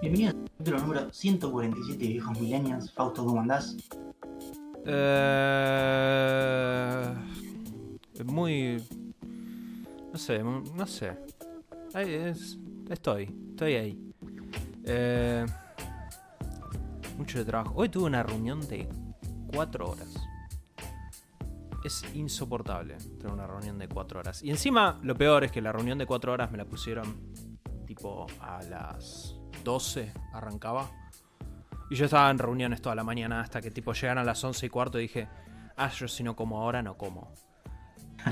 Bienvenidos 0.00 0.34
al 0.34 0.44
capítulo 0.50 0.78
número 0.80 1.12
147 1.12 1.98
de 2.02 2.08
Viejos 2.08 2.40
Millennials. 2.40 2.92
Fausto, 2.92 3.24
¿cómo 3.24 3.40
andás? 3.40 3.76
Eh, 4.86 5.44
muy. 8.24 8.82
No 10.12 10.18
sé, 10.18 10.42
no 10.42 10.86
sé. 10.86 11.16
Ahí 11.94 12.12
es- 12.14 12.58
estoy, 12.88 13.34
estoy 13.50 13.74
ahí. 13.74 13.98
Eh, 14.84 15.44
mucho 17.16 17.38
de 17.38 17.44
trabajo. 17.44 17.72
Hoy 17.76 17.88
tuve 17.88 18.04
una 18.04 18.22
reunión 18.22 18.60
de 18.68 18.88
4 19.52 19.90
horas. 19.90 20.14
Es 21.84 22.04
insoportable 22.14 22.96
tener 23.18 23.32
una 23.32 23.46
reunión 23.46 23.78
de 23.78 23.88
4 23.88 24.20
horas. 24.20 24.42
Y 24.42 24.50
encima, 24.50 24.98
lo 25.02 25.14
peor 25.16 25.44
es 25.44 25.52
que 25.52 25.60
la 25.62 25.72
reunión 25.72 25.98
de 25.98 26.06
4 26.06 26.32
horas 26.32 26.50
me 26.50 26.58
la 26.58 26.64
pusieron 26.64 27.32
tipo 27.86 28.26
a 28.40 28.62
las 28.64 29.37
12, 29.68 30.14
arrancaba. 30.32 30.90
Y 31.90 31.94
yo 31.94 32.06
estaba 32.06 32.30
en 32.30 32.38
reuniones 32.38 32.80
toda 32.80 32.94
la 32.94 33.04
mañana 33.04 33.42
hasta 33.42 33.60
que 33.60 33.70
tipo 33.70 33.92
llegan 33.92 34.16
a 34.16 34.24
las 34.24 34.42
11 34.42 34.64
y 34.64 34.68
cuarto 34.70 34.98
y 34.98 35.02
dije, 35.02 35.28
ah, 35.76 35.90
yo 35.90 36.08
si 36.08 36.22
no 36.22 36.34
como 36.34 36.62
ahora, 36.62 36.82
no 36.82 36.96
como. 36.96 37.30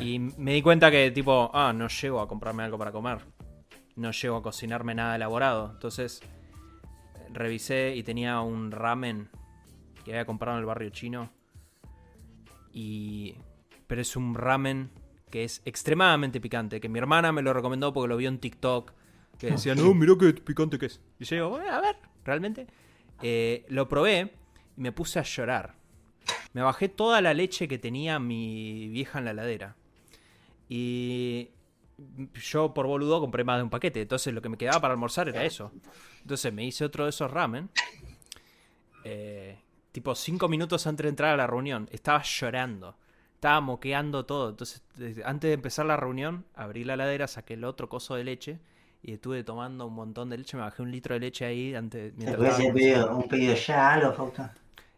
Y 0.00 0.18
me 0.18 0.54
di 0.54 0.62
cuenta 0.62 0.90
que 0.90 1.10
tipo, 1.10 1.50
ah, 1.52 1.74
no 1.74 1.88
llego 1.88 2.22
a 2.22 2.26
comprarme 2.26 2.62
algo 2.62 2.78
para 2.78 2.90
comer. 2.90 3.18
No 3.96 4.12
llego 4.12 4.36
a 4.36 4.42
cocinarme 4.42 4.94
nada 4.94 5.16
elaborado. 5.16 5.72
Entonces, 5.72 6.22
revisé 7.30 7.94
y 7.94 8.02
tenía 8.02 8.40
un 8.40 8.70
ramen 8.70 9.28
que 10.06 10.12
había 10.12 10.24
comprado 10.24 10.56
en 10.56 10.60
el 10.60 10.66
barrio 10.66 10.88
chino. 10.88 11.28
Y... 12.72 13.36
Pero 13.86 14.00
es 14.00 14.16
un 14.16 14.34
ramen 14.34 14.90
que 15.30 15.44
es 15.44 15.60
extremadamente 15.66 16.40
picante. 16.40 16.80
Que 16.80 16.88
mi 16.88 16.98
hermana 16.98 17.30
me 17.30 17.42
lo 17.42 17.52
recomendó 17.52 17.92
porque 17.92 18.08
lo 18.08 18.16
vio 18.16 18.30
en 18.30 18.38
TikTok. 18.38 18.95
Que 19.38 19.50
decía, 19.50 19.74
no, 19.74 19.92
mirá 19.94 20.14
qué 20.18 20.32
picante 20.32 20.78
que 20.78 20.86
es. 20.86 21.00
Y 21.18 21.24
yo 21.24 21.36
digo, 21.36 21.48
"Bueno, 21.50 21.70
a 21.72 21.80
ver, 21.80 21.96
realmente. 22.24 22.66
Eh, 23.22 23.64
lo 23.68 23.88
probé 23.88 24.32
y 24.76 24.80
me 24.80 24.92
puse 24.92 25.18
a 25.18 25.22
llorar. 25.22 25.74
Me 26.52 26.62
bajé 26.62 26.88
toda 26.88 27.20
la 27.20 27.34
leche 27.34 27.68
que 27.68 27.78
tenía 27.78 28.18
mi 28.18 28.88
vieja 28.88 29.18
en 29.18 29.26
la 29.26 29.30
heladera. 29.32 29.76
Y 30.68 31.50
yo 32.34 32.74
por 32.74 32.86
boludo 32.86 33.20
compré 33.20 33.44
más 33.44 33.58
de 33.58 33.64
un 33.64 33.70
paquete. 33.70 34.02
Entonces 34.02 34.32
lo 34.34 34.42
que 34.42 34.48
me 34.48 34.56
quedaba 34.56 34.80
para 34.80 34.94
almorzar 34.94 35.28
era 35.28 35.44
eso. 35.44 35.70
Entonces 36.22 36.52
me 36.52 36.64
hice 36.64 36.84
otro 36.84 37.04
de 37.04 37.10
esos 37.10 37.30
ramen. 37.30 37.70
Eh, 39.04 39.58
tipo 39.92 40.14
cinco 40.14 40.48
minutos 40.48 40.86
antes 40.86 41.04
de 41.04 41.10
entrar 41.10 41.32
a 41.34 41.36
la 41.36 41.46
reunión. 41.46 41.88
Estaba 41.92 42.22
llorando. 42.22 42.96
Estaba 43.34 43.60
moqueando 43.60 44.24
todo. 44.26 44.50
Entonces 44.50 44.82
antes 45.24 45.48
de 45.48 45.54
empezar 45.54 45.86
la 45.86 45.96
reunión, 45.96 46.44
abrí 46.54 46.84
la 46.84 46.94
heladera, 46.94 47.28
saqué 47.28 47.54
el 47.54 47.64
otro 47.64 47.88
coso 47.88 48.14
de 48.14 48.24
leche. 48.24 48.58
Y 49.06 49.12
estuve 49.12 49.44
tomando 49.44 49.86
un 49.86 49.94
montón 49.94 50.28
de 50.30 50.36
leche. 50.36 50.56
Me 50.56 50.64
bajé 50.64 50.82
un 50.82 50.90
litro 50.90 51.14
de 51.14 51.20
leche 51.20 51.44
ahí 51.44 51.76
antes. 51.76 52.12
¿Te 52.12 52.24
mientras 52.24 52.56
haber 52.56 52.74
pedido 52.74 53.16
un 53.16 53.28
pedido 53.28 53.54
ya, 53.54 53.92
algo, 53.92 54.12
Fausto? 54.12 54.50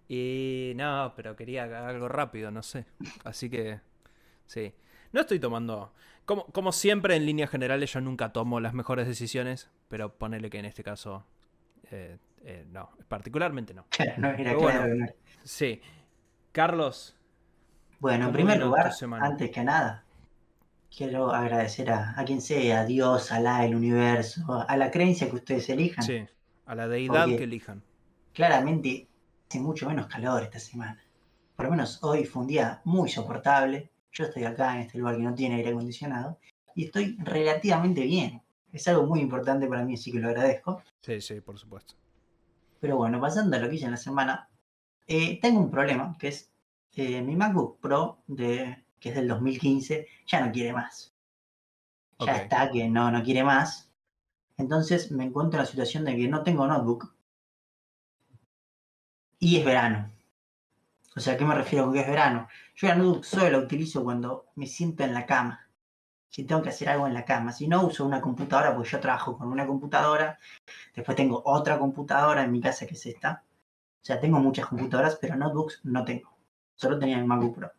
y 0.09 0.73
no, 0.77 1.13
pero 1.15 1.37
quería 1.37 1.65
algo 1.87 2.09
rápido, 2.09 2.51
no 2.51 2.63
sé. 2.63 2.87
Así 3.25 3.51
que, 3.51 3.81
sí. 4.47 4.73
No 5.13 5.21
estoy 5.21 5.39
tomando... 5.39 5.93
Como, 6.25 6.47
como 6.47 6.73
siempre, 6.73 7.17
en 7.17 7.27
líneas 7.27 7.51
generales, 7.51 7.93
yo 7.93 8.01
nunca 8.01 8.33
tomo 8.33 8.61
las 8.61 8.73
mejores 8.73 9.07
decisiones, 9.07 9.69
pero 9.89 10.15
ponele 10.15 10.49
que 10.49 10.59
en 10.59 10.65
este 10.65 10.83
caso, 10.83 11.27
eh, 11.91 12.17
eh, 12.45 12.65
no, 12.71 12.89
particularmente 13.09 13.75
no. 13.75 13.85
no, 14.17 14.29
era 14.29 14.37
claro 14.37 14.61
bueno. 14.61 14.83
que 14.85 14.95
no. 14.95 15.07
Sí. 15.45 15.83
Carlos, 16.53 17.15
Bueno, 18.01 18.17
en 18.17 18.23
¿Cómo 18.23 18.33
primer 18.33 18.59
lugar, 18.59 18.91
antes 19.21 19.51
que 19.51 19.65
nada, 19.65 20.05
quiero 20.95 21.33
agradecer 21.33 21.91
a, 21.91 22.19
a 22.19 22.25
quien 22.25 22.41
sea, 22.41 22.81
a 22.81 22.85
Dios, 22.85 23.31
Alá, 23.33 23.65
el 23.65 23.75
universo, 23.75 24.65
a 24.67 24.77
la 24.77 24.91
creencia 24.91 25.29
que 25.29 25.37
ustedes 25.37 25.69
elijan. 25.69 26.05
sí, 26.05 26.25
a 26.67 26.75
la 26.75 26.89
deidad 26.89 27.25
Porque- 27.25 27.37
que 27.39 27.45
elijan. 27.45 27.83
Claramente 28.35 29.09
hace 29.49 29.61
mucho 29.61 29.89
menos 29.89 30.07
calor 30.07 30.43
esta 30.43 30.59
semana. 30.61 31.03
Por 31.57 31.65
lo 31.67 31.71
menos 31.73 31.99
hoy 32.05 32.25
fue 32.25 32.43
un 32.43 32.49
día 32.49 32.81
muy 32.85 33.09
soportable. 33.09 33.91
Yo 34.13 34.25
estoy 34.27 34.45
acá 34.45 34.75
en 34.77 34.83
este 34.83 34.99
lugar 34.99 35.17
que 35.17 35.23
no 35.23 35.35
tiene 35.35 35.57
aire 35.57 35.71
acondicionado 35.71 36.39
y 36.75 36.85
estoy 36.87 37.17
relativamente 37.21 38.03
bien. 38.03 38.43
Es 38.73 38.87
algo 38.87 39.07
muy 39.07 39.21
importante 39.21 39.67
para 39.67 39.85
mí, 39.85 39.95
así 39.95 40.13
que 40.13 40.21
lo 40.21 40.29
agradezco. 40.29 40.83
Sí, 41.01 41.21
sí, 41.21 41.41
por 41.41 41.59
supuesto. 41.59 41.95
Pero 42.81 42.97
bueno, 42.97 43.21
pasando 43.21 43.57
a 43.57 43.61
lo 43.61 43.69
que 43.69 43.75
hice 43.77 43.87
en 43.87 43.91
la 43.93 43.97
semana, 43.97 44.49
eh, 45.07 45.41
tengo 45.41 45.59
un 45.61 45.71
problema, 45.71 46.17
que 46.19 46.29
es 46.29 46.51
eh, 46.95 47.23
mi 47.23 47.35
MacBook 47.35 47.81
Pro, 47.81 48.19
de, 48.29 48.85
que 49.01 49.11
es 49.11 49.15
del 49.15 49.29
2015, 49.29 50.07
ya 50.27 50.45
no 50.45 50.53
quiere 50.53 50.73
más. 50.73 51.15
Ya 52.21 52.37
está, 52.37 52.71
que 52.71 52.89
no, 52.89 53.11
no 53.11 53.23
quiere 53.23 53.45
más. 53.45 53.91
Entonces 54.57 55.11
me 55.13 55.25
encuentro 55.25 55.59
en 55.59 55.65
la 55.65 55.71
situación 55.71 56.05
de 56.05 56.17
que 56.17 56.29
no 56.29 56.43
tengo 56.43 56.67
notebook 56.67 57.15
y 59.39 59.59
es 59.59 59.65
verano. 59.65 60.11
O 61.17 61.21
sea, 61.21 61.35
¿a 61.35 61.37
qué 61.37 61.45
me 61.45 61.55
refiero 61.55 61.85
con 61.85 61.95
que 61.95 62.01
es 62.01 62.07
verano? 62.07 62.49
Yo 62.77 62.89
la 62.89 62.97
notebook 62.97 63.25
solo 63.25 63.51
la 63.51 63.59
utilizo 63.59 64.03
cuando 64.05 64.47
me 64.57 64.67
siento 64.67 65.05
en 65.05 65.15
la 65.15 65.27
cama. 65.27 65.69
Si 66.29 66.45
tengo 66.45 66.63
que 66.63 66.69
hacer 66.69 66.89
algo 66.89 67.07
en 67.07 67.15
la 67.15 67.25
cama. 67.25 67.53
Si 67.53 67.67
no, 67.67 67.87
uso 67.87 68.05
una 68.05 68.21
computadora, 68.21 68.75
porque 68.75 68.91
yo 68.91 69.01
trabajo 69.01 69.39
con 69.39 69.49
una 69.49 69.67
computadora. 69.67 70.39
Después 70.95 71.17
tengo 71.17 71.43
otra 71.45 71.79
computadora 71.79 72.45
en 72.45 72.53
mi 72.53 72.61
casa 72.61 72.87
que 72.87 72.95
es 72.95 73.07
esta. 73.07 73.45
O 74.03 74.05
sea, 74.05 74.21
tengo 74.21 74.39
muchas 74.39 74.67
computadoras, 74.67 75.17
pero 75.21 75.37
notebooks 75.37 75.81
no 75.85 76.05
tengo. 76.05 76.37
Solo 76.75 76.99
tenía 76.99 77.19
mi 77.19 77.27
MacBook 77.27 77.57
Pro. 77.57 77.73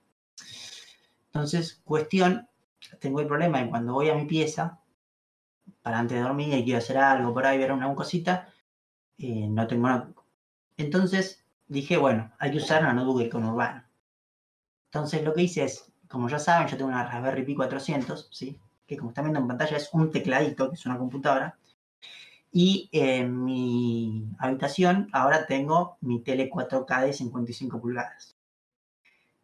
Entonces, 1.31 1.81
cuestión, 1.83 2.47
tengo 2.99 3.19
el 3.21 3.27
problema 3.27 3.61
de 3.61 3.69
cuando 3.69 3.93
voy 3.93 4.09
a 4.09 4.15
mi 4.15 4.25
pieza, 4.25 4.81
para 5.81 5.99
antes 5.99 6.17
de 6.17 6.23
dormir 6.23 6.53
y 6.53 6.63
quiero 6.63 6.79
hacer 6.79 6.97
algo 6.97 7.33
por 7.33 7.45
ahí, 7.45 7.57
ver 7.57 7.71
una 7.71 7.93
cosita, 7.95 8.49
eh, 9.17 9.47
no 9.47 9.67
tengo 9.67 9.87
notebook. 9.87 10.23
Entonces 10.77 11.45
dije, 11.67 11.97
bueno, 11.97 12.31
hay 12.39 12.51
que 12.51 12.57
usar 12.57 12.81
una 12.83 12.93
notebook 12.93 13.29
con 13.29 13.45
urbano. 13.45 13.83
Entonces 14.85 15.23
lo 15.23 15.33
que 15.33 15.43
hice 15.43 15.63
es, 15.65 15.91
como 16.07 16.29
ya 16.29 16.39
saben, 16.39 16.67
yo 16.67 16.77
tengo 16.77 16.89
una 16.89 17.05
Raspberry 17.05 17.43
Pi 17.45 17.55
400, 17.55 18.29
¿sí? 18.31 18.59
que 18.89 18.97
como 18.97 19.11
están 19.11 19.25
viendo 19.25 19.39
en 19.39 19.47
pantalla 19.47 19.77
es 19.77 19.89
un 19.93 20.09
tecladito, 20.11 20.69
que 20.69 20.75
es 20.75 20.85
una 20.85 20.97
computadora. 20.97 21.57
Y 22.51 22.89
en 22.91 23.43
mi 23.43 24.27
habitación 24.39 25.07
ahora 25.13 25.45
tengo 25.45 25.97
mi 26.01 26.21
tele 26.21 26.49
4K 26.49 27.05
de 27.05 27.13
55 27.13 27.79
pulgadas. 27.79 28.35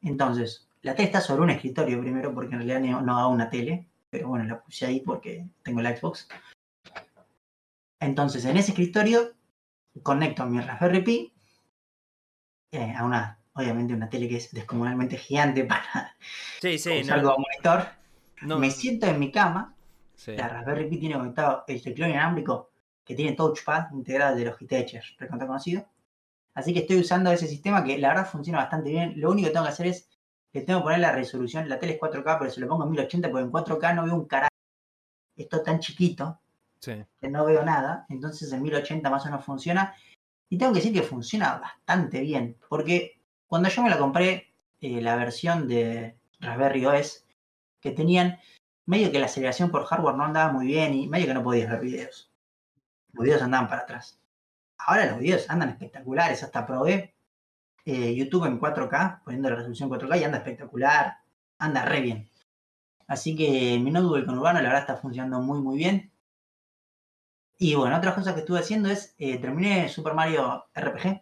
Entonces, 0.02 0.65
la 0.86 0.94
tele 0.96 1.08
está 1.08 1.20
sobre 1.20 1.42
un 1.42 1.50
escritorio 1.50 2.00
primero, 2.00 2.32
porque 2.34 2.54
en 2.56 2.62
realidad 2.62 2.80
no, 2.80 3.02
no 3.02 3.18
hago 3.18 3.30
una 3.32 3.50
tele, 3.50 3.90
pero 4.10 4.28
bueno, 4.28 4.46
la 4.46 4.62
puse 4.62 4.86
ahí 4.86 5.00
porque 5.00 5.46
tengo 5.64 5.82
la 5.82 5.96
Xbox. 5.98 6.28
Entonces, 8.00 8.46
en 8.46 8.58
ese 8.58 8.72
escritorio 8.72 9.34
conecto 10.04 10.46
mi 10.46 10.62
Raspberry 10.62 11.02
Pi 11.04 11.34
eh, 12.72 12.94
a 12.96 13.04
una, 13.04 13.40
obviamente, 13.54 13.94
una 13.96 14.10
tele 14.10 14.28
que 14.30 14.38
es 14.38 14.52
descomunalmente 14.52 15.18
gigante 15.18 15.64
para 15.66 16.16
Sí, 16.62 16.78
sí, 16.78 17.02
usar 17.02 17.24
como 17.24 17.38
monitor. 17.40 17.88
no, 18.44 18.60
Me 18.60 18.70
siento 18.70 19.08
en 19.08 19.20
mi 19.20 19.32
cama 19.32 19.74
sí. 20.14 20.36
la 20.36 20.50
Raspberry 20.50 20.88
Pi 20.90 20.98
tiene 21.00 21.16
conectado 21.16 21.64
el 21.68 21.82
teclado 21.82 22.12
inalámbrico 22.12 22.70
que 23.04 23.16
tiene 23.16 23.34
touchpad 23.34 23.92
integrado 23.92 24.36
de 24.36 24.46
Logitech, 24.46 25.02
recontra 25.18 25.48
conocido. 25.48 25.88
Así 26.54 26.74
que 26.74 26.82
estoy 26.82 26.98
usando 27.00 27.32
ese 27.32 27.48
sistema 27.48 27.84
que 27.84 27.98
la 27.98 28.10
verdad 28.10 28.30
funciona 28.30 28.60
bastante 28.60 28.90
bien. 28.92 29.14
Lo 29.20 29.32
único 29.32 29.48
que 29.48 29.54
tengo 29.54 29.66
que 29.66 29.72
hacer 29.72 29.88
es 29.88 30.10
que 30.56 30.62
tengo 30.62 30.80
que 30.80 30.84
poner 30.84 31.00
la 31.00 31.12
resolución. 31.12 31.68
La 31.68 31.78
tele 31.78 31.96
es 31.96 32.00
4K, 32.00 32.40
pero 32.40 32.50
se 32.50 32.62
lo 32.62 32.70
pongo 32.70 32.86
en 32.86 32.92
1080 32.92 33.30
porque 33.30 33.44
en 33.44 33.52
4K 33.52 33.94
no 33.94 34.06
veo 34.06 34.16
un 34.16 34.26
carajo. 34.26 34.56
Esto 35.36 35.58
es 35.58 35.64
tan 35.64 35.82
chiquito 35.82 36.40
sí. 36.80 37.04
que 37.20 37.28
no 37.28 37.44
veo 37.44 37.62
nada. 37.66 38.06
Entonces 38.08 38.54
en 38.54 38.64
1080 38.64 39.10
más 39.10 39.24
o 39.24 39.26
menos 39.26 39.44
funciona. 39.44 39.94
Y 40.48 40.58
tengo 40.58 40.72
que 40.72 40.80
decir 40.80 40.94
que 40.94 41.02
funciona 41.02 41.58
bastante 41.58 42.22
bien. 42.22 42.56
Porque 42.70 43.20
cuando 43.48 43.68
yo 43.68 43.84
me 43.84 43.90
la 43.90 43.98
compré, 43.98 44.54
eh, 44.80 45.02
la 45.02 45.18
versión 45.18 45.68
de 45.68 46.16
Raspberry 46.40 46.86
OS, 46.86 47.26
que 47.82 47.92
tenían 47.92 48.40
medio 48.86 49.12
que 49.12 49.20
la 49.20 49.26
aceleración 49.26 49.70
por 49.70 49.84
hardware 49.84 50.16
no 50.16 50.24
andaba 50.24 50.54
muy 50.54 50.68
bien 50.68 50.94
y 50.94 51.10
medio 51.10 51.28
que 51.28 51.34
no 51.34 51.44
podías 51.44 51.70
ver 51.70 51.82
videos. 51.82 52.32
Los 53.12 53.26
videos 53.26 53.42
andaban 53.42 53.68
para 53.68 53.82
atrás. 53.82 54.22
Ahora 54.78 55.06
los 55.08 55.20
videos 55.20 55.50
andan 55.50 55.68
espectaculares. 55.68 56.44
Hasta 56.44 56.66
probé 56.66 57.14
eh, 57.86 58.14
YouTube 58.16 58.46
en 58.46 58.60
4K, 58.60 59.22
poniendo 59.24 59.50
la 59.50 59.56
resolución 59.58 59.90
4K 59.90 60.20
y 60.20 60.24
anda 60.24 60.38
espectacular. 60.40 61.18
Anda 61.58 61.86
re 61.86 62.02
bien. 62.02 62.30
Así 63.08 63.36
que 63.36 63.80
mi 63.80 63.92
notebook 63.92 64.26
con 64.26 64.38
Urbano 64.38 64.60
la 64.62 64.70
verdad 64.70 64.82
está 64.82 64.98
funcionando 64.98 65.40
muy 65.42 65.60
muy 65.62 65.78
bien. 65.78 66.12
Y 67.58 67.76
bueno, 67.76 67.96
otra 67.98 68.14
cosa 68.14 68.34
que 68.34 68.42
estuve 68.42 68.60
haciendo 68.60 68.90
es, 68.90 69.16
eh, 69.18 69.38
terminé 69.38 69.88
Super 69.88 70.14
Mario 70.14 70.66
RPG. 70.74 71.22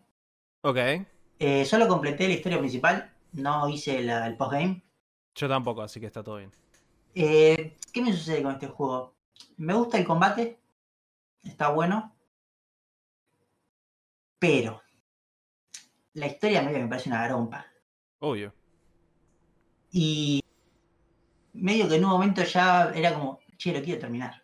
Ok. 0.62 0.77
Eh, 1.39 1.65
solo 1.65 1.88
completé 1.88 2.27
la 2.27 2.33
historia 2.33 2.57
principal, 2.57 3.13
no 3.33 3.68
hice 3.69 4.01
la- 4.01 4.25
el 4.25 4.36
postgame. 4.38 4.81
Yo 5.36 5.48
tampoco, 5.50 5.81
así 5.81 6.00
que 6.00 6.07
está 6.07 6.24
todo 6.24 6.38
bien. 6.38 6.51
Eh, 7.13 7.77
¿Qué 7.92 8.01
me 8.01 8.13
sucede 8.13 8.42
con 8.42 8.54
este 8.54 8.68
juego? 8.68 9.13
Me 9.57 9.74
gusta 9.74 9.98
el 9.98 10.06
combate, 10.06 10.59
está 11.44 11.69
bueno, 11.69 12.16
pero 14.39 14.81
la 16.13 16.27
historia 16.27 16.62
medio 16.62 16.77
que 16.77 16.83
me 16.83 16.89
parece 16.89 17.10
una 17.10 17.21
garompa. 17.21 17.65
Obvio. 18.19 18.54
Y 19.92 20.42
medio 21.54 21.88
que 21.88 21.95
en 21.95 22.06
un 22.06 22.12
momento 22.12 22.44
ya 22.44 22.92
era 22.95 23.13
como, 23.13 23.39
che, 23.57 23.74
lo 23.74 23.83
quiero 23.83 24.00
terminar. 24.00 24.42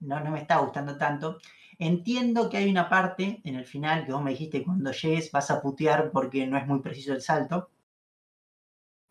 No, 0.00 0.20
no 0.20 0.30
me 0.30 0.40
está 0.40 0.58
gustando 0.58 0.96
tanto. 0.96 1.38
Entiendo 1.78 2.48
que 2.50 2.58
hay 2.58 2.70
una 2.70 2.88
parte 2.88 3.40
en 3.44 3.54
el 3.54 3.64
final 3.64 4.04
que 4.04 4.12
vos 4.12 4.22
me 4.22 4.32
dijiste 4.32 4.62
cuando 4.62 4.92
llegues 4.92 5.30
vas 5.30 5.50
a 5.50 5.62
putear 5.62 6.10
porque 6.10 6.46
no 6.46 6.56
es 6.58 6.66
muy 6.66 6.80
preciso 6.80 7.12
el 7.12 7.22
salto. 7.22 7.70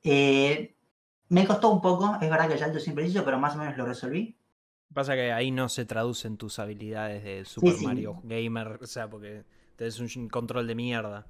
Eh, 0.04 0.75
me 1.30 1.46
costó 1.46 1.70
un 1.70 1.82
poco, 1.82 2.18
es 2.22 2.30
verdad 2.30 2.48
que 2.48 2.54
el 2.54 2.60
salto 2.60 2.78
es 2.78 2.88
impreciso, 2.88 3.24
pero 3.24 3.40
más 3.40 3.56
o 3.56 3.60
menos 3.60 3.78
lo 3.78 3.86
resolví. 3.86 4.36
Pasa 4.94 5.14
que 5.14 5.32
ahí 5.32 5.52
no 5.52 5.70
se 5.70 5.86
traducen 5.86 6.38
tus 6.38 6.58
habilidades 6.58 7.24
de 7.24 7.46
Super 7.46 7.74
sí. 7.74 7.86
Mario 7.86 8.20
Gamer, 8.24 8.80
o 8.82 8.88
sea, 8.88 9.08
porque 9.08 9.44
tenés 9.80 10.18
un 10.18 10.28
control 10.28 10.68
de 10.68 10.76
mierda. 10.76 11.26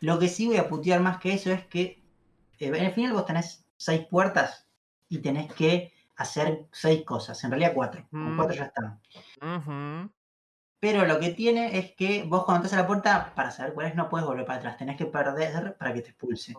Lo 0.00 0.18
que 0.18 0.28
sí 0.28 0.48
voy 0.48 0.56
a 0.56 0.68
putear 0.68 1.00
más 1.00 1.18
que 1.18 1.32
eso 1.32 1.52
es 1.52 1.64
que 1.66 2.02
eh, 2.58 2.66
en 2.66 2.74
el 2.74 2.92
final 2.92 3.12
vos 3.12 3.24
tenés 3.24 3.64
seis 3.76 4.04
puertas 4.06 4.66
y 5.08 5.18
tenés 5.18 5.52
que 5.54 5.92
hacer 6.16 6.66
seis 6.72 7.04
cosas, 7.04 7.42
en 7.44 7.52
realidad 7.52 7.72
cuatro, 7.74 8.04
con 8.10 8.34
Mm. 8.34 8.36
cuatro 8.36 8.56
ya 8.56 8.64
están. 8.64 9.00
Pero 10.80 11.04
lo 11.06 11.20
que 11.20 11.30
tiene 11.30 11.78
es 11.78 11.92
que 11.94 12.24
vos 12.24 12.44
cuando 12.44 12.64
entras 12.64 12.72
a 12.72 12.82
la 12.82 12.86
puerta, 12.88 13.32
para 13.36 13.52
saber 13.52 13.74
cuál 13.74 13.86
es, 13.86 13.94
no 13.94 14.08
puedes 14.08 14.26
volver 14.26 14.44
para 14.44 14.58
atrás, 14.58 14.76
tenés 14.76 14.96
que 14.96 15.06
perder 15.06 15.76
para 15.76 15.92
que 15.94 16.02
te 16.02 16.08
expulse. 16.10 16.56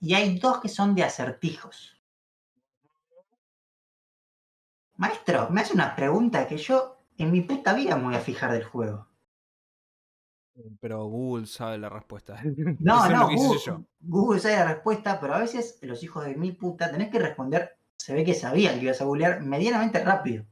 Y 0.00 0.14
hay 0.14 0.38
dos 0.38 0.60
que 0.60 0.68
son 0.68 0.94
de 0.94 1.04
acertijos. 1.04 1.96
Maestro, 4.96 5.48
me 5.48 5.62
hace 5.62 5.72
una 5.72 5.96
pregunta 5.96 6.46
que 6.46 6.58
yo 6.58 6.98
en 7.16 7.32
mi 7.32 7.40
puta 7.40 7.72
vida 7.72 7.96
me 7.96 8.04
voy 8.04 8.14
a 8.14 8.20
fijar 8.20 8.52
del 8.52 8.64
juego. 8.64 9.09
Pero 10.80 11.04
Google 11.06 11.46
sabe 11.46 11.78
la 11.78 11.88
respuesta. 11.88 12.40
No, 12.80 13.04
Eso 13.04 13.14
no, 13.14 13.28
Google, 13.30 13.60
yo. 13.64 13.84
Google 14.00 14.40
sabe 14.40 14.56
la 14.56 14.74
respuesta, 14.74 15.20
pero 15.20 15.34
a 15.34 15.38
veces 15.38 15.78
los 15.82 16.02
hijos 16.02 16.24
de 16.24 16.34
mi 16.36 16.52
puta 16.52 16.90
tenés 16.90 17.10
que 17.10 17.18
responder, 17.18 17.76
se 17.96 18.14
ve 18.14 18.24
que 18.24 18.34
sabían 18.34 18.78
que 18.78 18.84
ibas 18.86 19.00
a 19.00 19.04
googlear 19.04 19.40
medianamente 19.42 20.02
rápido. 20.02 20.44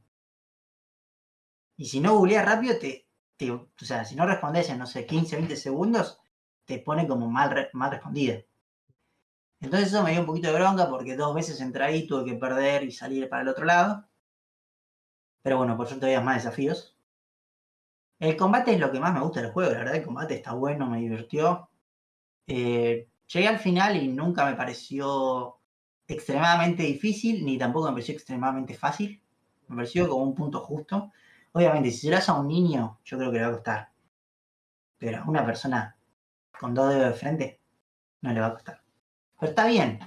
Y 1.77 1.85
si 1.85 1.99
no 1.99 2.15
googleas 2.15 2.45
rápido, 2.45 2.77
te, 2.77 3.07
te- 3.37 3.51
o 3.51 3.69
sea, 3.77 4.05
si 4.05 4.15
no 4.15 4.27
respondes 4.27 4.69
en, 4.69 4.77
no 4.79 4.85
sé, 4.85 5.05
15, 5.07 5.35
20 5.37 5.55
segundos, 5.55 6.19
te 6.65 6.77
pone 6.79 7.07
como 7.07 7.27
mal, 7.29 7.69
mal 7.73 7.89
respondida. 7.91 8.41
Entonces 9.61 9.87
eso 9.87 10.03
me 10.03 10.11
dio 10.11 10.19
un 10.19 10.25
poquito 10.25 10.49
de 10.49 10.53
bronca 10.59 10.89
porque 10.89 11.15
dos 11.15 11.33
veces 11.33 11.61
entré 11.61 11.85
ahí, 11.85 12.05
tuve 12.07 12.25
que 12.25 12.35
perder 12.37 12.83
y 12.83 12.91
salir 12.91 13.29
para 13.29 13.41
el 13.43 13.47
otro 13.47 13.63
lado. 13.65 14.05
Pero 15.41 15.57
bueno, 15.57 15.75
por 15.75 15.87
suerte 15.87 16.05
había 16.05 16.21
más 16.21 16.43
desafíos. 16.43 16.97
El 18.19 18.35
combate 18.37 18.73
es 18.73 18.79
lo 18.79 18.91
que 18.91 18.99
más 18.99 19.13
me 19.13 19.21
gusta 19.21 19.41
del 19.41 19.51
juego, 19.51 19.71
la 19.71 19.79
verdad 19.79 19.95
el 19.95 20.05
combate 20.05 20.35
está 20.35 20.53
bueno, 20.53 20.87
me 20.89 20.99
divirtió. 20.99 21.69
Eh, 22.47 23.07
llegué 23.27 23.47
al 23.47 23.59
final 23.59 23.97
y 23.97 24.07
nunca 24.09 24.45
me 24.45 24.55
pareció 24.55 25.59
extremadamente 26.07 26.83
difícil, 26.83 27.45
ni 27.45 27.57
tampoco 27.57 27.87
me 27.87 27.93
pareció 27.93 28.15
extremadamente 28.15 28.75
fácil. 28.75 29.21
Me 29.69 29.77
pareció 29.77 30.09
como 30.09 30.23
un 30.25 30.35
punto 30.35 30.61
justo. 30.61 31.11
Obviamente, 31.53 31.91
si 31.91 31.99
se 31.99 32.11
lo 32.11 32.17
hace 32.17 32.31
a 32.31 32.35
un 32.35 32.47
niño, 32.47 32.99
yo 33.05 33.17
creo 33.17 33.31
que 33.31 33.37
le 33.39 33.43
va 33.45 33.49
a 33.49 33.53
costar. 33.53 33.91
Pero 34.97 35.17
a 35.23 35.29
una 35.29 35.45
persona 35.45 35.95
con 36.59 36.73
dos 36.73 36.89
dedos 36.93 37.07
de 37.13 37.13
frente, 37.19 37.61
no 38.21 38.33
le 38.33 38.41
va 38.41 38.47
a 38.47 38.53
costar. 38.53 38.83
Pero 39.39 39.49
está 39.51 39.67
bien. 39.67 39.99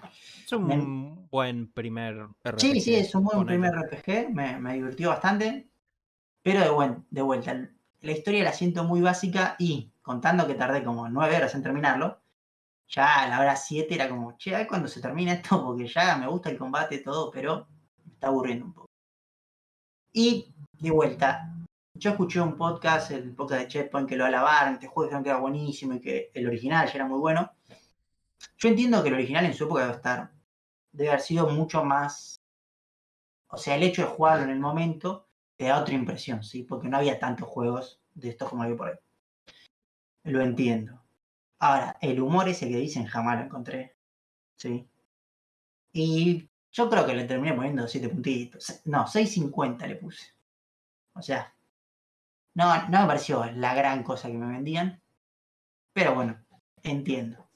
Es 0.45 0.53
un 0.53 0.67
Me- 0.67 1.29
buen 1.31 1.73
primer 1.73 2.15
RPG. 2.45 2.61
Sí, 2.61 2.81
sí, 2.81 2.95
es 2.97 3.15
un 3.15 3.25
buen 3.25 3.47
primer 3.47 3.73
RPG, 3.75 4.31
me, 4.35 4.59
me 4.61 4.75
divirtió 4.75 5.09
bastante. 5.11 5.71
Pero 6.43 6.61
de, 6.61 6.71
buen, 6.71 7.07
de 7.11 7.23
vuelta, 7.23 7.71
la 8.03 8.13
historia 8.13 8.45
la 8.45 8.53
siento 8.53 8.85
muy 8.85 9.01
básica 9.01 9.57
y 9.59 9.93
contando 10.03 10.47
que 10.47 10.55
tardé 10.55 10.85
como 10.85 11.09
nueve 11.09 11.37
horas 11.37 11.55
en 11.55 11.63
terminarlo, 11.63 12.21
ya 12.89 13.23
a 13.23 13.29
la 13.29 13.41
hora 13.41 13.57
7 13.57 13.95
era 13.95 14.09
como, 14.09 14.37
che, 14.37 14.55
a 14.55 14.59
ver 14.59 14.67
cuándo 14.67 14.89
se 14.89 15.01
termina 15.01 15.33
esto, 15.35 15.65
porque 15.65 15.87
ya 15.87 16.17
me 16.17 16.27
gusta 16.27 16.51
el 16.51 16.59
combate 16.59 16.99
todo, 16.99 17.31
pero 17.31 17.67
me 18.05 18.13
está 18.13 18.27
aburriendo 18.27 18.67
un 18.67 18.73
poco. 18.75 18.89
Y 20.13 20.53
de 20.79 20.91
vuelta, 20.91 21.55
yo 21.95 22.11
escuché 22.11 22.41
un 22.41 22.57
podcast, 22.57 23.13
el 23.13 23.35
podcast 23.35 23.63
de 23.63 23.69
Checkpoint, 23.69 24.09
que 24.09 24.17
lo 24.17 24.27
alabaron, 24.27 24.79
juego 24.79 25.05
dijeron 25.05 25.23
que 25.23 25.31
era 25.31 25.39
buenísimo 25.39 25.95
y 25.95 26.01
que 26.01 26.31
el 26.35 26.47
original 26.47 26.87
ya 26.87 26.95
era 26.95 27.07
muy 27.07 27.19
bueno. 27.19 27.51
Yo 28.59 28.69
entiendo 28.69 29.03
que 29.03 29.09
el 29.09 29.15
original 29.15 29.47
en 29.47 29.55
su 29.55 29.65
época 29.65 29.83
debe 29.83 29.95
estar, 29.95 30.33
debe 30.91 31.11
haber 31.11 31.21
sido 31.23 31.49
mucho 31.49 31.85
más. 31.85 32.37
O 33.49 33.57
sea, 33.57 33.77
el 33.77 33.85
hecho 33.85 34.03
de 34.03 34.09
jugarlo 34.09 34.45
en 34.45 34.51
el 34.51 34.61
momento 34.61 35.29
te 35.57 35.67
da 35.67 35.81
otra 35.81 35.95
impresión, 35.95 36.43
¿sí? 36.43 36.63
Porque 36.65 36.89
no 36.89 36.97
había 36.97 37.19
tantos 37.19 37.49
juegos 37.49 38.01
de 38.15 38.31
estos 38.31 38.49
como 38.49 38.63
había 38.63 38.77
por 38.77 38.89
ahí. 38.89 38.97
Lo 40.25 40.41
entiendo. 40.41 41.03
Ahora, 41.59 41.97
el 42.01 42.21
humor 42.21 42.49
ese 42.49 42.69
que 42.69 42.77
dicen 42.77 43.07
jamás 43.07 43.39
lo 43.39 43.45
encontré. 43.45 43.97
¿Sí? 44.57 44.89
Y 45.93 46.49
yo 46.73 46.89
creo 46.89 47.07
que 47.07 47.15
le 47.15 47.25
terminé 47.25 47.55
poniendo 47.55 47.87
7 47.87 48.09
puntitos. 48.09 48.81
No, 48.85 49.07
6.50 49.07 49.87
le 49.87 49.97
puse. 49.97 50.33
O 51.15 51.23
sea, 51.23 51.55
no, 52.55 52.89
no 52.89 53.01
me 53.03 53.07
pareció 53.07 53.45
la 53.53 53.75
gran 53.75 54.03
cosa 54.03 54.29
que 54.29 54.39
me 54.39 54.53
vendían. 54.53 55.01
Pero 55.93 56.15
bueno, 56.15 56.39
entiendo. 56.83 57.47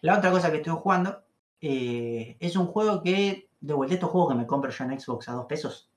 La 0.00 0.18
otra 0.18 0.30
cosa 0.30 0.50
que 0.50 0.58
estoy 0.58 0.74
jugando 0.80 1.24
eh, 1.60 2.36
es 2.40 2.56
un 2.56 2.66
juego 2.66 3.02
que, 3.02 3.50
de 3.60 3.74
vuelta, 3.74 3.94
estos 3.94 4.10
juegos 4.10 4.32
que 4.32 4.38
me 4.38 4.46
compro 4.46 4.70
yo 4.70 4.84
en 4.84 5.00
Xbox 5.00 5.28
a 5.28 5.32
2 5.32 5.46
pesos. 5.46 5.90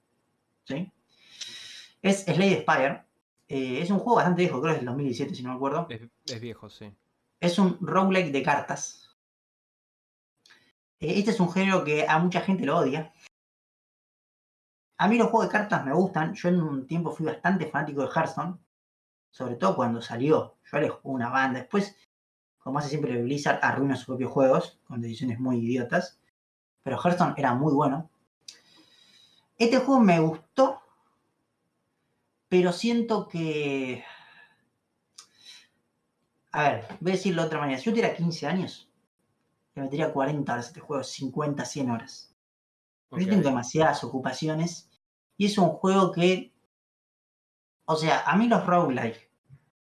¿Sí? 0.65 0.91
Es 2.03 2.25
Slade 2.25 2.61
Spire. 2.61 3.05
Eh, 3.47 3.81
es 3.81 3.89
un 3.89 3.99
juego 3.99 4.17
bastante 4.17 4.41
viejo, 4.43 4.61
creo 4.61 4.73
que 4.73 4.79
es 4.79 4.81
del 4.81 4.87
2017, 4.87 5.35
si 5.35 5.41
no 5.41 5.49
me 5.49 5.55
acuerdo. 5.55 5.87
Es, 5.89 6.01
es 6.25 6.41
viejo, 6.41 6.69
sí. 6.69 6.93
Es 7.39 7.57
un 7.57 7.77
roguelike 7.81 8.31
de 8.31 8.43
cartas. 8.43 9.17
Eh, 10.99 11.17
Este 11.17 11.31
es 11.31 11.39
un 11.39 11.51
género 11.51 11.83
que 11.83 12.05
a 12.07 12.19
mucha 12.19 12.41
gente 12.41 12.65
lo 12.65 12.77
odia. 12.77 13.13
A 14.97 15.07
mí 15.07 15.17
los 15.17 15.29
juegos 15.29 15.47
de 15.47 15.53
cartas 15.53 15.85
me 15.85 15.93
gustan. 15.93 16.33
Yo 16.33 16.49
en 16.49 16.61
un 16.61 16.87
tiempo 16.87 17.11
fui 17.11 17.25
bastante 17.25 17.67
fanático 17.67 18.01
de 18.01 18.09
Hearthstone. 18.13 18.57
Sobre 19.31 19.55
todo 19.55 19.75
cuando 19.75 20.01
salió. 20.01 20.57
Yo 20.71 20.77
le 20.79 20.89
jugué 20.89 21.15
una 21.15 21.29
banda. 21.29 21.59
Después, 21.59 21.95
como 22.59 22.79
hace 22.79 22.89
siempre 22.89 23.21
Blizzard, 23.21 23.59
arruina 23.61 23.95
sus 23.95 24.05
propios 24.05 24.31
juegos 24.31 24.79
con 24.85 25.01
decisiones 25.01 25.39
muy 25.39 25.57
idiotas. 25.57 26.19
Pero 26.83 26.97
Hearthstone 27.01 27.35
era 27.37 27.53
muy 27.53 27.73
bueno. 27.73 28.09
Este 29.57 29.77
juego 29.77 30.01
me 30.01 30.19
gustó. 30.19 30.82
Pero 32.53 32.71
siento 32.71 33.27
que 33.27 34.03
a 36.51 36.63
ver, 36.63 36.85
voy 36.99 37.11
a 37.11 37.15
decirlo 37.15 37.41
de 37.41 37.47
otra 37.47 37.59
manera. 37.59 37.79
Si 37.79 37.85
yo 37.85 37.91
tuviera 37.91 38.15
15 38.15 38.45
años, 38.47 38.89
le 39.75 39.83
metería 39.83 40.13
40 40.13 40.53
horas 40.53 40.65
a 40.65 40.69
este 40.69 40.79
juego, 40.81 41.03
50, 41.03 41.65
100 41.65 41.91
horas. 41.91 42.35
Pero 43.11 43.23
yo 43.25 43.29
tengo 43.29 43.43
demasiadas 43.43 44.03
ocupaciones 44.03 44.89
y 45.37 45.47
es 45.47 45.57
un 45.57 45.69
juego 45.69 46.11
que, 46.11 46.53
o 47.85 47.95
sea, 47.95 48.23
a 48.29 48.35
mí 48.35 48.47
los 48.47 48.65
roguelike 48.65 49.29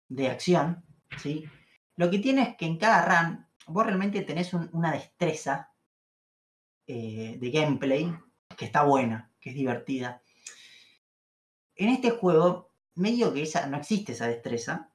de 0.09 0.29
acción, 0.29 0.85
¿sí? 1.17 1.45
Lo 1.97 2.09
que 2.09 2.19
tiene 2.19 2.41
es 2.43 2.57
que 2.57 2.65
en 2.65 2.77
cada 2.77 3.01
run 3.05 3.47
vos 3.67 3.85
realmente 3.85 4.21
tenés 4.21 4.53
un- 4.53 4.69
una 4.73 4.91
destreza 4.91 5.71
eh, 6.87 7.37
de 7.39 7.51
gameplay 7.51 8.13
que 8.57 8.65
está 8.65 8.83
buena, 8.83 9.31
que 9.39 9.49
es 9.49 9.55
divertida. 9.55 10.21
En 11.75 11.89
este 11.89 12.11
juego, 12.11 12.69
medio 12.95 13.33
que 13.33 13.43
esa, 13.43 13.67
no 13.67 13.77
existe 13.77 14.13
esa 14.13 14.27
destreza, 14.27 14.89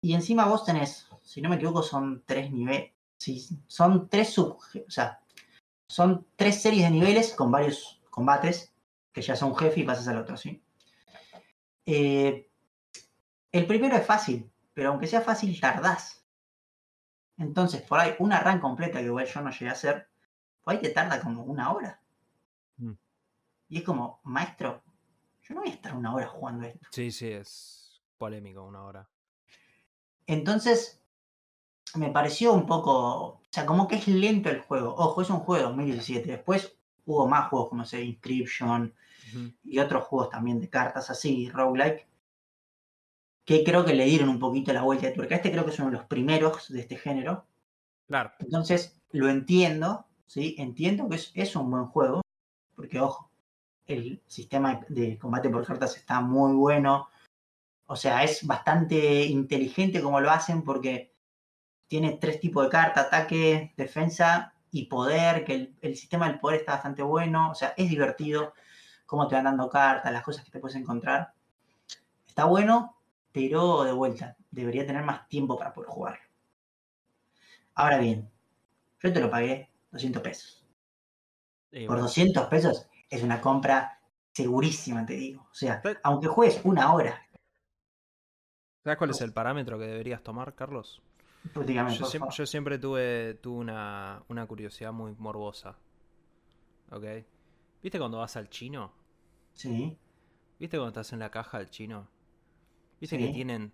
y 0.00 0.14
encima 0.14 0.46
vos 0.46 0.64
tenés, 0.64 1.08
si 1.22 1.40
no 1.40 1.48
me 1.48 1.56
equivoco, 1.56 1.82
son 1.82 2.22
tres 2.26 2.50
niveles. 2.52 2.92
Sí, 3.16 3.48
son 3.66 4.08
tres 4.08 4.30
sub. 4.30 4.58
O 4.86 4.90
sea, 4.90 5.20
son 5.88 6.26
tres 6.36 6.60
series 6.60 6.84
de 6.84 6.90
niveles 6.90 7.34
con 7.34 7.50
varios 7.50 8.02
combates, 8.10 8.74
que 9.12 9.22
ya 9.22 9.36
son 9.36 9.56
jefe 9.56 9.80
y 9.80 9.84
pasas 9.84 10.08
al 10.08 10.18
otro, 10.18 10.36
¿sí? 10.36 10.62
Eh, 11.86 12.50
el 13.52 13.66
primero 13.66 13.96
es 13.96 14.06
fácil, 14.06 14.50
pero 14.74 14.90
aunque 14.90 15.06
sea 15.06 15.22
fácil, 15.22 15.58
tardás. 15.60 16.24
Entonces, 17.38 17.82
por 17.82 17.98
ahí, 17.98 18.14
una 18.18 18.40
run 18.40 18.60
completa, 18.60 18.98
que 18.98 19.06
igual 19.06 19.26
yo 19.26 19.40
no 19.40 19.50
llegué 19.50 19.68
a 19.68 19.72
hacer, 19.72 20.08
por 20.62 20.74
ahí 20.74 20.80
te 20.80 20.90
tarda 20.90 21.20
como 21.20 21.44
una 21.44 21.72
hora. 21.72 22.00
Mm. 22.76 22.92
Y 23.68 23.78
es 23.78 23.84
como, 23.84 24.20
maestro, 24.24 24.82
yo 25.48 25.54
no 25.54 25.60
voy 25.60 25.70
a 25.70 25.74
estar 25.74 25.94
una 25.94 26.14
hora 26.14 26.26
jugando 26.26 26.66
esto. 26.66 26.88
Sí, 26.90 27.10
sí, 27.10 27.28
es 27.28 28.02
polémico 28.18 28.64
una 28.64 28.82
hora. 28.84 29.08
Entonces, 30.26 31.00
me 31.94 32.10
pareció 32.10 32.52
un 32.52 32.66
poco. 32.66 32.92
O 32.92 33.42
sea, 33.50 33.64
como 33.64 33.86
que 33.86 33.96
es 33.96 34.08
lento 34.08 34.50
el 34.50 34.60
juego. 34.60 34.94
Ojo, 34.96 35.22
es 35.22 35.30
un 35.30 35.40
juego 35.40 35.62
de 35.62 35.68
2017. 35.68 36.30
Después 36.30 36.76
hubo 37.04 37.28
más 37.28 37.48
juegos 37.48 37.68
como 37.68 37.84
se 37.84 38.02
Inscription 38.02 38.92
y 39.64 39.78
otros 39.78 40.04
juegos 40.04 40.30
también 40.30 40.60
de 40.60 40.70
cartas 40.70 41.10
así, 41.10 41.48
roguelike, 41.50 42.06
que 43.44 43.64
creo 43.64 43.84
que 43.84 43.94
le 43.94 44.04
dieron 44.04 44.28
un 44.28 44.38
poquito 44.38 44.72
la 44.72 44.82
vuelta 44.82 45.06
de 45.06 45.12
tuerca. 45.12 45.36
Este 45.36 45.52
creo 45.52 45.64
que 45.64 45.70
es 45.70 45.78
uno 45.78 45.90
de 45.90 45.96
los 45.96 46.06
primeros 46.06 46.68
de 46.68 46.80
este 46.80 46.96
género. 46.96 47.46
Claro. 48.06 48.32
Entonces, 48.38 49.00
lo 49.10 49.28
entiendo, 49.28 50.06
¿sí? 50.26 50.54
Entiendo 50.58 51.08
que 51.08 51.16
es, 51.16 51.32
es 51.34 51.56
un 51.56 51.70
buen 51.70 51.86
juego, 51.86 52.22
porque, 52.76 53.00
ojo, 53.00 53.30
el 53.86 54.22
sistema 54.26 54.80
de 54.88 55.18
combate 55.18 55.48
por 55.48 55.64
cartas 55.66 55.96
está 55.96 56.20
muy 56.20 56.54
bueno. 56.54 57.08
O 57.86 57.96
sea, 57.96 58.24
es 58.24 58.46
bastante 58.46 59.24
inteligente 59.24 60.02
como 60.02 60.20
lo 60.20 60.30
hacen, 60.30 60.62
porque 60.62 61.14
tiene 61.86 62.18
tres 62.20 62.40
tipos 62.40 62.64
de 62.64 62.70
cartas, 62.70 63.06
ataque, 63.06 63.72
defensa 63.76 64.52
y 64.72 64.86
poder, 64.86 65.44
que 65.44 65.54
el, 65.54 65.76
el 65.80 65.96
sistema 65.96 66.28
del 66.28 66.40
poder 66.40 66.60
está 66.60 66.72
bastante 66.72 67.02
bueno. 67.02 67.50
O 67.50 67.54
sea, 67.54 67.74
es 67.76 67.88
divertido 67.88 68.54
cómo 69.06 69.28
te 69.28 69.36
van 69.36 69.44
dando 69.44 69.70
cartas, 69.70 70.12
las 70.12 70.22
cosas 70.22 70.44
que 70.44 70.50
te 70.50 70.58
puedes 70.58 70.76
encontrar. 70.76 71.32
Está 72.26 72.44
bueno, 72.44 72.96
pero 73.32 73.84
de 73.84 73.92
vuelta, 73.92 74.36
debería 74.50 74.86
tener 74.86 75.04
más 75.04 75.28
tiempo 75.28 75.56
para 75.56 75.72
poder 75.72 75.90
jugar. 75.90 76.18
Ahora 77.74 77.98
bien, 77.98 78.30
yo 79.02 79.12
te 79.12 79.20
lo 79.20 79.30
pagué 79.30 79.70
200 79.92 80.22
pesos. 80.22 80.64
Y 81.70 81.80
Por 81.86 81.96
bueno, 81.96 82.02
200 82.04 82.46
pesos 82.48 82.88
es 83.10 83.22
una 83.22 83.40
compra 83.40 84.00
segurísima, 84.32 85.04
te 85.06 85.14
digo. 85.14 85.42
O 85.50 85.54
sea, 85.54 85.82
aunque 86.04 86.28
juegues 86.28 86.60
una 86.64 86.92
hora, 86.94 87.20
¿Sabes 88.84 88.96
cuál 88.98 89.10
es 89.10 89.20
el 89.20 89.32
parámetro 89.34 89.78
que 89.78 89.84
deberías 89.86 90.22
tomar, 90.22 90.54
Carlos? 90.54 91.02
prácticamente. 91.52 92.04
Yo, 92.30 92.46
siempre 92.46 92.78
tuve, 92.78 93.34
tuve 93.34 93.58
una, 93.60 94.22
una 94.28 94.46
curiosidad 94.46 94.92
muy 94.92 95.14
morbosa. 95.18 95.76
¿Ok? 96.90 97.04
¿Viste 97.82 97.98
cuando 97.98 98.18
vas 98.18 98.36
al 98.36 98.48
chino? 98.50 98.92
Sí, 99.54 99.98
¿Viste 100.58 100.76
cuando 100.76 100.88
estás 101.00 101.12
en 101.14 101.18
la 101.20 101.30
caja 101.30 101.58
del 101.58 101.70
chino? 101.70 102.08
¿Viste 103.00 103.16
Sí. 103.16 103.22
que 103.24 103.28
tienen 103.28 103.72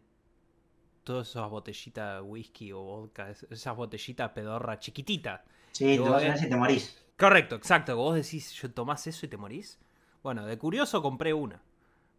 todas 1.05 1.29
esas 1.29 1.49
botellitas 1.51 2.17
de 2.17 2.21
whisky 2.23 2.73
o 2.73 2.81
vodka? 2.83 3.31
es- 3.31 3.45
Esas 3.51 3.77
botellitas 3.77 4.31
pedorra 4.33 4.79
chiquititas. 4.79 5.41
sí, 5.73 5.85
te 6.03 6.09
vas 6.09 6.23
a 6.25 6.27
eh, 6.27 6.29
ver 6.31 6.39
si 6.39 6.49
te 6.49 6.57
morís. 6.57 7.02
Correcto, 7.23 7.55
exacto. 7.55 7.97
Vos 7.97 8.17
decís, 8.17 8.53
yo 8.55 8.69
tomás 8.73 9.07
eso 9.07 9.25
y 9.27 9.29
te 9.29 9.37
morís. 9.37 9.79
Bueno, 10.25 10.45
de 10.45 10.59
curioso 10.59 11.01
compré 11.01 11.33
una. 11.33 11.63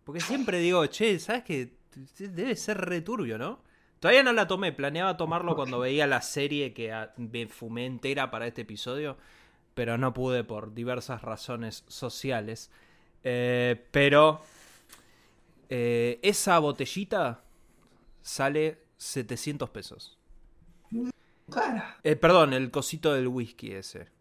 Porque 0.06 0.22
siempre 0.22 0.60
digo, 0.60 0.86
che, 0.86 1.20
¿sabes 1.20 1.44
qué? 1.44 1.74
Debe 2.20 2.56
ser 2.56 2.78
returbio, 2.78 3.38
¿no? 3.38 3.60
Todavía 4.00 4.24
no 4.24 4.32
la 4.32 4.48
tomé, 4.48 4.72
planeaba 4.72 5.18
tomarlo 5.18 5.56
cuando 5.58 5.80
veía 5.80 6.08
la 6.08 6.22
serie 6.22 6.74
que 6.74 6.94
ah, 6.94 7.12
me 7.18 7.48
fumé 7.48 7.86
entera 7.86 8.32
para 8.32 8.48
este 8.48 8.62
episodio, 8.62 9.18
pero 9.74 9.98
no 9.98 10.14
pude 10.14 10.46
por 10.46 10.74
diversas 10.74 11.22
razones 11.22 11.84
sociales. 11.90 12.72
Eh, 13.26 13.86
pero 13.92 14.40
eh, 15.68 16.18
esa 16.22 16.60
botellita 16.60 17.44
sale 18.22 18.80
700 18.96 19.70
pesos. 19.70 20.18
Claro. 21.50 21.84
Eh, 22.04 22.16
perdón, 22.16 22.54
el 22.54 22.72
cosito 22.72 23.14
del 23.14 23.28
whisky 23.28 23.74
ese. 23.74 24.13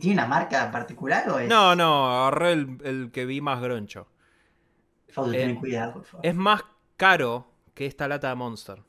¿Tiene 0.00 0.12
una 0.12 0.26
marca 0.26 0.70
particular 0.70 1.28
o 1.30 1.38
es? 1.38 1.48
No, 1.48 1.74
no, 1.74 2.26
agarré 2.26 2.52
el, 2.52 2.78
el 2.84 3.10
que 3.10 3.24
vi 3.24 3.40
más 3.40 3.60
groncho. 3.62 4.06
Fausto, 5.08 5.32
eh, 5.32 5.38
ten 5.38 5.56
cuidado, 5.56 5.94
por 5.94 6.04
favor. 6.04 6.26
Es 6.26 6.34
más 6.34 6.64
caro 6.96 7.46
que 7.74 7.86
esta 7.86 8.06
lata 8.06 8.28
de 8.28 8.34
Monster. 8.34 8.82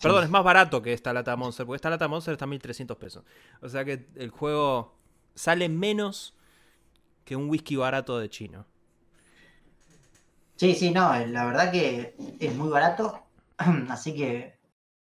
Perdón, 0.00 0.24
es 0.24 0.30
más 0.30 0.44
barato 0.44 0.80
que 0.80 0.92
esta 0.92 1.12
lata 1.12 1.32
de 1.32 1.36
Monster, 1.36 1.66
porque 1.66 1.76
esta 1.76 1.90
lata 1.90 2.04
de 2.06 2.08
Monster 2.08 2.32
está 2.32 2.44
a 2.44 2.48
1300 2.48 2.96
pesos. 2.96 3.24
O 3.60 3.68
sea 3.68 3.84
que 3.84 4.06
el 4.16 4.30
juego 4.30 4.96
sale 5.34 5.68
menos 5.68 6.34
que 7.24 7.36
un 7.36 7.50
whisky 7.50 7.76
barato 7.76 8.18
de 8.18 8.30
chino. 8.30 8.66
Sí, 10.56 10.74
sí, 10.74 10.90
no, 10.90 11.14
la 11.26 11.44
verdad 11.46 11.72
que 11.72 12.14
es 12.38 12.54
muy 12.54 12.68
barato, 12.68 13.26
así 13.88 14.14
que 14.14 14.58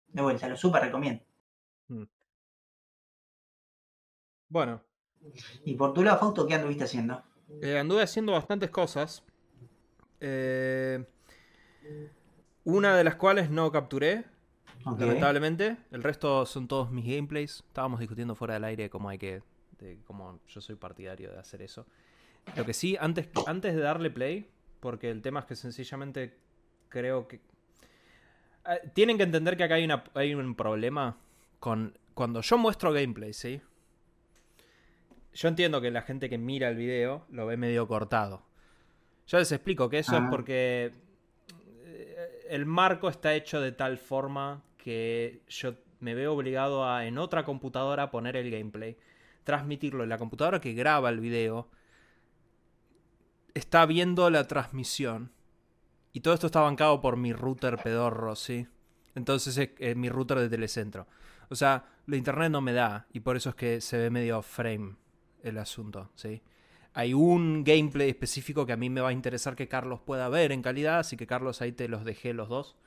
de 0.07 0.21
vuelta, 0.21 0.47
lo 0.47 0.55
súper 0.57 0.83
recomiendo. 0.83 1.23
Bueno, 4.47 4.81
Y 5.63 5.75
por 5.75 5.93
tu 5.93 6.03
lado, 6.03 6.19
Fausto, 6.19 6.45
¿qué 6.47 6.55
anduviste 6.55 6.83
haciendo? 6.83 7.21
eh, 7.61 7.77
anduve 7.77 8.01
haciendo 8.01 8.31
bastantes 8.31 8.69
cosas. 8.69 9.23
Eh, 10.19 11.03
una 12.63 12.95
de 12.95 13.03
las 13.03 13.15
cuales 13.15 13.49
no 13.49 13.71
capturé, 13.71 14.25
lamentablemente. 14.85 15.77
El 15.91 16.03
resto 16.03 16.45
son 16.45 16.67
todos 16.67 16.91
mis 16.91 17.05
gameplays. 17.05 17.63
Estábamos 17.67 17.99
discutiendo 17.99 18.35
fuera 18.35 18.55
del 18.55 18.63
aire 18.63 18.89
cómo 18.89 19.09
hay 19.09 19.17
que. 19.17 19.41
De 19.79 19.99
cómo 20.05 20.39
yo 20.47 20.61
soy 20.61 20.75
partidario 20.75 21.31
de 21.31 21.37
hacer 21.39 21.61
eso. 21.61 21.85
Lo 22.55 22.65
que 22.65 22.73
sí, 22.73 22.95
antes, 22.99 23.27
antes 23.45 23.75
de 23.75 23.81
darle 23.81 24.09
play, 24.09 24.49
porque 24.79 25.09
el 25.09 25.21
tema 25.21 25.41
es 25.41 25.45
que 25.45 25.55
sencillamente 25.55 26.37
creo 26.89 27.27
que. 27.27 27.41
Ah, 28.63 28.77
Tienen 28.93 29.17
que 29.17 29.23
entender 29.23 29.57
que 29.57 29.63
acá 29.63 29.75
hay, 29.75 29.85
una, 29.85 30.03
hay 30.13 30.33
un 30.33 30.55
problema 30.55 31.17
con. 31.59 31.97
Cuando 32.13 32.39
yo 32.41 32.57
muestro 32.57 32.93
gameplay, 32.93 33.33
¿sí? 33.33 33.61
Yo 35.35 35.49
entiendo 35.49 35.81
que 35.81 35.91
la 35.91 36.01
gente 36.01 36.29
que 36.29 36.37
mira 36.37 36.69
el 36.69 36.77
video 36.77 37.25
lo 37.29 37.45
ve 37.45 37.57
medio 37.57 37.87
cortado. 37.87 38.43
Yo 39.27 39.37
les 39.37 39.51
explico 39.51 39.89
que 39.89 39.99
eso 39.99 40.15
es 40.15 40.21
Ah. 40.23 40.27
porque 40.31 40.93
eh, 41.83 42.47
el 42.49 42.65
marco 42.65 43.09
está 43.09 43.33
hecho 43.35 43.59
de 43.59 43.73
tal 43.73 43.97
forma 43.97 44.63
que 44.77 45.41
yo 45.49 45.75
me 45.99 46.15
veo 46.15 46.33
obligado 46.33 46.87
a 46.87 47.05
en 47.05 47.17
otra 47.17 47.43
computadora 47.43 48.11
poner 48.11 48.37
el 48.37 48.49
gameplay, 48.49 48.97
transmitirlo 49.43 50.03
en 50.03 50.09
la 50.09 50.17
computadora 50.17 50.61
que 50.61 50.73
graba 50.73 51.09
el 51.09 51.19
video, 51.19 51.69
está 53.53 53.85
viendo 53.85 54.29
la 54.29 54.47
transmisión 54.47 55.31
y 56.13 56.21
todo 56.21 56.33
esto 56.33 56.47
está 56.47 56.61
bancado 56.61 57.01
por 57.01 57.17
mi 57.17 57.33
router 57.33 57.77
pedorro, 57.83 58.35
¿sí? 58.37 58.67
Entonces 59.15 59.57
es 59.57 59.69
eh, 59.79 59.95
mi 59.95 60.07
router 60.07 60.39
de 60.39 60.49
telecentro. 60.49 61.07
O 61.49 61.55
sea, 61.55 61.85
la 62.05 62.15
internet 62.15 62.51
no 62.51 62.61
me 62.61 62.71
da 62.73 63.07
y 63.11 63.19
por 63.19 63.35
eso 63.35 63.49
es 63.49 63.55
que 63.55 63.81
se 63.81 63.97
ve 63.97 64.09
medio 64.09 64.41
frame 64.41 64.95
el 65.45 65.57
asunto, 65.59 66.11
¿sí? 66.15 66.41
Hay 66.93 67.13
un 67.13 67.63
gameplay 67.63 68.09
específico 68.09 68.65
que 68.65 68.73
a 68.73 68.77
mí 68.77 68.89
me 68.89 69.01
va 69.01 69.09
a 69.09 69.13
interesar 69.13 69.55
que 69.55 69.67
Carlos 69.67 69.99
pueda 70.05 70.29
ver 70.29 70.51
en 70.51 70.61
calidad, 70.61 70.99
así 70.99 71.17
que 71.17 71.27
Carlos 71.27 71.61
ahí 71.61 71.71
te 71.73 71.89
los 71.89 72.05
dejé 72.05 72.33
los 72.33 72.49
dos 72.49 72.77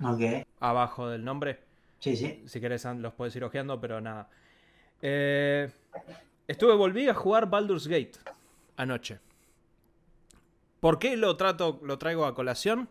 Ok, 0.00 0.46
abajo 0.60 1.08
del 1.08 1.24
nombre. 1.24 1.60
sí, 1.98 2.16
sí. 2.16 2.42
Si 2.46 2.60
querés 2.60 2.84
los 2.84 3.14
puedes 3.14 3.34
ir 3.36 3.44
ojeando, 3.44 3.80
pero 3.80 4.00
nada. 4.00 4.28
Eh, 5.02 5.70
estuve, 6.48 6.74
volví 6.76 7.08
a 7.08 7.14
jugar 7.14 7.50
Baldur's 7.50 7.88
Gate 7.88 8.12
anoche. 8.76 9.20
¿Por 10.80 10.98
qué 10.98 11.16
lo 11.16 11.36
trato, 11.36 11.80
lo 11.82 11.98
traigo 11.98 12.24
a 12.26 12.34
colación? 12.34 12.88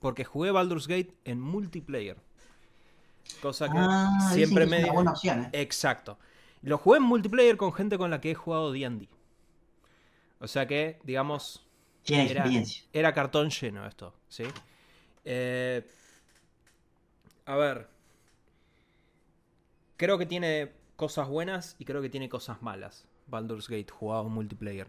Porque 0.00 0.24
jugué 0.24 0.50
Baldur's 0.52 0.86
Gate 0.86 1.14
en 1.24 1.40
multiplayer. 1.40 2.16
Cosa 3.40 3.68
que 3.70 3.78
Ah, 3.78 4.18
siempre 4.34 4.66
me 4.66 4.90
buena 4.90 5.12
opción, 5.12 5.44
¿eh? 5.44 5.50
Exacto. 5.52 6.18
Lo 6.62 6.78
jugué 6.78 6.98
en 6.98 7.04
multiplayer 7.04 7.56
con 7.56 7.72
gente 7.72 7.98
con 7.98 8.10
la 8.10 8.20
que 8.20 8.32
he 8.32 8.34
jugado 8.34 8.72
D&D. 8.72 9.08
O 10.40 10.48
sea 10.48 10.66
que, 10.66 10.98
digamos, 11.04 11.66
era, 12.06 12.44
era 12.92 13.12
cartón 13.12 13.50
lleno 13.50 13.86
esto, 13.86 14.14
¿sí? 14.28 14.44
Eh, 15.24 15.86
a 17.44 17.56
ver. 17.56 17.88
Creo 19.96 20.16
que 20.16 20.26
tiene 20.26 20.72
cosas 20.96 21.28
buenas 21.28 21.76
y 21.78 21.84
creo 21.84 22.00
que 22.00 22.08
tiene 22.08 22.28
cosas 22.28 22.62
malas. 22.62 23.06
Baldur's 23.26 23.68
Gate 23.68 23.90
jugado 23.90 24.26
en 24.26 24.32
multiplayer. 24.32 24.88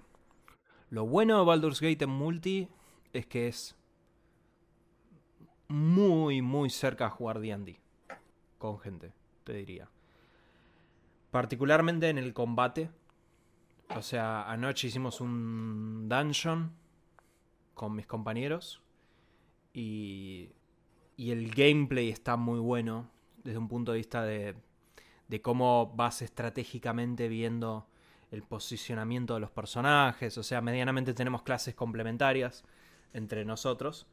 Lo 0.90 1.06
bueno 1.06 1.40
de 1.40 1.46
Baldur's 1.46 1.82
Gate 1.82 2.04
en 2.04 2.10
multi 2.10 2.68
es 3.14 3.26
que 3.26 3.48
es 3.48 3.76
muy, 5.68 6.42
muy 6.42 6.70
cerca 6.70 7.08
a 7.08 7.10
jugar 7.10 7.40
D&D. 7.40 7.80
Con 8.58 8.80
gente, 8.80 9.14
te 9.44 9.54
diría. 9.54 9.90
Particularmente 11.32 12.10
en 12.10 12.18
el 12.18 12.34
combate. 12.34 12.90
O 13.96 14.02
sea, 14.02 14.50
anoche 14.50 14.88
hicimos 14.88 15.22
un 15.22 16.08
dungeon 16.10 16.72
con 17.74 17.96
mis 17.96 18.06
compañeros. 18.06 18.82
Y, 19.74 20.50
y 21.16 21.32
el 21.32 21.52
gameplay 21.54 22.10
está 22.10 22.36
muy 22.36 22.60
bueno 22.60 23.10
desde 23.44 23.58
un 23.58 23.68
punto 23.68 23.92
de 23.92 23.98
vista 24.00 24.24
de, 24.24 24.56
de 25.28 25.42
cómo 25.42 25.94
vas 25.96 26.22
estratégicamente 26.22 27.28
viendo 27.28 27.88
el 28.32 28.44
posicionamiento 28.44 29.36
de 29.36 29.40
los 29.40 29.52
personajes. 29.52 30.38
O 30.38 30.44
sea, 30.44 30.62
medianamente 30.62 31.14
tenemos 31.14 31.44
clases 31.44 31.76
complementarias 31.76 32.64
entre 33.14 33.46
nosotros. 33.46 34.08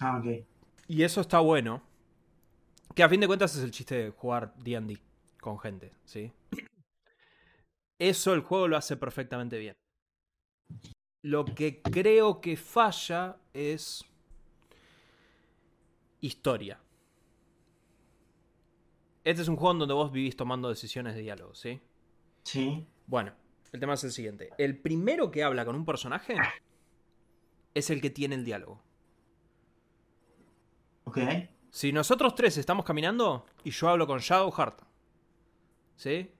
Ah, 0.00 0.18
ok. 0.18 0.44
Y 0.88 1.02
eso 1.02 1.20
está 1.20 1.40
bueno. 1.40 1.82
Que 2.94 3.02
a 3.02 3.08
fin 3.08 3.20
de 3.20 3.26
cuentas 3.26 3.56
es 3.56 3.62
el 3.62 3.70
chiste 3.70 3.94
de 3.94 4.10
jugar 4.10 4.54
DD 4.58 4.98
con 5.40 5.58
gente, 5.58 5.92
¿sí? 6.04 6.32
Eso 8.02 8.34
el 8.34 8.40
juego 8.40 8.66
lo 8.66 8.76
hace 8.76 8.96
perfectamente 8.96 9.60
bien. 9.60 9.76
Lo 11.22 11.44
que 11.44 11.80
creo 11.82 12.40
que 12.40 12.56
falla 12.56 13.36
es 13.54 14.04
historia. 16.20 16.80
Este 19.22 19.42
es 19.42 19.46
un 19.46 19.54
juego 19.54 19.78
donde 19.78 19.94
vos 19.94 20.10
vivís 20.10 20.36
tomando 20.36 20.68
decisiones 20.68 21.14
de 21.14 21.20
diálogo, 21.20 21.54
¿sí? 21.54 21.80
Sí. 22.42 22.84
Bueno, 23.06 23.34
el 23.70 23.78
tema 23.78 23.94
es 23.94 24.02
el 24.02 24.10
siguiente. 24.10 24.50
El 24.58 24.78
primero 24.78 25.30
que 25.30 25.44
habla 25.44 25.64
con 25.64 25.76
un 25.76 25.84
personaje 25.84 26.34
es 27.72 27.88
el 27.90 28.00
que 28.00 28.10
tiene 28.10 28.34
el 28.34 28.44
diálogo. 28.44 28.82
Ok. 31.04 31.18
Si 31.70 31.92
nosotros 31.92 32.34
tres 32.34 32.58
estamos 32.58 32.84
caminando 32.84 33.46
y 33.62 33.70
yo 33.70 33.88
hablo 33.88 34.08
con 34.08 34.18
Shadowheart, 34.18 34.82
¿sí? 35.94 36.32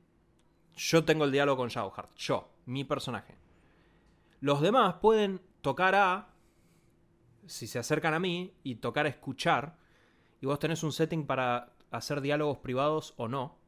Yo 0.76 1.04
tengo 1.04 1.24
el 1.24 1.32
diálogo 1.32 1.58
con 1.58 1.68
Shadowheart, 1.68 2.16
yo, 2.16 2.48
mi 2.66 2.84
personaje. 2.84 3.36
Los 4.40 4.60
demás 4.60 4.94
pueden 4.94 5.40
tocar 5.60 5.94
a, 5.94 6.34
si 7.46 7.66
se 7.66 7.78
acercan 7.78 8.14
a 8.14 8.18
mí, 8.18 8.54
y 8.62 8.76
tocar 8.76 9.06
a 9.06 9.08
escuchar, 9.08 9.76
y 10.40 10.46
vos 10.46 10.58
tenés 10.58 10.82
un 10.82 10.92
setting 10.92 11.26
para 11.26 11.74
hacer 11.90 12.20
diálogos 12.20 12.58
privados 12.58 13.14
o 13.16 13.28
no. 13.28 13.58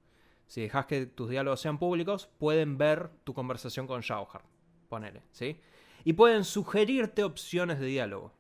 Si 0.47 0.63
dejas 0.63 0.87
que 0.87 1.07
tus 1.07 1.31
diálogos 1.31 1.61
sean 1.61 1.79
públicos, 1.79 2.29
pueden 2.39 2.77
ver 2.77 3.11
tu 3.25 3.35
conversación 3.35 3.87
con 3.87 4.01
Shadowheart, 4.01 4.45
ponele, 4.89 5.23
¿sí? 5.31 5.61
Y 6.05 6.15
pueden 6.15 6.45
sugerirte 6.45 7.25
opciones 7.25 7.81
de 7.81 7.87
diálogo. 7.87 8.33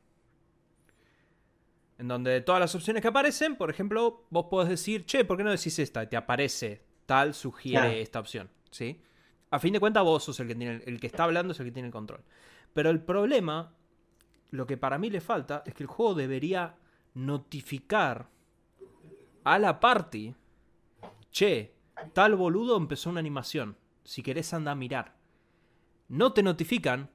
En 1.99 2.09
donde 2.09 2.41
todas 2.41 2.61
las 2.61 2.75
opciones 2.75 3.01
que 3.01 3.09
aparecen, 3.09 3.57
por 3.57 3.71
ejemplo, 3.71 4.27
vos 4.31 4.47
podés 4.51 4.69
decir, 4.69 5.07
che, 5.07 5.25
¿por 5.25 5.37
qué 5.37 5.45
no 5.45 5.51
decís 5.51 5.79
esta? 5.79 6.03
Y 6.03 6.09
te 6.09 6.17
aparece 6.17 6.84
tal, 7.07 7.35
sugiere 7.35 7.81
Claro. 7.89 7.95
esta 8.01 8.21
opción. 8.21 8.51
¿Sí? 8.71 9.01
A 9.51 9.59
fin 9.59 9.73
de 9.73 9.81
cuentas, 9.81 10.03
vos 10.03 10.25
sos 10.25 10.39
el 10.41 10.49
que 10.49 10.55
tiene, 10.55 10.83
el 10.85 10.99
que 11.01 11.07
está 11.07 11.25
hablando 11.25 11.53
es 11.53 11.61
el 11.61 11.67
que 11.67 11.73
tiene 11.73 11.87
el 11.89 11.93
control. 11.93 12.23
Pero 12.73 12.91
el 12.91 13.01
problema, 13.01 13.73
lo 14.51 14.67
que 14.67 14.77
para 14.77 14.99
mí 14.99 15.11
le 15.11 15.21
falta, 15.21 15.63
es 15.65 15.75
que 15.75 15.85
el 15.85 15.89
juego 15.89 16.15
debería 16.15 16.75
notificar 17.15 18.29
a 19.45 19.59
la 19.59 19.79
party, 19.79 20.35
che, 21.31 21.75
tal 22.13 22.35
boludo 22.35 22.77
empezó 22.77 23.11
una 23.11 23.21
animación. 23.21 23.77
Si 24.03 24.23
querés 24.23 24.53
anda 24.53 24.73
a 24.73 24.75
mirar. 24.75 25.15
No 26.09 26.33
te 26.33 26.43
notifican. 26.43 27.11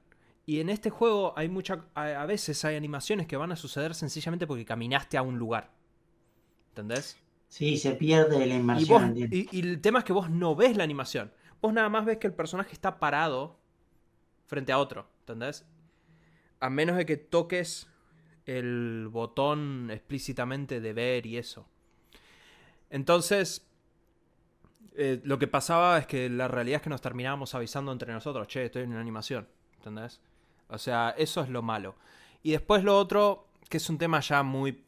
Y 0.46 0.60
en 0.60 0.68
este 0.70 0.90
juego 0.90 1.34
hay 1.36 1.48
mucha. 1.48 1.84
A, 1.94 2.06
a 2.22 2.26
veces 2.26 2.64
hay 2.64 2.74
animaciones 2.74 3.26
que 3.26 3.36
van 3.36 3.52
a 3.52 3.56
suceder 3.56 3.94
sencillamente 3.94 4.46
porque 4.46 4.64
caminaste 4.64 5.16
a 5.16 5.22
un 5.22 5.38
lugar. 5.38 5.70
¿Entendés? 6.70 7.18
Sí, 7.50 7.76
se 7.76 7.92
pierde 7.92 8.46
la 8.46 8.54
Y, 8.54 8.58
inmersión. 8.58 8.88
vos- 8.88 9.02
entiendo. 9.08 9.36
y- 9.36 9.48
y 9.52 9.60
el 9.60 9.80
tema 9.80 9.98
es 9.98 10.04
que 10.06 10.12
vos 10.14 10.30
no 10.30 10.54
ves 10.54 10.76
la 10.76 10.84
animación. 10.84 11.32
Vos 11.60 11.72
nada 11.74 11.88
más 11.90 12.04
ves 12.06 12.16
que 12.18 12.26
el 12.28 12.32
personaje 12.32 12.72
está 12.72 12.98
parado 12.98 13.58
frente 14.46 14.72
a 14.72 14.78
otro. 14.78 15.06
¿Entendés? 15.20 15.66
A 16.60 16.70
menos 16.70 16.96
de 16.96 17.04
que 17.06 17.16
toques 17.16 17.88
el 18.46 19.08
botón 19.10 19.90
explícitamente 19.92 20.80
de 20.80 20.92
ver 20.92 21.26
y 21.26 21.36
eso. 21.38 21.66
Entonces, 22.88 23.66
eh, 24.96 25.20
lo 25.24 25.38
que 25.38 25.46
pasaba 25.46 25.98
es 25.98 26.06
que 26.06 26.28
la 26.28 26.48
realidad 26.48 26.76
es 26.76 26.82
que 26.82 26.90
nos 26.90 27.00
terminábamos 27.00 27.54
avisando 27.54 27.92
entre 27.92 28.12
nosotros, 28.12 28.48
che, 28.48 28.64
estoy 28.66 28.82
en 28.82 28.90
una 28.90 29.00
animación, 29.00 29.48
¿entendés? 29.76 30.20
O 30.68 30.78
sea, 30.78 31.14
eso 31.16 31.42
es 31.42 31.48
lo 31.48 31.62
malo. 31.62 31.94
Y 32.42 32.52
después 32.52 32.82
lo 32.84 32.96
otro, 32.98 33.48
que 33.68 33.76
es 33.76 33.88
un 33.90 33.98
tema 33.98 34.20
ya 34.20 34.42
muy... 34.42 34.84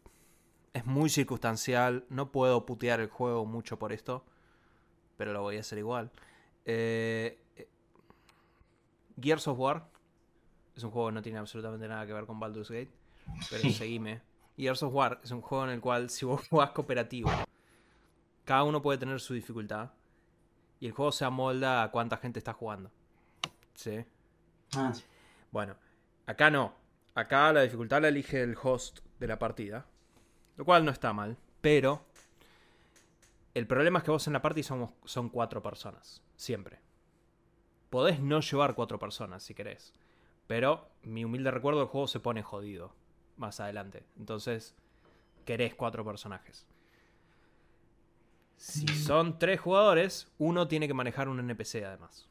Es 0.73 0.87
muy 0.87 1.11
circunstancial, 1.11 2.05
no 2.09 2.33
puedo 2.33 2.65
putear 2.65 3.01
el 3.01 3.09
juego 3.09 3.45
mucho 3.45 3.79
por 3.79 3.93
esto, 3.93 4.25
pero 5.19 5.33
lo 5.33 5.43
voy 5.43 5.59
a 5.59 5.61
hacer 5.61 5.79
igual. 5.79 6.11
Eh, 6.65 7.39
eh, 7.57 7.69
Gears 9.21 9.47
of 9.49 9.59
War 9.59 9.87
es 10.75 10.83
un 10.83 10.91
juego 10.91 11.09
que 11.09 11.15
no 11.15 11.23
tiene 11.23 11.39
absolutamente 11.39 11.87
nada 11.89 12.07
que 12.07 12.15
ver 12.15 12.25
con 12.25 12.41
Baldur's 12.41 12.71
Gate, 12.71 12.91
pero 13.51 13.63
Sí. 13.63 13.73
seguime. 13.73 14.23
Gears 14.57 14.83
of 14.83 14.95
War 14.95 15.21
es 15.23 15.31
un 15.31 15.43
juego 15.43 15.65
en 15.65 15.71
el 15.71 15.81
cual 15.81 16.09
si 16.09 16.25
vos 16.25 16.41
jugás 16.49 16.71
cooperativo, 16.71 17.31
cada 18.45 18.65
uno 18.65 18.81
puede 18.81 18.99
tener 18.99 19.21
su 19.21 19.35
dificultad 19.35 19.91
y 20.81 20.87
el 20.87 20.93
juego 20.93 21.13
se 21.13 21.25
amolda 21.27 21.83
a 21.83 21.91
cuánta 21.91 22.17
gente 22.17 22.39
está 22.39 22.55
jugando. 22.55 22.91
¿Sí? 23.75 24.05
Ah, 24.75 24.93
sí. 24.95 25.05
Bueno, 25.51 25.77
acá 26.27 26.51
no. 26.51 26.75
Acá 27.15 27.53
la 27.53 27.61
dificultad 27.61 28.01
la 28.01 28.09
elige 28.09 28.43
el 28.43 28.57
host 28.61 29.01
de 29.21 29.27
la 29.27 29.39
partida. 29.39 29.85
Lo 30.57 30.65
cual 30.65 30.85
no 30.85 30.91
está 30.91 31.13
mal. 31.13 31.37
Pero 31.61 32.05
el 33.55 33.67
problema 33.67 33.99
es 33.99 34.05
que 34.05 34.11
vos 34.11 34.27
en 34.27 34.33
la 34.33 34.43
party 34.43 34.63
somos, 34.63 34.91
son 35.05 35.29
cuatro 35.29 35.63
personas. 35.63 36.23
Siempre. 36.37 36.81
Podés 37.91 38.21
no 38.21 38.41
llevar 38.41 38.75
cuatro 38.75 38.99
personas 38.99 39.43
si 39.43 39.55
querés. 39.55 39.93
Pero 40.47 40.89
mi 41.03 41.25
humilde 41.25 41.51
recuerdo 41.51 41.83
el 41.83 41.89
juego 41.89 42.09
se 42.09 42.21
pone 42.21 42.43
jodido 42.43 42.95
más 43.37 43.61
adelante. 43.61 44.05
Entonces, 44.19 44.75
querés 45.45 45.75
cuatro 45.75 46.05
personajes. 46.05 46.67
Si 48.57 48.87
son 48.87 49.39
tres 49.39 49.61
jugadores, 49.61 50.31
uno 50.39 50.69
tiene 50.69 50.87
que 50.87 50.95
manejar 50.95 51.29
un 51.29 51.41
NPC 51.41 51.85
además. 51.85 52.29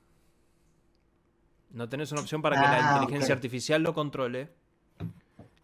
No 1.71 1.89
tenés 1.89 2.11
una 2.11 2.21
opción 2.21 2.41
para 2.41 2.55
que 2.55 2.61
la 2.61 2.77
Ah, 2.77 2.93
inteligencia 2.99 3.35
artificial 3.35 3.81
lo 3.81 3.93
controle. 3.93 4.49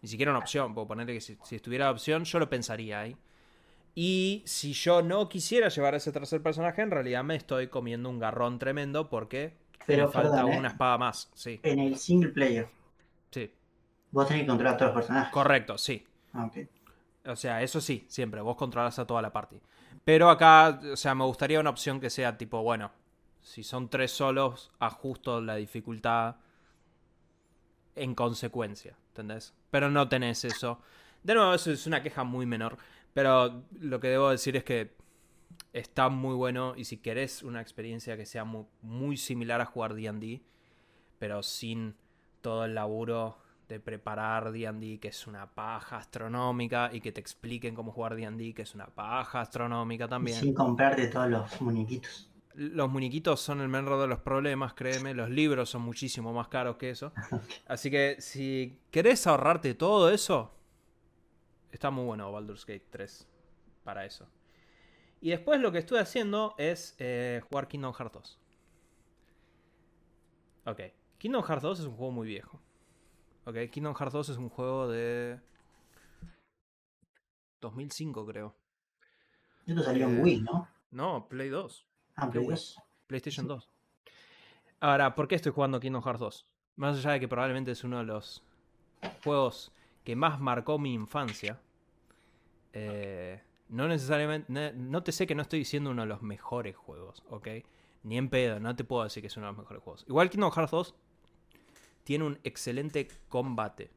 Ni 0.02 0.08
siquiera 0.08 0.32
una 0.32 0.38
opción. 0.40 0.74
Puedo 0.74 0.86
ponerle 0.88 1.14
que 1.14 1.20
si, 1.20 1.36
si 1.44 1.56
estuviera 1.56 1.86
la 1.86 1.90
opción, 1.92 2.24
yo 2.24 2.38
lo 2.38 2.48
pensaría 2.50 3.00
ahí. 3.00 3.16
Y 3.94 4.42
si 4.46 4.72
yo 4.72 5.02
no 5.02 5.28
quisiera 5.28 5.68
llevar 5.68 5.94
a 5.94 5.96
ese 5.98 6.12
tercer 6.12 6.42
personaje, 6.42 6.82
en 6.82 6.90
realidad 6.90 7.24
me 7.24 7.36
estoy 7.36 7.68
comiendo 7.68 8.08
un 8.10 8.18
garrón 8.18 8.58
tremendo 8.58 9.08
porque 9.10 9.56
Pero, 9.86 10.06
me 10.06 10.08
falta 10.08 10.44
perdón, 10.44 10.48
¿eh? 10.48 10.58
una 10.58 10.68
espada 10.68 10.98
más. 10.98 11.30
Sí, 11.34 11.60
En 11.62 11.78
el 11.78 11.96
single 11.96 12.30
player, 12.32 12.68
sí. 13.30 13.50
vos 14.10 14.26
tenés 14.28 14.42
que 14.42 14.46
controlar 14.48 14.74
a 14.74 14.76
todos 14.76 14.90
los 14.90 14.96
personajes. 15.02 15.32
Correcto, 15.32 15.78
sí. 15.78 16.06
Ah, 16.32 16.46
ok. 16.46 16.58
O 17.26 17.36
sea, 17.36 17.62
eso 17.62 17.80
sí, 17.80 18.04
siempre. 18.08 18.40
Vos 18.40 18.56
controlas 18.56 18.98
a 18.98 19.06
toda 19.06 19.22
la 19.22 19.32
party. 19.32 19.60
Pero 20.04 20.30
acá, 20.30 20.80
o 20.92 20.96
sea, 20.96 21.14
me 21.14 21.24
gustaría 21.24 21.60
una 21.60 21.70
opción 21.70 22.00
que 22.00 22.10
sea 22.10 22.38
tipo, 22.38 22.62
bueno, 22.62 22.90
si 23.42 23.62
son 23.62 23.88
tres 23.90 24.12
solos, 24.12 24.70
ajusto 24.78 25.40
la 25.40 25.56
dificultad 25.56 26.36
en 27.96 28.14
consecuencia, 28.14 28.96
¿entendés? 29.08 29.54
Pero 29.70 29.90
no 29.90 30.08
tenés 30.08 30.44
eso. 30.44 30.80
De 31.22 31.34
nuevo, 31.34 31.54
eso 31.54 31.70
es 31.70 31.86
una 31.86 32.02
queja 32.02 32.24
muy 32.24 32.46
menor. 32.46 32.78
Pero 33.12 33.64
lo 33.80 34.00
que 34.00 34.08
debo 34.08 34.30
decir 34.30 34.56
es 34.56 34.64
que 34.64 34.96
está 35.72 36.08
muy 36.08 36.34
bueno 36.34 36.74
y 36.76 36.84
si 36.84 36.98
querés 36.98 37.42
una 37.42 37.60
experiencia 37.60 38.16
que 38.16 38.26
sea 38.26 38.44
muy, 38.44 38.64
muy 38.82 39.16
similar 39.16 39.60
a 39.60 39.66
jugar 39.66 39.94
D&D, 39.94 40.42
pero 41.18 41.42
sin 41.42 41.94
todo 42.40 42.64
el 42.64 42.74
laburo 42.74 43.38
de 43.68 43.80
preparar 43.80 44.50
D&D, 44.50 44.98
que 44.98 45.08
es 45.08 45.26
una 45.26 45.46
paja 45.46 45.98
astronómica, 45.98 46.90
y 46.92 47.00
que 47.00 47.12
te 47.12 47.20
expliquen 47.20 47.74
cómo 47.74 47.92
jugar 47.92 48.16
D&D, 48.16 48.54
que 48.54 48.62
es 48.62 48.74
una 48.74 48.86
paja 48.86 49.42
astronómica 49.42 50.08
también. 50.08 50.40
Sin 50.40 50.54
comprarte 50.54 51.08
todos 51.08 51.28
los 51.28 51.60
muñequitos. 51.60 52.30
Los 52.54 52.90
muñequitos 52.90 53.40
son 53.40 53.60
el 53.60 53.68
menor 53.68 54.00
de 54.00 54.06
los 54.08 54.18
problemas, 54.20 54.74
créeme. 54.74 55.14
Los 55.14 55.30
libros 55.30 55.70
son 55.70 55.82
muchísimo 55.82 56.32
más 56.32 56.48
caros 56.48 56.76
que 56.76 56.90
eso. 56.90 57.12
Así 57.66 57.90
que 57.90 58.16
si 58.20 58.80
querés 58.90 59.26
ahorrarte 59.26 59.74
todo 59.74 60.10
eso, 60.10 60.52
está 61.70 61.90
muy 61.90 62.04
bueno 62.04 62.32
Baldur's 62.32 62.66
Gate 62.66 62.86
3 62.90 63.28
para 63.84 64.04
eso. 64.04 64.28
Y 65.20 65.30
después 65.30 65.60
lo 65.60 65.70
que 65.72 65.78
estuve 65.78 66.00
haciendo 66.00 66.54
es 66.58 66.94
eh, 66.98 67.40
jugar 67.48 67.68
Kingdom 67.68 67.92
Hearts 67.92 68.12
2. 68.14 68.38
Ok, 70.66 70.80
Kingdom 71.18 71.42
Hearts 71.44 71.62
2 71.62 71.80
es 71.80 71.86
un 71.86 71.96
juego 71.96 72.12
muy 72.12 72.26
viejo. 72.26 72.60
Ok, 73.44 73.56
Kingdom 73.70 73.94
Hearts 73.94 74.12
2 74.12 74.28
es 74.30 74.36
un 74.36 74.48
juego 74.48 74.88
de 74.88 75.40
2005 77.60 78.26
creo. 78.26 78.56
Esto 79.66 79.82
salió 79.82 80.06
en 80.08 80.18
Eh, 80.18 80.22
Wii, 80.22 80.40
¿no? 80.42 80.68
No, 80.90 81.28
Play 81.28 81.48
2. 81.48 81.86
Ah, 82.20 82.30
Play 82.30 82.42
Wii. 82.44 82.50
2. 82.50 82.78
PlayStation 83.06 83.46
2. 83.46 83.70
Ahora, 84.80 85.14
¿por 85.14 85.26
qué 85.28 85.34
estoy 85.36 85.52
jugando 85.52 85.80
Kingdom 85.80 86.02
Hearts 86.02 86.20
2? 86.20 86.46
Más 86.76 86.96
allá 86.98 87.12
de 87.12 87.20
que 87.20 87.28
probablemente 87.28 87.70
es 87.72 87.82
uno 87.84 87.98
de 87.98 88.04
los 88.04 88.42
juegos 89.24 89.72
que 90.04 90.14
más 90.16 90.38
marcó 90.40 90.78
mi 90.78 90.92
infancia. 90.94 91.60
eh, 92.72 93.40
no 93.70 93.88
necesariamente. 93.88 94.52
ne- 94.52 94.72
No 94.72 95.02
te 95.02 95.10
sé 95.12 95.26
que 95.26 95.34
no 95.34 95.42
estoy 95.42 95.60
diciendo 95.60 95.90
uno 95.90 96.02
de 96.02 96.08
los 96.08 96.22
mejores 96.22 96.76
juegos, 96.76 97.22
¿ok? 97.30 97.48
Ni 98.04 98.16
en 98.18 98.28
pedo, 98.28 98.60
no 98.60 98.74
te 98.76 98.84
puedo 98.84 99.04
decir 99.04 99.22
que 99.22 99.26
es 99.26 99.36
uno 99.36 99.46
de 99.46 99.52
los 99.52 99.58
mejores 99.58 99.82
juegos. 99.82 100.04
Igual 100.08 100.30
Kingdom 100.30 100.52
Hearts 100.52 100.70
2 100.70 100.94
tiene 102.04 102.24
un 102.24 102.38
excelente 102.44 103.08
combate. 103.28 103.90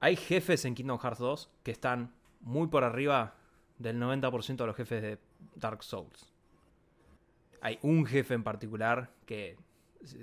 Hay 0.00 0.16
jefes 0.16 0.64
en 0.64 0.74
Kingdom 0.74 0.98
Hearts 0.98 1.18
2 1.20 1.50
que 1.62 1.70
están 1.70 2.12
muy 2.40 2.66
por 2.68 2.84
arriba 2.84 3.34
del 3.78 3.98
90% 3.98 4.64
de 4.64 4.66
los 4.66 4.76
jefes 4.76 5.00
de 5.02 5.18
Dark 5.54 5.82
Souls. 5.82 6.32
Hay 7.64 7.78
un 7.80 8.04
jefe 8.04 8.34
en 8.34 8.44
particular 8.44 9.08
que 9.24 9.56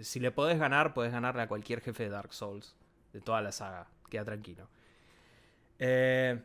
si 0.02 0.20
le 0.20 0.32
podés 0.32 0.60
ganar, 0.60 0.94
podés 0.94 1.12
ganarle 1.12 1.42
a 1.42 1.48
cualquier 1.48 1.82
jefe 1.82 2.04
de 2.04 2.10
Dark 2.10 2.34
Souls 2.34 2.76
de 3.14 3.20
toda 3.20 3.42
la 3.42 3.52
saga. 3.52 3.88
Queda 4.12 4.26
tranquilo. 4.26 4.68
Eh, 5.80 6.40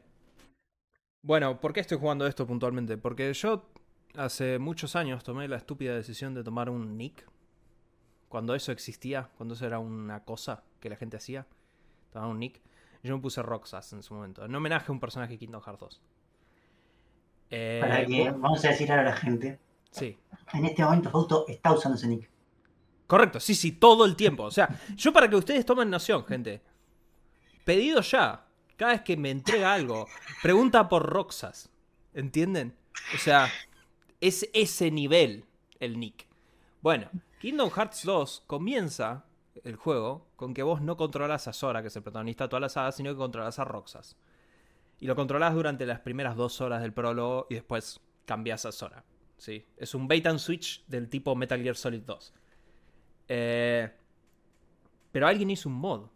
bueno, 1.20 1.60
¿por 1.60 1.74
qué 1.74 1.80
estoy 1.80 1.98
jugando 1.98 2.26
esto 2.26 2.46
puntualmente? 2.46 2.96
Porque 2.96 3.30
yo 3.34 3.68
hace 4.14 4.58
muchos 4.58 4.96
años 4.96 5.22
tomé 5.22 5.48
la 5.48 5.56
estúpida 5.56 5.94
decisión 5.94 6.32
de 6.32 6.42
tomar 6.42 6.70
un 6.70 6.96
nick. 6.96 7.28
Cuando 8.30 8.54
eso 8.54 8.72
existía, 8.72 9.28
cuando 9.36 9.54
eso 9.54 9.66
era 9.66 9.78
una 9.78 10.24
cosa 10.24 10.64
que 10.80 10.88
la 10.88 10.96
gente 10.96 11.18
hacía. 11.18 11.46
Tomar 12.10 12.30
un 12.30 12.38
nick. 12.38 12.62
Yo 13.02 13.14
me 13.14 13.20
puse 13.20 13.42
Roxas 13.42 13.92
en 13.92 14.02
su 14.02 14.14
momento. 14.14 14.46
En 14.46 14.54
homenaje 14.54 14.86
a 14.88 14.92
un 14.92 15.00
personaje 15.00 15.34
de 15.34 15.38
Kingdom 15.40 15.60
Hearts 15.60 15.80
2. 15.80 16.02
Eh, 17.50 17.78
Para 17.82 18.06
que, 18.06 18.30
vamos 18.30 18.64
a 18.64 18.68
decir 18.68 18.90
a 18.90 19.02
la 19.02 19.14
gente. 19.14 19.58
Sí. 19.98 20.18
En 20.52 20.64
este 20.64 20.84
momento 20.84 21.10
Fausto 21.10 21.44
está 21.48 21.72
usando 21.72 21.96
ese 21.96 22.06
nick. 22.08 22.30
Correcto, 23.06 23.40
sí, 23.40 23.54
sí, 23.54 23.72
todo 23.72 24.04
el 24.04 24.16
tiempo. 24.16 24.44
O 24.44 24.50
sea, 24.50 24.80
yo 24.96 25.12
para 25.12 25.28
que 25.28 25.36
ustedes 25.36 25.64
tomen 25.64 25.90
noción, 25.90 26.24
gente. 26.24 26.62
Pedido 27.64 28.00
ya. 28.00 28.46
Cada 28.76 28.92
vez 28.92 29.02
que 29.02 29.16
me 29.16 29.30
entrega 29.30 29.72
algo, 29.72 30.06
pregunta 30.42 30.88
por 30.88 31.04
Roxas. 31.04 31.70
¿Entienden? 32.14 32.76
O 33.14 33.18
sea, 33.18 33.48
es 34.20 34.48
ese 34.52 34.90
nivel 34.90 35.44
el 35.80 35.98
nick. 35.98 36.26
Bueno, 36.82 37.08
Kingdom 37.40 37.70
Hearts 37.70 38.04
2 38.04 38.44
comienza 38.46 39.24
el 39.64 39.76
juego 39.76 40.26
con 40.36 40.52
que 40.52 40.62
vos 40.62 40.82
no 40.82 40.96
controlas 40.96 41.48
a 41.48 41.52
Sora, 41.52 41.80
que 41.80 41.88
es 41.88 41.96
el 41.96 42.02
protagonista 42.02 42.44
de 42.44 42.48
toda 42.48 42.60
la 42.60 42.68
saga, 42.68 42.92
sino 42.92 43.10
que 43.10 43.16
controlas 43.16 43.58
a 43.58 43.64
Roxas. 43.64 44.16
Y 44.98 45.06
lo 45.06 45.16
controlas 45.16 45.54
durante 45.54 45.86
las 45.86 46.00
primeras 46.00 46.36
dos 46.36 46.60
horas 46.60 46.82
del 46.82 46.92
prólogo 46.92 47.46
y 47.50 47.54
después 47.54 48.00
cambias 48.24 48.66
a 48.66 48.72
Sora. 48.72 49.04
¿Sí? 49.36 49.66
Es 49.76 49.94
un 49.94 50.08
bait 50.08 50.26
and 50.26 50.38
switch 50.38 50.84
del 50.86 51.08
tipo 51.08 51.34
Metal 51.34 51.60
Gear 51.62 51.76
Solid 51.76 52.02
2. 52.02 52.34
Eh, 53.28 53.92
pero 55.12 55.26
alguien 55.26 55.50
hizo 55.50 55.68
un 55.68 55.76
mod, 55.76 56.08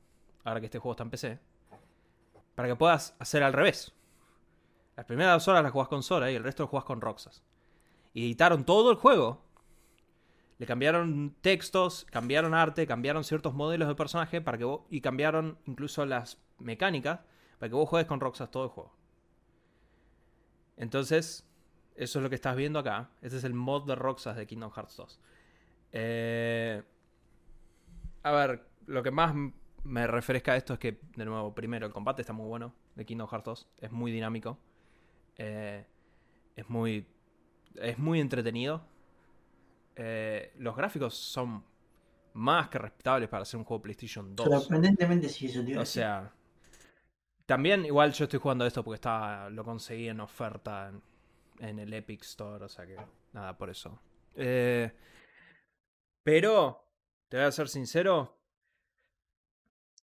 ahora 0.45 0.61
que 0.61 0.67
este 0.67 0.79
juego 0.79 0.93
está 0.93 1.05
en 1.05 1.11
PC, 1.11 1.39
para 2.55 2.69
que 2.69 2.77
puedas 2.77 3.17
hacer 3.19 3.43
al 3.43 3.53
revés. 3.53 3.93
Las 4.97 5.07
primeras 5.07 5.35
dos 5.35 5.49
horas 5.49 5.63
las 5.63 5.73
jugás 5.73 5.89
con 5.89 6.03
Sora 6.03 6.31
y 6.31 6.35
el 6.35 6.45
resto 6.45 6.65
lo 6.65 6.67
jugás 6.67 6.85
con 6.85 7.01
Roxas. 7.01 7.43
Y 8.13 8.25
editaron 8.25 8.65
todo 8.65 8.91
el 8.91 8.97
juego. 8.97 9.43
Le 10.59 10.67
cambiaron 10.67 11.35
textos, 11.41 12.05
cambiaron 12.11 12.53
arte, 12.53 12.87
cambiaron 12.87 13.25
ciertos 13.25 13.55
modelos 13.55 13.89
de 13.89 13.95
personaje 13.95 14.43
para 14.43 14.59
que 14.59 14.65
vos, 14.65 14.83
y 14.91 15.01
cambiaron 15.01 15.59
incluso 15.65 16.05
las 16.05 16.39
mecánicas 16.59 17.21
para 17.59 17.71
que 17.71 17.77
vos 17.77 17.89
juegues 17.89 18.09
con 18.09 18.21
Roxas 18.21 18.51
todo 18.51 18.65
el 18.65 18.71
juego. 18.71 18.95
Entonces, 20.77 21.50
eso 22.01 22.19
es 22.19 22.23
lo 22.23 22.31
que 22.31 22.35
estás 22.37 22.57
viendo 22.57 22.79
acá. 22.79 23.11
Este 23.21 23.37
es 23.37 23.45
el 23.45 23.53
mod 23.53 23.87
de 23.87 23.95
Roxas 23.95 24.35
de 24.35 24.47
Kingdom 24.47 24.73
Hearts 24.73 24.97
2. 24.97 25.21
Eh, 25.93 26.83
a 28.23 28.33
ver, 28.33 28.67
lo 28.87 29.03
que 29.03 29.11
más 29.11 29.35
me 29.85 30.07
refresca 30.07 30.53
a 30.53 30.57
esto 30.57 30.73
es 30.73 30.79
que, 30.79 30.99
de 31.15 31.25
nuevo, 31.27 31.55
primero, 31.55 31.87
el 31.87 31.93
combate 31.93 32.23
está 32.23 32.33
muy 32.33 32.47
bueno 32.47 32.73
de 32.95 33.05
Kingdom 33.05 33.29
Hearts 33.29 33.45
2. 33.45 33.69
Es 33.83 33.93
muy 33.93 34.11
dinámico. 34.13 34.59
Eh, 35.37 35.85
es 36.57 36.71
muy. 36.71 37.07
Es 37.75 37.99
muy 37.99 38.21
entretenido. 38.21 38.81
Eh, 39.95 40.55
los 40.57 40.75
gráficos 40.75 41.15
son 41.15 41.63
más 42.33 42.71
que 42.71 42.79
respetables 42.79 43.29
para 43.29 43.43
hacer 43.43 43.59
un 43.59 43.65
juego 43.65 43.83
PlayStation 43.83 44.35
2. 44.35 44.63
Sorprendentemente 44.63 45.29
sí, 45.29 45.47
eso 45.47 45.63
tío. 45.63 45.79
O 45.79 45.85
sea. 45.85 46.33
También, 47.45 47.85
igual 47.85 48.13
yo 48.15 48.25
estoy 48.25 48.39
jugando 48.39 48.65
esto 48.65 48.83
porque 48.83 48.95
está, 48.95 49.51
lo 49.51 49.65
conseguí 49.65 50.09
en 50.09 50.21
oferta 50.21 50.89
en, 50.89 51.03
en 51.61 51.79
el 51.79 51.93
Epic 51.95 52.23
Store. 52.23 52.65
O 52.65 52.69
sea 52.69 52.87
que. 52.87 52.97
Nada, 53.33 53.57
por 53.57 53.71
eso. 53.71 54.01
Eh, 54.35 54.91
pero. 56.23 56.87
Te 57.29 57.37
voy 57.37 57.47
a 57.47 57.53
ser 57.53 57.69
sincero. 57.69 58.37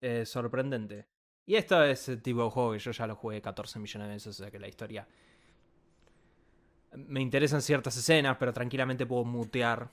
Eh, 0.01 0.27
sorprendente. 0.27 1.09
Y 1.47 1.57
esto 1.57 1.83
es 1.83 2.09
el 2.09 2.23
tipo 2.23 2.45
de 2.45 2.51
juego 2.51 2.73
que 2.73 2.79
yo 2.79 2.91
ya 2.91 3.07
lo 3.07 3.17
jugué 3.17 3.41
14 3.41 3.79
millones 3.79 4.09
de 4.09 4.15
veces, 4.15 4.29
o 4.29 4.43
sea 4.43 4.51
que 4.51 4.59
la 4.59 4.69
historia... 4.69 5.07
Me 6.93 7.21
interesan 7.21 7.61
ciertas 7.61 7.97
escenas, 7.97 8.37
pero 8.39 8.53
tranquilamente 8.53 9.05
puedo 9.05 9.25
mutear. 9.25 9.91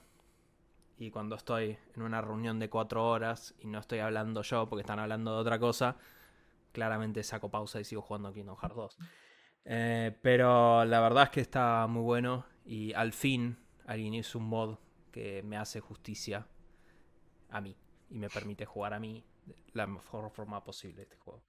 Y 0.98 1.10
cuando 1.10 1.34
estoy 1.34 1.76
en 1.96 2.02
una 2.02 2.20
reunión 2.20 2.58
de 2.58 2.70
4 2.70 3.04
horas 3.04 3.54
y 3.58 3.66
no 3.66 3.80
estoy 3.80 3.98
hablando 3.98 4.42
yo 4.42 4.68
porque 4.68 4.82
están 4.82 4.98
hablando 4.98 5.34
de 5.34 5.40
otra 5.40 5.58
cosa, 5.58 5.96
claramente 6.72 7.22
saco 7.22 7.50
pausa 7.50 7.80
y 7.80 7.84
sigo 7.84 8.02
jugando 8.02 8.32
Kingdom 8.32 8.56
Hearts 8.56 8.76
2. 8.76 8.98
Eh, 9.64 10.16
pero 10.22 10.84
la 10.84 11.00
verdad 11.00 11.24
es 11.24 11.30
que 11.30 11.40
está 11.40 11.86
muy 11.86 12.02
bueno 12.02 12.44
y 12.64 12.92
al 12.94 13.12
fin 13.12 13.56
alguien 13.86 14.14
hizo 14.14 14.38
un 14.38 14.46
mod 14.46 14.78
que 15.12 15.42
me 15.42 15.56
hace 15.56 15.80
justicia 15.80 16.46
a 17.50 17.60
mí 17.60 17.76
y 18.10 18.18
me 18.18 18.28
permite 18.28 18.64
jugar 18.66 18.94
a 18.94 19.00
mí 19.00 19.24
de 19.46 19.54
la 19.72 19.86
mejor 19.86 20.30
forma 20.30 20.62
posible 20.64 21.02
este 21.02 21.16
juego. 21.16 21.42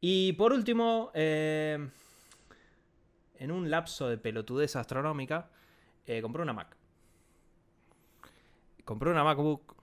Y 0.00 0.32
por 0.34 0.52
último, 0.52 1.10
eh, 1.14 1.90
en 3.34 3.50
un 3.50 3.70
lapso 3.70 4.08
de 4.08 4.18
pelotudez 4.18 4.76
astronómica, 4.76 5.50
eh, 6.06 6.22
compré 6.22 6.42
una 6.42 6.52
Mac. 6.52 6.76
Compré 8.84 9.10
una 9.10 9.24
MacBook 9.24 9.76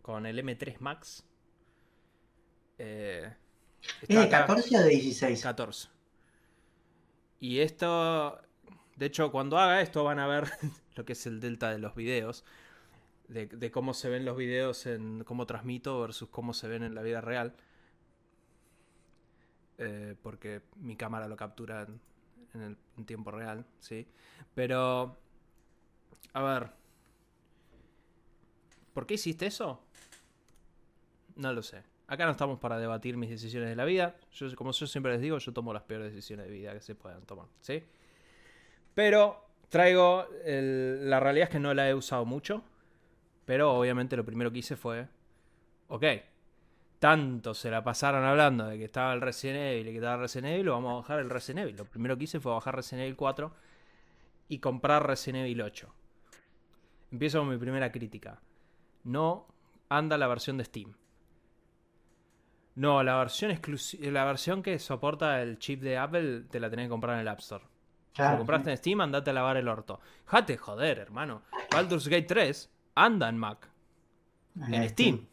con 0.00 0.26
el 0.26 0.38
M3 0.38 0.80
Max. 0.80 1.24
Eh, 2.78 3.32
¿Es 4.08 4.08
está 4.08 4.20
de 4.20 4.28
acá- 4.28 4.46
14 4.46 4.76
o 4.78 4.80
de 4.82 4.88
16? 4.90 5.40
14. 5.42 5.88
Y 7.40 7.60
esto, 7.60 8.40
de 8.96 9.06
hecho, 9.06 9.30
cuando 9.32 9.58
haga 9.58 9.80
esto 9.82 10.04
van 10.04 10.18
a 10.18 10.26
ver 10.26 10.48
lo 10.94 11.04
que 11.04 11.12
es 11.14 11.26
el 11.26 11.40
delta 11.40 11.70
de 11.70 11.78
los 11.78 11.94
videos, 11.94 12.44
de, 13.28 13.46
de 13.46 13.70
cómo 13.70 13.94
se 13.94 14.10
ven 14.10 14.24
los 14.24 14.36
videos 14.36 14.86
en 14.86 15.24
cómo 15.24 15.46
transmito 15.46 16.00
versus 16.00 16.28
cómo 16.30 16.54
se 16.54 16.68
ven 16.68 16.82
en 16.84 16.94
la 16.94 17.02
vida 17.02 17.20
real. 17.20 17.54
Eh, 19.78 20.14
porque 20.22 20.62
mi 20.76 20.96
cámara 20.96 21.26
lo 21.28 21.36
captura 21.36 21.82
en, 21.82 22.00
en 22.54 22.62
el, 22.62 22.76
en 22.96 23.04
tiempo 23.06 23.30
real, 23.30 23.64
¿sí? 23.80 24.06
Pero, 24.54 25.16
a 26.34 26.42
ver, 26.42 26.70
¿por 28.92 29.06
qué 29.06 29.14
hiciste 29.14 29.46
eso? 29.46 29.80
No 31.36 31.52
lo 31.52 31.62
sé. 31.62 31.82
Acá 32.12 32.26
no 32.26 32.32
estamos 32.32 32.58
para 32.58 32.78
debatir 32.78 33.16
mis 33.16 33.30
decisiones 33.30 33.70
de 33.70 33.74
la 33.74 33.86
vida. 33.86 34.16
Yo, 34.32 34.54
como 34.54 34.70
yo 34.72 34.86
siempre 34.86 35.12
les 35.12 35.22
digo, 35.22 35.38
yo 35.38 35.50
tomo 35.54 35.72
las 35.72 35.84
peores 35.84 36.12
decisiones 36.12 36.44
de 36.44 36.52
vida 36.52 36.74
que 36.74 36.82
se 36.82 36.94
puedan 36.94 37.22
tomar, 37.22 37.46
¿sí? 37.62 37.82
Pero 38.92 39.46
traigo. 39.70 40.28
la 40.44 41.20
realidad 41.20 41.44
es 41.44 41.48
que 41.48 41.58
no 41.58 41.72
la 41.72 41.88
he 41.88 41.94
usado 41.94 42.26
mucho. 42.26 42.64
Pero 43.46 43.72
obviamente 43.72 44.14
lo 44.14 44.26
primero 44.26 44.52
que 44.52 44.58
hice 44.58 44.76
fue. 44.76 45.08
Ok. 45.88 46.04
Tanto 46.98 47.54
se 47.54 47.70
la 47.70 47.82
pasaron 47.82 48.24
hablando 48.24 48.66
de 48.66 48.76
que 48.76 48.84
estaba 48.84 49.14
el 49.14 49.22
Resident 49.22 49.60
Evil 49.60 49.88
y 49.88 49.90
que 49.92 49.96
estaba 49.96 50.18
Resident 50.18 50.52
Evil, 50.52 50.66
lo 50.66 50.72
vamos 50.72 50.92
a 50.92 50.96
bajar 50.96 51.18
el 51.18 51.30
Resident 51.30 51.60
Evil. 51.64 51.76
Lo 51.78 51.86
primero 51.86 52.18
que 52.18 52.24
hice 52.24 52.40
fue 52.40 52.52
bajar 52.52 52.76
Resident 52.76 53.04
Evil 53.04 53.16
4 53.16 53.54
y 54.48 54.58
comprar 54.58 55.06
Resident 55.06 55.46
Evil 55.46 55.62
8. 55.62 55.94
Empiezo 57.10 57.38
con 57.38 57.48
mi 57.48 57.56
primera 57.56 57.90
crítica. 57.90 58.38
No 59.02 59.46
anda 59.88 60.18
la 60.18 60.26
versión 60.26 60.58
de 60.58 60.66
Steam. 60.66 60.92
No, 62.74 63.02
la 63.02 63.16
versión 63.18 63.50
exclusiva, 63.50 64.10
la 64.10 64.24
versión 64.24 64.62
que 64.62 64.78
soporta 64.78 65.42
el 65.42 65.58
chip 65.58 65.82
de 65.82 65.98
Apple 65.98 66.44
te 66.50 66.58
la 66.58 66.70
tenés 66.70 66.86
que 66.86 66.90
comprar 66.90 67.14
en 67.16 67.20
el 67.20 67.28
App 67.28 67.40
Store. 67.40 67.64
Si 68.14 68.22
lo 68.22 68.36
compraste 68.38 68.70
en 68.70 68.76
Steam, 68.76 69.00
andate 69.00 69.30
a 69.30 69.32
lavar 69.32 69.56
el 69.56 69.68
orto. 69.68 70.00
Jate, 70.26 70.56
joder, 70.56 70.98
hermano. 70.98 71.42
Baldur's 71.70 72.08
Gate 72.08 72.22
3 72.26 72.70
anda 72.94 73.28
en 73.28 73.38
Mac, 73.38 73.68
en 74.70 74.88
Steam. 74.90 75.26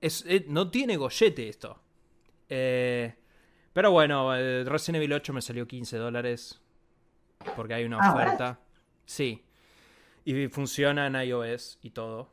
Es, 0.00 0.24
eh, 0.26 0.44
no 0.48 0.70
tiene 0.70 0.96
gollete 0.96 1.48
esto. 1.48 1.80
Eh, 2.48 3.14
pero 3.72 3.90
bueno, 3.90 4.36
eh, 4.36 4.62
Resident 4.64 4.96
Evil 4.96 5.14
8 5.14 5.32
me 5.32 5.42
salió 5.42 5.66
15 5.66 5.96
dólares. 5.96 6.60
Porque 7.56 7.74
hay 7.74 7.84
una 7.84 7.98
Ah, 8.00 8.12
oferta. 8.14 8.60
Sí. 9.04 9.44
Y 10.24 10.46
funciona 10.48 11.06
en 11.06 11.16
iOS 11.16 11.78
y 11.82 11.90
todo. 11.90 12.30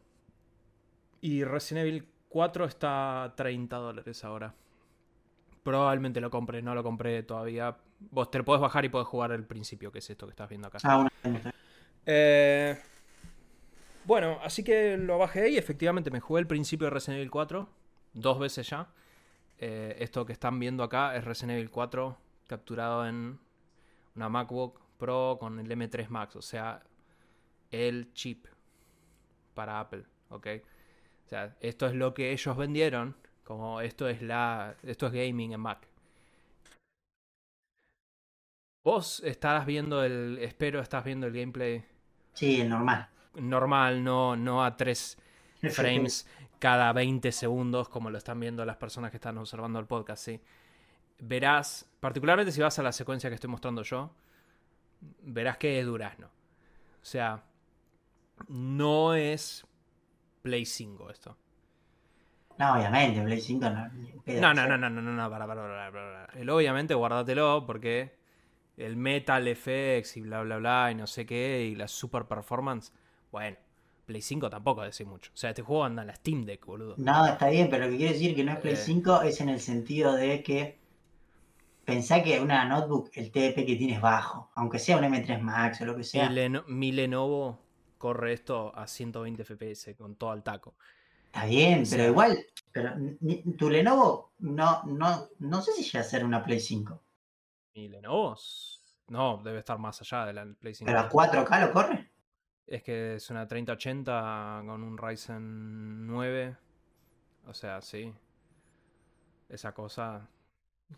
Y 1.21 1.43
Resident 1.43 1.87
Evil 1.87 2.07
4 2.31 2.65
está 2.65 3.23
a 3.25 3.35
30 3.35 3.75
dólares 3.75 4.23
ahora. 4.23 4.55
Probablemente 5.63 6.21
lo 6.21 6.31
compre, 6.31 6.61
no 6.61 6.73
lo 6.73 6.81
compré 6.81 7.23
todavía. 7.23 7.77
Vos 7.99 8.31
te 8.31 8.37
lo 8.37 8.45
podés 8.45 8.61
bajar 8.61 8.85
y 8.85 8.89
podés 8.89 9.07
jugar 9.07 9.33
el 9.33 9.45
principio, 9.45 9.91
que 9.91 9.99
es 9.99 10.09
esto 10.09 10.25
que 10.25 10.31
estás 10.31 10.49
viendo 10.49 10.67
acá. 10.67 10.79
Ah, 10.83 11.07
Eh, 12.05 12.79
bueno, 14.05 14.39
así 14.41 14.63
que 14.63 14.97
lo 14.97 15.19
bajé 15.19 15.49
y 15.49 15.57
efectivamente 15.57 16.09
me 16.09 16.19
jugué 16.19 16.41
el 16.41 16.47
principio 16.47 16.85
de 16.85 16.91
Resident 16.91 17.17
Evil 17.17 17.29
4 17.29 17.69
dos 18.13 18.39
veces 18.39 18.67
ya. 18.67 18.87
Eh, 19.59 19.97
esto 19.99 20.25
que 20.25 20.33
están 20.33 20.57
viendo 20.57 20.83
acá 20.83 21.15
es 21.15 21.25
Resident 21.25 21.57
Evil 21.57 21.69
4 21.69 22.17
capturado 22.47 23.05
en 23.05 23.39
una 24.15 24.29
MacBook 24.29 24.79
Pro 24.97 25.37
con 25.39 25.59
el 25.59 25.69
M3 25.69 26.07
Max, 26.07 26.35
o 26.37 26.41
sea, 26.41 26.81
el 27.69 28.13
chip 28.13 28.47
para 29.53 29.79
Apple, 29.79 30.05
¿ok? 30.29 30.47
Sea, 31.31 31.55
esto 31.61 31.87
es 31.87 31.93
lo 31.93 32.13
que 32.13 32.33
ellos 32.33 32.57
vendieron, 32.57 33.15
como 33.45 33.79
esto 33.79 34.09
es 34.09 34.21
la, 34.21 34.75
esto 34.83 35.07
es 35.07 35.13
gaming 35.13 35.53
en 35.53 35.61
Mac. 35.61 35.87
Vos 38.83 39.21
estarás 39.23 39.65
viendo 39.65 40.03
el, 40.03 40.39
espero 40.41 40.81
estás 40.81 41.05
viendo 41.05 41.27
el 41.27 41.33
gameplay 41.33 41.85
Sí, 42.33 42.59
el 42.59 42.67
normal. 42.67 43.07
normal, 43.35 44.03
no, 44.03 44.35
no 44.35 44.61
a 44.61 44.75
3 44.75 45.17
frames 45.71 46.27
cada 46.59 46.91
20 46.91 47.31
segundos, 47.31 47.87
como 47.87 48.09
lo 48.09 48.17
están 48.17 48.37
viendo 48.37 48.65
las 48.65 48.75
personas 48.75 49.09
que 49.11 49.17
están 49.17 49.37
observando 49.37 49.79
el 49.79 49.85
podcast, 49.85 50.25
¿sí? 50.25 50.41
Verás, 51.19 51.89
particularmente 52.01 52.51
si 52.51 52.59
vas 52.59 52.77
a 52.77 52.83
la 52.83 52.91
secuencia 52.91 53.29
que 53.29 53.35
estoy 53.35 53.49
mostrando 53.49 53.83
yo, 53.83 54.11
verás 55.21 55.55
que 55.55 55.79
es 55.79 55.85
durazno. 55.85 56.27
O 56.27 57.05
sea, 57.05 57.41
no 58.49 59.15
es 59.15 59.65
Play 60.41 60.65
5 60.65 61.09
esto. 61.09 61.37
No, 62.57 62.73
obviamente, 62.75 63.21
Play 63.21 63.41
5 63.41 63.69
no. 63.69 63.89
No, 64.25 64.53
no, 64.53 64.67
no, 64.67 64.77
no, 64.77 64.89
no, 64.89 65.01
no, 65.01 65.11
no, 65.11 65.29
para, 65.29 65.47
para, 65.47 65.61
para, 65.61 65.91
para. 65.91 66.25
El 66.39 66.49
obviamente 66.49 66.93
guárdatelo 66.93 67.65
porque 67.65 68.15
el 68.77 68.95
Metal 68.95 69.47
FX 69.55 70.17
y 70.17 70.21
bla, 70.21 70.41
bla, 70.43 70.57
bla, 70.57 70.89
y 70.91 70.95
no 70.95 71.07
sé 71.07 71.25
qué, 71.25 71.67
y 71.71 71.75
la 71.75 71.87
super 71.87 72.25
performance, 72.25 72.93
bueno, 73.31 73.57
Play 74.05 74.21
5 74.21 74.49
tampoco 74.49 74.81
decir 74.81 75.07
mucho. 75.07 75.31
O 75.33 75.37
sea, 75.37 75.51
este 75.51 75.61
juego 75.61 75.85
anda 75.85 76.01
en 76.03 76.07
la 76.09 76.15
Steam 76.15 76.43
Deck, 76.45 76.65
boludo. 76.65 76.95
No, 76.97 77.25
está 77.27 77.49
bien, 77.49 77.69
pero 77.69 77.85
lo 77.85 77.91
que 77.91 77.97
quiere 77.97 78.13
decir 78.13 78.35
que 78.35 78.43
no 78.43 78.51
es 78.51 78.59
Play 78.59 78.73
Eh. 78.73 78.77
5 78.77 79.21
es 79.23 79.41
en 79.41 79.49
el 79.49 79.59
sentido 79.59 80.13
de 80.15 80.43
que 80.43 80.77
pensá 81.85 82.21
que 82.23 82.39
una 82.39 82.65
notebook, 82.65 83.09
el 83.15 83.31
TDP 83.31 83.65
que 83.65 83.75
tiene 83.75 83.93
es 83.95 84.01
bajo, 84.01 84.49
aunque 84.55 84.79
sea 84.79 84.97
un 84.97 85.03
M3 85.03 85.39
Max 85.41 85.81
o 85.81 85.85
lo 85.85 85.93
que 85.93 85.99
Mi, 85.99 86.03
sea. 86.03 86.29
Leno- 86.29 86.63
mi 86.67 86.91
Lenovo 86.91 87.59
corre 88.01 88.33
esto 88.33 88.75
a 88.75 88.87
120 88.87 89.43
FPS 89.45 89.95
con 89.95 90.15
todo 90.15 90.31
al 90.31 90.41
taco. 90.41 90.75
Está 91.27 91.45
bien, 91.45 91.83
O 91.83 91.85
sea- 91.85 91.97
pero 91.99 92.09
igual, 92.09 92.45
pero 92.71 92.93
tu 93.59 93.69
Lenovo 93.69 94.33
no, 94.39 94.83
no, 94.85 95.29
no 95.37 95.61
sé 95.61 95.71
si 95.73 95.83
llega 95.83 95.99
a 95.99 96.03
ser 96.03 96.25
una 96.25 96.43
Play 96.43 96.59
5, 96.59 96.99
Mi 97.75 97.87
Lenovo, 97.89 98.35
no, 99.09 99.39
debe 99.43 99.59
estar 99.59 99.77
más 99.77 100.01
allá 100.01 100.25
de 100.25 100.33
la 100.33 100.45
Play 100.59 100.73
5. 100.73 100.87
pero 100.87 100.99
a 100.99 101.09
4K 101.09 101.67
lo 101.67 101.71
corre. 101.71 102.11
Es 102.65 102.81
que 102.81 103.15
es 103.15 103.29
una 103.29 103.47
3080 103.47 104.63
con 104.65 104.81
un 104.81 104.97
Ryzen 104.97 106.07
9. 106.07 106.57
O 107.45 107.53
sea, 107.53 107.81
sí. 107.81 108.11
esa 109.49 109.73
cosa. 109.73 110.27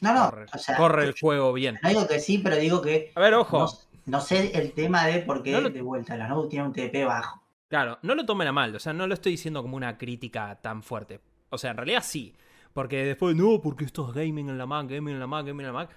No, 0.01 0.13
no, 0.13 0.29
corre, 0.29 0.45
o 0.53 0.57
sea, 0.57 0.75
corre 0.77 1.03
el 1.05 1.15
juego 1.19 1.53
bien. 1.53 1.79
No 1.81 1.89
digo 1.89 2.07
que 2.07 2.19
sí, 2.19 2.37
pero 2.39 2.55
digo 2.57 2.81
que 2.81 3.11
A 3.15 3.19
ver, 3.21 3.33
ojo. 3.35 3.59
no, 3.59 3.69
no 4.05 4.21
sé 4.21 4.51
el 4.57 4.73
tema 4.73 5.05
de 5.05 5.19
por 5.19 5.43
qué 5.43 5.51
No 5.51 5.61
lo- 5.61 5.69
de 5.69 5.81
vuelta 5.81 6.17
la 6.17 6.27
notebook 6.27 6.49
tiene 6.49 6.65
un 6.65 6.73
TDP 6.73 7.05
bajo. 7.05 7.41
Claro, 7.69 7.97
no 8.03 8.13
lo 8.15 8.25
tomen 8.25 8.47
a 8.47 8.51
mal, 8.51 8.75
o 8.75 8.79
sea, 8.79 8.93
no 8.93 9.07
lo 9.07 9.13
estoy 9.13 9.31
diciendo 9.33 9.61
como 9.61 9.77
una 9.77 9.97
crítica 9.97 10.59
tan 10.61 10.83
fuerte. 10.83 11.21
O 11.49 11.57
sea, 11.57 11.71
en 11.71 11.77
realidad 11.77 12.03
sí. 12.03 12.35
Porque 12.73 13.05
después, 13.05 13.35
no, 13.35 13.61
porque 13.61 13.85
esto 13.85 14.07
es 14.09 14.15
gaming 14.15 14.49
en 14.49 14.57
la 14.57 14.65
Mac, 14.65 14.87
gaming 14.89 15.13
en 15.13 15.19
la 15.19 15.27
Mac, 15.27 15.45
gaming 15.45 15.61
en 15.61 15.67
la 15.67 15.73
Mac. 15.73 15.95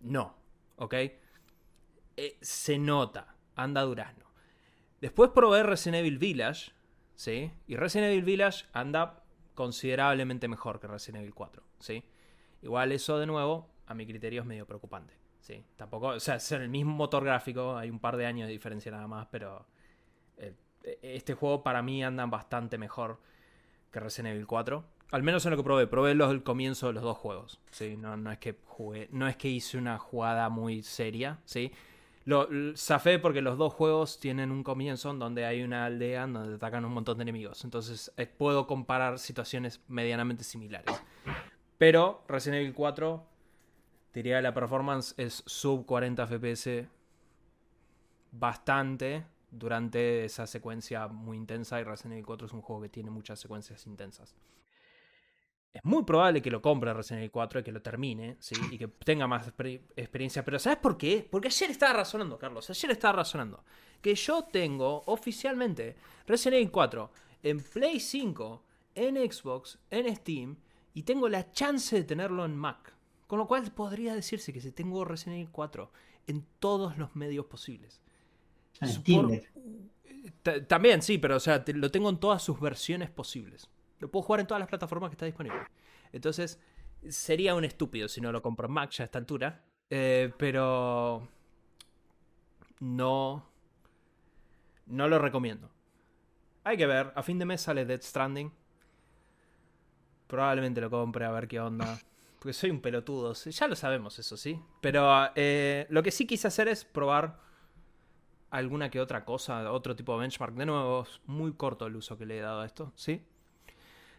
No, 0.00 0.34
¿ok? 0.76 0.94
Eh, 2.16 2.38
se 2.40 2.78
nota, 2.78 3.34
anda 3.54 3.82
durazno. 3.82 4.24
Después 5.00 5.30
probé 5.30 5.62
Resident 5.62 6.00
Evil 6.00 6.18
Village, 6.18 6.72
¿sí? 7.14 7.52
Y 7.66 7.76
Resident 7.76 8.10
Evil 8.10 8.24
Village 8.24 8.64
anda 8.72 9.22
considerablemente 9.54 10.48
mejor 10.48 10.80
que 10.80 10.86
Resident 10.88 11.22
Evil 11.22 11.34
4, 11.34 11.62
¿sí? 11.78 12.02
Igual 12.62 12.92
eso, 12.92 13.18
de 13.18 13.26
nuevo, 13.26 13.68
a 13.86 13.94
mi 13.94 14.06
criterio 14.06 14.40
es 14.42 14.46
medio 14.46 14.66
preocupante, 14.66 15.14
¿sí? 15.40 15.64
Tampoco, 15.76 16.08
o 16.08 16.20
sea, 16.20 16.36
es 16.36 16.52
el 16.52 16.68
mismo 16.68 16.92
motor 16.94 17.24
gráfico, 17.24 17.76
hay 17.76 17.90
un 17.90 17.98
par 18.00 18.16
de 18.16 18.26
años 18.26 18.46
de 18.46 18.52
diferencia 18.52 18.90
nada 18.90 19.06
más, 19.06 19.26
pero 19.30 19.66
eh, 20.36 20.54
este 21.02 21.34
juego 21.34 21.62
para 21.62 21.82
mí 21.82 22.02
anda 22.02 22.24
bastante 22.26 22.78
mejor 22.78 23.20
que 23.92 24.00
Resident 24.00 24.34
Evil 24.34 24.46
4. 24.46 24.84
Al 25.10 25.22
menos 25.22 25.44
en 25.46 25.52
lo 25.52 25.56
que 25.56 25.62
probé. 25.62 25.86
Probé 25.86 26.14
los, 26.14 26.30
el 26.30 26.42
comienzo 26.42 26.88
de 26.88 26.92
los 26.92 27.02
dos 27.02 27.16
juegos. 27.16 27.60
¿sí? 27.70 27.96
No, 27.96 28.16
no 28.16 28.30
es 28.30 28.38
que 28.38 28.58
jugué, 28.66 29.08
no 29.10 29.26
es 29.26 29.36
que 29.36 29.48
hice 29.48 29.78
una 29.78 29.98
jugada 29.98 30.50
muy 30.50 30.82
seria. 30.82 31.38
¿sí? 31.46 31.72
Lo, 32.26 32.48
l- 32.50 32.76
zafé 32.76 33.18
porque 33.18 33.40
los 33.40 33.56
dos 33.56 33.72
juegos 33.72 34.20
tienen 34.20 34.50
un 34.50 34.62
comienzo 34.62 35.10
en 35.10 35.18
donde 35.18 35.46
hay 35.46 35.62
una 35.62 35.86
aldea 35.86 36.24
en 36.24 36.34
donde 36.34 36.54
atacan 36.56 36.84
un 36.84 36.92
montón 36.92 37.16
de 37.16 37.22
enemigos. 37.22 37.64
Entonces 37.64 38.12
eh, 38.18 38.26
puedo 38.26 38.66
comparar 38.66 39.18
situaciones 39.18 39.80
medianamente 39.88 40.44
similares. 40.44 41.02
Pero 41.78 42.24
Resident 42.28 42.60
Evil 42.62 42.74
4, 42.74 43.24
diría 44.12 44.36
que 44.36 44.42
la 44.42 44.54
performance 44.54 45.14
es 45.16 45.42
sub 45.46 45.86
40 45.86 46.26
FPS 46.26 46.86
bastante 48.32 49.24
durante 49.50 50.24
esa 50.24 50.46
secuencia 50.46 51.08
muy 51.08 51.36
intensa 51.36 51.80
y 51.80 51.84
Resident 51.84 52.14
Evil 52.14 52.26
4 52.26 52.46
es 52.48 52.52
un 52.52 52.62
juego 52.62 52.82
que 52.82 52.88
tiene 52.88 53.10
muchas 53.10 53.38
secuencias 53.40 53.86
intensas. 53.86 54.34
Es 55.72 55.84
muy 55.84 56.02
probable 56.02 56.42
que 56.42 56.50
lo 56.50 56.60
compre 56.60 56.92
Resident 56.92 57.20
Evil 57.20 57.30
4 57.30 57.60
y 57.60 57.62
que 57.62 57.72
lo 57.72 57.80
termine. 57.82 58.36
Y 58.72 58.78
que 58.78 58.88
tenga 58.88 59.26
más 59.26 59.46
exper- 59.54 59.82
experiencia. 59.96 60.44
Pero 60.44 60.58
¿sabes 60.58 60.78
por 60.78 60.96
qué? 60.96 61.26
Porque 61.30 61.48
ayer 61.48 61.70
estaba 61.70 61.92
razonando, 61.92 62.38
Carlos. 62.38 62.68
Ayer 62.70 62.90
estaba 62.90 63.18
razonando. 63.18 63.62
Que 64.00 64.14
yo 64.14 64.44
tengo 64.44 65.02
oficialmente 65.06 65.96
Resident 66.26 66.56
Evil 66.56 66.70
4 66.72 67.12
en 67.42 67.60
Play 67.62 68.00
5, 68.00 68.64
en 68.94 69.16
Xbox, 69.30 69.78
en 69.90 70.16
Steam. 70.16 70.56
Y 70.98 71.02
tengo 71.04 71.28
la 71.28 71.52
chance 71.52 71.94
de 71.94 72.02
tenerlo 72.04 72.44
en 72.44 72.56
Mac. 72.56 72.92
Con 73.26 73.38
lo 73.38 73.46
cual 73.46 73.70
podría 73.72 74.14
decirse 74.14 74.52
que 74.52 74.60
si 74.60 74.72
tengo 74.72 75.04
Resident 75.04 75.36
Evil 75.36 75.50
4 75.52 75.92
en 76.26 76.44
todos 76.58 76.98
los 76.98 77.14
medios 77.14 77.46
posibles. 77.46 78.02
Por- 79.22 79.28
Deck. 79.28 79.52
Ta- 80.42 80.66
También, 80.66 81.02
sí, 81.02 81.18
pero 81.18 81.36
o 81.36 81.40
sea, 81.40 81.64
te- 81.64 81.72
lo 81.74 81.90
tengo 81.90 82.08
en 82.10 82.18
todas 82.18 82.42
sus 82.42 82.58
versiones 82.60 83.10
posibles. 83.10 83.68
Lo 84.00 84.10
puedo 84.10 84.22
jugar 84.24 84.40
en 84.40 84.46
todas 84.46 84.58
las 84.60 84.68
plataformas 84.68 85.10
que 85.10 85.14
está 85.14 85.26
disponible. 85.26 85.58
Entonces, 86.12 86.58
sería 87.08 87.54
un 87.54 87.64
estúpido 87.64 88.08
si 88.08 88.20
no 88.20 88.32
lo 88.32 88.42
compro 88.42 88.66
en 88.66 88.72
Mac 88.74 88.90
ya 88.90 89.04
a 89.04 89.06
esta 89.06 89.18
altura. 89.18 89.64
Eh, 89.90 90.32
pero. 90.36 91.28
No. 92.80 93.44
No 94.86 95.06
lo 95.08 95.18
recomiendo. 95.18 95.70
Hay 96.64 96.76
que 96.76 96.86
ver. 96.86 97.12
A 97.14 97.22
fin 97.22 97.38
de 97.38 97.44
mes 97.44 97.60
sale 97.60 97.84
Dead 97.84 98.00
Stranding. 98.02 98.52
Probablemente 100.28 100.80
lo 100.80 100.90
compre 100.90 101.24
a 101.24 101.30
ver 101.32 101.48
qué 101.48 101.58
onda. 101.58 101.98
Porque 102.38 102.52
soy 102.52 102.70
un 102.70 102.80
pelotudo. 102.80 103.32
Ya 103.32 103.66
lo 103.66 103.74
sabemos, 103.74 104.18
eso 104.18 104.36
sí. 104.36 104.60
Pero 104.80 105.30
eh, 105.34 105.86
lo 105.90 106.02
que 106.04 106.12
sí 106.12 106.26
quise 106.26 106.46
hacer 106.46 106.68
es 106.68 106.84
probar 106.84 107.40
alguna 108.50 108.90
que 108.90 109.00
otra 109.00 109.24
cosa, 109.24 109.72
otro 109.72 109.96
tipo 109.96 110.12
de 110.12 110.20
benchmark. 110.20 110.54
De 110.54 110.66
nuevo, 110.66 111.02
es 111.02 111.20
muy 111.26 111.52
corto 111.52 111.86
el 111.86 111.96
uso 111.96 112.16
que 112.16 112.26
le 112.26 112.38
he 112.38 112.40
dado 112.40 112.60
a 112.60 112.66
esto, 112.66 112.92
¿sí? 112.94 113.22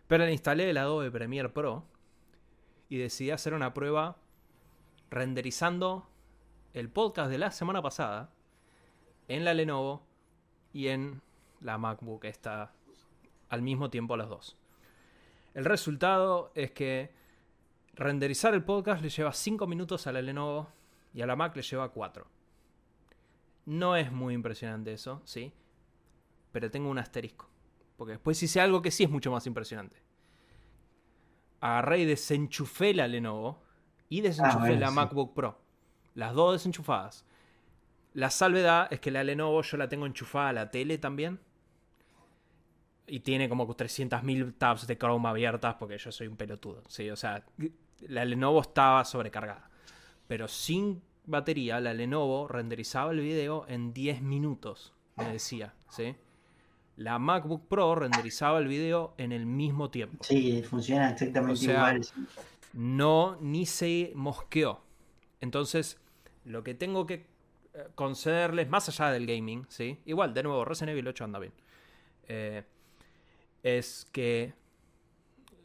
Pero 0.08 0.26
le 0.26 0.32
instalé 0.32 0.70
el 0.70 0.78
Adobe 0.78 1.12
Premiere 1.12 1.50
Pro 1.50 1.86
y 2.90 2.98
decidí 2.98 3.32
hacer 3.32 3.54
una 3.54 3.74
prueba 3.74 4.18
renderizando 5.10 6.10
el 6.74 6.90
podcast 6.90 7.32
de 7.32 7.38
la 7.38 7.52
semana 7.52 7.82
pasada 7.82 8.32
en 9.28 9.46
la 9.46 9.54
Lenovo 9.54 10.04
y 10.74 10.88
en 10.88 11.22
la 11.62 11.78
MacBook 11.78 12.26
esta 12.26 12.74
al 13.50 13.62
mismo 13.62 13.90
tiempo 13.90 14.18
las 14.18 14.30
dos. 14.30 14.58
El 15.60 15.66
resultado 15.66 16.54
es 16.56 16.72
que 16.72 17.12
renderizar 17.94 18.54
el 18.54 18.64
podcast 18.64 19.02
le 19.02 19.10
lleva 19.10 19.34
5 19.34 19.68
minutos 19.68 20.08
a 20.08 20.14
la 20.14 20.22
Lenovo 20.22 20.70
y 21.14 21.22
a 21.22 21.26
la 21.26 21.36
Mac 21.36 21.54
le 21.54 21.62
lleva 21.64 21.92
4. 21.92 22.26
No 23.66 23.98
es 23.98 24.10
muy 24.10 24.36
impresionante 24.36 24.94
eso, 24.94 25.22
sí. 25.26 25.52
Pero 26.54 26.72
tengo 26.72 26.90
un 26.90 26.98
asterisco. 26.98 27.50
Porque 27.98 28.14
después 28.14 28.42
hice 28.42 28.62
algo 28.62 28.82
que 28.82 28.90
sí 28.90 29.04
es 29.04 29.10
mucho 29.10 29.32
más 29.32 29.48
impresionante. 29.48 29.98
Agarré 31.60 32.00
y 32.00 32.06
desenchufé 32.06 32.94
la 32.94 33.10
Lenovo 33.10 33.62
y 34.08 34.22
desenchufé 34.22 34.56
Ah, 34.56 34.60
bueno, 34.62 34.80
la 34.80 34.88
sí. 34.88 34.96
MacBook 34.96 35.34
Pro. 35.34 35.60
Las 36.16 36.34
dos 36.36 36.54
desenchufadas. 36.54 37.26
La 38.14 38.30
salvedad 38.30 38.88
es 38.92 39.02
que 39.02 39.12
la 39.12 39.26
Lenovo 39.26 39.62
yo 39.62 39.76
la 39.76 39.90
tengo 39.90 40.06
enchufada 40.06 40.48
a 40.48 40.54
la 40.54 40.72
tele 40.72 40.98
también. 41.00 41.42
Y 43.10 43.22
tiene 43.22 43.50
como 43.50 43.68
300.000 43.68 44.54
tabs 44.58 44.88
de 44.88 44.98
Chrome 44.98 45.28
abiertas 45.28 45.76
porque 45.76 45.98
yo 45.98 46.12
soy 46.12 46.28
un 46.28 46.38
pelotudo. 46.38 46.84
Sí, 46.88 47.10
o 47.10 47.16
sea, 47.16 47.44
la 48.08 48.24
Lenovo 48.24 48.62
estaba 48.62 49.04
sobrecargada. 49.04 49.70
Pero 50.28 50.48
sin 50.48 51.02
batería, 51.26 51.80
la 51.80 51.94
Lenovo 51.94 52.48
renderizaba 52.48 53.12
el 53.12 53.20
video 53.20 53.66
en 53.68 53.94
10 53.94 54.22
minutos, 54.22 54.94
me 55.16 55.32
decía, 55.32 55.74
¿sí? 55.90 56.16
La 56.98 57.18
MacBook 57.18 57.68
Pro 57.68 57.96
renderizaba 57.96 58.60
el 58.60 58.68
video 58.68 59.14
en 59.18 59.32
el 59.32 59.46
mismo 59.46 59.90
tiempo. 59.90 60.24
Sí, 60.24 60.62
funciona 60.64 61.10
exactamente 61.12 61.54
O 61.54 61.56
sea, 61.56 61.74
igual. 61.74 62.02
No, 62.74 63.38
ni 63.40 63.66
se 63.66 64.12
mosqueó. 64.16 64.82
Entonces, 65.40 65.98
lo 66.44 66.64
que 66.64 66.74
tengo 66.74 67.06
que 67.08 67.26
eh, 67.74 67.88
concederles, 67.96 68.70
más 68.70 68.90
allá 68.90 69.12
del 69.12 69.26
gaming, 69.26 69.66
¿sí? 69.70 70.00
Igual, 70.06 70.34
de 70.34 70.44
nuevo, 70.44 70.66
Resident 70.66 70.92
Evil 70.92 71.08
8 71.08 71.24
anda 71.24 71.40
bien. 71.40 71.54
Eh, 72.28 72.64
es 73.64 74.08
que 74.12 74.54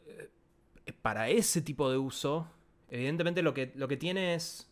eh, 0.07 0.93
para 1.01 1.29
ese 1.29 1.61
tipo 1.61 1.89
de 1.89 1.97
uso, 1.97 2.47
evidentemente 2.89 3.41
lo 3.41 3.53
que, 3.53 3.71
lo 3.75 3.87
que 3.87 3.97
tiene 3.97 4.35
es 4.35 4.69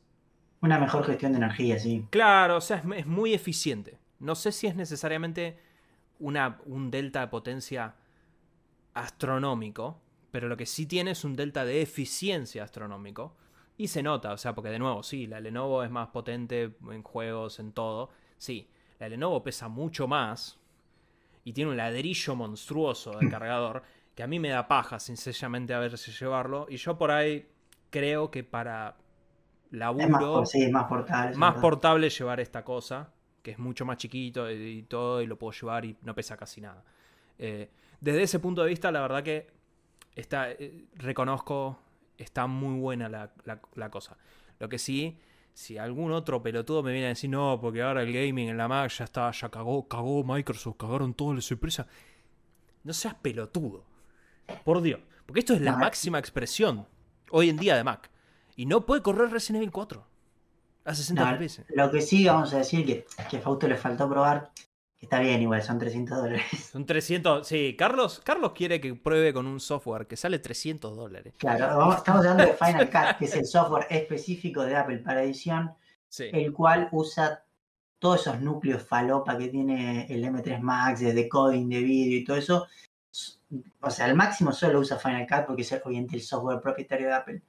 Una 0.61 0.79
mejor 0.79 1.05
gestión 1.05 1.33
de 1.33 1.37
energía, 1.37 1.79
sí. 1.79 2.05
Claro, 2.09 2.57
o 2.57 2.61
sea, 2.61 2.77
es, 2.77 2.83
es 2.97 3.05
muy 3.05 3.33
eficiente. 3.33 3.99
No 4.19 4.35
sé 4.35 4.51
si 4.51 4.67
es 4.67 4.75
necesariamente 4.75 5.59
una, 6.19 6.59
un 6.65 6.89
delta 6.89 7.21
de 7.21 7.27
potencia 7.27 7.95
astronómico, 8.93 10.01
pero 10.31 10.47
lo 10.47 10.57
que 10.57 10.65
sí 10.65 10.85
tiene 10.85 11.11
es 11.11 11.23
un 11.23 11.35
delta 11.35 11.65
de 11.65 11.81
eficiencia 11.81 12.63
astronómico. 12.63 13.35
Y 13.77 13.87
se 13.87 14.03
nota, 14.03 14.33
o 14.33 14.37
sea, 14.37 14.53
porque 14.53 14.69
de 14.69 14.79
nuevo, 14.79 15.03
sí, 15.03 15.25
la 15.27 15.39
Lenovo 15.39 15.83
es 15.83 15.89
más 15.89 16.09
potente 16.09 16.75
en 16.91 17.03
juegos, 17.03 17.59
en 17.59 17.71
todo. 17.71 18.11
Sí, 18.37 18.69
la 18.99 19.09
Lenovo 19.09 19.43
pesa 19.43 19.67
mucho 19.67 20.07
más 20.07 20.59
y 21.43 21.53
tiene 21.53 21.71
un 21.71 21.77
ladrillo 21.77 22.35
monstruoso 22.35 23.17
de 23.19 23.27
cargador 23.27 23.83
que 24.15 24.23
a 24.23 24.27
mí 24.27 24.39
me 24.39 24.49
da 24.49 24.67
paja, 24.67 24.99
sencillamente, 24.99 25.73
a 25.73 25.79
ver 25.79 25.97
si 25.97 26.11
llevarlo. 26.11 26.67
Y 26.69 26.77
yo 26.77 26.97
por 26.97 27.11
ahí 27.11 27.47
creo 27.89 28.29
que 28.31 28.43
para 28.43 28.95
laburo 29.71 30.03
Es 30.05 30.09
más, 30.09 30.51
sí, 30.51 30.63
es 30.63 30.71
más 30.71 30.85
portable. 30.85 31.35
más 31.35 31.55
portable 31.55 32.09
llevar 32.09 32.39
esta 32.39 32.63
cosa, 32.63 33.11
que 33.41 33.51
es 33.51 33.59
mucho 33.59 33.85
más 33.85 33.97
chiquito 33.97 34.49
y, 34.51 34.55
y 34.79 34.83
todo, 34.83 35.21
y 35.21 35.27
lo 35.27 35.37
puedo 35.37 35.51
llevar 35.53 35.85
y 35.85 35.97
no 36.03 36.13
pesa 36.15 36.37
casi 36.37 36.61
nada. 36.61 36.83
Eh, 37.39 37.69
desde 38.01 38.23
ese 38.23 38.39
punto 38.39 38.63
de 38.63 38.69
vista, 38.69 38.91
la 38.91 39.01
verdad 39.01 39.23
que 39.23 39.47
está, 40.15 40.51
eh, 40.51 40.85
reconozco, 40.95 41.79
está 42.17 42.47
muy 42.47 42.79
buena 42.79 43.09
la, 43.09 43.31
la- 43.45 43.61
la 43.75 43.89
cosa. 43.89 44.17
Lo 44.59 44.69
que 44.69 44.77
sí, 44.79 45.17
si 45.53 45.77
algún 45.77 46.11
otro 46.11 46.41
pelotudo 46.41 46.81
me 46.83 46.91
viene 46.91 47.07
a 47.07 47.09
decir, 47.09 47.29
no, 47.29 47.59
porque 47.61 47.81
ahora 47.81 48.01
el 48.01 48.11
gaming 48.11 48.49
en 48.49 48.57
la 48.57 48.67
Mac 48.67 48.91
ya 48.91 49.03
está, 49.05 49.29
ya 49.31 49.49
cagó, 49.49 49.87
cagó 49.87 50.23
Microsoft, 50.23 50.77
cagaron 50.77 51.13
todas 51.13 51.35
las 51.35 51.51
empresas. 51.51 51.87
No 52.83 52.93
seas 52.93 53.13
pelotudo. 53.15 53.83
Por 54.65 54.81
Dios. 54.81 54.99
Porque 55.25 55.39
esto 55.39 55.53
es 55.53 55.61
la 55.61 55.73
No, 55.73 55.77
máxima 55.77 56.19
expresión 56.19 56.85
hoy 57.31 57.49
en 57.49 57.57
día 57.57 57.77
de 57.77 57.83
Mac. 57.83 58.09
Y 58.55 58.65
no 58.65 58.85
puede 58.85 59.01
correr 59.01 59.29
Resident 59.31 59.57
Evil 59.63 59.71
4 59.71 60.05
a 60.85 60.93
60 60.95 61.23
No, 61.23 61.37
lo 61.75 61.91
que 61.91 62.01
sí 62.01 62.25
vamos 62.25 62.53
a 62.53 62.57
decir 62.57 62.85
que, 62.85 63.05
que 63.29 63.37
a 63.37 63.41
Fausto 63.41 63.67
le 63.67 63.77
faltó 63.77 64.09
probar, 64.09 64.51
está 65.03 65.19
bien 65.19 65.41
igual, 65.41 65.61
son 65.61 65.77
300 65.79 66.17
dólares. 66.17 66.43
Son 66.71 66.85
300. 66.85 67.47
Sí, 67.47 67.75
Carlos, 67.77 68.21
Carlos 68.23 68.53
quiere 68.53 68.81
que 68.81 68.93
pruebe 68.95 69.33
con 69.33 69.45
un 69.47 69.59
software 69.59 70.07
que 70.07 70.15
sale 70.17 70.39
300 70.39 70.95
dólares. 70.95 71.33
Claro, 71.37 71.77
vamos- 71.77 71.97
estamos 71.97 72.21
hablando 72.25 72.45
de 72.45 72.53
Final 72.53 72.89
Cut, 72.89 73.17
que 73.19 73.25
es 73.25 73.35
el 73.35 73.45
software 73.45 73.87
específico 73.89 74.63
de 74.63 74.75
Apple 74.75 74.97
para 74.99 75.23
edición, 75.23 75.73
Sí. 76.09 76.29
el 76.31 76.51
cual 76.53 76.89
usa 76.91 77.43
todos 77.99 78.21
esos 78.21 78.41
núcleos 78.41 78.83
falopa 78.83 79.37
que 79.37 79.47
tiene 79.47 80.05
el 80.09 80.23
M3 80.25 80.59
Max, 80.61 80.99
de 80.99 81.13
decoding 81.13 81.69
de 81.69 81.79
vídeo 81.79 82.19
y 82.19 82.23
todo 82.25 82.37
eso, 82.37 82.67
o 83.81 83.89
sea, 83.89 84.05
al 84.05 84.15
máximo 84.15 84.51
solo 84.51 84.79
usa 84.79 84.97
Final 84.97 85.25
Cut 85.27 85.45
porque 85.47 85.61
es 85.61 85.71
obviamente 85.85 86.15
el 86.15 86.21
software 86.21 86.59
propietario 86.59 87.07
de 87.07 87.13
Apple. 87.13 87.41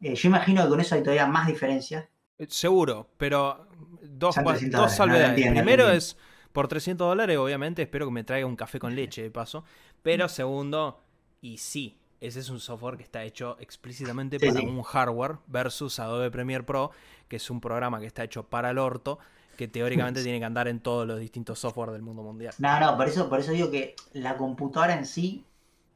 Eh, 0.00 0.14
yo 0.14 0.28
imagino 0.28 0.62
que 0.62 0.68
con 0.68 0.80
eso 0.80 0.94
hay 0.94 1.02
todavía 1.02 1.26
más 1.26 1.46
diferencias. 1.48 2.06
Eh, 2.38 2.46
Seguro, 2.48 3.08
pero 3.16 3.66
dos, 4.00 4.34
Son 4.36 4.44
cua- 4.44 4.52
300 4.52 4.80
dos 4.80 4.92
salvedades. 4.92 5.44
no 5.46 5.52
Primero 5.52 5.90
es 5.90 6.16
por 6.52 6.68
300 6.68 7.06
dólares, 7.06 7.38
obviamente, 7.38 7.82
espero 7.82 8.06
que 8.06 8.12
me 8.12 8.24
traiga 8.24 8.46
un 8.46 8.56
café 8.56 8.78
con 8.78 8.94
leche 8.94 9.22
de 9.22 9.30
paso. 9.30 9.64
Pero 10.02 10.28
segundo, 10.28 11.00
y 11.40 11.58
sí, 11.58 11.98
ese 12.20 12.40
es 12.40 12.48
un 12.50 12.60
software 12.60 12.96
que 12.96 13.02
está 13.04 13.22
hecho 13.24 13.56
explícitamente 13.60 14.38
Sí, 14.38 14.46
para 14.48 14.60
sí. 14.60 14.66
un 14.66 14.82
hardware 14.82 15.36
versus 15.46 15.98
Adobe 15.98 16.30
Premiere 16.30 16.64
Pro, 16.64 16.90
que 17.28 17.36
es 17.36 17.50
un 17.50 17.60
programa 17.60 18.00
que 18.00 18.06
está 18.06 18.24
hecho 18.24 18.44
para 18.44 18.70
el 18.70 18.78
orto, 18.78 19.18
que 19.56 19.68
teóricamente 19.68 20.22
tiene 20.24 20.38
que 20.38 20.44
andar 20.44 20.68
en 20.68 20.80
todos 20.80 21.06
los 21.06 21.20
distintos 21.20 21.58
software 21.58 21.90
del 21.90 22.02
mundo 22.02 22.22
mundial. 22.22 22.54
No, 22.58 22.80
no, 22.80 22.96
por 22.96 23.08
eso, 23.08 23.28
por 23.28 23.40
eso 23.40 23.52
digo 23.52 23.70
que 23.70 23.94
la 24.12 24.36
computadora 24.36 24.94
en 24.96 25.06
sí, 25.06 25.44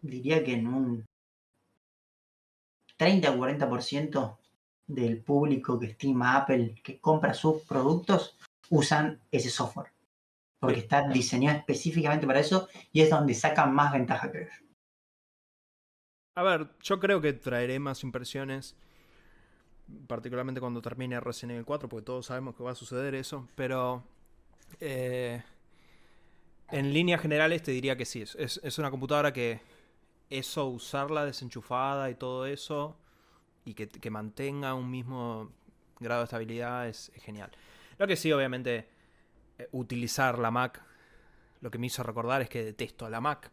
diría 0.00 0.44
que 0.44 0.54
en 0.54 0.66
un 0.66 1.04
30 2.96 3.30
o 3.30 3.36
40% 3.36 4.36
del 4.86 5.22
público 5.22 5.78
que 5.78 5.86
estima 5.86 6.36
Apple, 6.36 6.74
que 6.82 7.00
compra 7.00 7.34
sus 7.34 7.62
productos, 7.62 8.36
usan 8.70 9.20
ese 9.30 9.50
software. 9.50 9.91
Porque 10.62 10.80
Sí. 10.80 10.86
está 10.86 10.98
diseñado 11.10 11.58
específicamente 11.58 12.26
para 12.26 12.40
eso 12.40 12.68
y 12.92 13.02
es 13.02 13.10
donde 13.10 13.34
sacan 13.34 13.74
más 13.74 13.92
ventaja, 13.92 14.30
creo 14.30 14.46
yo. 14.48 14.66
A 16.34 16.42
ver, 16.42 16.68
yo 16.82 17.00
creo 17.00 17.22
que 17.22 17.32
traeré 17.32 17.78
más 17.78 18.02
impresiones, 18.04 18.76
particularmente 20.06 20.60
cuando 20.60 20.80
termine 20.82 21.20
Resident 21.20 21.52
Evil 21.52 21.64
4, 21.64 21.88
porque 21.88 22.04
todos 22.04 22.26
sabemos 22.26 22.54
que 22.56 22.62
va 22.62 22.72
a 22.72 22.74
suceder 22.74 23.14
eso, 23.14 23.48
pero 23.54 24.04
eh, 24.80 25.42
en 26.70 26.92
líneas 26.92 27.20
generales 27.20 27.62
te 27.62 27.72
diría 27.72 27.96
que 27.96 28.04
sí, 28.04 28.22
es, 28.22 28.60
es- 28.62 28.78
una 28.78 28.90
computadora 28.90 29.32
que 29.32 29.60
eso, 30.30 30.66
usarla 30.68 31.24
desenchufada 31.26 32.10
y 32.10 32.14
todo 32.16 32.46
eso, 32.46 32.96
y 33.64 33.74
que, 33.74 33.88
que 33.88 34.10
mantenga 34.10 34.74
un 34.74 34.90
mismo 34.90 35.50
grado 36.00 36.22
de 36.22 36.24
estabilidad 36.26 36.88
es, 36.88 37.12
es 37.16 37.22
genial. 37.24 37.50
Lo 37.98 38.06
que 38.06 38.16
sí, 38.16 38.32
obviamente, 38.32 38.88
utilizar 39.72 40.38
la 40.38 40.50
Mac, 40.50 40.82
lo 41.60 41.70
que 41.70 41.78
me 41.78 41.86
hizo 41.86 42.02
recordar 42.02 42.42
es 42.42 42.48
que 42.48 42.64
detesto 42.64 43.08
la 43.08 43.20
Mac, 43.20 43.50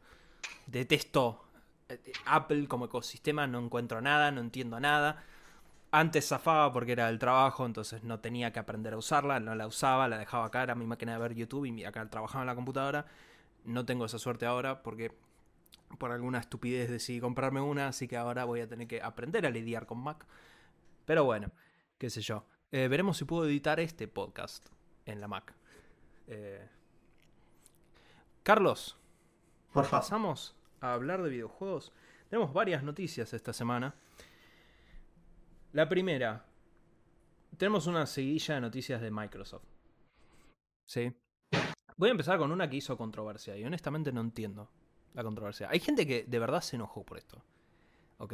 detesto 0.68 1.50
eh, 1.90 2.00
Apple 2.26 2.68
como 2.68 2.86
ecosistema 2.86 3.48
no 3.48 3.60
encuentro 3.60 4.02
nada, 4.02 4.32
no 4.32 4.42
entiendo 4.42 4.80
nada. 4.80 5.24
Antes 5.92 6.28
zafaba 6.28 6.72
porque 6.72 6.92
era 6.92 7.08
del 7.08 7.18
trabajo, 7.18 7.66
entonces 7.66 8.04
no 8.04 8.20
tenía 8.20 8.54
que 8.54 8.60
aprender 8.60 8.94
a 8.94 8.98
usarla, 8.98 9.40
no 9.40 9.56
la 9.56 9.66
usaba, 9.66 10.08
la 10.08 10.20
dejaba 10.20 10.46
acá, 10.46 10.64
era 10.64 10.76
mi 10.76 10.86
máquina 10.86 11.14
de 11.14 11.20
ver 11.20 11.34
YouTube 11.34 11.66
y 11.66 11.84
acá 11.84 12.08
trabajaba 12.10 12.44
en 12.44 12.48
la 12.48 12.56
computadora. 12.56 13.06
No 13.66 13.86
tengo 13.86 14.06
esa 14.06 14.20
suerte 14.20 14.46
ahora 14.46 14.84
porque 14.84 15.12
por 15.98 16.12
alguna 16.12 16.40
estupidez 16.40 16.90
decidí 16.90 17.20
comprarme 17.20 17.62
una, 17.62 17.88
así 17.88 18.08
que 18.08 18.18
ahora 18.18 18.46
voy 18.46 18.62
a 18.62 18.68
tener 18.68 18.88
que 18.88 19.02
aprender 19.02 19.46
a 19.48 19.50
lidiar 19.50 19.88
con 19.88 20.00
Mac. 20.00 20.26
Pero 21.06 21.24
bueno, 21.26 21.52
qué 21.98 22.12
sé 22.12 22.22
yo. 22.22 22.46
Eh, 22.72 22.88
veremos 22.88 23.18
si 23.18 23.26
puedo 23.26 23.46
editar 23.46 23.80
este 23.80 24.08
podcast 24.08 24.68
en 25.06 25.22
la 25.22 25.28
Mac. 25.28 25.59
Eh, 26.30 26.68
Carlos, 28.44 28.98
Por 29.74 29.84
favor. 29.86 30.00
pasamos 30.00 30.56
a 30.80 30.94
hablar 30.94 31.22
de 31.24 31.30
videojuegos. 31.30 31.92
Tenemos 32.30 32.54
varias 32.54 32.84
noticias 32.84 33.34
esta 33.34 33.52
semana. 33.52 33.96
La 35.74 35.90
primera, 35.90 36.46
tenemos 37.58 37.88
una 37.88 38.06
seguidilla 38.06 38.56
de 38.56 38.62
noticias 38.62 39.02
de 39.02 39.12
Microsoft. 39.12 39.66
Sí. 40.86 41.14
Voy 41.98 42.10
a 42.10 42.12
empezar 42.12 42.38
con 42.38 42.52
una 42.52 42.70
que 42.70 42.78
hizo 42.78 42.96
controversia 42.98 43.58
y 43.58 43.66
honestamente 43.66 44.12
no 44.12 44.22
entiendo 44.22 44.70
la 45.14 45.24
controversia. 45.24 45.68
Hay 45.70 45.80
gente 45.80 46.08
que 46.08 46.24
de 46.24 46.40
verdad 46.40 46.62
se 46.62 46.76
enojó 46.76 47.04
por 47.04 47.18
esto. 47.18 47.44
¿Ok? 48.20 48.34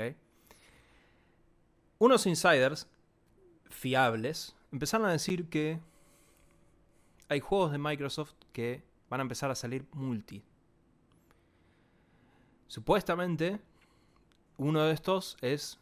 Unos 2.00 2.26
insiders 2.28 2.88
fiables 3.70 4.56
empezaron 4.72 5.08
a 5.08 5.12
decir 5.12 5.50
que 5.50 5.80
hay 7.30 7.40
juegos 7.40 7.72
de 7.72 7.78
Microsoft 7.78 8.34
que 8.52 8.84
van 9.10 9.20
a 9.20 9.24
empezar 9.24 9.52
a 9.52 9.56
salir 9.56 9.86
multi. 9.94 10.44
Supuestamente, 12.68 13.60
uno 14.58 14.84
de 14.84 14.94
estos 14.94 15.38
es 15.42 15.80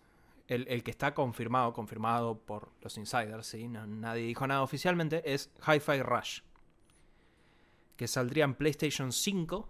el, 0.47 0.83
que 0.83 0.91
está 0.91 1.13
confirmado, 1.13 1.73
confirmado 1.73 2.37
por 2.37 2.69
los 2.81 2.97
insiders, 2.97 3.47
¿sí? 3.47 3.67
No- 3.67 3.87
nadie 3.87 4.23
dijo 4.27 4.45
nada 4.45 4.61
oficialmente, 4.61 5.21
es 5.33 5.49
Hi-Fi 5.65 6.01
Rush. 6.03 6.41
Que 7.95 8.07
saldría 8.07 8.43
en 8.43 8.55
PlayStation 8.55 9.11
5. 9.11 9.69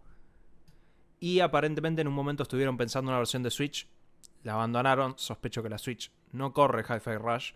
Y 1.19 1.39
aparentemente 1.39 2.01
en 2.01 2.07
un 2.07 2.13
momento 2.13 2.43
estuvieron 2.43 2.75
pensando 2.75 3.09
en 3.09 3.13
una 3.13 3.19
versión 3.19 3.43
de 3.43 3.51
Switch. 3.51 3.87
La 4.43 4.53
abandonaron. 4.53 5.13
Sospecho 5.17 5.61
que 5.63 5.69
la 5.69 5.77
Switch 5.77 6.11
no 6.31 6.51
corre 6.51 6.83
Hi-Fi 6.83 7.15
Rush. 7.17 7.53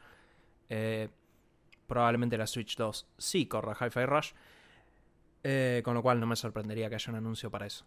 Eh, 0.70 1.10
probablemente 1.88 2.38
la 2.38 2.46
Switch 2.46 2.76
2 2.76 3.08
sí 3.18 3.48
corra 3.48 3.74
Hi-Fi 3.74 4.06
Rush. 4.06 4.32
Eh, 5.44 5.82
con 5.84 5.94
lo 5.94 6.02
cual 6.02 6.20
no 6.20 6.28
me 6.28 6.36
sorprendería 6.36 6.90
que 6.90 6.96
haya 6.96 7.12
un 7.12 7.18
anuncio 7.18 7.50
para 7.50 7.66
eso. 7.66 7.86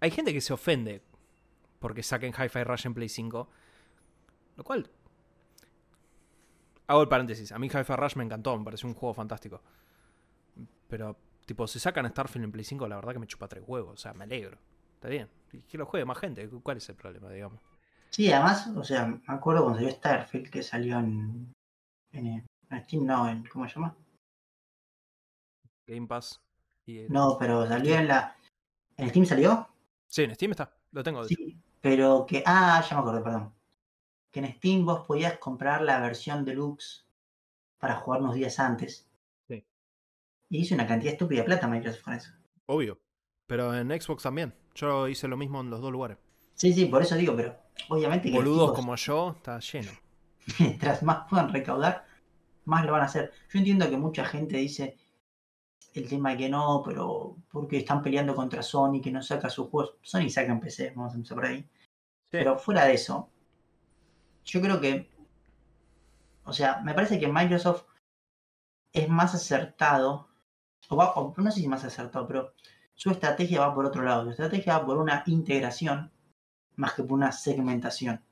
Hay 0.00 0.10
gente 0.10 0.32
que 0.32 0.40
se 0.40 0.52
ofende 0.52 1.02
porque 1.78 2.02
saquen 2.02 2.32
Hi-Fi 2.32 2.64
Rush 2.64 2.86
en 2.86 2.94
Play 2.94 3.08
5. 3.08 3.48
Lo 4.56 4.64
cual. 4.64 4.88
Hago 6.86 7.02
el 7.02 7.08
paréntesis. 7.08 7.50
A 7.52 7.58
mí 7.58 7.66
Hi-Fi 7.66 7.96
Rush 7.96 8.16
me 8.16 8.24
encantó, 8.24 8.56
me 8.56 8.64
pareció 8.64 8.88
un 8.88 8.94
juego 8.94 9.14
fantástico. 9.14 9.62
Pero, 10.88 11.16
tipo, 11.46 11.66
si 11.66 11.78
sacan 11.78 12.08
Starfield 12.08 12.44
en 12.44 12.52
Play 12.52 12.64
5, 12.64 12.86
la 12.86 12.96
verdad 12.96 13.12
que 13.14 13.18
me 13.18 13.26
chupa 13.26 13.48
tres 13.48 13.64
huevos. 13.66 13.94
O 13.94 13.96
sea, 13.96 14.12
me 14.12 14.24
alegro. 14.24 14.58
Está 14.94 15.08
bien. 15.08 15.28
Que 15.68 15.78
lo 15.78 15.86
juegue 15.86 16.04
más 16.04 16.18
gente. 16.18 16.48
¿Cuál 16.48 16.76
es 16.76 16.88
el 16.88 16.96
problema, 16.96 17.30
digamos? 17.30 17.60
Sí, 18.10 18.30
además, 18.30 18.68
o 18.76 18.84
sea, 18.84 19.06
me 19.06 19.20
acuerdo 19.26 19.62
cuando 19.62 19.80
salió 19.80 19.94
Starfield 19.94 20.50
que 20.50 20.62
salió 20.62 20.98
en, 20.98 21.52
en, 22.12 22.26
en 22.70 22.84
Steam, 22.84 23.06
no, 23.06 23.28
en, 23.28 23.44
¿cómo 23.46 23.68
se 23.68 23.74
llama? 23.74 23.96
Game 25.86 26.06
Pass. 26.06 26.40
Y, 26.86 26.98
eh, 26.98 27.06
No, 27.08 27.36
pero 27.38 27.66
salió 27.66 27.96
en 27.96 28.08
la... 28.08 28.36
¿En 28.96 29.08
Steam 29.10 29.26
salió? 29.26 29.68
Sí, 30.06 30.24
en 30.24 30.34
Steam 30.34 30.52
está. 30.52 30.76
Lo 30.92 31.02
tengo. 31.02 31.24
Sí, 31.24 31.58
pero 31.80 32.26
que... 32.26 32.42
Ah, 32.46 32.84
ya 32.88 32.96
me 32.96 33.02
acordé, 33.02 33.22
perdón. 33.22 33.52
Que 34.30 34.40
en 34.40 34.54
Steam 34.54 34.84
vos 34.84 35.06
podías 35.06 35.38
comprar 35.38 35.82
la 35.82 36.00
versión 36.00 36.44
deluxe 36.44 37.06
para 37.78 37.96
jugar 37.96 38.20
unos 38.20 38.34
días 38.34 38.58
antes. 38.58 39.08
Sí. 39.48 39.64
Y 40.50 40.58
hizo 40.58 40.74
una 40.74 40.86
cantidad 40.86 41.12
estúpida 41.12 41.40
de 41.40 41.46
plata 41.46 41.66
Microsoft 41.66 42.02
con 42.02 42.14
eso. 42.14 42.32
Obvio. 42.66 43.00
Pero 43.46 43.74
en 43.74 43.88
Xbox 44.00 44.22
también. 44.22 44.54
Yo 44.74 45.08
hice 45.08 45.28
lo 45.28 45.36
mismo 45.36 45.60
en 45.60 45.70
los 45.70 45.80
dos 45.80 45.92
lugares. 45.92 46.18
Sí, 46.54 46.72
sí, 46.72 46.86
por 46.86 47.02
eso 47.02 47.16
digo, 47.16 47.34
pero 47.34 47.56
obviamente 47.88 48.30
que 48.30 48.36
Boludos 48.36 48.70
tipos, 48.70 48.76
como 48.76 48.96
yo, 48.96 49.34
está 49.36 49.58
lleno. 49.58 49.90
mientras 50.58 51.02
más 51.02 51.28
puedan 51.28 51.52
recaudar, 51.52 52.04
más 52.66 52.84
lo 52.86 52.92
van 52.92 53.02
a 53.02 53.06
hacer. 53.06 53.32
Yo 53.52 53.58
entiendo 53.60 53.88
que 53.90 53.96
mucha 53.96 54.24
gente 54.24 54.56
dice 54.58 54.98
el 55.94 56.08
tema 56.08 56.30
de 56.32 56.36
que 56.38 56.48
no, 56.50 56.82
pero 56.84 57.36
porque 57.50 57.78
están 57.78 58.02
peleando 58.02 58.34
contra 58.34 58.62
Sony, 58.62 59.00
que 59.02 59.12
no 59.12 59.22
saca 59.22 59.48
sus 59.50 59.68
juegos. 59.68 59.96
Sony 60.02 60.28
saca 60.30 60.52
en 60.52 60.60
PC, 60.60 60.92
vamos 60.96 61.12
a 61.14 61.16
empezar 61.16 61.36
por 61.36 61.46
ahí. 61.46 61.68
Pero 62.30 62.58
fuera 62.58 62.86
de 62.86 62.94
eso, 62.94 63.30
yo 64.44 64.60
creo 64.60 64.80
que, 64.80 65.08
o 66.44 66.52
sea, 66.52 66.80
me 66.82 66.94
parece 66.94 67.18
que 67.18 67.26
Microsoft 67.28 67.84
es 68.94 69.06
más 69.08 69.34
acertado, 69.34 70.28
o, 70.88 70.96
va- 70.96 71.12
o 71.14 71.34
no 71.36 71.50
sé 71.50 71.60
si 71.60 71.68
más 71.68 71.84
acertado, 71.84 72.26
pero 72.26 72.54
su 72.94 73.10
estrategia 73.10 73.60
va 73.60 73.74
por 73.74 73.86
otro 73.86 74.02
lado. 74.02 74.24
Su 74.24 74.30
estrategia 74.30 74.78
va 74.78 74.86
por 74.86 74.98
una 74.98 75.22
integración 75.26 76.10
más 76.76 76.94
que 76.94 77.02
por 77.04 77.14
una 77.14 77.32
segmentación. 77.32 78.22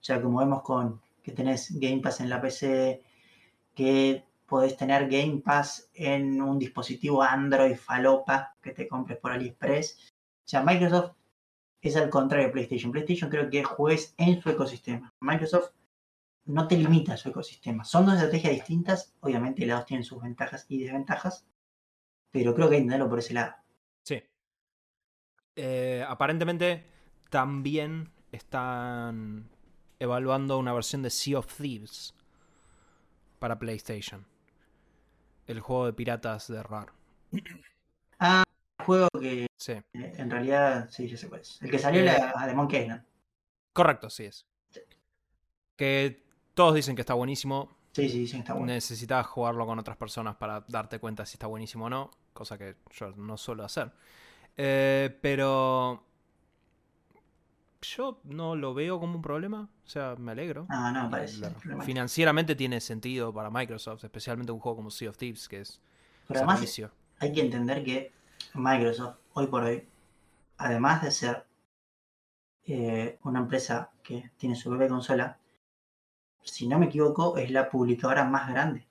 O 0.00 0.04
sea, 0.04 0.22
como 0.22 0.38
vemos 0.38 0.62
con 0.62 1.00
que 1.22 1.32
tenés 1.32 1.78
Game 1.78 2.00
Pass 2.00 2.20
en 2.20 2.30
la 2.30 2.40
PC, 2.40 3.02
que 3.74 4.24
podés 4.46 4.76
tener 4.76 5.08
Game 5.08 5.42
Pass 5.44 5.90
en 5.94 6.40
un 6.40 6.58
dispositivo 6.58 7.22
Android 7.22 7.76
falopa 7.76 8.56
que 8.62 8.72
te 8.72 8.88
compres 8.88 9.18
por 9.18 9.32
AliExpress. 9.32 10.14
O 10.44 10.48
sea, 10.48 10.62
Microsoft 10.62 11.12
es 11.80 11.96
al 11.96 12.08
contrario 12.08 12.46
de 12.46 12.52
PlayStation. 12.52 12.90
PlayStation 12.90 13.30
creo 13.30 13.50
que 13.50 13.62
juegues 13.62 14.14
en 14.16 14.40
su 14.40 14.48
ecosistema. 14.50 15.12
Microsoft 15.20 15.72
no 16.46 16.66
te 16.66 16.78
limita 16.78 17.12
a 17.12 17.16
su 17.18 17.28
ecosistema. 17.28 17.84
Son 17.84 18.06
dos 18.06 18.14
estrategias 18.14 18.54
distintas. 18.54 19.14
Obviamente, 19.20 19.66
las 19.66 19.80
dos 19.80 19.86
tienen 19.86 20.04
sus 20.04 20.22
ventajas 20.22 20.64
y 20.68 20.82
desventajas. 20.82 21.46
Pero 22.30 22.54
creo 22.54 22.68
que 22.68 22.76
hay 22.76 22.80
que 22.80 22.84
entenderlo 22.84 23.10
por 23.10 23.18
ese 23.18 23.34
lado. 23.34 23.54
Sí. 24.02 24.22
Eh, 25.56 26.04
aparentemente 26.08 26.86
también 27.28 28.10
están 28.32 29.50
evaluando 30.00 30.58
una 30.58 30.72
versión 30.72 31.02
de 31.02 31.10
Sea 31.10 31.38
of 31.38 31.46
Thieves 31.54 32.14
para 33.38 33.58
PlayStation. 33.58 34.26
El 35.46 35.60
juego 35.60 35.86
de 35.86 35.92
piratas 35.92 36.48
de 36.48 36.62
RAR. 36.62 36.92
Juego 38.84 39.08
que 39.20 39.46
Sí. 39.56 39.72
eh, 39.72 39.82
en 39.92 40.30
realidad, 40.30 40.88
sí, 40.90 41.08
ya 41.08 41.16
sé 41.16 41.28
cuál 41.28 41.40
es. 41.42 41.60
El 41.60 41.70
que 41.70 41.78
salió 41.78 42.00
Eh, 42.00 42.04
era 42.04 42.46
de 42.46 42.54
Monkey 42.54 42.82
Island. 42.82 43.04
Correcto, 43.72 44.08
sí 44.08 44.24
es. 44.24 44.46
Que 45.76 46.22
todos 46.54 46.74
dicen 46.74 46.94
que 46.96 47.02
está 47.02 47.14
buenísimo. 47.14 47.70
Sí, 47.92 48.08
sí, 48.08 48.20
dicen 48.20 48.40
que 48.40 48.42
está 48.42 48.54
bueno. 48.54 48.66
Necesitas 48.66 49.26
jugarlo 49.26 49.66
con 49.66 49.78
otras 49.78 49.96
personas 49.96 50.36
para 50.36 50.64
darte 50.68 50.98
cuenta 51.00 51.26
si 51.26 51.34
está 51.34 51.46
buenísimo 51.46 51.86
o 51.86 51.90
no, 51.90 52.10
cosa 52.32 52.56
que 52.56 52.76
yo 52.92 53.10
no 53.16 53.36
suelo 53.36 53.64
hacer. 53.64 53.92
Eh, 54.56 55.16
pero 55.20 56.04
yo 57.82 58.20
no 58.24 58.56
lo 58.56 58.74
veo 58.74 58.98
como 59.00 59.16
un 59.16 59.22
problema. 59.22 59.68
O 59.88 59.90
sea, 59.90 60.16
me 60.18 60.32
alegro. 60.32 60.66
No, 60.68 60.92
no 60.92 61.08
parece. 61.08 61.38
La- 61.40 61.80
financieramente 61.82 62.54
tiene 62.54 62.78
sentido 62.78 63.32
para 63.32 63.48
Microsoft, 63.48 64.04
especialmente 64.04 64.52
un 64.52 64.60
juego 64.60 64.76
como 64.76 64.90
Sea 64.90 65.08
of 65.08 65.16
Thieves, 65.16 65.48
que 65.48 65.60
es 65.62 65.80
Pero 66.26 66.40
además 66.40 66.58
servicio. 66.58 66.90
hay 67.20 67.32
que 67.32 67.40
entender 67.40 67.82
que 67.82 68.12
Microsoft, 68.52 69.16
hoy 69.32 69.46
por 69.46 69.62
hoy, 69.62 69.88
además 70.58 71.02
de 71.02 71.10
ser 71.10 71.46
eh, 72.66 73.18
una 73.22 73.38
empresa 73.40 73.90
que 74.02 74.30
tiene 74.36 74.56
su 74.56 74.68
propia 74.68 74.88
consola, 74.88 75.38
si 76.42 76.68
no 76.68 76.78
me 76.78 76.84
equivoco, 76.86 77.38
es 77.38 77.50
la 77.50 77.70
publicadora 77.70 78.24
más 78.24 78.50
grande 78.50 78.86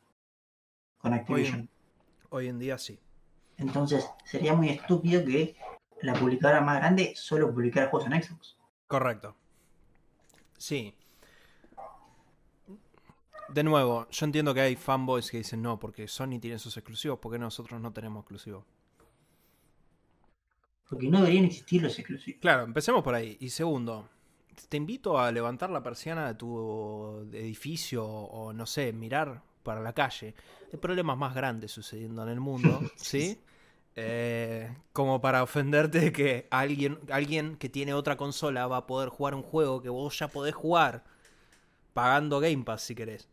con 0.98 1.14
Activision. 1.14 1.70
Hoy 2.32 2.48
en 2.48 2.58
día 2.58 2.80
sí. 2.80 3.00
Entonces, 3.58 4.10
sería 4.26 4.54
muy 4.56 4.70
estúpido 4.70 5.24
que 5.24 5.56
la 6.02 6.16
publicadora 6.16 6.62
más 6.62 6.78
grande 6.78 7.14
solo 7.16 7.52
publicara 7.54 7.88
juegos 7.92 8.12
en 8.12 8.24
Xbox. 8.24 8.58
Correcto. 8.88 9.36
Sí. 10.58 10.94
De 13.50 13.64
nuevo, 13.64 14.08
yo 14.10 14.26
entiendo 14.26 14.54
que 14.54 14.62
hay 14.62 14.76
fanboys 14.76 15.32
que 15.32 15.38
dicen 15.38 15.62
no, 15.62 15.80
porque 15.80 16.08
Sony 16.08 16.40
tiene 16.40 16.60
sus 16.60 16.76
exclusivos, 16.76 17.20
porque 17.20 17.40
nosotros 17.40 17.80
no 17.80 17.94
tenemos 17.94 18.22
exclusivos. 18.22 18.66
Porque 20.90 21.10
no 21.10 21.20
deberían 21.20 21.46
existir 21.46 21.82
los 21.82 21.98
exclusivos. 21.98 22.42
Claro, 22.42 22.64
empecemos 22.64 23.04
por 23.04 23.14
ahí. 23.14 23.38
Y 23.40 23.50
segundo, 23.50 24.10
te 24.70 24.78
invito 24.78 25.20
a 25.20 25.32
levantar 25.32 25.70
la 25.70 25.84
persiana 25.84 26.28
de 26.28 26.36
tu 26.36 27.28
edificio 27.34 28.06
o 28.06 28.54
no 28.54 28.66
sé, 28.66 28.92
mirar 28.94 29.42
para 29.64 29.82
la 29.82 29.94
calle. 29.94 30.34
Hay 30.72 30.80
problemas 30.80 31.18
más 31.18 31.36
grandes 31.36 31.72
sucediendo 31.72 32.24
en 32.24 32.30
el 32.30 32.40
mundo, 32.40 32.82
¿sí? 32.96 33.38
Eh, 34.00 34.78
como 34.94 35.22
para 35.22 35.42
ofenderte 35.42 36.00
de 36.00 36.12
que 36.12 36.48
alguien, 36.52 37.00
alguien 37.10 37.56
que 37.58 37.68
tiene 37.68 37.94
otra 37.96 38.16
consola 38.16 38.68
va 38.68 38.78
a 38.78 38.88
poder 38.88 39.10
jugar 39.10 39.34
un 39.34 39.42
juego 39.42 39.82
que 39.82 39.90
vos 39.90 40.18
ya 40.20 40.28
podés 40.28 40.54
jugar 40.54 41.04
pagando 41.94 42.40
Game 42.40 42.64
Pass 42.64 42.84
si 42.84 42.94
querés. 42.96 43.28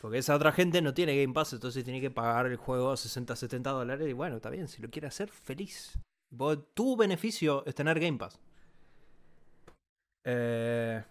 Porque 0.00 0.18
esa 0.18 0.34
otra 0.34 0.50
gente 0.50 0.80
no 0.82 0.94
tiene 0.94 1.14
Game 1.20 1.34
Pass, 1.34 1.52
entonces 1.52 1.84
tiene 1.84 2.00
que 2.00 2.10
pagar 2.10 2.46
el 2.46 2.56
juego 2.56 2.90
a 2.90 2.96
60, 2.96 3.36
70 3.36 3.70
dólares. 3.70 4.08
Y 4.08 4.14
bueno, 4.14 4.36
está 4.36 4.48
bien, 4.50 4.66
si 4.66 4.80
lo 4.82 4.88
quiere 4.90 5.08
hacer, 5.08 5.28
feliz. 5.28 5.98
Vos- 6.30 6.58
tu 6.74 6.96
beneficio 6.96 7.62
es 7.66 7.74
tener 7.74 8.00
Game 8.00 8.18
Pass. 8.18 8.40
Eh, 10.24 11.04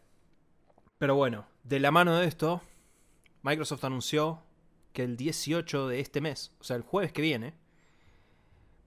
pero 0.98 1.16
bueno, 1.16 1.46
de 1.64 1.80
la 1.80 1.92
mano 1.92 2.18
de 2.18 2.26
esto, 2.28 2.62
Microsoft 3.44 3.84
anunció 3.86 4.42
que 4.94 5.04
el 5.04 5.18
18 5.18 5.88
de 5.88 6.00
este 6.00 6.20
mes, 6.22 6.52
o 6.60 6.64
sea, 6.64 6.76
el 6.76 6.82
jueves 6.82 7.12
que 7.14 7.22
viene, 7.22 7.54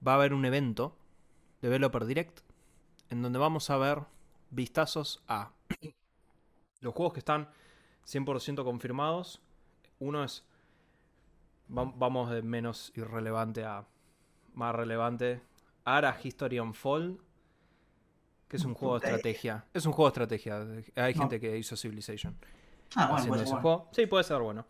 va 0.07 0.13
a 0.13 0.15
haber 0.17 0.35
un 0.35 0.45
evento, 0.45 0.97
Developer 1.63 2.05
Direct, 2.05 2.41
en 3.11 3.23
donde 3.23 3.39
vamos 3.39 3.71
a 3.71 3.77
ver 3.77 4.03
vistazos 4.51 5.23
a 5.29 5.51
los 6.81 6.95
juegos 6.95 7.13
que 7.15 7.21
están 7.21 7.49
100% 8.07 8.65
confirmados. 8.65 9.41
Uno 9.99 10.23
es, 10.25 10.45
va- 11.71 11.93
vamos 11.97 12.31
de 12.31 12.43
menos 12.43 12.93
irrelevante 12.95 13.65
a 13.65 13.87
más 14.55 14.75
relevante, 14.75 15.41
Ara 15.85 16.19
History 16.23 16.61
Unfold, 16.61 17.19
que 18.49 18.57
es 18.59 18.65
un 18.65 18.75
juego 18.75 18.99
de 19.01 19.07
estrategia. 19.07 19.65
Es 19.73 19.87
un 19.87 19.93
juego 19.93 20.11
de 20.11 20.13
estrategia. 20.13 20.61
Hay 21.03 21.15
No. 21.15 21.21
gente 21.23 21.41
que 21.41 21.57
hizo 21.59 21.77
Civilization 21.77 22.37
Ah, 22.95 23.09
bueno, 23.11 23.27
pues 23.29 23.41
ese 23.43 23.51
bueno. 23.51 23.63
juego. 23.63 23.89
Sí, 23.93 24.07
puede 24.07 24.23
ser 24.25 24.41
bueno. 24.41 24.67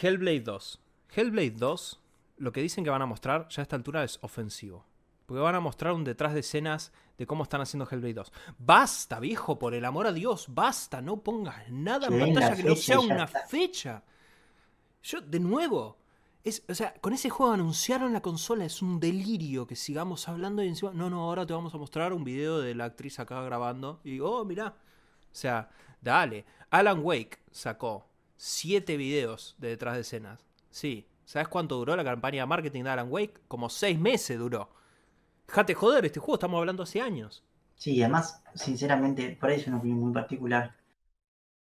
Hellblade 0.00 0.40
2. 0.40 0.80
Hellblade 1.14 1.50
2, 1.50 2.00
lo 2.38 2.52
que 2.52 2.62
dicen 2.62 2.84
que 2.84 2.90
van 2.90 3.02
a 3.02 3.06
mostrar 3.06 3.48
ya 3.48 3.62
a 3.62 3.64
esta 3.64 3.76
altura 3.76 4.04
es 4.04 4.18
ofensivo. 4.22 4.86
Porque 5.26 5.40
van 5.40 5.56
a 5.56 5.60
mostrar 5.60 5.92
un 5.92 6.04
detrás 6.04 6.34
de 6.34 6.40
escenas 6.40 6.92
de 7.18 7.26
cómo 7.26 7.42
están 7.42 7.60
haciendo 7.60 7.88
Hellblade 7.90 8.14
2. 8.14 8.32
Basta, 8.58 9.18
viejo, 9.18 9.58
por 9.58 9.74
el 9.74 9.84
amor 9.84 10.06
a 10.06 10.12
Dios, 10.12 10.46
basta. 10.48 11.02
No 11.02 11.22
pongas 11.22 11.68
nada 11.68 12.06
en 12.06 12.18
pantalla 12.18 12.50
la 12.50 12.56
que 12.56 12.62
no 12.62 12.76
sea 12.76 13.00
una 13.00 13.24
está. 13.24 13.46
fecha. 13.46 14.04
Yo, 15.02 15.20
de 15.20 15.40
nuevo, 15.40 15.98
es, 16.44 16.62
o 16.68 16.74
sea, 16.74 16.94
con 16.94 17.12
ese 17.12 17.28
juego 17.28 17.52
anunciaron 17.52 18.12
la 18.12 18.22
consola, 18.22 18.64
es 18.64 18.82
un 18.82 19.00
delirio 19.00 19.66
que 19.66 19.74
sigamos 19.74 20.28
hablando 20.28 20.62
y 20.62 20.68
encima, 20.68 20.92
no, 20.92 21.10
no, 21.10 21.22
ahora 21.22 21.44
te 21.44 21.52
vamos 21.52 21.74
a 21.74 21.78
mostrar 21.78 22.12
un 22.12 22.22
video 22.22 22.60
de 22.60 22.74
la 22.76 22.84
actriz 22.84 23.18
acá 23.18 23.42
grabando. 23.42 24.00
Y 24.04 24.12
digo, 24.12 24.30
oh, 24.30 24.44
mirá. 24.44 24.68
O 24.68 25.38
sea, 25.38 25.70
dale. 26.00 26.44
Alan 26.70 27.00
Wake 27.02 27.40
sacó 27.50 28.06
siete 28.36 28.96
videos 28.96 29.56
de 29.58 29.68
detrás 29.68 29.96
de 29.96 30.02
escenas. 30.02 30.46
Sí. 30.70 31.08
¿Sabes 31.26 31.48
cuánto 31.48 31.76
duró 31.76 31.94
la 31.94 32.04
campaña 32.04 32.42
de 32.42 32.46
marketing 32.46 32.84
de 32.84 32.90
Alan 32.90 33.08
Wake? 33.12 33.42
Como 33.48 33.68
seis 33.68 33.98
meses 33.98 34.38
duró. 34.38 34.70
Jate 35.48 35.74
joder, 35.74 36.06
este 36.06 36.20
juego 36.20 36.34
estamos 36.36 36.58
hablando 36.58 36.82
hace 36.84 37.00
años. 37.02 37.44
Sí, 37.74 37.92
y 37.94 38.02
además, 38.02 38.42
sinceramente, 38.54 39.36
por 39.40 39.48
ahí 39.50 39.60
es 39.60 39.66
una 39.68 39.78
opinión 39.78 40.00
muy 40.00 40.12
particular. 40.12 40.74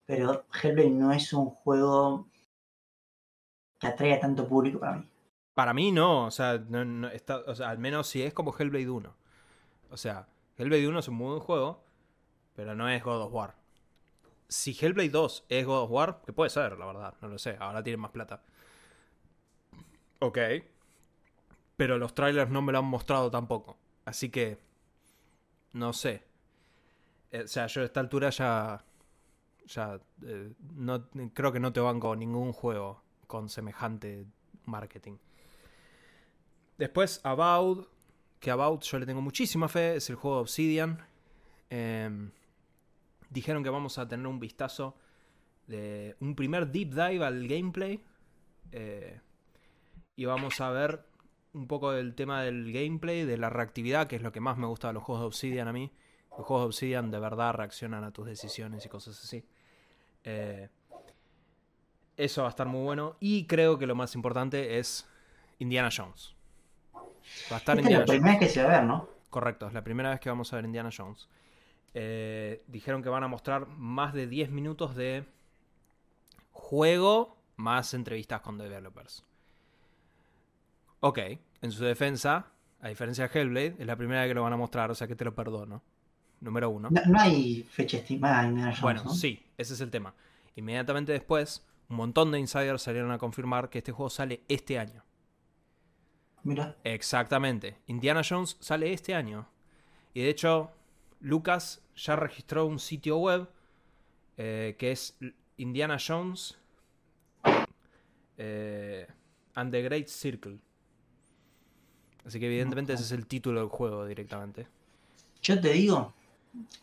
Pero 0.07 0.47
Hellblade 0.51 0.89
no 0.89 1.11
es 1.11 1.31
un 1.33 1.51
juego 1.51 2.25
que 3.79 3.87
atrae 3.87 4.13
a 4.13 4.19
tanto 4.23 4.47
público 4.51 4.79
para 4.79 4.97
mí. 4.97 5.05
Para 5.53 5.73
mí 5.73 5.91
no, 5.91 6.25
o 6.27 6.31
sea, 6.31 6.57
no- 6.69 6.85
no 6.85 7.07
está, 7.09 7.37
o 7.39 7.55
sea, 7.55 7.69
al 7.69 7.79
menos 7.79 8.07
si 8.07 8.21
es 8.21 8.33
como 8.33 8.53
Hellblade 8.57 8.89
1. 8.89 9.15
O 9.91 9.97
sea, 9.97 10.27
Hellblade 10.57 10.87
1 10.87 10.99
es 10.99 11.07
un 11.07 11.15
muy 11.15 11.29
buen 11.29 11.39
juego, 11.41 11.83
pero 12.55 12.75
no 12.75 12.89
es 12.89 13.03
God 13.03 13.23
of 13.23 13.33
War. 13.33 13.55
Si 14.49 14.77
Hellblade 14.79 15.09
2 15.09 15.45
es 15.49 15.65
God 15.65 15.83
of 15.83 15.91
War, 15.91 16.21
que 16.25 16.33
puede 16.33 16.49
ser, 16.51 16.77
la 16.79 16.85
verdad, 16.87 17.15
no 17.21 17.29
lo 17.29 17.39
sé, 17.39 17.57
ahora 17.59 17.83
tiene 17.83 17.97
más 17.97 18.11
plata. 18.11 18.43
Ok. 20.19 20.37
Pero 21.75 21.97
los 21.97 22.13
trailers 22.15 22.49
no 22.49 22.61
me 22.61 22.71
lo 22.71 22.79
han 22.79 22.85
mostrado 22.85 23.29
tampoco. 23.29 23.77
Así 24.05 24.29
que, 24.29 24.57
no 25.73 25.93
sé. 25.93 26.23
Eh, 27.31 27.43
o 27.43 27.47
sea, 27.47 27.67
yo 27.67 27.81
a 27.81 27.85
esta 27.85 27.99
altura 27.99 28.29
ya, 28.29 28.83
ya, 29.65 29.99
eh, 30.25 30.53
no, 30.75 31.07
creo 31.33 31.51
que 31.51 31.59
no 31.59 31.73
te 31.73 31.79
banco 31.79 32.15
ningún 32.15 32.51
juego 32.53 33.03
con 33.27 33.49
semejante 33.49 34.25
marketing. 34.65 35.17
Después, 36.77 37.19
About, 37.23 37.89
que 38.39 38.51
About 38.51 38.83
yo 38.83 38.99
le 38.99 39.05
tengo 39.05 39.21
muchísima 39.21 39.67
fe, 39.67 39.97
es 39.97 40.09
el 40.09 40.15
juego 40.15 40.37
de 40.37 40.41
Obsidian. 40.43 40.99
Em, 41.69 42.31
dijeron 43.29 43.63
que 43.63 43.69
vamos 43.69 43.97
a 43.97 44.07
tener 44.07 44.25
un 44.27 44.39
vistazo 44.39 44.95
de 45.67 46.15
un 46.21 46.35
primer 46.35 46.71
deep 46.71 46.89
dive 46.91 47.25
al 47.25 47.47
gameplay. 47.47 48.01
eh, 48.71 49.19
y 50.17 50.25
vamos 50.25 50.59
a 50.59 50.69
ver 50.71 51.05
un 51.53 51.67
poco 51.67 51.91
del 51.91 52.15
tema 52.15 52.41
del 52.41 52.73
gameplay, 52.73 53.23
de 53.23 53.37
la 53.37 53.49
reactividad, 53.49 54.07
que 54.07 54.17
es 54.17 54.21
lo 54.21 54.31
que 54.33 54.41
más 54.41 54.57
me 54.57 54.67
gusta 54.67 54.87
de 54.87 54.93
los 54.95 55.03
juegos 55.03 55.21
de 55.21 55.27
Obsidian 55.27 55.67
a 55.67 55.73
mí. 55.73 55.91
Los 56.37 56.45
juegos 56.45 56.63
de 56.63 56.67
Obsidian 56.67 57.11
de 57.11 57.19
verdad 57.19 57.53
reaccionan 57.53 58.03
a 58.03 58.11
tus 58.11 58.25
decisiones 58.25 58.85
y 58.85 58.89
cosas 58.89 59.23
así. 59.23 59.45
Eh, 60.23 60.69
eso 62.17 62.41
va 62.41 62.47
a 62.47 62.49
estar 62.49 62.67
muy 62.67 62.81
bueno. 62.83 63.15
Y 63.19 63.45
creo 63.45 63.77
que 63.77 63.85
lo 63.85 63.95
más 63.95 64.15
importante 64.15 64.79
es 64.79 65.07
Indiana 65.59 65.89
Jones. 65.95 66.35
Va 67.51 67.55
a 67.55 67.59
estar 67.59 67.77
Esta 67.77 67.79
es 67.79 67.79
Indiana 67.79 67.99
la 67.99 68.05
Jones. 68.05 68.09
primera 68.09 68.39
vez 68.39 68.47
que 68.47 68.53
se 68.53 68.63
va 68.63 68.69
a 68.73 68.79
ver, 68.79 68.83
¿no? 68.87 69.09
Correcto, 69.29 69.67
es 69.67 69.73
la 69.73 69.83
primera 69.83 70.09
vez 70.09 70.19
que 70.19 70.29
vamos 70.29 70.51
a 70.51 70.55
ver 70.55 70.65
Indiana 70.65 70.89
Jones. 70.95 71.29
Eh, 71.93 72.63
dijeron 72.67 73.03
que 73.03 73.09
van 73.09 73.23
a 73.23 73.27
mostrar 73.27 73.67
más 73.67 74.13
de 74.13 74.25
10 74.27 74.49
minutos 74.49 74.95
de 74.95 75.25
juego 76.51 77.37
más 77.55 77.93
entrevistas 77.93 78.41
con 78.41 78.57
developers. 78.57 79.23
Ok, 80.99 81.19
en 81.61 81.71
su 81.71 81.83
defensa, 81.83 82.47
a 82.81 82.89
diferencia 82.89 83.27
de 83.27 83.39
Hellblade, 83.39 83.75
es 83.79 83.85
la 83.85 83.95
primera 83.95 84.21
vez 84.21 84.29
que 84.29 84.35
lo 84.35 84.43
van 84.43 84.53
a 84.53 84.57
mostrar, 84.57 84.89
o 84.91 84.95
sea 84.95 85.07
que 85.07 85.15
te 85.15 85.25
lo 85.25 85.33
perdono. 85.35 85.83
Número 86.39 86.69
uno. 86.69 86.89
No, 86.91 87.01
no 87.07 87.19
hay 87.19 87.63
fecha 87.63 87.97
estimada 87.97 88.43
en 88.43 88.49
Indiana 88.49 88.69
Jones, 88.71 88.81
Bueno, 88.81 89.03
¿no? 89.05 89.13
sí, 89.13 89.43
ese 89.57 89.73
es 89.73 89.81
el 89.81 89.89
tema. 89.89 90.13
Inmediatamente 90.55 91.11
después, 91.11 91.65
un 91.89 91.97
montón 91.97 92.31
de 92.31 92.39
insiders 92.39 92.81
salieron 92.81 93.11
a 93.11 93.17
confirmar 93.17 93.69
que 93.69 93.79
este 93.79 93.91
juego 93.91 94.09
sale 94.09 94.41
este 94.47 94.77
año. 94.77 95.03
Mira, 96.43 96.77
Exactamente. 96.83 97.77
Indiana 97.87 98.21
Jones 98.27 98.57
sale 98.59 98.93
este 98.93 99.13
año. 99.15 99.49
Y 100.13 100.21
de 100.21 100.29
hecho, 100.29 100.71
Lucas 101.19 101.81
ya 101.95 102.15
registró 102.15 102.65
un 102.65 102.79
sitio 102.79 103.17
web 103.17 103.49
eh, 104.37 104.75
que 104.77 104.91
es 104.91 105.17
Indiana 105.57 105.97
Jones 105.99 106.57
eh, 108.37 109.07
and 109.55 109.71
the 109.71 109.81
Great 109.81 110.07
Circle. 110.07 110.59
Así 112.27 112.39
que 112.39 112.45
evidentemente 112.47 112.93
ese 112.93 113.03
es 113.03 113.11
el 113.13 113.25
título 113.27 113.61
del 113.61 113.69
juego 113.69 114.05
directamente. 114.05 114.67
yo 115.41 115.59
te 115.61 115.69
digo, 115.73 116.13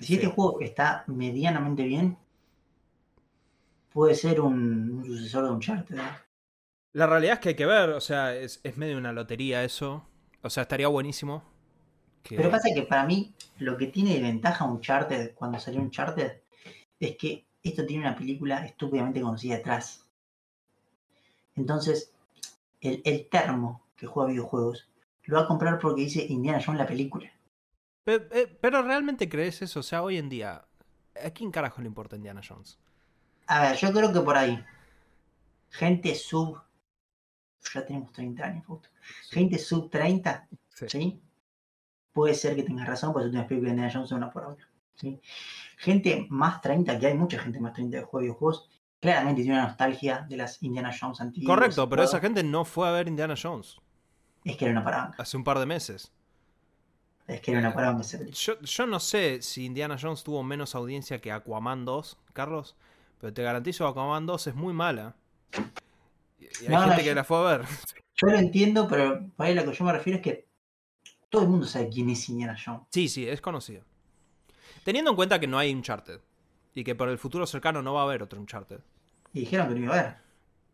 si 0.01 0.07
Sí. 0.07 0.15
este 0.15 0.27
juego 0.29 0.61
está 0.61 1.05
medianamente 1.07 1.85
bien, 1.85 2.17
puede 3.93 4.15
ser 4.15 4.41
un, 4.41 4.91
un 4.99 5.05
sucesor 5.07 5.45
de 5.45 5.51
Uncharted. 5.53 5.97
¿eh? 5.99 6.03
La 6.93 7.07
realidad 7.07 7.35
es 7.35 7.41
que 7.41 7.49
hay 7.51 7.55
que 7.57 7.67
ver, 7.67 7.91
o 7.91 8.01
sea, 8.01 8.35
es, 8.37 8.61
es 8.63 8.77
medio 8.77 8.99
una 8.99 9.13
lotería 9.13 9.65
eso. 9.65 10.07
O 10.43 10.51
sea, 10.51 10.63
estaría 10.65 10.89
buenísimo. 10.89 11.43
Que... 12.23 12.37
Pero 12.37 12.51
pasa 12.51 12.69
que 12.75 12.83
para 12.83 13.05
mí, 13.05 13.35
lo 13.59 13.77
que 13.77 13.89
tiene 13.89 14.15
de 14.15 14.23
ventaja 14.23 14.65
Uncharted 14.65 15.35
cuando 15.35 15.59
salió 15.59 15.81
Uncharted 15.81 16.41
es 17.01 17.17
que 17.17 17.47
esto 17.63 17.85
tiene 17.87 18.07
una 18.07 18.17
película 18.17 18.65
estúpidamente 18.65 19.21
conocida 19.21 19.57
detrás. 19.57 20.05
Entonces, 21.57 22.13
el, 22.81 23.01
el 23.05 23.29
termo 23.29 23.83
que 23.97 24.07
juega 24.07 24.31
videojuegos 24.31 24.89
lo 25.25 25.37
va 25.37 25.43
a 25.45 25.47
comprar 25.47 25.79
porque 25.79 26.03
dice 26.03 26.25
Indiana 26.29 26.61
Jones 26.65 26.79
la 26.81 26.87
película. 26.87 27.31
Pe- 28.05 28.29
eh, 28.33 28.59
Pero, 28.61 28.83
realmente 28.83 29.29
crees 29.29 29.63
eso, 29.63 29.81
o 29.81 29.83
sea, 29.83 30.03
hoy 30.03 30.19
en 30.19 30.29
día, 30.29 30.65
¿a 31.25 31.31
quién 31.31 31.51
carajo 31.51 31.81
le 31.81 31.89
importa 31.89 32.17
Indiana 32.17 32.43
Jones? 32.47 32.79
A 33.47 33.61
ver, 33.63 33.77
yo 33.77 33.93
creo 33.93 34.13
que 34.13 34.21
por 34.21 34.37
ahí. 34.37 34.63
Gente 35.71 36.15
sub. 36.15 36.61
Ya 37.75 37.85
tenemos 37.85 38.13
30 38.13 38.45
años, 38.45 38.67
justo. 38.67 38.89
Gente 39.31 39.59
sub 39.59 39.91
30, 39.91 40.47
Sí. 40.69 40.87
¿sí? 40.89 41.21
Puede 42.13 42.35
ser 42.35 42.55
que 42.55 42.63
tengas 42.63 42.87
razón, 42.87 43.13
porque 43.13 43.25
las 43.25 43.31
últimas 43.31 43.47
películas 43.49 43.71
de 43.71 43.75
Indiana 43.77 43.93
Jones 43.93 44.09
son 44.09 44.19
una 44.19 44.31
por 44.31 44.45
ahora. 44.45 44.69
¿sí? 44.95 45.21
Gente 45.79 46.27
más 46.31 46.61
30, 46.61 46.99
que 46.99 47.07
hay 47.07 47.15
mucha 47.15 47.39
gente 47.39 47.59
más 47.61 47.73
30 47.73 47.99
que 47.99 48.05
juega 48.05 48.23
videojuegos, 48.25 48.69
claramente 49.01 49.43
tiene 49.43 49.57
una 49.59 49.67
nostalgia 49.69 50.25
de 50.29 50.37
las 50.37 50.63
Indiana 50.63 50.93
Jones 50.99 51.21
antiguas. 51.21 51.57
Correcto, 51.57 51.89
pero 51.89 52.03
esa 52.03 52.21
gente 52.21 52.43
no 52.45 52.65
fue 52.65 52.87
a 52.89 52.93
ver 52.93 53.09
Indiana 53.09 53.35
Jones 53.41 53.79
Es 54.45 54.57
que 54.57 54.65
era 54.67 54.73
una 54.73 54.85
parada. 54.85 55.15
hace 55.19 55.37
un 55.37 55.45
par 55.45 55.59
de 55.59 55.67
meses. 55.67 56.13
Es 57.27 57.41
que 57.41 57.53
era 57.53 57.61
una 57.61 57.73
parada 57.75 57.99
esa 58.01 58.19
película. 58.19 58.39
Yo, 58.39 58.61
yo 58.61 58.87
no 58.87 59.01
sé 59.01 59.41
si 59.41 59.65
Indiana 59.65 59.97
Jones 60.01 60.23
tuvo 60.23 60.43
menos 60.43 60.75
audiencia 60.75 61.21
que 61.21 61.33
Aquaman 61.33 61.85
2, 61.87 62.19
Carlos, 62.35 62.77
pero 63.21 63.33
te 63.33 63.43
garantizo 63.43 63.85
que 63.85 63.91
Aquaman 63.91 64.27
2 64.27 64.47
es 64.49 64.55
muy 64.55 64.75
mala. 64.75 65.17
Y 66.39 66.45
y 66.45 66.67
hay 66.67 66.69
No, 66.69 66.81
no, 66.83 66.89
gente 66.89 67.03
yo- 67.05 67.11
que 67.11 67.15
la 67.15 67.25
fue 67.25 67.39
a 67.39 67.57
ver. 67.59 67.67
Yo 68.17 68.27
lo 68.29 68.39
entiendo, 68.39 68.87
pero 68.89 69.27
para 69.37 69.49
ahí 69.49 69.55
lo 69.55 69.65
que 69.65 69.73
yo 69.73 69.85
me 69.85 69.93
refiero 69.93 70.19
es 70.19 70.23
que 70.23 70.49
todo 71.31 71.43
el 71.43 71.49
mundo 71.49 71.67
sabe 71.67 71.89
quién 71.89 72.11
es 72.11 72.29
Indiana 72.29 72.57
Jones. 72.63 72.83
Sí, 72.91 73.09
sí, 73.09 73.27
es 73.27 73.41
conocido. 73.41 73.83
Teniendo 74.85 75.11
en 75.11 75.17
cuenta 75.17 75.41
que 75.41 75.47
no 75.47 75.57
hay 75.59 75.73
Uncharted 75.75 76.21
y 76.75 76.85
que 76.85 76.95
por 76.95 77.09
el 77.09 77.17
futuro 77.19 77.47
cercano 77.47 77.81
no 77.83 77.95
va 77.95 78.03
a 78.03 78.05
haber 78.05 78.23
otro 78.23 78.39
Uncharted, 78.39 78.81
Y 79.33 79.41
dijeron 79.41 79.69
que 79.69 79.75
no 79.75 79.81
iba 79.85 79.95
a 79.97 79.99
haber. 80.01 80.17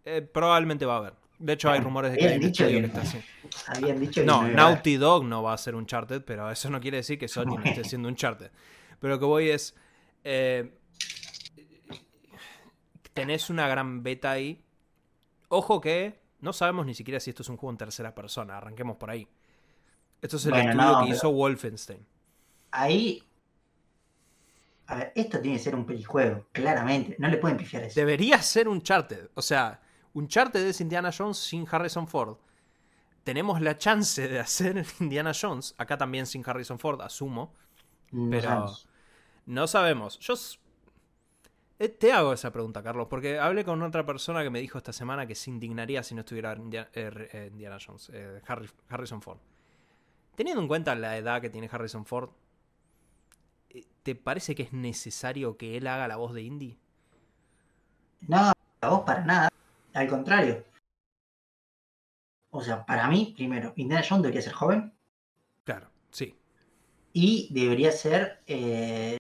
eh, 0.05 0.23
probablemente 0.23 0.85
va 0.85 0.95
a 0.95 0.99
haber. 0.99 1.15
De 1.41 1.55
hecho, 1.55 1.71
hay 1.71 1.81
rumores 1.81 2.13
de 2.13 2.19
que 2.19 2.25
hay 2.25 2.35
habían 2.35 2.43
un 2.45 2.51
dicho 2.53 2.65
estudio 2.65 2.81
que- 2.81 2.87
está 2.87 3.01
así. 3.01 3.21
Habían 3.67 3.99
dicho 4.01 4.21
que 4.21 4.27
No, 4.27 4.43
no. 4.43 4.49
Naughty 4.53 4.97
Dog 4.97 5.25
no 5.25 5.43
va 5.43 5.55
a 5.55 5.59
ser 5.59 5.75
Uncharted, 5.75 6.23
pero 6.23 6.51
eso 6.51 6.69
no 6.71 6.81
quiere 6.81 6.99
decir 6.99 7.19
que 7.19 7.27
Sony 7.29 7.57
no 7.57 7.63
esté 7.65 7.81
haciendo 7.81 8.09
Uncharted. 8.09 8.51
Pero 9.01 9.15
lo 9.15 9.19
que 9.19 9.25
voy 9.27 9.51
es. 9.51 9.75
eh, 10.23 10.77
tenés 13.15 13.51
una 13.51 13.67
gran 13.69 14.03
beta 14.03 14.31
ahí. 14.31 14.63
Ojo 15.49 15.81
que 15.81 16.21
no 16.41 16.53
sabemos 16.53 16.87
ni 16.87 16.95
siquiera 16.95 17.19
si 17.21 17.31
esto 17.31 17.43
es 17.43 17.49
un 17.49 17.57
juego 17.57 17.73
en 17.73 17.79
tercera 17.79 18.15
persona. 18.15 18.57
Arranquemos 18.57 18.97
por 18.97 19.11
ahí. 19.11 19.27
Esto 20.23 20.37
es 20.37 20.45
el 20.47 20.53
Bueno, 20.53 20.71
estudio 20.71 20.93
no, 20.93 21.05
que 21.05 21.11
hizo 21.11 21.31
Wolfenstein. 21.33 22.07
Ahí. 22.73 23.23
A 24.87 24.97
ver, 24.97 25.13
esto 25.15 25.41
tiene 25.41 25.57
que 25.57 25.63
ser 25.63 25.75
un 25.75 25.87
pelijuego, 25.87 26.47
claramente. 26.53 27.17
No 27.19 27.29
le 27.29 27.37
pueden 27.39 27.57
pifiar 27.57 27.85
eso. 27.85 27.99
Debería 27.99 28.43
ser 28.43 28.69
Uncharted. 28.69 29.31
O 29.35 29.43
sea, 29.43 29.81
Uncharted 30.15 30.67
es 30.67 30.81
Indiana 30.81 31.11
Jones 31.17 31.39
sin 31.39 31.67
Harrison 31.71 32.07
Ford. 32.09 32.37
Tenemos 33.25 33.61
la 33.61 33.77
chance 33.79 34.27
de 34.29 34.41
hacer 34.41 34.85
Indiana 35.01 35.33
Jones. 35.39 35.75
Acá 35.79 35.97
también 35.99 36.27
sin 36.27 36.43
Harrison 36.49 36.79
Ford, 36.79 37.01
asumo. 37.03 37.55
No 38.13 38.31
pero-. 38.31 38.67
No 39.47 39.67
sabemos. 39.67 40.19
Yo 40.19 40.35
eh, 41.79 41.89
te 41.89 42.13
hago 42.13 42.33
esa 42.33 42.53
pregunta, 42.53 42.83
Carlos, 42.83 43.07
porque 43.09 43.39
hablé 43.39 43.65
con 43.65 43.83
otra 43.83 44.05
persona 44.05 44.43
que 44.43 44.51
me 44.51 44.61
dijo 44.61 44.79
esta 44.79 44.93
semana 44.93 45.27
que 45.27 45.35
se 45.35 45.51
indignaría 45.51 46.03
si 46.03 46.15
no 46.15 46.21
estuviera 46.21 46.55
India- 46.57 46.91
eh, 46.93 47.49
Indiana 47.53 47.79
Jones, 47.85 48.11
eh, 48.13 48.41
Harry- 48.47 48.71
Harrison 48.89 49.23
Ford. 49.23 49.39
Teniendo 50.35 50.61
en 50.63 50.69
cuenta 50.69 50.95
la 50.95 51.17
edad 51.17 51.41
que 51.41 51.51
tiene 51.51 51.69
Harrison 51.71 52.05
Ford, 52.05 52.31
¿te 54.03 54.15
parece 54.15 54.55
que 54.55 54.65
es 54.65 54.73
necesario 54.73 55.57
que 55.57 55.77
él 55.77 55.87
haga 55.87 56.09
la 56.09 56.17
voz 56.17 56.33
de 56.35 56.43
Indy? 56.43 56.79
No, 58.29 58.53
a 58.81 58.89
vos 58.89 59.01
para 59.01 59.25
nada. 59.25 59.49
Al 59.93 60.09
contrario. 60.09 60.65
O 62.51 62.63
sea, 62.63 62.85
para 62.85 63.09
mí, 63.09 63.33
primero, 63.37 63.73
Indiana 63.77 64.05
Jones 64.07 64.23
debería 64.23 64.43
ser 64.43 64.53
joven 64.53 64.93
Claro, 65.65 65.89
sí. 66.11 66.35
y 67.13 67.49
debería 67.53 67.93
ser 67.93 68.43
eh, 68.47 69.17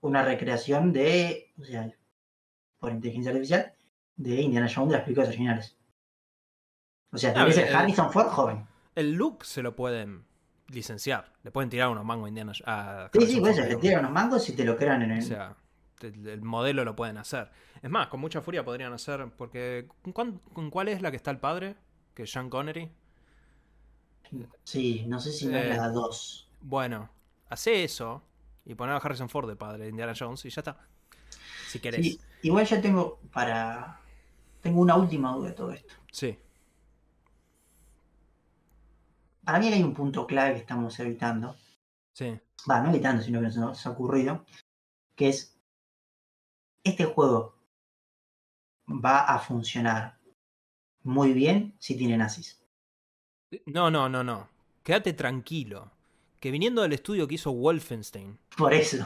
una 0.00 0.22
recreación 0.24 0.92
de, 0.92 1.52
o 1.60 1.64
sea, 1.64 1.92
por 2.78 2.92
inteligencia 2.92 3.32
artificial, 3.32 3.74
de 4.16 4.40
Indiana 4.40 4.68
Jones 4.74 4.90
de 4.90 4.96
las 4.96 5.04
películas 5.04 5.28
originales. 5.28 5.76
O 7.12 7.18
sea, 7.18 7.32
debería 7.32 7.56
ver, 7.56 7.66
ser 7.66 7.76
Harrison 7.76 8.12
Ford 8.12 8.28
joven. 8.28 8.66
El 8.94 9.12
look 9.12 9.44
se 9.44 9.62
lo 9.62 9.76
pueden 9.76 10.24
licenciar. 10.68 11.32
Le 11.42 11.50
pueden 11.50 11.70
tirar 11.70 11.88
unos 11.88 12.04
mangos 12.04 12.26
a 12.26 12.28
Indiana 12.28 12.52
a 12.64 13.10
Sí, 13.12 13.26
sí, 13.26 13.38
eso, 13.38 13.40
Ford, 13.40 13.68
le 13.68 13.76
tiran 13.76 14.00
unos 14.00 14.12
mangos 14.12 14.48
y 14.48 14.52
te 14.52 14.64
lo 14.64 14.76
crean 14.76 15.02
en 15.02 15.12
el... 15.12 15.18
O 15.18 15.22
sea, 15.22 15.56
el, 16.00 16.28
el 16.28 16.42
modelo 16.42 16.84
lo 16.84 16.96
pueden 16.96 17.18
hacer. 17.18 17.50
Es 17.82 17.90
más, 17.90 18.08
con 18.08 18.20
mucha 18.20 18.40
furia 18.40 18.64
podrían 18.64 18.92
hacer. 18.92 19.30
Porque. 19.36 19.88
¿con, 20.12 20.40
cuál 20.70 20.88
es 20.88 21.02
la 21.02 21.10
que 21.10 21.16
está 21.16 21.30
el 21.30 21.38
padre? 21.38 21.76
Que 22.14 22.24
es 22.24 22.30
Sean 22.30 22.50
Connery. 22.50 22.90
Sí, 24.64 25.04
no 25.06 25.20
sé 25.20 25.32
si 25.32 25.46
no 25.46 25.56
Eh, 25.56 25.70
es 25.70 25.76
la 25.76 25.88
2. 25.88 26.50
Bueno, 26.60 27.08
hace 27.48 27.84
eso. 27.84 28.22
Y 28.64 28.74
poner 28.74 28.94
a 28.94 28.98
Harrison 28.98 29.28
Ford 29.28 29.48
de 29.48 29.56
padre 29.56 29.84
de 29.84 29.90
Indiana 29.90 30.12
Jones 30.18 30.44
y 30.44 30.50
ya 30.50 30.60
está. 30.60 30.76
Si 31.68 31.80
querés. 31.80 32.04
Sí, 32.04 32.20
igual 32.42 32.66
yo 32.66 32.80
tengo 32.80 33.20
para... 33.32 34.00
Tengo 34.60 34.80
una 34.80 34.96
última 34.96 35.32
duda 35.32 35.48
de 35.48 35.54
todo 35.54 35.72
esto. 35.72 35.94
Sí. 36.12 36.38
Para 39.44 39.58
mí 39.58 39.68
hay 39.68 39.82
un 39.82 39.94
punto 39.94 40.26
clave 40.26 40.54
que 40.54 40.60
estamos 40.60 40.98
evitando. 41.00 41.56
Sí. 42.12 42.38
Va, 42.70 42.82
no 42.82 42.90
evitando, 42.90 43.22
sino 43.22 43.40
que 43.40 43.48
nos 43.48 43.86
ha 43.86 43.90
ocurrido. 43.90 44.44
Que 45.14 45.28
es... 45.28 45.57
Este 46.88 47.04
juego 47.04 47.54
va 48.88 49.20
a 49.20 49.38
funcionar 49.38 50.18
muy 51.02 51.32
bien 51.32 51.74
si 51.78 51.96
tiene 51.96 52.16
nazis. 52.16 52.58
No, 53.66 53.90
no, 53.90 54.08
no, 54.08 54.24
no. 54.24 54.48
Quédate 54.82 55.12
tranquilo. 55.12 55.90
Que 56.40 56.50
viniendo 56.50 56.82
del 56.82 56.92
estudio 56.92 57.26
que 57.26 57.34
hizo 57.34 57.52
Wolfenstein, 57.52 58.38
Por 58.56 58.72
eso. 58.72 59.04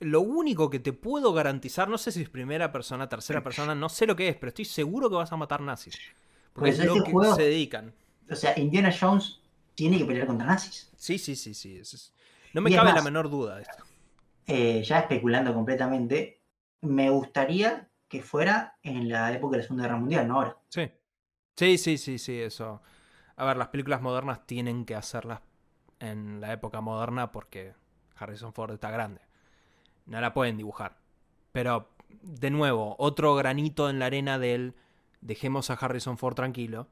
lo 0.00 0.20
único 0.20 0.68
que 0.68 0.78
te 0.78 0.92
puedo 0.92 1.32
garantizar, 1.32 1.88
no 1.88 1.96
sé 1.96 2.12
si 2.12 2.22
es 2.22 2.28
primera 2.28 2.70
persona, 2.70 3.08
tercera 3.08 3.42
persona, 3.42 3.74
no 3.74 3.88
sé 3.88 4.06
lo 4.06 4.14
que 4.14 4.28
es, 4.28 4.36
pero 4.36 4.48
estoy 4.48 4.66
seguro 4.66 5.08
que 5.08 5.16
vas 5.16 5.32
a 5.32 5.36
matar 5.36 5.60
nazis. 5.62 5.98
Porque 6.52 6.70
Pues 6.72 6.78
es 6.80 6.84
lo 6.86 6.92
este 6.96 7.04
que 7.06 7.12
juego- 7.12 7.34
se 7.34 7.42
dedican. 7.44 7.94
O 8.30 8.36
sea, 8.36 8.58
Indiana 8.58 8.94
Jones 8.98 9.40
tiene 9.74 9.96
que 9.98 10.04
pelear 10.04 10.26
contra 10.26 10.46
nazis. 10.46 10.90
Sí, 10.96 11.18
sí, 11.18 11.34
sí, 11.36 11.54
sí. 11.54 11.80
No 12.52 12.60
me 12.60 12.70
cabe 12.74 12.92
la 12.92 13.02
menor 13.02 13.30
duda 13.30 13.56
de 13.56 13.62
esto. 13.62 13.82
Eh, 14.46 14.82
ya 14.84 15.00
especulando 15.00 15.54
completamente, 15.54 16.37
me 16.80 17.10
gustaría 17.10 17.88
que 18.08 18.22
fuera 18.22 18.78
en 18.82 19.08
la 19.08 19.32
época 19.32 19.52
de 19.52 19.58
la 19.58 19.62
Segunda 19.64 19.84
Guerra 19.84 19.98
Mundial, 19.98 20.28
no 20.28 20.34
ahora. 20.36 20.56
Sí. 20.68 20.90
Sí, 21.56 21.76
sí, 21.78 21.98
sí, 21.98 22.18
sí, 22.18 22.40
eso. 22.40 22.82
A 23.36 23.44
ver, 23.44 23.56
las 23.56 23.68
películas 23.68 24.00
modernas 24.00 24.46
tienen 24.46 24.84
que 24.84 24.94
hacerlas 24.94 25.40
en 26.00 26.40
la 26.40 26.52
época 26.52 26.80
moderna 26.80 27.32
porque 27.32 27.74
Harrison 28.16 28.52
Ford 28.52 28.72
está 28.72 28.90
grande. 28.90 29.20
No 30.06 30.20
la 30.20 30.32
pueden 30.32 30.56
dibujar. 30.56 30.98
Pero, 31.52 31.90
de 32.22 32.50
nuevo, 32.50 32.96
otro 32.98 33.34
granito 33.34 33.90
en 33.90 33.98
la 33.98 34.06
arena 34.06 34.38
del 34.38 34.74
dejemos 35.20 35.70
a 35.70 35.74
Harrison 35.74 36.16
Ford 36.16 36.34
tranquilo, 36.34 36.88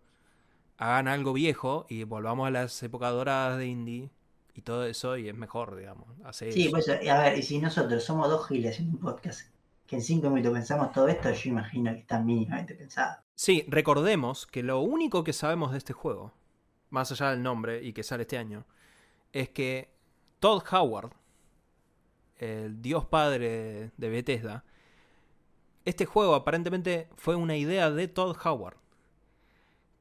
hagan 0.78 1.09
algo 1.09 1.32
viejo 1.32 1.87
y 1.89 2.05
volvamos 2.05 2.49
a 2.49 2.51
las 2.51 2.82
épocas 2.82 3.12
doradas 3.12 3.59
de 3.59 3.66
indie 3.66 4.11
y 4.55 4.62
todo 4.62 4.84
eso 4.84 5.16
y 5.16 5.28
es 5.28 5.34
mejor, 5.34 5.76
digamos. 5.76 6.09
Sí, 6.32 6.68
pues 6.70 6.89
a 6.89 7.18
ver, 7.22 7.39
y 7.39 7.43
si 7.43 7.59
nosotros 7.59 8.03
somos 8.05 8.28
dos 8.28 8.47
giles 8.49 8.72
haciendo 8.72 8.97
un 8.97 9.01
podcast 9.01 9.49
que 9.87 9.97
en 9.97 10.03
cinco 10.03 10.30
minutos 10.30 10.53
pensamos 10.53 10.93
todo 10.93 11.09
esto, 11.09 11.30
yo 11.32 11.51
imagino 11.51 11.93
que 11.93 12.01
está 12.01 12.20
mínimamente 12.20 12.74
pensado. 12.74 13.22
Sí, 13.34 13.64
recordemos 13.68 14.47
que 14.47 14.62
lo 14.62 14.80
único 14.80 15.24
que 15.24 15.32
sabemos 15.32 15.72
de 15.72 15.78
este 15.78 15.93
juego, 15.93 16.32
más 16.91 17.12
allá 17.12 17.30
del 17.30 17.43
nombre 17.43 17.82
y 17.82 17.93
que 17.93 18.03
sale 18.03 18.22
este 18.22 18.39
año, 18.39 18.64
es 19.32 19.51
que 19.51 19.91
Todd 20.41 20.62
Howard, 20.72 21.12
el 22.39 22.80
dios 22.82 23.05
padre 23.07 23.93
de 23.97 24.09
Bethesda, 24.09 24.64
este 25.84 26.05
juego 26.05 26.34
aparentemente 26.34 27.09
fue 27.16 27.37
una 27.37 27.57
idea 27.57 27.91
de 27.91 28.09
Todd 28.09 28.37
Howard. 28.45 28.76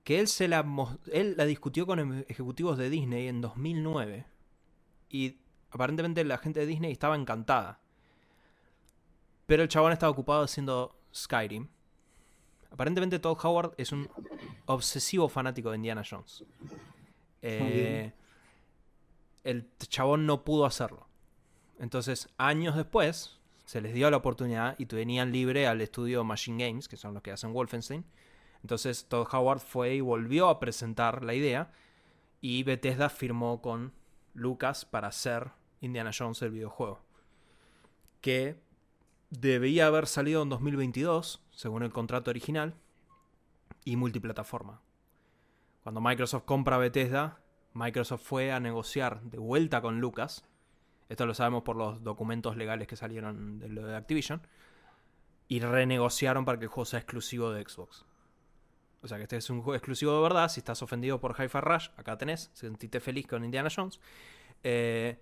Que 0.03 0.19
él, 0.19 0.27
se 0.27 0.47
la, 0.47 0.65
él 1.11 1.35
la 1.37 1.45
discutió 1.45 1.85
con 1.87 1.99
em- 1.99 2.25
ejecutivos 2.27 2.77
de 2.77 2.89
Disney 2.89 3.27
en 3.27 3.41
2009. 3.41 4.25
Y 5.09 5.37
aparentemente 5.71 6.23
la 6.23 6.37
gente 6.37 6.59
de 6.59 6.65
Disney 6.65 6.91
estaba 6.91 7.15
encantada. 7.15 7.81
Pero 9.45 9.63
el 9.63 9.69
chabón 9.69 9.91
estaba 9.91 10.11
ocupado 10.11 10.43
haciendo 10.43 10.97
Skyrim. 11.13 11.67
Aparentemente 12.71 13.19
Todd 13.19 13.37
Howard 13.43 13.73
es 13.77 13.91
un 13.91 14.09
obsesivo 14.65 15.29
fanático 15.29 15.69
de 15.69 15.77
Indiana 15.77 16.03
Jones. 16.07 16.43
Eh, 17.41 18.11
el 19.43 19.69
chabón 19.77 20.25
no 20.25 20.43
pudo 20.43 20.65
hacerlo. 20.65 21.07
Entonces, 21.79 22.27
años 22.37 22.75
después, 22.75 23.39
se 23.65 23.81
les 23.81 23.93
dio 23.93 24.09
la 24.09 24.17
oportunidad 24.17 24.75
y 24.77 24.87
tenían 24.87 25.31
libre 25.31 25.67
al 25.67 25.81
estudio 25.81 26.23
Machine 26.23 26.67
Games, 26.67 26.87
que 26.87 26.97
son 26.97 27.13
los 27.13 27.23
que 27.23 27.31
hacen 27.31 27.53
Wolfenstein. 27.53 28.03
Entonces, 28.61 29.05
Todd 29.07 29.27
Howard 29.31 29.59
fue 29.59 29.95
y 29.95 30.01
volvió 30.01 30.49
a 30.49 30.59
presentar 30.59 31.23
la 31.23 31.33
idea. 31.33 31.71
Y 32.41 32.63
Bethesda 32.63 33.09
firmó 33.09 33.61
con 33.61 33.93
Lucas 34.33 34.85
para 34.85 35.07
hacer 35.07 35.51
Indiana 35.81 36.11
Jones 36.17 36.41
el 36.41 36.51
videojuego. 36.51 36.99
Que 38.21 38.59
debía 39.39 39.87
haber 39.87 40.07
salido 40.07 40.43
en 40.43 40.49
2022, 40.49 41.41
según 41.51 41.83
el 41.83 41.91
contrato 41.91 42.29
original, 42.29 42.75
y 43.83 43.95
multiplataforma. 43.95 44.81
Cuando 45.83 46.01
Microsoft 46.01 46.45
compra 46.45 46.77
Bethesda, 46.77 47.39
Microsoft 47.73 48.23
fue 48.23 48.51
a 48.51 48.59
negociar 48.59 49.21
de 49.21 49.37
vuelta 49.37 49.81
con 49.81 49.99
Lucas. 49.99 50.45
Esto 51.09 51.25
lo 51.25 51.33
sabemos 51.33 51.63
por 51.63 51.75
los 51.75 52.03
documentos 52.03 52.57
legales 52.57 52.87
que 52.87 52.95
salieron 52.95 53.59
de 53.59 53.69
lo 53.69 53.85
de 53.85 53.95
Activision. 53.95 54.41
Y 55.47 55.59
renegociaron 55.59 56.43
para 56.43 56.57
que 56.57 56.65
el 56.65 56.69
juego 56.69 56.85
sea 56.85 56.99
exclusivo 56.99 57.51
de 57.51 57.63
Xbox. 57.63 58.05
O 59.03 59.07
sea 59.07 59.17
que 59.17 59.23
este 59.23 59.37
es 59.37 59.49
un 59.51 59.61
juego 59.61 59.75
exclusivo 59.75 60.15
de 60.15 60.21
verdad. 60.23 60.49
Si 60.49 60.59
estás 60.59 60.81
ofendido 60.81 61.19
por 61.19 61.35
Hi-Fi 61.39 61.59
Rush, 61.59 61.89
acá 61.97 62.17
tenés. 62.17 62.49
Sentiste 62.53 62.99
feliz 62.99 63.27
con 63.27 63.45
Indiana 63.45 63.69
Jones. 63.73 63.99
Eh, 64.63 65.19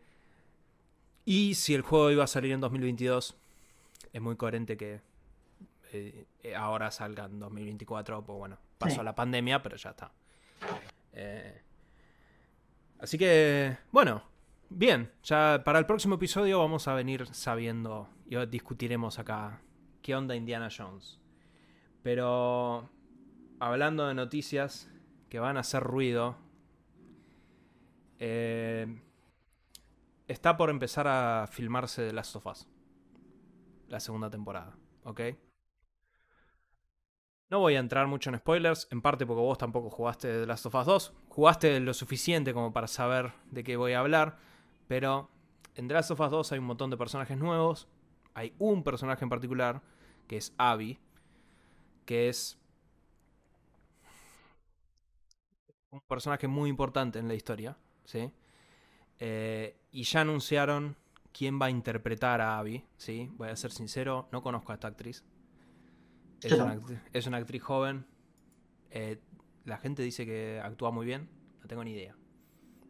y 1.26 1.56
si 1.56 1.74
el 1.74 1.82
juego 1.82 2.12
iba 2.12 2.24
a 2.24 2.28
salir 2.28 2.54
en 2.54 2.62
2022, 2.62 3.36
es 4.14 4.22
muy 4.22 4.36
coherente 4.38 4.78
que 4.78 5.02
eh, 5.92 6.26
eh, 6.44 6.56
ahora 6.56 6.90
salga 6.92 7.26
en 7.26 7.40
2024. 7.40 8.24
Pues 8.24 8.38
bueno, 8.38 8.58
pasó 8.78 8.98
Sí. 9.00 9.04
la 9.04 9.14
pandemia, 9.16 9.62
pero 9.62 9.76
ya 9.76 9.90
está. 9.90 10.12
Eh, 11.14 11.62
así 13.00 13.18
que, 13.18 13.78
bueno, 13.92 14.24
bien. 14.70 15.12
Ya 15.24 15.62
para 15.66 15.80
el 15.80 15.86
próximo 15.86 16.16
episodio 16.16 16.60
vamos 16.60 16.88
a 16.88 16.94
venir 16.94 17.28
sabiendo 17.34 18.08
y 18.26 18.38
discutiremos 18.46 19.20
acá 19.20 19.62
qué 20.02 20.16
onda 20.16 20.36
Indiana 20.36 20.70
Jones. 20.76 21.20
Pero 22.02 22.90
hablando 23.60 24.08
de 24.08 24.14
noticias 24.14 24.90
que 25.30 25.40
van 25.40 25.58
a 25.58 25.62
hacer 25.62 25.84
ruido, 25.84 26.36
eh, 28.20 29.02
está 30.28 30.58
por 30.58 30.70
empezar 30.70 31.08
a 31.08 31.48
filmarse 31.48 32.06
The 32.08 32.14
Last 32.14 32.36
of 32.36 32.46
Us. 32.48 32.68
La 33.94 34.00
segunda 34.00 34.28
temporada, 34.28 34.76
¿ok? 35.04 35.22
No 37.52 37.60
voy 37.60 37.76
a 37.76 37.80
entrar 37.80 38.08
mucho 38.08 38.32
en 38.32 38.40
spoilers, 38.40 38.88
en 38.90 39.04
parte 39.04 39.24
porque 39.28 39.44
vos 39.44 39.60
tampoco 39.60 39.92
jugaste 39.92 40.30
The 40.30 40.48
Last 40.48 40.66
of 40.66 40.74
Us 40.74 40.86
2. 40.88 41.14
Jugaste 41.30 41.80
lo 41.80 41.94
suficiente 41.94 42.56
como 42.56 42.74
para 42.74 42.88
saber 42.88 43.34
de 43.52 43.64
qué 43.64 43.78
voy 43.78 43.94
a 43.94 44.00
hablar, 44.00 44.40
pero 44.88 45.30
en 45.76 45.88
The 45.88 45.94
Last 45.94 46.10
of 46.10 46.22
Us 46.22 46.32
2 46.32 46.52
hay 46.54 46.58
un 46.58 46.66
montón 46.66 46.90
de 46.90 46.98
personajes 46.98 47.38
nuevos. 47.38 47.88
Hay 48.34 48.56
un 48.58 48.82
personaje 48.82 49.26
en 49.26 49.30
particular, 49.30 49.84
que 50.28 50.38
es 50.38 50.56
Abby, 50.58 50.98
que 52.08 52.30
es 52.30 52.60
un 55.92 56.02
personaje 56.02 56.48
muy 56.48 56.68
importante 56.68 57.20
en 57.20 57.28
la 57.28 57.36
historia, 57.36 57.78
¿sí? 58.06 58.32
Eh, 59.20 59.78
y 59.92 60.02
ya 60.02 60.22
anunciaron 60.22 60.98
quién 61.34 61.60
va 61.60 61.66
a 61.66 61.70
interpretar 61.70 62.40
a 62.42 62.58
Abby, 62.60 62.86
¿sí? 62.98 63.30
Voy 63.34 63.50
a 63.50 63.56
ser 63.56 63.72
sincero, 63.72 64.30
no 64.32 64.42
conozco 64.42 64.72
a 64.72 64.76
esta 64.76 64.88
actriz. 64.88 65.24
Es, 66.42 66.52
una, 66.54 66.66
tampoco. 66.74 66.94
actri- 66.94 67.02
es 67.14 67.28
una 67.28 67.38
actriz 67.38 67.64
joven. 67.64 68.06
Eh, 68.92 69.20
la 69.66 69.78
gente 69.78 70.04
dice 70.04 70.26
que 70.26 70.62
actúa 70.64 70.92
muy 70.92 71.06
bien, 71.06 71.30
no 71.62 71.68
tengo 71.68 71.84
ni 71.84 71.92
idea. 71.92 72.16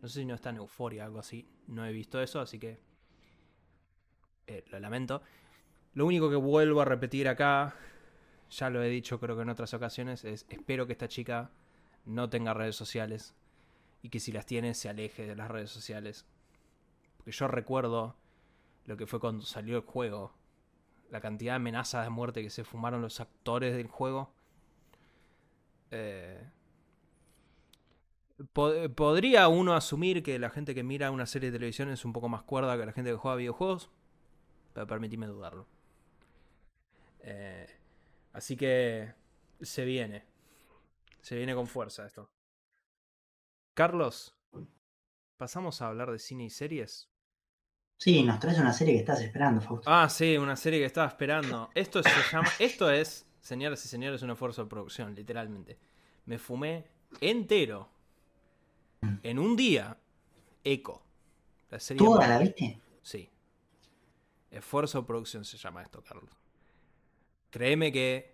No 0.02 0.08
sé 0.08 0.20
si 0.20 0.26
no 0.26 0.36
está 0.36 0.50
en 0.50 0.58
euforia 0.58 1.04
o 1.04 1.06
algo 1.06 1.20
así. 1.20 1.48
No 1.68 1.86
he 1.86 1.94
visto 1.94 2.22
eso, 2.22 2.42
así 2.42 2.60
que 2.60 2.80
eh, 4.48 4.66
lo 4.70 4.80
lamento. 4.80 5.22
Lo 5.94 6.06
único 6.06 6.30
que 6.30 6.36
vuelvo 6.36 6.82
a 6.82 6.86
repetir 6.86 7.28
acá, 7.30 7.76
ya 8.50 8.70
lo 8.70 8.84
he 8.84 8.90
dicho 8.90 9.20
creo 9.20 9.36
que 9.36 9.44
en 9.44 9.50
otras 9.50 9.74
ocasiones, 9.74 10.26
es 10.26 10.46
espero 10.50 10.86
que 10.88 10.94
esta 10.94 11.08
chica 11.08 11.52
no 12.06 12.30
tenga 12.30 12.54
redes 12.54 12.76
sociales 12.76 13.34
y 14.02 14.10
que 14.10 14.20
si 14.20 14.32
las 14.34 14.46
tiene 14.46 14.74
se 14.74 14.90
aleje 14.90 15.26
de 15.26 15.36
las 15.36 15.50
redes 15.50 15.70
sociales. 15.70 16.26
Porque 17.16 17.32
yo 17.32 17.48
recuerdo 17.48 18.18
lo 18.86 18.98
que 18.98 19.08
fue 19.08 19.20
cuando 19.20 19.46
salió 19.46 19.78
el 19.78 19.84
juego, 19.84 20.34
la 21.12 21.22
cantidad 21.22 21.54
de 21.54 21.58
amenazas 21.58 22.04
de 22.06 22.10
muerte 22.10 22.44
que 22.44 22.50
se 22.50 22.64
fumaron 22.64 23.02
los 23.02 23.20
actores 23.20 23.76
del 23.76 23.88
juego. 23.88 24.32
Eh, 25.92 26.38
po- 28.54 28.90
podría 28.96 29.48
uno 29.48 29.74
asumir 29.74 30.24
que 30.24 30.40
la 30.40 30.50
gente 30.50 30.76
que 30.76 30.84
mira 30.84 31.12
una 31.12 31.26
serie 31.26 31.52
de 31.52 31.58
televisión 31.58 31.90
es 31.90 32.06
un 32.06 32.14
poco 32.14 32.30
más 32.30 32.44
cuerda 32.44 32.78
que 32.78 32.86
la 32.86 32.94
gente 32.94 33.12
que 33.12 33.18
juega 33.18 33.38
videojuegos, 33.38 33.90
pero 34.74 34.88
permitime 34.88 35.28
dudarlo. 35.28 35.68
Eh, 37.22 37.68
así 38.34 38.56
que 38.58 39.14
se 39.62 39.86
viene. 39.86 40.26
Se 41.22 41.36
viene 41.38 41.56
con 41.56 41.68
fuerza 41.68 42.06
esto. 42.06 42.30
Carlos, 43.76 44.36
¿pasamos 45.38 45.80
a 45.82 45.90
hablar 45.90 46.12
de 46.12 46.18
cine 46.18 46.46
y 46.46 46.50
series? 46.50 47.08
Sí, 47.98 48.24
nos 48.24 48.40
traes 48.40 48.60
una 48.60 48.74
serie 48.74 48.96
que 48.96 49.00
estás 49.00 49.22
esperando, 49.22 49.62
Fausto. 49.62 49.90
Ah, 49.90 50.10
sí, 50.10 50.38
una 50.38 50.56
serie 50.56 50.80
que 50.80 50.86
estaba 50.86 51.08
esperando. 51.08 51.70
Esto 51.74 52.04
se 52.04 52.10
llama. 52.32 52.50
Esto 52.60 52.90
es, 52.92 53.26
señoras 53.42 53.84
y 53.86 53.88
señores, 53.88 54.22
un 54.22 54.32
esfuerzo 54.32 54.64
de 54.64 54.70
producción, 54.70 55.16
literalmente. 55.16 55.78
Me 56.26 56.38
fumé 56.38 56.86
entero. 57.22 57.90
En 59.22 59.40
un 59.40 59.56
día. 59.56 59.98
Eco. 60.66 61.02
La 61.70 61.80
serie. 61.80 62.00
¿Toda 62.06 62.20
más- 62.22 62.30
la 62.30 62.40
viste? 62.40 62.80
Sí. 63.02 63.30
Esfuerzo 64.52 65.02
de 65.02 65.08
producción 65.08 65.44
se 65.46 65.58
llama 65.58 65.82
esto, 65.82 66.02
Carlos. 66.04 66.30
Créeme 67.50 67.92
que 67.92 68.34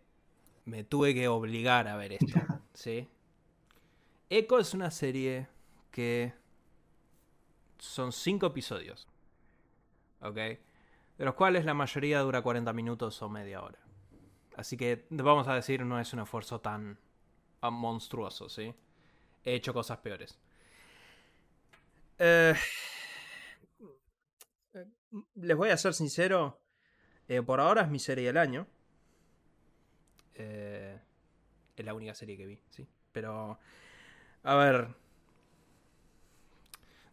me 0.65 0.83
tuve 0.83 1.13
que 1.13 1.27
obligar 1.27 1.87
a 1.87 1.95
ver 1.95 2.13
esto. 2.13 2.25
¿Sí? 2.73 3.07
Echo 4.29 4.59
es 4.59 4.73
una 4.73 4.91
serie 4.91 5.47
que 5.91 6.33
son 7.79 8.11
cinco 8.11 8.45
episodios. 8.47 9.07
¿Ok? 10.21 10.35
De 10.35 11.25
los 11.25 11.35
cuales 11.35 11.65
la 11.65 11.73
mayoría 11.73 12.19
dura 12.21 12.41
40 12.41 12.73
minutos 12.73 13.21
o 13.21 13.29
media 13.29 13.61
hora. 13.61 13.79
Así 14.55 14.77
que 14.77 15.05
vamos 15.09 15.47
a 15.47 15.55
decir, 15.55 15.85
no 15.85 15.99
es 15.99 16.13
un 16.13 16.19
esfuerzo 16.21 16.61
tan 16.61 16.99
monstruoso, 17.61 18.49
¿sí? 18.49 18.73
He 19.43 19.55
hecho 19.55 19.73
cosas 19.73 19.99
peores. 19.99 20.39
Eh, 22.19 22.53
eh, 24.73 24.85
les 25.35 25.57
voy 25.57 25.69
a 25.69 25.77
ser 25.77 25.93
sincero. 25.93 26.59
eh, 27.27 27.41
por 27.43 27.59
ahora 27.61 27.83
es 27.83 27.89
mi 27.89 27.99
serie 27.99 28.27
del 28.27 28.37
año. 28.37 28.67
Eh, 30.35 30.99
es 31.75 31.85
la 31.85 31.93
única 31.93 32.13
serie 32.15 32.37
que 32.37 32.45
vi, 32.45 32.59
sí. 32.69 32.87
Pero, 33.11 33.59
a 34.43 34.55
ver. 34.55 34.89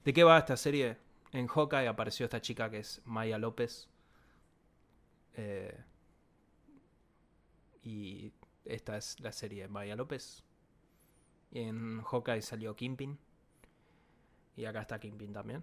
¿De 0.05 0.13
qué 0.13 0.25
va 0.25 0.39
esta 0.39 0.57
serie? 0.57 0.97
En 1.37 1.49
Hawkeye 1.49 1.87
apareció 1.87 2.25
esta 2.25 2.41
chica 2.41 2.71
que 2.71 2.79
es 2.79 3.03
Maya 3.05 3.37
López. 3.37 3.91
Eh, 5.35 5.79
y 7.83 8.33
esta 8.65 8.97
es 8.97 9.21
la 9.21 9.33
serie 9.33 9.65
de 9.65 9.69
Maya 9.69 9.97
López. 9.97 10.43
Y 11.51 11.61
en 11.61 12.01
Hawkeye 12.01 12.41
salió 12.41 12.75
Kimpin. 12.75 13.19
Y 14.57 14.65
acá 14.65 14.81
está 14.81 14.99
Kimpin 14.99 15.35
también. 15.35 15.63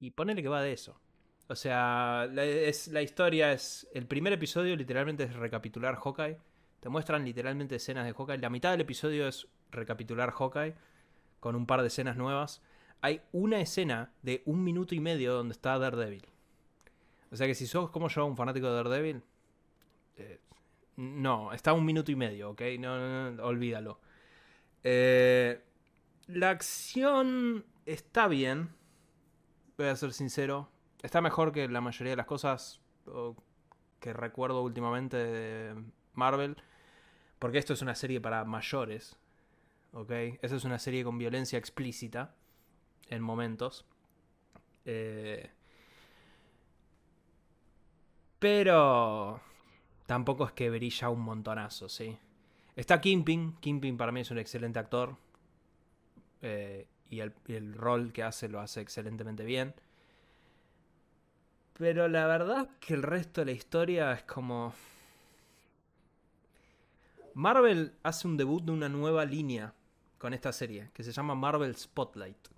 Y 0.00 0.10
ponele 0.10 0.42
que 0.42 0.48
va 0.48 0.62
de 0.62 0.72
eso. 0.72 1.00
O 1.46 1.54
sea, 1.54 2.28
la, 2.32 2.44
es, 2.44 2.88
la 2.88 3.02
historia 3.02 3.52
es. 3.52 3.86
El 3.94 4.08
primer 4.08 4.32
episodio 4.32 4.74
literalmente 4.74 5.22
es 5.22 5.32
recapitular 5.36 5.94
Hawkeye. 5.94 6.40
Te 6.80 6.88
muestran 6.88 7.24
literalmente 7.24 7.76
escenas 7.76 8.04
de 8.04 8.14
Hawkeye. 8.14 8.38
La 8.38 8.50
mitad 8.50 8.72
del 8.72 8.80
episodio 8.80 9.28
es 9.28 9.46
recapitular 9.70 10.32
Hawkeye. 10.32 10.74
Con 11.40 11.56
un 11.56 11.66
par 11.66 11.82
de 11.82 11.88
escenas 11.88 12.16
nuevas. 12.16 12.62
Hay 13.00 13.22
una 13.32 13.60
escena 13.60 14.12
de 14.22 14.42
un 14.46 14.64
minuto 14.64 14.94
y 14.94 15.00
medio 15.00 15.34
donde 15.34 15.52
está 15.52 15.78
Daredevil. 15.78 16.26
O 17.30 17.36
sea 17.36 17.46
que 17.46 17.54
si 17.54 17.66
sos 17.66 17.90
como 17.90 18.08
yo, 18.08 18.24
un 18.26 18.36
fanático 18.36 18.68
de 18.68 18.74
Daredevil. 18.74 19.22
eh, 20.16 20.40
no, 20.96 21.52
está 21.52 21.72
un 21.74 21.84
minuto 21.84 22.10
y 22.10 22.16
medio, 22.16 22.50
¿ok? 22.50 22.62
No, 22.78 22.98
no, 22.98 23.30
no, 23.32 23.44
olvídalo. 23.44 24.00
Eh, 24.82 25.62
la 26.26 26.50
acción 26.50 27.64
está 27.84 28.28
bien. 28.28 28.70
Voy 29.76 29.88
a 29.88 29.96
ser 29.96 30.12
sincero. 30.12 30.70
Está 31.02 31.20
mejor 31.20 31.52
que 31.52 31.68
la 31.68 31.80
mayoría 31.80 32.12
de 32.12 32.16
las 32.16 32.26
cosas 32.26 32.80
que 34.00 34.12
recuerdo 34.12 34.62
últimamente 34.62 35.16
de 35.16 35.84
Marvel. 36.14 36.56
Porque 37.38 37.58
esto 37.58 37.74
es 37.74 37.82
una 37.82 37.94
serie 37.94 38.20
para 38.20 38.44
mayores. 38.44 39.18
¿Ok? 39.96 40.10
Esta 40.42 40.56
es 40.56 40.64
una 40.64 40.78
serie 40.78 41.02
con 41.04 41.16
violencia 41.16 41.58
explícita. 41.58 42.34
En 43.08 43.22
momentos. 43.22 43.86
Eh, 44.84 45.50
pero 48.38 49.40
tampoco 50.04 50.44
es 50.44 50.52
que 50.52 50.68
brilla 50.68 51.08
un 51.08 51.20
montonazo, 51.20 51.88
¿sí? 51.88 52.18
Está 52.74 53.00
Kimping. 53.00 53.56
Kimping 53.58 53.96
para 53.96 54.12
mí 54.12 54.20
es 54.20 54.30
un 54.30 54.38
excelente 54.38 54.78
actor. 54.78 55.16
Eh, 56.42 56.86
y 57.08 57.20
el 57.20 57.72
rol 57.72 58.12
que 58.12 58.22
hace 58.22 58.50
lo 58.50 58.60
hace 58.60 58.82
excelentemente 58.82 59.46
bien. 59.46 59.74
Pero 61.78 62.06
la 62.08 62.26
verdad 62.26 62.68
que 62.80 62.92
el 62.92 63.02
resto 63.02 63.40
de 63.40 63.46
la 63.46 63.52
historia 63.52 64.12
es 64.12 64.24
como... 64.24 64.74
Marvel 67.32 67.94
hace 68.02 68.28
un 68.28 68.36
debut 68.36 68.62
de 68.62 68.72
una 68.72 68.90
nueva 68.90 69.24
línea 69.24 69.72
con 70.18 70.34
esta 70.34 70.52
serie, 70.52 70.90
que 70.92 71.02
se 71.02 71.12
llama 71.12 71.34
Marvel 71.34 71.74
Spotlight. 71.76 72.48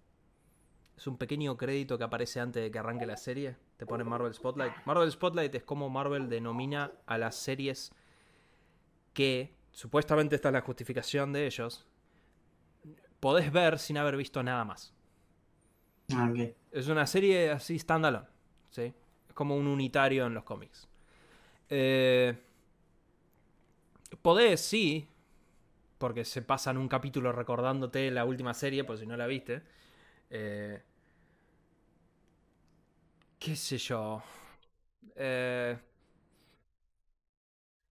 Es 0.97 1.07
un 1.07 1.17
pequeño 1.17 1.57
crédito 1.57 1.97
que 1.97 2.05
aparece 2.05 2.41
antes 2.41 2.63
de 2.63 2.71
que 2.71 2.79
arranque 2.79 3.07
la 3.07 3.17
serie. 3.17 3.57
Te 3.77 3.87
pone 3.87 4.03
Marvel 4.03 4.35
Spotlight. 4.35 4.73
Marvel 4.85 5.11
Spotlight 5.11 5.55
es 5.55 5.63
como 5.63 5.89
Marvel 5.89 6.29
denomina 6.29 6.91
a 7.07 7.19
las 7.19 7.37
series 7.37 7.93
que, 9.13 9.55
supuestamente 9.71 10.35
esta 10.35 10.49
es 10.49 10.53
la 10.55 10.61
justificación 10.61 11.33
de 11.33 11.47
ellos, 11.47 11.87
podés 13.21 13.53
ver 13.53 13.79
sin 13.79 13.97
haber 13.97 14.17
visto 14.17 14.43
nada 14.43 14.65
más. 14.65 14.93
Ah. 16.13 16.33
Es 16.73 16.89
una 16.89 17.07
serie 17.07 17.51
así 17.51 17.79
standalone, 17.79 18.27
¿sí? 18.71 18.93
Es 19.29 19.35
como 19.35 19.57
un 19.57 19.67
unitario 19.67 20.27
en 20.27 20.35
los 20.35 20.45
cómics. 20.45 20.89
Eh, 21.69 22.37
podés, 24.23 24.61
sí, 24.61 25.09
porque 25.99 26.25
se 26.25 26.43
pasan 26.43 26.79
un 26.79 26.89
capítulo 26.89 27.33
recordándote 27.33 28.11
la 28.11 28.25
última 28.25 28.55
serie, 28.55 28.85
por 28.85 28.99
si 28.99 29.07
no 29.07 29.17
la 29.17 29.27
viste. 29.27 29.63
Eh, 30.31 30.83
¿Qué 33.39 33.57
sé 33.57 33.79
yo? 33.79 34.23
Eh, 35.17 35.77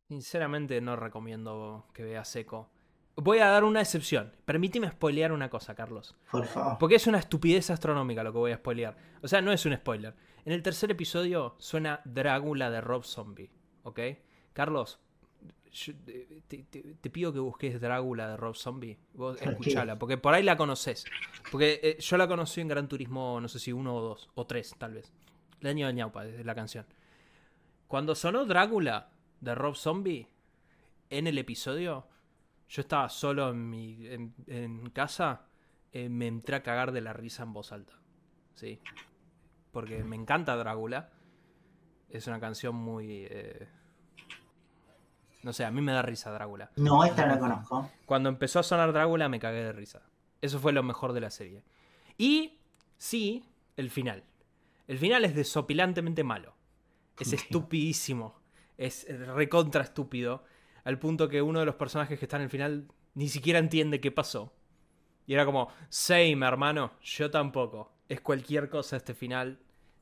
sinceramente 0.08 0.80
no 0.82 0.96
recomiendo 0.96 1.88
que 1.94 2.04
veas 2.04 2.36
Echo. 2.36 2.70
Voy 3.16 3.40
a 3.40 3.48
dar 3.48 3.64
una 3.64 3.82
excepción. 3.82 4.32
Permíteme 4.46 4.92
spoilear 4.92 5.32
una 5.32 5.50
cosa, 5.50 5.74
Carlos. 5.74 6.16
Por 6.32 6.46
favor. 6.46 6.78
Porque 6.78 6.96
es 6.96 7.08
una 7.08 7.18
estupidez 7.18 7.70
astronómica 7.72 8.24
lo 8.24 8.32
que 8.32 8.38
voy 8.38 8.52
a 8.52 8.58
spoilear. 8.58 8.96
O 9.24 9.28
sea, 9.28 9.42
no 9.42 9.52
es 9.52 9.66
un 9.66 9.76
spoiler. 9.76 10.14
En 10.46 10.54
el 10.54 10.62
tercer 10.62 10.92
episodio 10.92 11.56
suena 11.58 12.00
Drácula 12.06 12.70
de 12.70 12.80
Rob 12.80 13.04
Zombie. 13.04 13.50
¿Ok? 13.84 14.00
Carlos, 14.54 15.00
yo 15.86 15.94
te, 16.48 16.64
te- 16.64 16.96
te 17.00 17.10
pido 17.10 17.32
que 17.32 17.40
busques 17.40 17.80
Drácula 17.80 18.30
de 18.30 18.38
Rob 18.38 18.56
Zombie. 18.56 18.98
Vos 19.14 19.42
escuchala, 19.42 19.98
porque 20.00 20.18
por 20.18 20.34
ahí 20.34 20.44
la 20.44 20.58
conoces. 20.58 21.06
Porque 21.52 21.80
eh, 21.84 21.98
yo 22.00 22.18
la 22.18 22.28
conocí 22.28 22.62
en 22.62 22.68
Gran 22.68 22.88
Turismo, 22.88 23.40
no 23.40 23.48
sé 23.48 23.60
si 23.60 23.72
uno 23.72 23.96
o 23.96 24.02
dos, 24.02 24.30
o 24.36 24.46
tres, 24.48 24.76
tal 24.78 24.94
vez. 24.96 25.14
El 25.62 25.68
año 25.68 25.88
de 25.88 25.94
ñaupa, 25.94 26.26
es 26.26 26.46
la 26.46 26.56
canción. 26.56 26.86
Cuando 27.88 28.16
sonó 28.16 28.46
Drácula 28.46 29.10
de 29.42 29.56
Rob 29.56 29.76
Zombie 29.76 30.28
en 31.10 31.28
el 31.28 31.38
episodio, 31.38 32.08
yo 32.70 32.82
estaba 32.82 33.08
solo 33.10 33.50
en 33.52 33.70
mi 33.70 34.08
en, 34.08 34.34
en 34.48 34.90
casa, 34.90 35.46
eh, 35.94 36.10
me 36.10 36.28
entré 36.28 36.56
a 36.58 36.64
cagar 36.64 36.92
de 36.92 37.02
la 37.02 37.14
risa 37.14 37.44
en 37.44 37.54
voz 37.54 37.72
alta. 37.72 37.94
Sí. 38.56 38.80
Porque 39.72 40.04
me 40.04 40.16
encanta 40.16 40.56
Drácula. 40.56 41.12
Es 42.10 42.26
una 42.28 42.40
canción 42.40 42.76
muy... 42.76 43.26
eh, 43.30 43.68
No 45.48 45.54
sé, 45.54 45.64
a 45.64 45.72
mí 45.72 45.80
me 45.80 45.94
da 45.94 46.02
risa 46.02 46.30
Drácula. 46.30 46.72
No, 46.76 47.06
esta 47.06 47.26
no 47.26 47.36
la 47.36 47.40
conozco. 47.40 47.90
Cuando 48.06 48.28
empezó 48.28 48.60
a 48.60 48.64
sonar 48.64 48.92
Drácula 48.92 49.30
me 49.30 49.40
cagué 49.40 49.64
de 49.64 49.72
risa. 49.72 50.02
Eso 50.42 50.60
fue 50.60 50.74
lo 50.74 50.84
mejor 50.84 51.14
de 51.14 51.22
la 51.22 51.32
serie. 51.32 51.64
Y 52.18 52.60
sí, 52.98 53.46
el 53.78 53.90
final. 53.90 54.26
El 54.88 54.98
final 54.98 55.24
es 55.24 55.36
desopilantemente 55.36 56.26
malo. 56.26 56.54
Es 57.18 57.32
estupidísimo. 57.32 58.36
Es 58.78 59.08
recontra 59.26 59.84
estúpido. 59.84 60.44
Al 60.84 61.00
punto 61.00 61.30
que 61.30 61.42
uno 61.42 61.62
de 61.62 61.66
los 61.66 61.76
personajes 61.76 62.20
que 62.20 62.26
está 62.26 62.36
en 62.36 62.44
el 62.44 62.50
final 62.50 62.90
ni 63.14 63.30
siquiera 63.30 63.60
entiende 63.60 64.02
qué 64.02 64.12
pasó. 64.12 64.52
Y 65.28 65.34
era 65.34 65.46
como, 65.46 65.70
same, 65.88 66.46
hermano, 66.46 66.92
yo 67.02 67.32
tampoco. 67.32 67.94
Es 68.10 68.20
cualquier 68.20 68.70
cosa 68.70 68.98
este 68.98 69.14
final. 69.14 69.62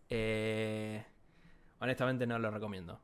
Eh, 0.10 1.06
honestamente 1.78 2.26
no 2.26 2.40
lo 2.40 2.50
recomiendo. 2.50 3.00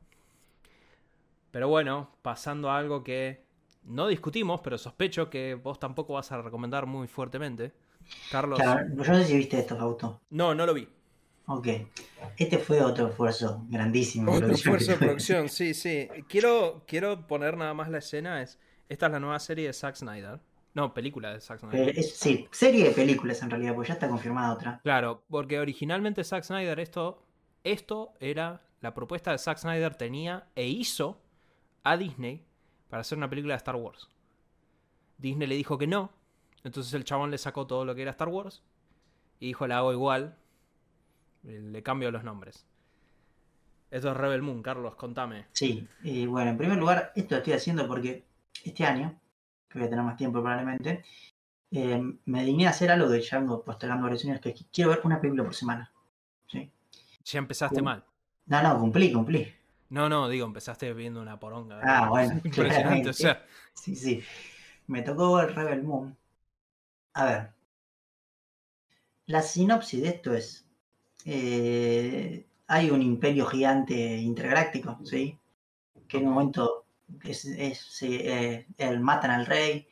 Pero 1.52 1.68
bueno, 1.68 2.10
pasando 2.22 2.70
a 2.72 2.78
algo 2.78 3.04
que 3.04 3.44
no 3.84 4.08
discutimos, 4.08 4.62
pero 4.62 4.78
sospecho 4.78 5.30
que 5.30 5.56
vos 5.56 5.80
tampoco 5.80 6.14
vas 6.14 6.32
a 6.32 6.42
recomendar 6.42 6.86
muy 6.86 7.08
fuertemente. 7.08 7.74
Carlos. 8.32 8.60
Claro, 8.60 8.88
yo 8.90 8.96
no 8.96 9.04
sé 9.04 9.26
si 9.26 9.38
viste 9.38 9.60
esto, 9.60 9.76
Fausto. 9.78 10.22
No, 10.30 10.56
no 10.56 10.66
lo 10.66 10.74
vi. 10.74 10.88
Ok. 11.48 11.68
Este 12.38 12.58
fue 12.58 12.82
otro 12.82 13.08
esfuerzo 13.10 13.66
grandísimo. 13.70 14.32
de 14.32 14.38
Otro 14.38 14.48
producción 14.48 14.76
esfuerzo 14.76 14.92
de 14.92 14.98
producción, 15.06 15.50
sí, 15.50 15.74
sí. 15.74 16.08
Quiero, 16.30 16.84
quiero 16.88 17.28
poner 17.28 17.58
nada 17.58 17.74
más 17.74 17.90
la 17.90 17.98
escena. 18.00 18.42
Es, 18.42 18.60
esta 18.90 19.08
es 19.08 19.12
la 19.12 19.20
nueva 19.20 19.40
serie 19.40 19.68
de 19.68 19.74
Zack 19.74 19.96
Snyder. 19.96 20.40
No, 20.74 20.94
película 20.94 21.34
de 21.34 21.42
Zack 21.42 21.60
Snyder. 21.60 21.90
Eh, 21.90 21.94
es- 21.98 22.16
sí, 22.18 22.48
serie 22.52 22.86
de 22.86 22.92
películas 22.92 23.42
en 23.44 23.50
realidad, 23.50 23.76
pues 23.76 23.90
ya 23.90 23.96
está 23.96 24.08
confirmada 24.08 24.54
otra. 24.54 24.80
Claro, 24.84 25.24
porque 25.30 25.60
originalmente 25.60 26.24
Zack 26.24 26.44
Snyder 26.44 26.80
esto, 26.80 27.22
esto 27.64 28.14
era 28.20 28.62
la 28.80 28.94
propuesta 28.94 29.32
de 29.32 29.38
Zack 29.38 29.58
Snyder 29.58 29.96
tenía 29.96 30.48
e 30.56 30.68
hizo 30.68 31.22
a 31.84 31.98
Disney 31.98 32.46
para 32.90 33.02
hacer 33.02 33.18
una 33.18 33.30
película 33.30 33.54
de 33.54 33.58
Star 33.58 33.76
Wars. 33.76 34.10
Disney 35.18 35.48
le 35.48 35.56
dijo 35.56 35.78
que 35.78 35.88
no, 35.88 36.12
entonces 36.64 36.94
el 36.94 37.04
chabón 37.04 37.32
le 37.32 37.38
sacó 37.38 37.68
todo 37.68 37.86
lo 37.86 37.96
que 37.96 38.02
era 38.02 38.12
Star 38.12 38.30
Wars 38.30 38.64
y 39.40 39.48
dijo 39.48 39.68
la 39.68 39.78
hago 39.78 39.94
igual, 39.94 40.38
le 41.44 41.84
cambio 41.84 42.12
los 42.12 42.24
nombres. 42.24 42.66
Esto 43.90 44.12
es 44.12 44.18
Rebel 44.18 44.42
Moon, 44.42 44.64
Carlos, 44.64 44.96
contame. 44.96 45.48
Sí, 45.52 45.88
y 46.04 46.26
bueno, 46.26 46.52
en 46.52 46.58
primer 46.58 46.78
lugar, 46.78 47.12
esto 47.16 47.36
lo 47.36 47.40
estoy 47.40 47.54
haciendo 47.54 47.88
porque 47.88 48.24
este 48.64 48.86
año, 48.86 49.20
que 49.68 49.80
voy 49.80 49.88
a 49.88 49.90
tener 49.90 50.06
más 50.06 50.16
tiempo 50.16 50.40
probablemente, 50.40 51.04
eh, 51.72 52.02
me 52.26 52.44
digné 52.46 52.68
a 52.68 52.70
hacer 52.70 52.92
algo 52.92 53.14
ya 53.16 53.40
vengo 53.40 53.64
postergando 53.64 54.04
varios 54.04 54.24
años, 54.26 54.40
que 54.40 54.50
es 54.50 54.56
que 54.56 54.66
quiero 54.72 54.92
ver 54.92 55.02
una 55.04 55.20
película 55.20 55.44
por 55.44 55.56
semana. 55.56 55.92
¿sí? 56.48 56.72
Ya 57.26 57.40
empezaste 57.40 57.82
mal. 57.82 58.04
No, 58.46 58.62
no, 58.62 58.80
cumplí, 58.80 59.12
cumplí. 59.12 59.54
No, 59.92 60.08
no, 60.10 60.30
digo, 60.30 60.46
empezaste 60.46 60.94
viendo 60.94 61.22
una 61.22 61.40
poronga. 61.40 61.80
Ah, 61.84 62.10
bueno, 62.10 62.40
Impresionante, 62.44 63.10
o 63.10 63.14
sea. 63.14 63.46
Sí, 63.74 63.96
sí. 63.96 64.24
Me 64.88 65.02
tocó 65.02 65.36
ver 65.36 65.54
Rebel 65.56 65.84
Moon. 65.84 66.18
A 67.14 67.26
ver. 67.26 67.54
La 69.26 69.42
sinopsis 69.42 70.02
de 70.02 70.08
esto 70.10 70.34
es. 70.34 70.66
eh, 71.26 72.46
hay 72.68 72.90
un 72.92 73.02
imperio 73.02 73.46
gigante 73.48 73.96
intergaláctico, 74.18 75.00
¿sí? 75.04 75.38
Que 76.08 76.18
en 76.20 76.28
un 76.28 76.34
momento 76.36 76.86
es, 77.24 77.46
es- 77.46 77.80
se, 77.82 78.08
eh, 78.58 78.68
el- 78.78 79.00
matan 79.02 79.32
al 79.32 79.46
rey 79.46 79.88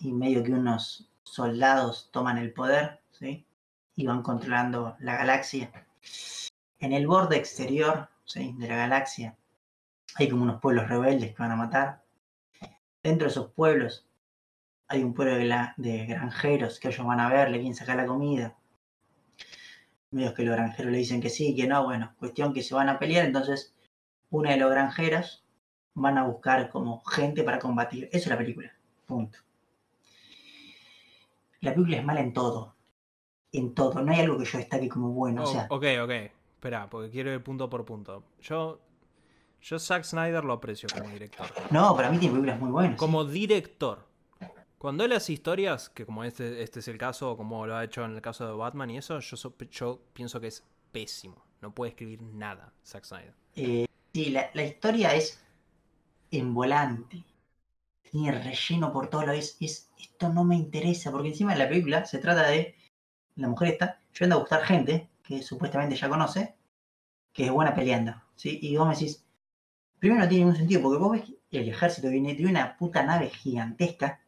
y 0.00 0.12
medio 0.12 0.42
que 0.44 0.52
unos 0.52 1.10
soldados 1.24 2.10
toman 2.12 2.38
el 2.38 2.52
poder, 2.52 3.00
¿sí? 3.12 3.46
Y 3.96 4.06
van 4.06 4.22
controlando 4.22 4.96
la 5.00 5.16
galaxia. 5.18 5.72
En 6.78 6.92
el 6.92 7.06
borde 7.08 7.36
exterior, 7.36 8.08
¿sí? 8.24 8.54
De 8.58 8.68
la 8.68 8.76
galaxia 8.76 9.36
hay 10.16 10.28
como 10.28 10.42
unos 10.42 10.60
pueblos 10.60 10.88
rebeldes 10.88 11.34
que 11.34 11.42
van 11.42 11.52
a 11.52 11.56
matar. 11.56 12.02
Dentro 13.02 13.26
de 13.26 13.30
esos 13.32 13.50
pueblos 13.52 14.06
hay 14.88 15.02
un 15.02 15.14
pueblo 15.14 15.34
de, 15.36 15.44
la- 15.44 15.74
de 15.76 16.06
granjeros 16.06 16.78
que 16.78 16.88
ellos 16.88 17.06
van 17.06 17.20
a 17.20 17.28
ver, 17.28 17.50
le 17.50 17.56
quieren 17.58 17.74
sacar 17.74 17.96
la 17.96 18.06
comida. 18.06 18.56
Medios 20.10 20.34
que 20.34 20.44
los 20.44 20.54
granjeros 20.54 20.92
le 20.92 20.98
dicen 20.98 21.20
que 21.20 21.30
sí, 21.30 21.54
que 21.56 21.66
no, 21.66 21.84
bueno, 21.84 22.14
cuestión 22.18 22.52
que 22.54 22.62
se 22.62 22.74
van 22.74 22.88
a 22.88 22.98
pelear, 22.98 23.24
entonces 23.26 23.74
una 24.30 24.50
de 24.52 24.58
los 24.58 24.70
granjeros 24.70 25.44
van 25.94 26.18
a 26.18 26.24
buscar 26.24 26.70
como 26.70 27.02
gente 27.04 27.42
para 27.42 27.58
combatir. 27.58 28.04
Eso 28.12 28.24
es 28.24 28.26
la 28.28 28.38
película. 28.38 28.72
Punto. 29.06 29.38
La 31.60 31.72
película 31.72 31.96
es 31.96 32.04
mala 32.04 32.20
en 32.20 32.32
todo. 32.32 32.74
En 33.52 33.74
todo. 33.74 34.02
No 34.02 34.12
hay 34.12 34.20
algo 34.20 34.38
que 34.38 34.44
yo 34.44 34.58
destaque 34.58 34.88
como 34.88 35.10
bueno. 35.10 35.42
O 35.42 35.44
Oh, 35.44 35.52
sea, 35.52 35.66
ok, 35.70 35.84
ok. 36.02 36.12
Espera, 36.64 36.88
porque 36.88 37.10
quiero 37.10 37.30
ir 37.30 37.42
punto 37.42 37.68
por 37.68 37.84
punto. 37.84 38.24
Yo, 38.40 38.80
yo 39.60 39.78
Zack 39.78 40.02
Snyder 40.02 40.42
lo 40.44 40.54
aprecio 40.54 40.88
como 40.90 41.10
director. 41.10 41.46
no, 41.70 41.94
para 41.94 42.08
mí 42.08 42.16
tiene 42.16 42.32
películas 42.32 42.58
muy 42.58 42.70
buenas. 42.70 42.96
Como 42.96 43.22
director. 43.26 44.08
Cuando 44.78 45.04
él 45.04 45.12
hace 45.12 45.34
historias, 45.34 45.90
que 45.90 46.06
como 46.06 46.24
este, 46.24 46.62
este 46.62 46.80
es 46.80 46.88
el 46.88 46.96
caso, 46.96 47.32
o 47.32 47.36
como 47.36 47.66
lo 47.66 47.76
ha 47.76 47.84
hecho 47.84 48.02
en 48.02 48.14
el 48.14 48.22
caso 48.22 48.46
de 48.46 48.54
Batman 48.54 48.88
y 48.88 48.96
eso, 48.96 49.20
yo, 49.20 49.54
yo 49.70 50.00
pienso 50.14 50.40
que 50.40 50.46
es 50.46 50.64
pésimo. 50.90 51.44
No 51.60 51.74
puede 51.74 51.90
escribir 51.90 52.22
nada, 52.22 52.72
Zack 52.82 53.04
Snyder. 53.04 53.34
Eh, 53.56 53.84
sí, 54.14 54.30
la, 54.30 54.48
la 54.54 54.64
historia 54.64 55.14
es 55.14 55.44
envolante. 56.30 57.22
Tiene 58.10 58.40
relleno 58.42 58.90
por 58.90 59.08
todo 59.08 59.26
lo 59.26 59.32
es, 59.32 59.58
es 59.60 59.90
Esto 60.00 60.30
no 60.30 60.44
me 60.44 60.56
interesa, 60.56 61.12
porque 61.12 61.28
encima 61.28 61.52
de 61.52 61.58
la 61.58 61.68
película 61.68 62.06
se 62.06 62.16
trata 62.20 62.48
de 62.48 62.74
la 63.36 63.48
mujer 63.48 63.68
esta 63.68 64.00
yendo 64.18 64.36
a 64.36 64.38
buscar 64.38 64.62
gente 64.62 65.10
que 65.24 65.42
supuestamente 65.42 65.96
ya 65.96 66.08
conoce, 66.08 66.54
que 67.32 67.46
es 67.46 67.50
buena 67.50 67.74
peleando. 67.74 68.14
¿sí? 68.36 68.58
Y 68.62 68.76
vos 68.76 68.86
me 68.86 68.94
decís, 68.94 69.24
primero 69.98 70.22
no 70.22 70.28
tiene 70.28 70.44
ningún 70.44 70.58
sentido, 70.58 70.82
porque 70.82 70.98
vos 70.98 71.12
ves 71.12 71.24
que 71.50 71.58
el 71.58 71.68
ejército 71.68 72.08
viene 72.10 72.34
de 72.34 72.46
una 72.46 72.76
puta 72.76 73.02
nave 73.02 73.30
gigantesca 73.30 74.20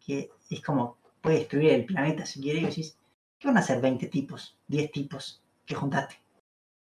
que 0.00 0.30
es 0.48 0.62
como 0.62 0.98
puede 1.20 1.40
destruir 1.40 1.70
el 1.72 1.84
planeta 1.84 2.24
si 2.24 2.40
quiere, 2.40 2.60
y 2.60 2.64
vos 2.64 2.76
decís, 2.76 2.96
¿qué 3.38 3.48
van 3.48 3.56
a 3.56 3.60
hacer 3.60 3.80
20 3.80 4.06
tipos, 4.06 4.56
10 4.68 4.92
tipos 4.92 5.42
que 5.66 5.74
juntaste? 5.74 6.14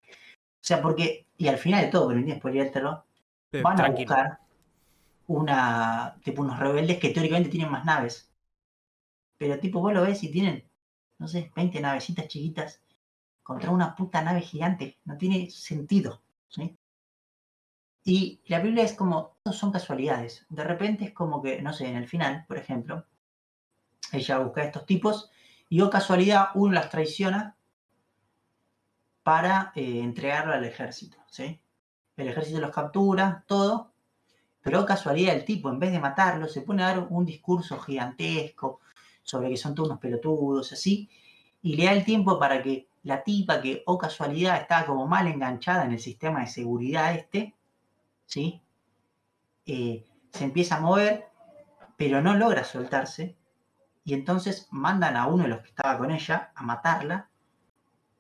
O 0.03 0.63
sea, 0.63 0.81
porque, 0.81 1.27
y 1.37 1.47
al 1.47 1.59
final 1.59 1.85
de 1.85 1.91
todo, 1.91 2.07
permitime 2.07 2.37
spoileártelo, 2.37 3.05
Eh, 3.53 3.61
van 3.61 3.79
a 3.81 3.89
buscar 3.89 4.39
una, 5.27 6.15
tipo 6.23 6.41
unos 6.41 6.57
rebeldes 6.57 6.99
que 6.99 7.09
teóricamente 7.09 7.49
tienen 7.49 7.71
más 7.71 7.85
naves. 7.85 8.31
Pero 9.37 9.59
tipo, 9.59 9.81
vos 9.81 9.93
lo 9.93 10.03
ves 10.03 10.23
y 10.23 10.31
tienen, 10.31 10.63
no 11.19 11.27
sé, 11.27 11.51
20 11.55 11.81
navecitas 11.81 12.27
chiquitas 12.27 12.81
contra 13.43 13.71
una 13.71 13.95
puta 13.95 14.21
nave 14.21 14.41
gigante. 14.41 14.99
No 15.05 15.17
tiene 15.17 15.49
sentido. 15.49 16.21
Y 18.03 18.41
la 18.47 18.59
Biblia 18.59 18.83
es 18.83 18.93
como, 18.93 19.37
no 19.45 19.53
son 19.53 19.71
casualidades. 19.71 20.45
De 20.49 20.63
repente 20.63 21.05
es 21.05 21.13
como 21.13 21.41
que, 21.41 21.61
no 21.61 21.71
sé, 21.71 21.87
en 21.87 21.95
el 21.95 22.07
final, 22.07 22.45
por 22.47 22.57
ejemplo, 22.57 23.05
ella 24.11 24.39
busca 24.39 24.61
a 24.61 24.65
estos 24.65 24.85
tipos 24.85 25.29
y 25.69 25.81
o 25.81 25.89
casualidad 25.89 26.49
uno 26.55 26.73
las 26.73 26.89
traiciona 26.89 27.55
para 29.23 29.71
eh, 29.75 29.99
entregarlo 29.99 30.53
al 30.53 30.65
ejército. 30.65 31.17
¿sí? 31.27 31.61
El 32.17 32.27
ejército 32.27 32.59
los 32.59 32.71
captura, 32.71 33.45
todo, 33.47 33.93
pero 34.61 34.85
casualidad 34.85 35.35
el 35.35 35.45
tipo, 35.45 35.69
en 35.69 35.79
vez 35.79 35.91
de 35.91 35.99
matarlo, 35.99 36.47
se 36.47 36.61
pone 36.61 36.83
a 36.83 36.87
dar 36.87 37.07
un 37.09 37.25
discurso 37.25 37.79
gigantesco 37.79 38.79
sobre 39.23 39.49
que 39.49 39.57
son 39.57 39.75
todos 39.75 39.89
unos 39.89 39.99
pelotudos, 39.99 40.73
así, 40.73 41.09
y 41.61 41.75
le 41.75 41.85
da 41.85 41.93
el 41.93 42.03
tiempo 42.03 42.39
para 42.39 42.61
que 42.61 42.87
la 43.03 43.23
tipa 43.23 43.61
que, 43.61 43.83
o 43.85 43.97
casualidad, 43.97 44.61
estaba 44.61 44.85
como 44.85 45.07
mal 45.07 45.27
enganchada 45.27 45.85
en 45.85 45.93
el 45.93 45.99
sistema 45.99 46.41
de 46.41 46.47
seguridad 46.47 47.15
este, 47.15 47.55
¿sí? 48.25 48.61
Eh, 49.65 50.05
se 50.31 50.43
empieza 50.43 50.77
a 50.77 50.81
mover, 50.81 51.27
pero 51.97 52.21
no 52.21 52.35
logra 52.35 52.63
soltarse, 52.63 53.37
y 54.03 54.13
entonces 54.13 54.67
mandan 54.71 55.15
a 55.15 55.27
uno 55.27 55.43
de 55.43 55.49
los 55.49 55.61
que 55.61 55.69
estaba 55.69 55.97
con 55.97 56.11
ella 56.11 56.51
a 56.55 56.63
matarla, 56.63 57.29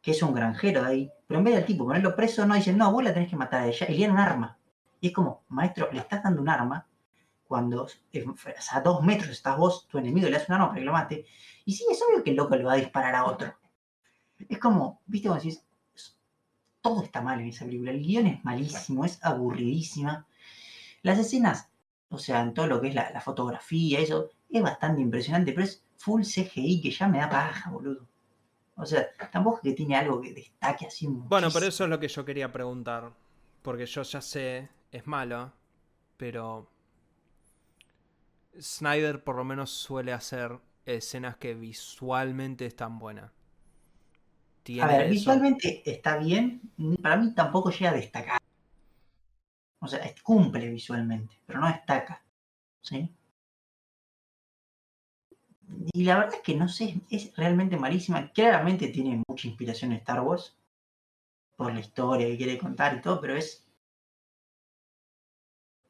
que 0.01 0.11
es 0.11 0.23
un 0.23 0.33
granjero 0.33 0.83
de 0.83 0.89
ahí, 0.89 1.11
pero 1.27 1.39
en 1.39 1.43
vez 1.45 1.55
del 1.55 1.65
tipo 1.65 1.85
ponerlo 1.85 2.15
preso, 2.15 2.45
no 2.45 2.55
dicen, 2.55 2.77
no, 2.77 2.91
vos 2.91 3.03
la 3.03 3.13
tenés 3.13 3.29
que 3.29 3.35
matar 3.35 3.61
a 3.61 3.67
ella, 3.67 3.87
y 3.87 3.97
le 3.97 4.05
dan 4.05 4.15
un 4.15 4.19
arma. 4.19 4.57
Y 4.99 5.07
es 5.07 5.13
como, 5.13 5.43
maestro, 5.49 5.89
le 5.91 5.99
estás 5.99 6.23
dando 6.23 6.41
un 6.41 6.49
arma 6.49 6.87
cuando 7.47 7.85
a 8.71 8.79
dos 8.79 9.03
metros 9.03 9.29
estás 9.29 9.57
vos, 9.57 9.87
tu 9.87 9.97
enemigo, 9.97 10.27
le 10.27 10.37
das 10.37 10.47
un 10.47 10.55
arma 10.55 10.69
para 10.69 10.79
que 10.79 10.85
lo 10.85 10.93
mate. 10.93 11.25
Y 11.65 11.73
sí, 11.73 11.85
es 11.91 12.01
obvio 12.01 12.23
que 12.23 12.29
el 12.31 12.37
loco 12.37 12.55
le 12.55 12.63
va 12.63 12.73
a 12.73 12.77
disparar 12.77 13.13
a 13.15 13.25
otro. 13.25 13.53
Es 14.49 14.59
como, 14.59 15.01
viste, 15.05 15.29
todo 16.81 17.03
está 17.03 17.21
mal 17.21 17.39
en 17.39 17.47
esa 17.47 17.65
película. 17.65 17.91
El 17.91 18.01
guion 18.01 18.27
es 18.27 18.43
malísimo, 18.43 19.05
es 19.05 19.23
aburridísima. 19.23 20.25
Las 21.03 21.19
escenas, 21.19 21.69
o 22.09 22.17
sea, 22.17 22.41
en 22.41 22.53
todo 22.53 22.67
lo 22.67 22.81
que 22.81 22.89
es 22.89 22.95
la, 22.95 23.21
fotografía, 23.21 23.99
eso, 23.99 24.29
es 24.49 24.61
bastante 24.61 25.01
impresionante, 25.01 25.53
pero 25.53 25.65
es 25.65 25.83
full 25.97 26.23
CGI 26.23 26.81
que 26.81 26.91
ya 26.91 27.07
me 27.07 27.19
da 27.19 27.29
paja, 27.29 27.69
boludo. 27.69 28.07
O 28.75 28.85
sea, 28.85 29.07
tampoco 29.31 29.57
es 29.57 29.63
que 29.63 29.73
tiene 29.73 29.95
algo 29.95 30.19
que 30.19 30.33
destaque 30.33 30.87
así 30.87 31.07
muchísimo. 31.07 31.29
Bueno, 31.29 31.49
pero 31.53 31.67
eso 31.67 31.83
es 31.83 31.89
lo 31.89 31.99
que 31.99 32.07
yo 32.07 32.25
quería 32.25 32.51
preguntar. 32.51 33.13
Porque 33.61 33.85
yo 33.85 34.01
ya 34.01 34.21
sé, 34.21 34.69
es 34.91 35.05
malo, 35.05 35.53
pero 36.17 36.67
Snyder 38.59 39.23
por 39.23 39.35
lo 39.35 39.43
menos 39.43 39.69
suele 39.69 40.13
hacer 40.13 40.59
escenas 40.85 41.37
que 41.37 41.53
visualmente 41.53 42.65
están 42.65 42.97
buenas. 42.97 43.31
A 44.81 44.87
ver, 44.87 45.09
visualmente 45.09 45.81
está 45.89 46.17
bien. 46.17 46.61
Para 47.01 47.17
mí 47.17 47.33
tampoco 47.33 47.71
llega 47.71 47.91
a 47.91 47.95
destacar. 47.95 48.39
O 49.79 49.87
sea, 49.87 49.99
cumple 50.21 50.69
visualmente, 50.69 51.39
pero 51.45 51.59
no 51.59 51.67
destaca. 51.67 52.23
¿Sí? 52.81 53.09
Y 55.93 56.03
la 56.03 56.17
verdad 56.17 56.35
es 56.35 56.41
que 56.41 56.55
no 56.55 56.67
sé, 56.67 57.01
es 57.09 57.35
realmente 57.35 57.77
malísima. 57.77 58.31
Claramente 58.31 58.89
tiene 58.89 59.23
mucha 59.27 59.47
inspiración 59.47 59.91
en 59.91 59.99
Star 59.99 60.21
Wars. 60.21 60.55
Por 61.55 61.73
la 61.73 61.79
historia 61.79 62.27
que 62.27 62.37
quiere 62.37 62.57
contar 62.57 62.95
y 62.95 63.01
todo, 63.01 63.19
pero 63.19 63.35
es. 63.35 63.67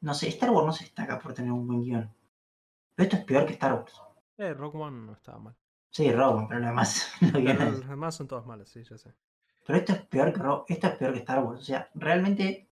No 0.00 0.14
sé, 0.14 0.28
Star 0.28 0.50
Wars 0.50 0.66
no 0.66 0.72
se 0.72 0.84
destaca 0.84 1.18
por 1.18 1.34
tener 1.34 1.52
un 1.52 1.66
buen 1.66 1.82
guion. 1.82 2.10
Pero 2.94 3.04
esto 3.04 3.16
es 3.16 3.24
peor 3.24 3.46
que 3.46 3.52
Star 3.52 3.74
Wars. 3.74 4.00
Eh, 4.38 4.54
Rock 4.54 4.74
One 4.74 5.06
no 5.06 5.12
estaba 5.12 5.38
mal. 5.38 5.56
Sí, 5.92 6.10
Rogue 6.10 6.46
pero 6.48 6.60
lo 6.60 6.66
demás. 6.68 7.12
los 7.20 7.88
demás 7.88 8.14
son 8.14 8.26
todos 8.26 8.46
malos, 8.46 8.68
sí, 8.70 8.82
ya 8.82 8.96
sé. 8.96 9.12
Pero 9.66 9.78
esto 9.78 9.92
es 9.92 10.00
peor 10.06 10.32
que 10.32 10.40
Rogue, 10.40 10.64
esto 10.68 10.86
es 10.86 10.96
peor 10.96 11.12
que 11.12 11.18
Star 11.18 11.44
Wars. 11.44 11.60
O 11.60 11.64
sea, 11.64 11.88
realmente. 11.94 12.68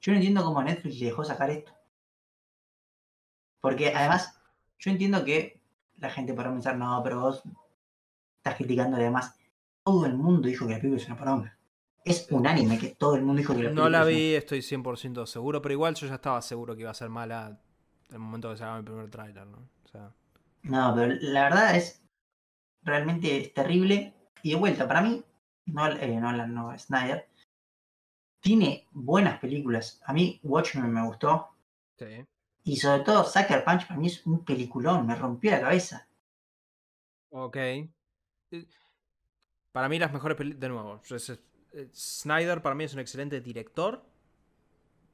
Yo 0.00 0.12
no 0.12 0.18
entiendo 0.18 0.44
cómo 0.44 0.62
Netflix 0.62 1.00
dejó 1.00 1.24
sacar 1.24 1.50
esto. 1.50 1.72
Porque 3.60 3.92
además, 3.94 4.40
yo 4.78 4.90
entiendo 4.90 5.24
que 5.24 5.60
la 5.96 6.10
gente 6.10 6.34
podrá 6.34 6.50
pensar, 6.50 6.76
no, 6.76 7.00
pero 7.02 7.20
vos 7.20 7.42
estás 8.36 8.56
criticando 8.56 8.96
además. 8.96 9.36
Todo 9.84 10.06
el 10.06 10.14
mundo 10.14 10.48
dijo 10.48 10.66
que 10.66 10.74
la 10.74 10.78
película 10.78 11.00
es 11.00 11.06
una 11.06 11.16
poronga. 11.16 11.58
Es 12.04 12.26
unánime 12.30 12.78
que 12.78 12.90
todo 12.90 13.16
el 13.16 13.22
mundo 13.22 13.40
dijo 13.40 13.52
que 13.54 13.62
la 13.62 13.68
película 13.70 13.84
No 13.84 13.90
la 13.90 14.04
vi, 14.04 14.34
estoy 14.34 14.60
100% 14.60 15.26
seguro, 15.26 15.62
pero 15.62 15.72
igual 15.72 15.94
yo 15.94 16.06
ya 16.06 16.14
estaba 16.14 16.42
seguro 16.42 16.74
que 16.74 16.82
iba 16.82 16.90
a 16.90 16.94
ser 16.94 17.08
mala 17.08 17.60
el 18.10 18.18
momento 18.18 18.50
que 18.50 18.56
se 18.56 18.64
haga 18.64 18.78
el 18.78 18.84
primer 18.84 19.10
tráiler, 19.10 19.46
¿no? 19.46 19.58
O 19.84 19.88
sea... 19.88 20.12
No, 20.62 20.92
pero 20.94 21.14
la 21.20 21.44
verdad 21.44 21.76
es 21.76 22.07
realmente 22.82 23.36
es 23.38 23.54
terrible. 23.54 24.14
Y 24.42 24.50
de 24.50 24.56
vuelta, 24.56 24.86
para 24.86 25.02
mí, 25.02 25.24
no, 25.66 25.86
eh, 25.88 26.20
no, 26.20 26.46
no 26.46 26.78
Snyder, 26.78 27.28
tiene 28.40 28.86
buenas 28.92 29.38
películas. 29.40 30.00
A 30.04 30.12
mí 30.12 30.40
Watchmen 30.42 30.92
me 30.92 31.04
gustó. 31.04 31.48
Sí. 31.98 32.24
Y 32.64 32.76
sobre 32.76 33.02
todo 33.02 33.24
Sucker 33.24 33.64
Punch 33.64 33.86
para 33.86 33.98
mí 33.98 34.06
es 34.06 34.26
un 34.26 34.44
peliculón, 34.44 35.06
me 35.06 35.14
rompió 35.14 35.50
la 35.50 35.60
cabeza. 35.60 36.08
Ok. 37.30 37.56
Eh, 37.56 37.88
para 39.72 39.88
mí 39.88 39.98
las 39.98 40.12
mejores 40.12 40.36
películas, 40.36 40.60
de 40.60 40.68
nuevo, 40.68 41.00
eh, 41.72 41.88
Snyder 41.94 42.62
para 42.62 42.74
mí 42.74 42.84
es 42.84 42.94
un 42.94 43.00
excelente 43.00 43.40
director, 43.40 44.04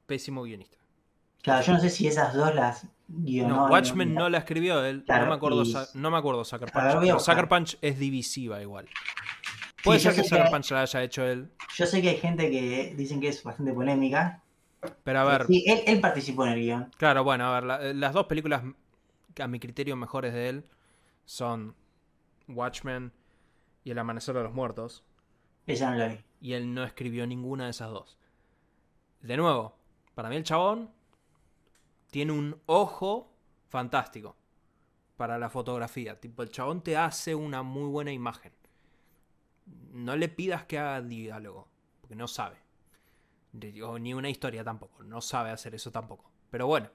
pésimo 0.05 0.43
guionista. 0.43 0.77
Claro, 1.45 1.63
yo 1.63 1.73
no 1.73 1.79
sé 1.79 1.91
si 1.91 2.07
esas 2.07 2.33
dos 2.33 2.55
las 2.55 2.87
no, 3.07 3.67
Watchmen 3.67 4.15
no, 4.15 4.29
la 4.29 4.39
escribió 4.39 4.83
él. 4.83 5.05
no, 5.07 5.25
me 5.27 5.33
acuerdo, 5.35 5.63
no 5.93 6.09
me 6.09 6.17
acuerdo 6.17 6.43
Sucker 6.43 6.71
Punch. 6.71 7.19
Sucker 7.19 7.47
Punch 7.47 7.77
es 7.83 7.99
divisiva 7.99 8.59
igual. 8.63 8.87
Puede 9.83 9.99
ser 9.99 10.15
que 10.15 10.23
Sucker 10.23 10.49
Punch 10.49 10.71
la 10.71 10.81
haya 10.81 11.03
hecho 11.03 11.23
él. 11.23 11.51
Yo 11.75 11.85
sé 11.85 12.01
que 12.01 12.09
hay 12.09 12.17
gente 12.17 12.49
que 12.49 12.95
dicen 12.97 13.21
que 13.21 13.27
es 13.27 13.43
bastante 13.43 13.73
polémica. 13.73 14.41
Pero 15.03 15.19
a 15.19 15.23
ver. 15.23 15.45
Sí, 15.45 15.63
él, 15.67 16.01
participó 16.01 16.47
en 16.47 16.53
el 16.53 16.59
guion. 16.61 16.91
Claro, 16.97 17.23
bueno, 17.23 17.45
a 17.53 17.59
ver, 17.59 17.95
las 17.95 18.11
dos 18.11 18.25
películas 18.25 18.63
que 19.35 19.43
a 19.43 19.47
mi 19.47 19.59
criterio 19.59 19.95
mejores 19.95 20.33
de 20.33 20.49
él 20.49 20.65
son 21.25 21.75
Watchmen 22.47 23.13
y 23.83 23.91
El 23.91 23.99
Amanecer 23.99 24.33
de 24.33 24.41
los 24.41 24.53
Muertos. 24.55 25.03
Esa 25.67 25.91
no 25.91 25.97
la 25.97 26.07
vi. 26.07 26.17
Y 26.41 26.53
él 26.53 26.73
no 26.73 26.83
escribió 26.83 27.27
ninguna 27.27 27.65
de 27.65 27.69
esas 27.69 27.91
dos. 27.91 28.17
De 29.21 29.37
nuevo, 29.37 29.77
para 30.15 30.29
mí 30.29 30.37
el 30.37 30.43
chabón 30.43 30.94
tiene 32.15 32.31
un 32.31 32.61
ojo 32.67 33.35
fantástico 33.67 34.37
para 35.17 35.37
la 35.37 35.49
fotografía. 35.49 36.17
Tipo, 36.17 36.43
el 36.43 36.49
chabón 36.49 36.81
te 36.81 36.95
hace 36.95 37.35
una 37.35 37.61
muy 37.61 37.89
buena 37.89 38.13
imagen. 38.13 38.53
No 39.91 40.15
le 40.15 40.29
pidas 40.29 40.63
que 40.63 40.79
haga 40.79 41.01
diálogo, 41.01 41.67
porque 41.99 42.15
no 42.15 42.29
sabe. 42.29 42.55
ni 43.51 44.13
una 44.13 44.29
historia 44.29 44.63
tampoco, 44.63 45.03
no 45.03 45.19
sabe 45.19 45.49
hacer 45.49 45.75
eso 45.75 45.91
tampoco. 45.91 46.31
Pero 46.49 46.67
bueno, 46.67 46.89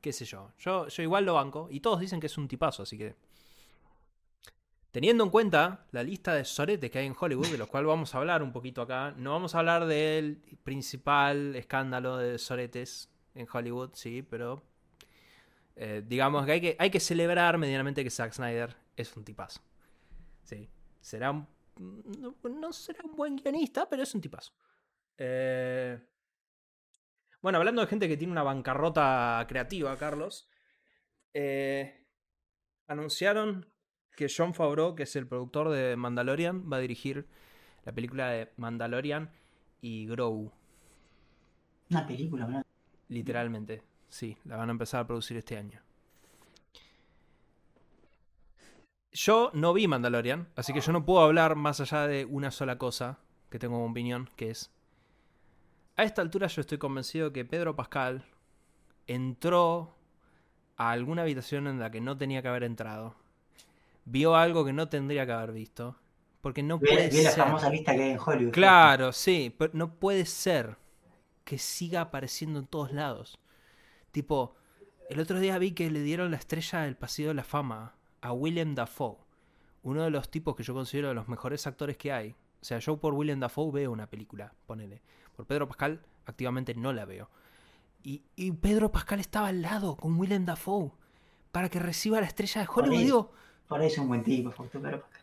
qué 0.00 0.12
sé 0.12 0.26
yo. 0.26 0.52
Yo, 0.60 0.86
yo 0.86 1.02
igual 1.02 1.24
lo 1.24 1.34
banco 1.34 1.66
y 1.68 1.80
todos 1.80 1.98
dicen 1.98 2.20
que 2.20 2.28
es 2.28 2.38
un 2.38 2.46
tipazo, 2.46 2.84
así 2.84 2.96
que... 2.96 3.16
Teniendo 4.92 5.24
en 5.24 5.30
cuenta 5.30 5.86
la 5.90 6.04
lista 6.04 6.34
de 6.34 6.44
soretes 6.44 6.88
que 6.88 7.00
hay 7.00 7.06
en 7.06 7.16
Hollywood, 7.18 7.48
de 7.48 7.58
los 7.58 7.66
cuales 7.66 7.88
vamos 7.88 8.14
a 8.14 8.18
hablar 8.18 8.44
un 8.44 8.52
poquito 8.52 8.80
acá, 8.80 9.12
no 9.16 9.32
vamos 9.32 9.56
a 9.56 9.58
hablar 9.58 9.86
del 9.86 10.40
principal 10.62 11.56
escándalo 11.56 12.16
de 12.18 12.38
soretes 12.38 13.11
en 13.34 13.46
Hollywood, 13.52 13.90
sí, 13.94 14.22
pero 14.22 14.62
eh, 15.76 16.02
digamos 16.06 16.44
que 16.46 16.52
hay, 16.52 16.60
que 16.60 16.76
hay 16.78 16.90
que 16.90 17.00
celebrar 17.00 17.58
medianamente 17.58 18.04
que 18.04 18.10
Zack 18.10 18.32
Snyder 18.32 18.76
es 18.96 19.16
un 19.16 19.24
tipazo. 19.24 19.60
Sí, 20.42 20.68
será 21.00 21.30
un, 21.30 21.46
no, 21.78 22.72
será 22.72 23.04
un 23.04 23.16
buen 23.16 23.36
guionista, 23.36 23.88
pero 23.88 24.02
es 24.02 24.14
un 24.14 24.20
tipazo. 24.20 24.52
Eh, 25.16 25.98
bueno, 27.40 27.58
hablando 27.58 27.80
de 27.80 27.88
gente 27.88 28.08
que 28.08 28.16
tiene 28.16 28.32
una 28.32 28.42
bancarrota 28.42 29.44
creativa, 29.48 29.96
Carlos, 29.96 30.48
eh, 31.34 32.06
anunciaron 32.86 33.66
que 34.16 34.28
John 34.34 34.54
Favreau, 34.54 34.94
que 34.94 35.04
es 35.04 35.16
el 35.16 35.26
productor 35.26 35.70
de 35.70 35.96
Mandalorian, 35.96 36.70
va 36.70 36.76
a 36.76 36.80
dirigir 36.80 37.26
la 37.84 37.92
película 37.92 38.28
de 38.28 38.52
Mandalorian 38.56 39.30
y 39.80 40.06
Grow. 40.06 40.52
Una 41.90 42.06
película, 42.06 42.46
¿verdad? 42.46 42.66
Literalmente, 43.12 43.82
sí, 44.08 44.38
la 44.46 44.56
van 44.56 44.70
a 44.70 44.72
empezar 44.72 45.00
a 45.02 45.06
producir 45.06 45.36
este 45.36 45.58
año. 45.58 45.80
Yo 49.12 49.50
no 49.52 49.74
vi 49.74 49.86
Mandalorian, 49.86 50.48
así 50.56 50.72
que 50.72 50.80
yo 50.80 50.92
no 50.92 51.04
puedo 51.04 51.20
hablar 51.22 51.54
más 51.54 51.80
allá 51.80 52.06
de 52.06 52.24
una 52.24 52.50
sola 52.50 52.78
cosa 52.78 53.18
que 53.50 53.58
tengo 53.58 53.74
como 53.74 53.90
opinión, 53.90 54.30
que 54.36 54.48
es... 54.48 54.72
A 55.96 56.04
esta 56.04 56.22
altura 56.22 56.46
yo 56.46 56.62
estoy 56.62 56.78
convencido 56.78 57.34
que 57.34 57.44
Pedro 57.44 57.76
Pascal 57.76 58.24
entró 59.06 59.94
a 60.78 60.90
alguna 60.90 61.20
habitación 61.22 61.66
en 61.66 61.78
la 61.78 61.90
que 61.90 62.00
no 62.00 62.16
tenía 62.16 62.40
que 62.40 62.48
haber 62.48 62.64
entrado. 62.64 63.14
Vio 64.06 64.36
algo 64.36 64.64
que 64.64 64.72
no 64.72 64.88
tendría 64.88 65.26
que 65.26 65.32
haber 65.32 65.52
visto. 65.52 65.96
Porque 66.40 66.62
no 66.62 66.80
puede 66.80 67.10
ser. 67.12 67.38
la 67.38 67.44
famosa 67.44 67.68
lista 67.68 67.94
que 67.94 68.02
hay 68.02 68.10
en 68.12 68.18
Hollywood. 68.18 68.52
Claro, 68.52 69.12
sí, 69.12 69.54
pero 69.56 69.72
no 69.74 69.94
puede 69.96 70.24
ser 70.24 70.76
que 71.44 71.58
siga 71.58 72.00
apareciendo 72.02 72.58
en 72.58 72.66
todos 72.66 72.92
lados. 72.92 73.38
Tipo, 74.10 74.54
el 75.08 75.20
otro 75.20 75.40
día 75.40 75.58
vi 75.58 75.72
que 75.72 75.90
le 75.90 76.00
dieron 76.00 76.30
la 76.30 76.36
estrella 76.36 76.82
del 76.82 76.96
Pasillo 76.96 77.28
de 77.28 77.34
la 77.34 77.44
Fama 77.44 77.94
a 78.20 78.32
William 78.32 78.74
Dafoe, 78.74 79.16
uno 79.82 80.04
de 80.04 80.10
los 80.10 80.30
tipos 80.30 80.54
que 80.56 80.62
yo 80.62 80.74
considero 80.74 81.08
de 81.08 81.14
los 81.14 81.28
mejores 81.28 81.66
actores 81.66 81.96
que 81.96 82.12
hay. 82.12 82.30
O 82.60 82.64
sea, 82.64 82.78
yo 82.78 82.96
por 82.98 83.14
William 83.14 83.40
Dafoe 83.40 83.72
veo 83.72 83.90
una 83.90 84.06
película, 84.06 84.54
ponele. 84.66 85.02
Por 85.34 85.46
Pedro 85.46 85.66
Pascal 85.66 86.00
activamente 86.26 86.74
no 86.74 86.92
la 86.92 87.04
veo. 87.04 87.28
Y, 88.04 88.22
Pedro 88.52 88.90
Pascal 88.90 89.20
estaba 89.20 89.48
al 89.48 89.62
lado 89.62 89.96
con 89.96 90.18
William 90.18 90.44
Dafoe 90.44 90.90
para 91.52 91.68
que 91.68 91.78
reciba 91.78 92.20
la 92.20 92.26
estrella 92.26 92.62
de 92.62 92.68
Hollywood. 92.72 93.26
Por, 93.68 93.80
eso 93.82 93.94
es 93.94 93.98
un 93.98 94.08
buen 94.08 94.24
tipo, 94.24 94.50
Pedro 94.50 95.00
Pascal. 95.00 95.21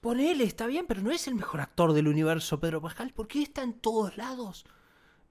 Ponele, 0.00 0.44
está 0.44 0.66
bien, 0.66 0.86
pero 0.86 1.02
no 1.02 1.10
es 1.10 1.28
el 1.28 1.34
mejor 1.34 1.60
actor 1.60 1.92
del 1.92 2.08
universo, 2.08 2.58
Pedro 2.58 2.80
Pascal. 2.80 3.12
¿Por 3.12 3.28
qué 3.28 3.42
está 3.42 3.62
en 3.62 3.74
todos 3.74 4.16
lados? 4.16 4.64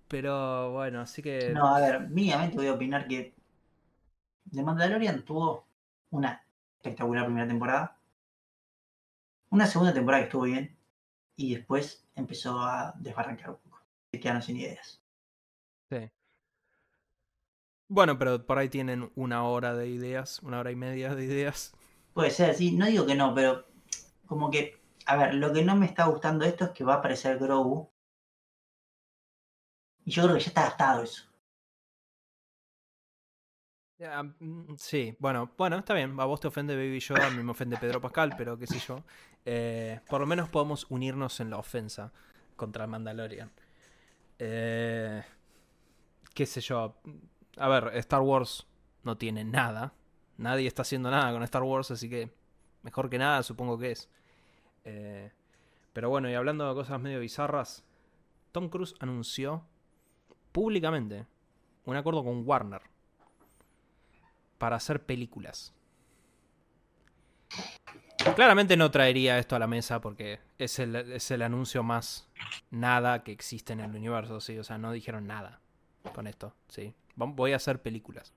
Pero 0.07 0.71
bueno, 0.73 1.01
así 1.01 1.21
que. 1.23 1.51
No, 1.51 1.75
a 1.75 1.79
ver, 1.79 2.09
mínimamente 2.09 2.57
voy 2.57 2.67
a 2.67 2.73
opinar 2.73 3.07
que 3.07 3.33
The 4.51 4.63
Mandalorian 4.63 5.23
tuvo 5.23 5.67
una 6.11 6.43
espectacular 6.77 7.25
primera 7.25 7.47
temporada. 7.47 7.97
Una 9.49 9.65
segunda 9.65 9.93
temporada 9.93 10.21
que 10.21 10.27
estuvo 10.27 10.43
bien. 10.43 10.77
Y 11.35 11.55
después 11.55 12.05
empezó 12.15 12.59
a 12.59 12.93
desbarrancar 12.99 13.51
un 13.51 13.57
poco. 13.57 13.81
Se 14.11 14.19
quedaron 14.19 14.41
sin 14.41 14.57
ideas. 14.57 15.01
Sí. 15.89 16.11
Bueno, 17.87 18.19
pero 18.19 18.45
por 18.45 18.59
ahí 18.59 18.69
tienen 18.69 19.11
una 19.15 19.43
hora 19.43 19.73
de 19.73 19.87
ideas, 19.87 20.43
una 20.43 20.59
hora 20.59 20.71
y 20.71 20.75
media 20.75 21.15
de 21.15 21.23
ideas. 21.23 21.73
Puede 22.13 22.29
ser, 22.29 22.53
sí. 22.55 22.71
No 22.71 22.85
digo 22.85 23.05
que 23.05 23.15
no, 23.15 23.33
pero 23.33 23.65
como 24.29 24.51
que, 24.51 24.79
a 25.07 25.17
ver, 25.17 25.33
lo 25.33 25.51
que 25.51 25.63
no 25.63 25.75
me 25.75 25.87
está 25.87 26.05
gustando 26.05 26.45
esto 26.45 26.65
es 26.65 26.71
que 26.71 26.83
va 26.83 26.93
a 26.93 26.97
aparecer 26.97 27.39
Grogu. 27.39 27.89
Y 30.05 30.11
yo 30.11 30.23
creo 30.23 30.35
que 30.35 30.41
ya 30.41 30.49
está 30.49 30.63
gastado 30.63 31.03
eso. 31.03 31.23
Mm, 34.39 34.75
sí, 34.77 35.15
bueno, 35.19 35.51
bueno, 35.57 35.79
está 35.79 35.95
bien. 35.95 36.17
A 36.19 36.25
vos 36.25 36.39
te 36.39 36.47
ofende 36.47 36.75
Baby 36.75 36.99
Yoda, 36.99 37.27
a 37.27 37.31
mí 37.31 37.43
me 37.43 37.51
ofende 37.51 37.77
Pedro 37.77 37.99
Pascal, 37.99 38.35
pero 38.37 38.57
qué 38.57 38.67
sé 38.67 38.79
yo. 38.79 39.03
Eh, 39.45 39.99
por 40.07 40.21
lo 40.21 40.27
menos 40.27 40.47
podemos 40.49 40.85
unirnos 40.89 41.39
en 41.39 41.49
la 41.49 41.57
ofensa 41.57 42.13
contra 42.55 42.85
el 42.85 42.91
Mandalorian. 42.91 43.51
Eh, 44.37 45.23
qué 46.35 46.45
sé 46.45 46.61
yo. 46.61 46.95
A 47.57 47.67
ver, 47.67 47.97
Star 47.97 48.21
Wars 48.21 48.67
no 49.03 49.17
tiene 49.17 49.43
nada. 49.43 49.93
Nadie 50.37 50.67
está 50.67 50.83
haciendo 50.83 51.09
nada 51.09 51.31
con 51.33 51.41
Star 51.43 51.63
Wars, 51.63 51.89
así 51.91 52.09
que 52.09 52.31
mejor 52.83 53.09
que 53.09 53.17
nada 53.17 53.41
supongo 53.43 53.77
que 53.79 53.91
es. 53.91 54.09
Eh, 54.89 55.31
pero 55.93 56.09
bueno, 56.09 56.29
y 56.29 56.33
hablando 56.33 56.67
de 56.67 56.73
cosas 56.73 56.99
medio 56.99 57.19
bizarras, 57.19 57.83
Tom 58.51 58.69
Cruise 58.69 58.95
anunció 58.99 59.63
públicamente 60.51 61.27
un 61.85 61.95
acuerdo 61.95 62.23
con 62.23 62.47
Warner 62.47 62.81
para 64.57 64.77
hacer 64.77 65.05
películas. 65.05 65.73
Claramente 68.35 68.75
no 68.75 68.91
traería 68.91 69.39
esto 69.39 69.55
a 69.55 69.59
la 69.59 69.67
mesa 69.67 70.01
porque 70.01 70.39
es 70.57 70.79
el, 70.79 70.95
es 70.95 71.31
el 71.31 71.41
anuncio 71.41 71.83
más 71.83 72.27
nada 72.69 73.23
que 73.23 73.31
existe 73.31 73.73
en 73.73 73.79
el 73.79 73.95
universo, 73.95 74.41
¿sí? 74.41 74.57
O 74.57 74.63
sea, 74.63 74.77
no 74.77 74.91
dijeron 74.91 75.27
nada 75.27 75.61
con 76.13 76.27
esto, 76.27 76.53
¿sí? 76.67 76.93
Voy 77.15 77.53
a 77.53 77.57
hacer 77.57 77.81
películas. 77.81 78.33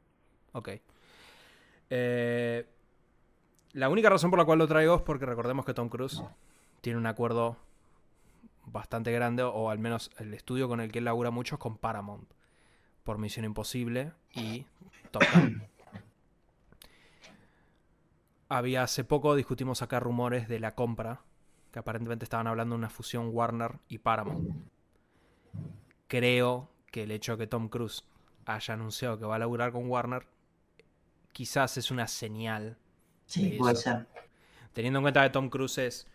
Ok. 0.52 0.70
Eh, 1.90 2.66
la 3.72 3.88
única 3.88 4.10
razón 4.10 4.30
por 4.30 4.38
la 4.38 4.44
cual 4.44 4.58
lo 4.58 4.68
traigo 4.68 4.96
es 4.96 5.02
porque 5.02 5.26
recordemos 5.26 5.64
que 5.64 5.74
Tom 5.74 5.88
Cruise 5.88 6.22
tiene 6.82 6.98
un 6.98 7.06
acuerdo 7.06 7.56
bastante 8.66 9.10
grande, 9.12 9.42
o 9.42 9.70
al 9.70 9.78
menos 9.78 10.10
el 10.18 10.34
estudio 10.34 10.68
con 10.68 10.80
el 10.80 10.92
que 10.92 10.98
él 10.98 11.06
labura 11.06 11.30
mucho 11.30 11.54
es 11.54 11.58
con 11.60 11.78
Paramount, 11.78 12.28
por 13.04 13.18
Misión 13.18 13.46
Imposible 13.46 14.12
y 14.34 14.66
Top 15.10 15.22
Gun. 15.34 15.62
Había 18.48 18.82
hace 18.82 19.04
poco, 19.04 19.34
discutimos 19.34 19.80
acá 19.80 19.98
rumores 20.00 20.48
de 20.48 20.60
la 20.60 20.74
compra, 20.74 21.22
que 21.70 21.78
aparentemente 21.78 22.24
estaban 22.24 22.46
hablando 22.48 22.74
de 22.74 22.80
una 22.80 22.90
fusión 22.90 23.30
Warner 23.32 23.78
y 23.88 23.98
Paramount. 23.98 24.66
Creo 26.08 26.68
que 26.90 27.04
el 27.04 27.12
hecho 27.12 27.32
de 27.32 27.38
que 27.38 27.46
Tom 27.46 27.68
Cruise 27.68 28.04
haya 28.44 28.74
anunciado 28.74 29.18
que 29.18 29.24
va 29.24 29.36
a 29.36 29.38
laburar 29.38 29.72
con 29.72 29.88
Warner, 29.88 30.26
quizás 31.32 31.78
es 31.78 31.90
una 31.90 32.08
señal. 32.08 32.76
Sí, 33.24 33.56
puede 33.58 33.76
ser. 33.76 34.06
Teniendo 34.74 34.98
en 34.98 35.04
cuenta 35.04 35.22
que 35.22 35.30
Tom 35.30 35.48
Cruise 35.48 35.78
es. 35.78 36.08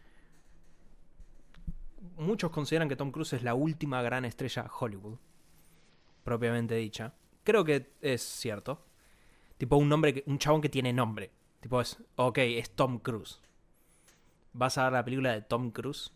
Muchos 2.17 2.51
consideran 2.51 2.89
que 2.89 2.95
Tom 2.95 3.11
Cruise 3.11 3.33
es 3.33 3.43
la 3.43 3.53
última 3.53 4.01
gran 4.01 4.25
estrella 4.25 4.69
Hollywood, 4.79 5.17
propiamente 6.23 6.75
dicha. 6.75 7.13
Creo 7.43 7.63
que 7.63 7.93
es 8.01 8.21
cierto. 8.21 8.83
Tipo 9.57 9.77
un 9.77 9.87
nombre, 9.87 10.13
que, 10.13 10.23
un 10.25 10.39
chabón 10.39 10.61
que 10.61 10.69
tiene 10.69 10.93
nombre. 10.93 11.31
Tipo 11.61 11.79
es, 11.79 11.97
ok, 12.15 12.37
es 12.39 12.71
Tom 12.71 12.99
Cruise. 12.99 13.39
¿Vas 14.53 14.77
a 14.77 14.85
ver 14.85 14.93
la 14.93 15.05
película 15.05 15.31
de 15.31 15.41
Tom 15.41 15.71
Cruise? 15.71 16.11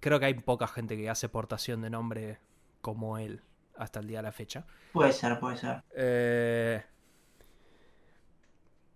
Creo 0.00 0.18
que 0.18 0.26
hay 0.26 0.34
poca 0.34 0.66
gente 0.66 0.96
que 0.96 1.08
hace 1.08 1.28
portación 1.28 1.80
de 1.80 1.90
nombre 1.90 2.38
como 2.80 3.16
él 3.18 3.42
hasta 3.76 4.00
el 4.00 4.08
día 4.08 4.18
de 4.18 4.24
la 4.24 4.32
fecha. 4.32 4.66
Puede 4.92 5.12
ser, 5.12 5.38
puede 5.38 5.56
ser. 5.56 5.82
Eh, 5.96 6.82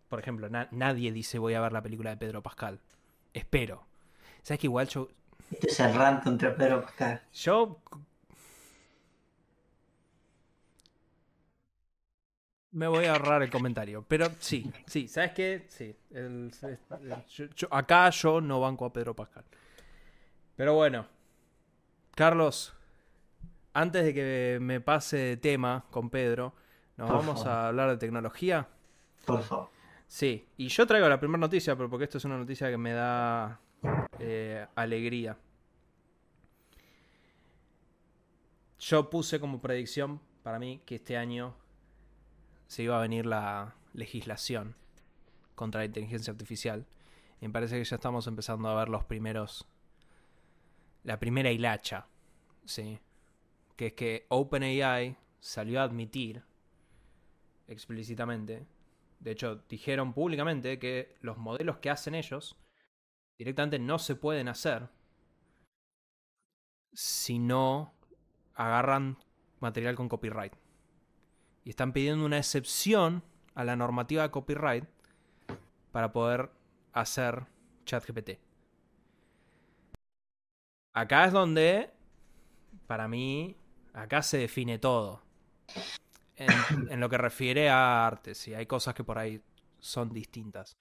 por 0.08 0.20
ejemplo, 0.20 0.48
nadie 0.70 1.12
dice 1.12 1.38
voy 1.38 1.54
a 1.54 1.60
ver 1.60 1.72
la 1.72 1.82
película 1.82 2.10
de 2.10 2.16
Pedro 2.16 2.42
Pascal. 2.42 2.80
Espero. 3.32 3.86
¿Sabes 4.42 4.60
que 4.60 4.66
igual 4.66 4.88
yo... 4.88 5.08
Este 5.50 5.68
es 5.68 5.80
el 5.80 5.94
rant 5.94 6.22
contra 6.22 6.54
Pedro 6.54 6.82
Pascal. 6.82 7.22
Yo... 7.32 7.80
Me 12.70 12.86
voy 12.86 13.06
a 13.06 13.12
ahorrar 13.12 13.42
el 13.42 13.50
comentario. 13.50 14.04
Pero 14.06 14.28
sí, 14.38 14.70
sí, 14.86 15.08
¿sabes 15.08 15.32
qué? 15.32 15.66
Sí. 15.68 15.96
acá 17.70 18.10
yo 18.10 18.40
no 18.40 18.60
banco 18.60 18.84
a 18.84 18.92
Pedro 18.92 19.16
Pascal. 19.16 19.44
Pero 20.54 20.74
bueno. 20.74 21.06
Carlos, 22.14 22.74
antes 23.72 24.04
de 24.04 24.12
que 24.12 24.58
me 24.60 24.80
pase 24.80 25.16
de 25.16 25.36
tema 25.36 25.86
con 25.90 26.10
Pedro, 26.10 26.54
¿nos 26.96 27.08
vamos 27.08 27.46
a 27.46 27.68
hablar 27.68 27.90
de 27.90 27.96
tecnología? 27.96 28.68
Por 29.24 29.42
favor. 29.42 29.70
Sí, 30.06 30.48
y 30.56 30.68
yo 30.68 30.86
traigo 30.86 31.08
la 31.08 31.20
primera 31.20 31.38
noticia, 31.38 31.76
pero 31.76 31.88
porque 31.88 32.04
esto 32.04 32.18
es 32.18 32.24
una 32.24 32.38
noticia 32.38 32.70
que 32.70 32.78
me 32.78 32.92
da 32.92 33.60
eh, 34.18 34.66
alegría. 34.74 35.36
Yo 38.78 39.10
puse 39.10 39.40
como 39.40 39.60
predicción 39.60 40.20
para 40.42 40.58
mí 40.58 40.80
que 40.86 40.96
este 40.96 41.16
año 41.16 41.54
se 42.66 42.84
iba 42.84 42.96
a 42.96 43.02
venir 43.02 43.26
la 43.26 43.74
legislación 43.92 44.76
contra 45.54 45.80
la 45.80 45.86
inteligencia 45.86 46.30
artificial. 46.30 46.86
Y 47.40 47.46
me 47.46 47.52
parece 47.52 47.78
que 47.78 47.84
ya 47.84 47.96
estamos 47.96 48.26
empezando 48.26 48.68
a 48.68 48.78
ver 48.78 48.88
los 48.88 49.04
primeros. 49.04 49.66
La 51.04 51.18
primera 51.18 51.50
hilacha. 51.50 52.06
Sí 52.64 53.00
que 53.78 53.86
es 53.86 53.92
que 53.92 54.26
OpenAI 54.28 55.16
salió 55.38 55.80
a 55.80 55.84
admitir 55.84 56.42
explícitamente, 57.68 58.66
de 59.20 59.30
hecho 59.30 59.62
dijeron 59.68 60.14
públicamente 60.14 60.80
que 60.80 61.14
los 61.20 61.38
modelos 61.38 61.78
que 61.78 61.88
hacen 61.88 62.16
ellos 62.16 62.56
directamente 63.38 63.78
no 63.78 63.98
se 63.98 64.16
pueden 64.16 64.48
hacer 64.48 64.88
si 66.92 67.38
no 67.38 67.94
agarran 68.54 69.18
material 69.60 69.94
con 69.94 70.08
copyright. 70.08 70.54
Y 71.64 71.70
están 71.70 71.92
pidiendo 71.92 72.24
una 72.24 72.38
excepción 72.38 73.22
a 73.54 73.64
la 73.64 73.76
normativa 73.76 74.22
de 74.22 74.30
copyright 74.30 74.84
para 75.92 76.12
poder 76.12 76.50
hacer 76.92 77.46
ChatGPT. 77.84 78.38
Acá 80.94 81.26
es 81.26 81.32
donde, 81.32 81.92
para 82.86 83.06
mí, 83.06 83.56
Acá 83.98 84.22
se 84.22 84.38
define 84.38 84.78
todo. 84.78 85.22
En, 86.36 87.00
lo 87.00 87.08
que 87.08 87.18
refiere 87.18 87.68
a 87.68 88.06
arte, 88.06 88.36
sí, 88.36 88.54
hay 88.54 88.64
cosas 88.64 88.94
que 88.94 89.02
por 89.02 89.18
ahí 89.18 89.42
son 89.80 90.12
distintas. 90.12 90.78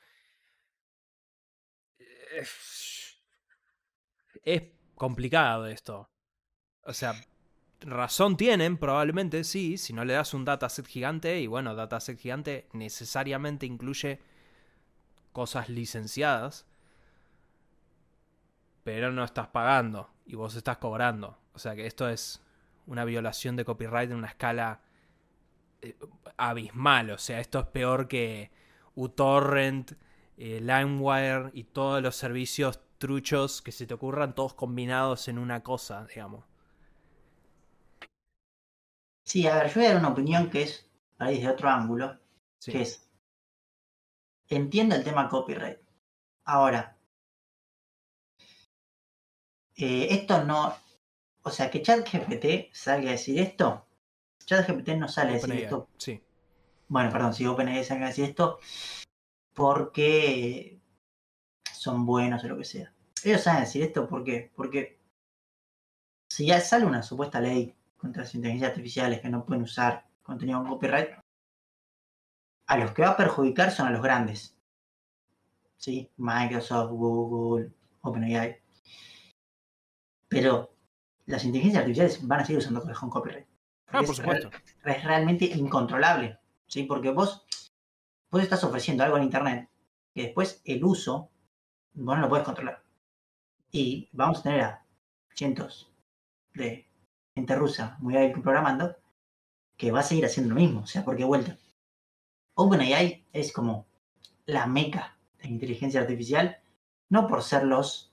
Es 4.44 4.64
complicado 4.96 5.68
esto. 5.68 6.10
O 6.84 6.94
sea, 6.94 7.14
razón 7.82 8.38
tienen, 8.38 8.78
probablemente 8.78 9.44
sí, 9.44 9.78
si 9.78 9.94
no 9.94 10.06
le 10.06 10.14
das 10.14 10.34
un 10.34 10.46
dataset 10.46 10.88
gigante, 10.88 11.40
y 11.40 11.48
bueno, 11.48 11.76
dataset 11.76 12.18
gigante 12.20 12.68
necesariamente 12.74 13.66
incluye 13.66 14.22
cosas 15.34 15.70
licenciadas, 15.70 16.66
pero 18.84 19.12
no 19.12 19.24
estás 19.24 19.48
pagando 19.48 20.10
y 20.26 20.36
vos 20.36 20.56
estás 20.56 20.78
cobrando. 20.78 21.38
O 21.54 21.60
sea 21.60 21.76
que 21.76 21.86
esto 21.86 22.08
es 22.08 22.42
una 22.86 23.04
violación 23.06 23.56
de 23.56 23.66
copyright 23.66 24.10
en 24.10 24.18
una 24.18 24.30
escala 24.30 24.82
eh, 25.82 25.96
abismal. 26.38 27.12
O 27.12 27.18
sea, 27.18 27.40
esto 27.40 27.60
es 27.60 27.66
peor 27.68 28.08
que 28.08 28.50
uTorrent, 28.96 29.92
eh, 30.38 30.62
LimeWire 30.62 31.50
y 31.54 31.64
todos 31.64 32.02
los 32.02 32.16
servicios 32.16 32.80
truchos 33.00 33.62
que 33.62 33.72
se 33.72 33.88
te 33.88 33.96
ocurran, 33.96 34.36
todos 34.36 34.54
combinados 34.54 35.28
en 35.28 35.40
una 35.40 35.64
cosa, 35.64 36.06
digamos. 36.06 36.46
Sí, 39.24 39.48
a 39.48 39.56
ver, 39.56 39.68
yo 39.68 39.76
voy 39.76 39.86
a 39.86 39.90
dar 39.90 39.98
una 40.00 40.10
opinión 40.10 40.50
que 40.50 40.62
es, 40.62 40.90
ahí 41.18 41.36
desde 41.36 41.50
otro 41.50 41.70
ángulo, 41.70 42.20
que 42.64 42.82
es, 42.82 43.10
entiendo 44.48 44.96
el 44.96 45.04
tema 45.04 45.28
copyright. 45.28 45.80
Ahora, 46.46 46.96
eh, 49.76 50.08
esto 50.12 50.44
no, 50.44 50.76
o 51.42 51.50
sea, 51.50 51.70
que 51.70 51.82
ChatGPT 51.82 52.74
salga 52.74 53.10
a 53.10 53.12
decir 53.14 53.40
esto. 53.40 53.86
ChatGPT 54.46 54.90
no 54.90 55.08
sale 55.08 55.32
a 55.32 55.34
decir 55.34 55.52
esto. 55.54 55.90
Sí. 55.98 56.22
Bueno, 56.88 57.12
perdón, 57.12 57.34
si 57.34 57.46
OpenAI 57.46 57.84
salga 57.84 58.06
a 58.06 58.10
decir 58.10 58.26
esto 58.26 58.60
porque 59.58 60.80
son 61.74 62.06
buenos 62.06 62.44
o 62.44 62.48
lo 62.48 62.58
que 62.60 62.64
sea. 62.64 62.94
Ellos 63.24 63.42
saben 63.42 63.62
decir 63.64 63.82
esto 63.82 64.08
porque, 64.08 64.52
porque 64.56 65.00
si 66.30 66.46
ya 66.46 66.62
sale 66.62 66.86
una 66.86 67.02
supuesta 67.02 67.42
ley 67.42 67.76
contra 67.98 68.22
las 68.22 68.36
inteligencias 68.36 68.70
artificiales 68.70 69.20
que 69.20 69.30
no 69.30 69.44
pueden 69.44 69.64
usar 69.64 70.08
contenido 70.22 70.60
con 70.60 70.70
copyright, 70.70 71.10
a 72.68 72.78
los 72.78 72.92
que 72.92 73.02
va 73.02 73.10
a 73.10 73.18
perjudicar 73.18 73.72
son 73.72 73.88
a 73.88 73.92
los 73.92 74.02
grandes. 74.04 74.56
¿sí? 75.78 76.12
Microsoft, 76.18 76.92
Google, 76.92 77.72
OpenAI. 78.02 78.62
Pero 80.28 80.72
las 81.26 81.44
inteligencias 81.46 81.82
artificiales 81.82 82.28
van 82.28 82.42
a 82.42 82.46
seguir 82.46 82.60
usando 82.60 82.84
con 82.84 83.10
copyright. 83.10 83.48
Ah, 83.88 84.02
por 84.02 84.04
es, 84.04 84.18
supuesto. 84.18 84.52
re- 84.84 84.98
es 84.98 85.04
realmente 85.04 85.46
incontrolable, 85.46 86.38
¿sí? 86.68 86.84
Porque 86.84 87.10
vos, 87.10 87.46
vos 88.30 88.42
estás 88.42 88.64
ofreciendo 88.64 89.04
algo 89.04 89.18
en 89.18 89.24
Internet 89.24 89.70
que 90.14 90.24
después 90.24 90.62
el 90.66 90.84
uso 90.84 91.30
vos 91.94 92.16
no 92.16 92.22
lo 92.22 92.30
puedes 92.30 92.46
controlar. 92.46 92.84
Y 93.72 94.10
vamos 94.12 94.40
a 94.40 94.44
tener 94.44 94.62
a 94.62 94.86
cientos 95.36 95.92
de 96.54 96.88
gente 97.36 97.56
rusa 97.56 97.98
muy 98.00 98.18
hábil 98.18 98.42
programando 98.42 98.96
que 99.78 99.92
va 99.92 100.00
a 100.00 100.04
seguir 100.04 100.26
haciendo 100.26 100.56
lo 100.56 100.60
mismo, 100.60 100.82
o 100.82 100.88
sea, 100.88 101.06
porque 101.06 101.24
vuelta. 101.24 101.58
OpenAI 102.56 103.28
es 103.32 103.54
como 103.54 103.86
la 104.46 104.66
meca 104.66 105.18
de 105.40 105.50
inteligencia 105.50 106.02
artificial, 106.02 106.58
no 107.10 107.28
por 107.28 107.44
ser 107.44 107.64
los 107.64 108.12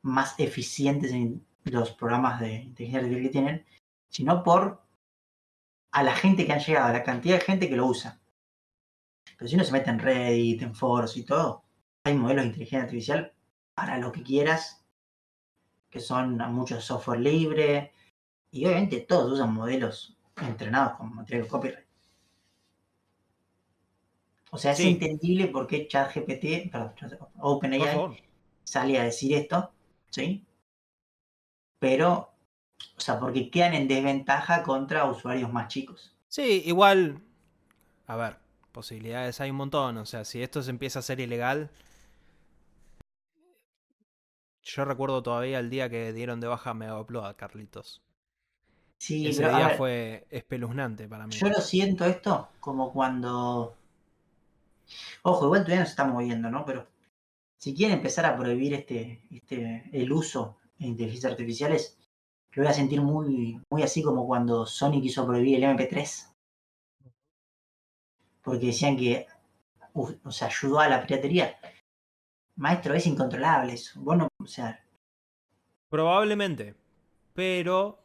más 0.00 0.38
eficientes 0.38 1.12
en 1.12 1.46
los 1.64 1.92
programas 1.92 2.40
de 2.40 2.54
inteligencia 2.54 3.00
artificial 3.00 3.22
que 3.22 3.32
tienen, 3.32 3.66
sino 4.08 4.42
por 4.42 4.82
a 5.92 6.02
la 6.02 6.14
gente 6.14 6.46
que 6.46 6.52
han 6.52 6.60
llegado, 6.60 6.88
a 6.88 6.92
la 6.92 7.04
cantidad 7.04 7.38
de 7.38 7.44
gente 7.44 7.68
que 7.68 7.76
lo 7.76 7.86
usa. 7.86 8.20
Pero 9.36 9.48
si 9.48 9.54
uno 9.54 9.64
se 9.64 9.72
mete 9.72 9.90
en 9.90 9.98
Reddit, 9.98 10.62
en 10.62 10.74
foros 10.74 11.16
y 11.16 11.24
todo, 11.24 11.64
hay 12.04 12.14
modelos 12.14 12.44
de 12.44 12.48
inteligencia 12.48 12.82
artificial 12.84 13.32
para 13.74 13.98
lo 13.98 14.12
que 14.12 14.22
quieras, 14.22 14.84
que 15.90 16.00
son 16.00 16.40
a 16.40 16.48
mucho 16.48 16.80
software 16.80 17.20
libre, 17.20 17.92
y 18.50 18.66
obviamente 18.66 19.00
todos 19.00 19.32
usan 19.32 19.52
modelos 19.52 20.16
entrenados 20.36 20.96
con 20.96 21.14
material 21.14 21.48
copyright. 21.48 21.84
O 24.50 24.58
sea, 24.58 24.72
es 24.72 24.78
Sí. 24.78 24.88
entendible 24.88 25.48
por 25.48 25.66
qué 25.66 25.88
ChatGPT, 25.88 26.70
perdón, 26.70 26.94
OpenAI 27.40 28.16
sale 28.62 28.98
a 29.00 29.04
decir 29.04 29.34
esto, 29.34 29.72
¿sí? 30.10 30.44
Pero, 31.80 32.32
o 32.96 33.00
sea, 33.00 33.18
porque 33.18 33.50
quedan 33.50 33.74
en 33.74 33.88
desventaja 33.88 34.62
contra 34.62 35.06
usuarios 35.06 35.52
más 35.52 35.68
chicos. 35.68 36.14
Sí, 36.28 36.62
igual. 36.66 37.20
A 38.06 38.16
ver, 38.16 38.36
posibilidades 38.74 39.40
hay 39.40 39.50
un 39.50 39.56
montón. 39.56 39.96
O 39.96 40.04
sea, 40.04 40.26
si 40.26 40.42
esto 40.42 40.62
se 40.62 40.70
empieza 40.70 40.98
a 40.98 41.02
ser 41.02 41.20
ilegal. 41.20 41.70
Yo 44.62 44.84
recuerdo 44.84 45.22
todavía 45.22 45.58
el 45.60 45.70
día 45.70 45.88
que 45.88 46.12
dieron 46.12 46.40
de 46.40 46.48
baja 46.48 46.74
Mega 46.74 47.00
Upload 47.00 47.26
a 47.26 47.36
Carlitos. 47.36 48.02
Sí, 48.98 49.26
Ese 49.26 49.42
pero 49.42 49.56
día 49.56 49.68
ver, 49.68 49.76
fue 49.76 50.26
espeluznante 50.30 51.06
para 51.08 51.26
mí. 51.26 51.34
yo 51.34 51.48
lo 51.48 51.60
siento 51.60 52.04
esto 52.04 52.48
como 52.60 52.92
cuando... 52.92 53.76
Ojo, 55.22 55.46
igual 55.46 55.62
todavía 55.62 55.80
no 55.80 55.86
se 55.86 55.90
está 55.90 56.04
moviendo, 56.04 56.50
¿no? 56.50 56.64
Pero 56.64 56.86
si 57.58 57.74
quieren 57.74 57.98
empezar 57.98 58.26
a 58.26 58.36
prohibir 58.36 58.74
este, 58.74 59.22
este, 59.30 59.90
el 59.92 60.10
uso 60.12 60.58
de 60.78 60.86
inteligencias 60.86 61.32
artificiales, 61.32 61.98
lo 62.52 62.62
voy 62.62 62.70
a 62.70 62.74
sentir 62.74 63.02
muy, 63.02 63.60
muy 63.70 63.82
así 63.82 64.02
como 64.02 64.26
cuando 64.26 64.64
Sony 64.66 65.00
quiso 65.02 65.26
prohibir 65.26 65.62
el 65.62 65.76
MP3. 65.76 66.33
Porque 68.44 68.66
decían 68.66 68.96
que 68.96 69.26
o 69.94 70.30
sea, 70.30 70.48
ayudó 70.48 70.80
a 70.80 70.88
la 70.88 71.06
piratería. 71.06 71.56
Maestro, 72.56 72.94
es 72.94 73.06
incontrolable 73.06 73.72
eso. 73.72 74.00
Vos 74.00 74.16
no, 74.16 74.28
o 74.40 74.46
sea, 74.46 74.84
Probablemente. 75.88 76.74
Pero. 77.34 78.04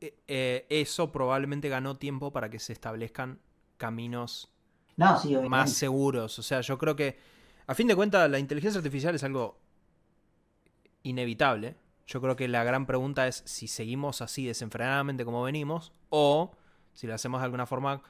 eh, 0.00 0.14
eh, 0.26 0.66
eso 0.68 1.12
probablemente 1.12 1.68
ganó 1.68 1.96
tiempo 1.96 2.32
para 2.32 2.50
que 2.50 2.58
se 2.58 2.72
establezcan 2.72 3.40
caminos 3.76 4.50
no, 4.96 5.18
sí, 5.18 5.36
más 5.36 5.72
seguros. 5.72 6.38
O 6.38 6.42
sea, 6.42 6.60
yo 6.60 6.78
creo 6.78 6.96
que, 6.96 7.18
a 7.66 7.74
fin 7.74 7.86
de 7.86 7.94
cuentas, 7.94 8.28
la 8.30 8.38
inteligencia 8.38 8.78
artificial 8.78 9.14
es 9.14 9.22
algo 9.24 9.58
inevitable. 11.02 11.76
Yo 12.06 12.20
creo 12.20 12.34
que 12.34 12.48
la 12.48 12.64
gran 12.64 12.86
pregunta 12.86 13.28
es 13.28 13.42
si 13.44 13.68
seguimos 13.68 14.22
así 14.22 14.46
desenfrenadamente 14.46 15.24
como 15.24 15.42
venimos 15.42 15.92
o 16.08 16.52
si 16.94 17.06
lo 17.06 17.14
hacemos 17.14 17.40
de 17.40 17.44
alguna 17.44 17.66
forma 17.66 18.02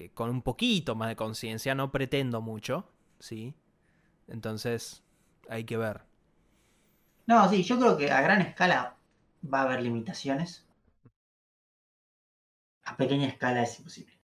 que 0.00 0.10
con 0.12 0.30
un 0.30 0.40
poquito 0.40 0.94
más 0.94 1.10
de 1.10 1.16
conciencia. 1.16 1.74
No 1.74 1.92
pretendo 1.92 2.40
mucho, 2.40 2.88
¿sí? 3.18 3.54
Entonces, 4.28 5.02
hay 5.46 5.64
que 5.64 5.76
ver. 5.76 6.00
No, 7.26 7.46
sí, 7.50 7.62
yo 7.62 7.78
creo 7.78 7.98
que 7.98 8.10
a 8.10 8.22
gran 8.22 8.40
escala 8.40 8.96
va 9.52 9.60
a 9.60 9.64
haber 9.64 9.82
limitaciones. 9.82 10.66
A 12.84 12.96
pequeña 12.96 13.28
escala 13.28 13.62
es 13.62 13.78
imposible. 13.78 14.18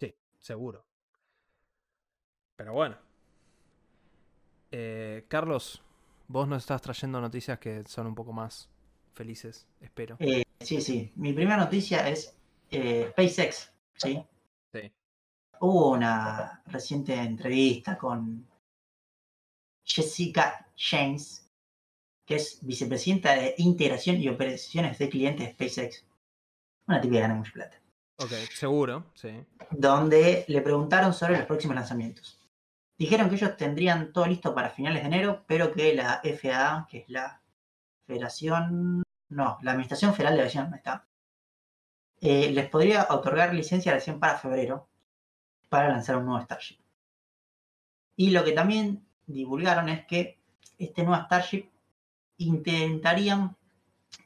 Sí, 0.00 0.14
seguro. 0.38 0.86
Pero 2.56 2.72
bueno. 2.72 2.96
Eh, 4.70 5.26
Carlos, 5.28 5.82
vos 6.26 6.48
nos 6.48 6.62
estás 6.62 6.80
trayendo 6.80 7.20
noticias 7.20 7.58
que 7.58 7.84
son 7.86 8.06
un 8.06 8.14
poco 8.14 8.32
más 8.32 8.70
felices, 9.12 9.68
espero. 9.82 10.16
Eh, 10.20 10.44
sí, 10.60 10.80
sí. 10.80 11.12
Mi 11.16 11.34
primera 11.34 11.58
noticia 11.58 12.08
es 12.08 12.34
eh, 12.70 13.08
SpaceX. 13.10 13.70
¿sí? 13.94 14.24
Sí. 14.72 14.92
Hubo 15.60 15.90
una 15.90 16.62
reciente 16.66 17.14
entrevista 17.14 17.96
con 17.98 18.46
Jessica 19.84 20.66
James, 20.76 21.50
que 22.24 22.36
es 22.36 22.58
vicepresidenta 22.62 23.34
de 23.34 23.54
Integración 23.58 24.16
y 24.16 24.28
Operaciones 24.28 24.98
de 24.98 25.08
Clientes 25.08 25.46
de 25.46 25.52
SpaceX. 25.52 26.04
Una 26.86 27.00
que 27.00 27.08
gana 27.08 27.34
mucha 27.34 27.52
plata. 27.52 27.80
Ok, 28.20 28.32
seguro, 28.52 29.06
sí. 29.14 29.44
donde 29.70 30.44
le 30.48 30.60
preguntaron 30.60 31.14
sobre 31.14 31.36
los 31.38 31.46
próximos 31.46 31.76
lanzamientos. 31.76 32.40
Dijeron 32.98 33.28
que 33.28 33.36
ellos 33.36 33.56
tendrían 33.56 34.12
todo 34.12 34.26
listo 34.26 34.54
para 34.54 34.70
finales 34.70 35.02
de 35.02 35.08
enero, 35.08 35.44
pero 35.46 35.72
que 35.72 35.94
la 35.94 36.20
FAA, 36.24 36.88
que 36.90 36.98
es 36.98 37.08
la 37.08 37.40
Federación, 38.06 39.04
no, 39.28 39.58
la 39.62 39.70
Administración 39.70 40.14
Federal 40.14 40.34
de 40.34 40.40
Aviación, 40.40 40.74
está, 40.74 41.06
eh, 42.20 42.50
les 42.50 42.68
podría 42.68 43.06
otorgar 43.10 43.54
licencia 43.54 43.92
recién 43.92 44.18
para 44.18 44.38
febrero 44.38 44.88
para 45.68 45.88
lanzar 45.88 46.16
un 46.16 46.26
nuevo 46.26 46.42
Starship. 46.44 46.78
Y 48.16 48.30
lo 48.30 48.44
que 48.44 48.52
también 48.52 49.06
divulgaron 49.26 49.88
es 49.88 50.06
que 50.06 50.38
este 50.78 51.02
nuevo 51.02 51.22
Starship 51.24 51.68
intentarían 52.38 53.56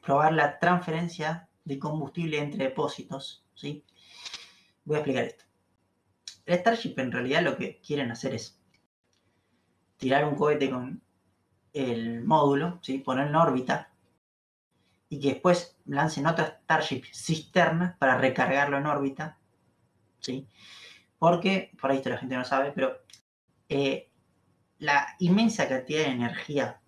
probar 0.01 0.33
la 0.33 0.59
transferencia 0.59 1.47
de 1.65 1.79
combustible 1.79 2.39
entre 2.39 2.65
depósitos, 2.65 3.43
¿sí? 3.55 3.83
Voy 4.85 4.95
a 4.95 4.99
explicar 4.99 5.25
esto. 5.25 5.45
El 6.45 6.59
Starship 6.59 6.95
en 6.97 7.11
realidad 7.11 7.41
lo 7.41 7.55
que 7.55 7.79
quieren 7.79 8.11
hacer 8.11 8.33
es 8.33 8.59
tirar 9.97 10.25
un 10.25 10.35
cohete 10.35 10.69
con 10.69 11.01
el 11.71 12.23
módulo, 12.23 12.79
¿sí? 12.81 12.99
ponerlo 12.99 13.29
en 13.29 13.35
órbita 13.35 13.89
y 15.09 15.19
que 15.19 15.29
después 15.29 15.77
lancen 15.85 16.27
otro 16.27 16.45
Starship 16.45 17.03
cisterna 17.13 17.95
para 17.99 18.17
recargarlo 18.17 18.77
en 18.77 18.85
órbita. 18.85 19.37
¿sí? 20.19 20.47
Porque, 21.23 21.71
por 21.79 21.89
ahí 21.89 21.99
esto 21.99 22.09
la 22.09 22.17
gente 22.17 22.35
no 22.35 22.43
sabe, 22.43 22.73
pero 22.73 22.99
eh, 23.69 24.11
la 24.79 25.15
inmensa 25.19 25.69
cantidad 25.69 26.01
de 26.01 26.11
energía 26.11 26.81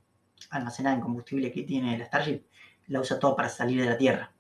almacenada 0.49 0.93
en 0.93 1.01
combustible 1.01 1.53
que 1.53 1.63
tiene 1.63 1.95
el 1.95 2.05
Starship 2.05 2.43
la 2.87 2.99
usa 2.99 3.17
todo 3.17 3.33
para 3.33 3.47
salir 3.47 3.81
de 3.81 3.89
la 3.89 3.97
Tierra. 3.97 4.35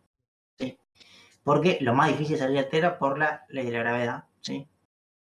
¿sí? 0.59 0.77
Porque 1.45 1.77
lo 1.79 1.93
más 1.93 2.09
difícil 2.09 2.33
es 2.33 2.41
salir 2.41 2.57
de 2.57 2.63
la 2.63 2.69
Tierra 2.69 2.99
por 2.99 3.17
la 3.17 3.45
ley 3.47 3.67
de 3.67 3.71
la 3.71 3.79
gravedad, 3.79 4.25
¿sí? 4.41 4.67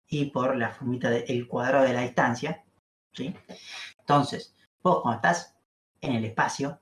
Y 0.07 0.31
por 0.31 0.55
la 0.55 0.69
formita 0.69 1.09
del 1.09 1.45
cuadrado 1.45 1.83
de 1.83 1.93
la 1.95 2.03
distancia, 2.03 2.63
¿sí? 3.11 3.35
Entonces, 3.99 4.55
vos 4.81 5.01
cuando 5.01 5.17
estás 5.17 5.57
en 5.99 6.13
el 6.13 6.23
espacio, 6.23 6.79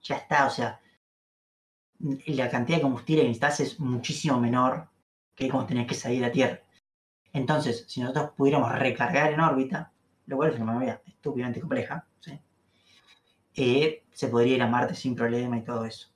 ya 0.00 0.16
está, 0.16 0.46
o 0.46 0.50
sea, 0.50 0.80
la 1.98 2.48
cantidad 2.48 2.78
de 2.78 2.82
combustible 2.82 3.24
que 3.24 3.28
necesitas 3.28 3.60
es 3.60 3.78
muchísimo 3.78 4.40
menor 4.40 4.88
que 5.34 5.50
cuando 5.50 5.66
tenés 5.66 5.86
que 5.86 5.94
salir 5.94 6.22
de 6.22 6.26
la 6.26 6.32
Tierra. 6.32 6.62
Entonces, 7.32 7.84
si 7.88 8.00
nosotros 8.00 8.30
pudiéramos 8.36 8.72
recargar 8.78 9.32
en 9.32 9.40
órbita, 9.40 9.92
lo 10.26 10.36
cual 10.36 10.50
es 10.52 10.60
una 10.60 10.72
manera 10.72 11.02
estúpidamente 11.06 11.60
compleja, 11.60 12.06
¿sí? 12.20 12.38
Eh, 13.54 14.04
se 14.12 14.28
podría 14.28 14.56
ir 14.56 14.62
a 14.62 14.66
Marte 14.66 14.94
sin 14.94 15.14
problema 15.14 15.56
y 15.58 15.64
todo 15.64 15.84
eso. 15.84 16.08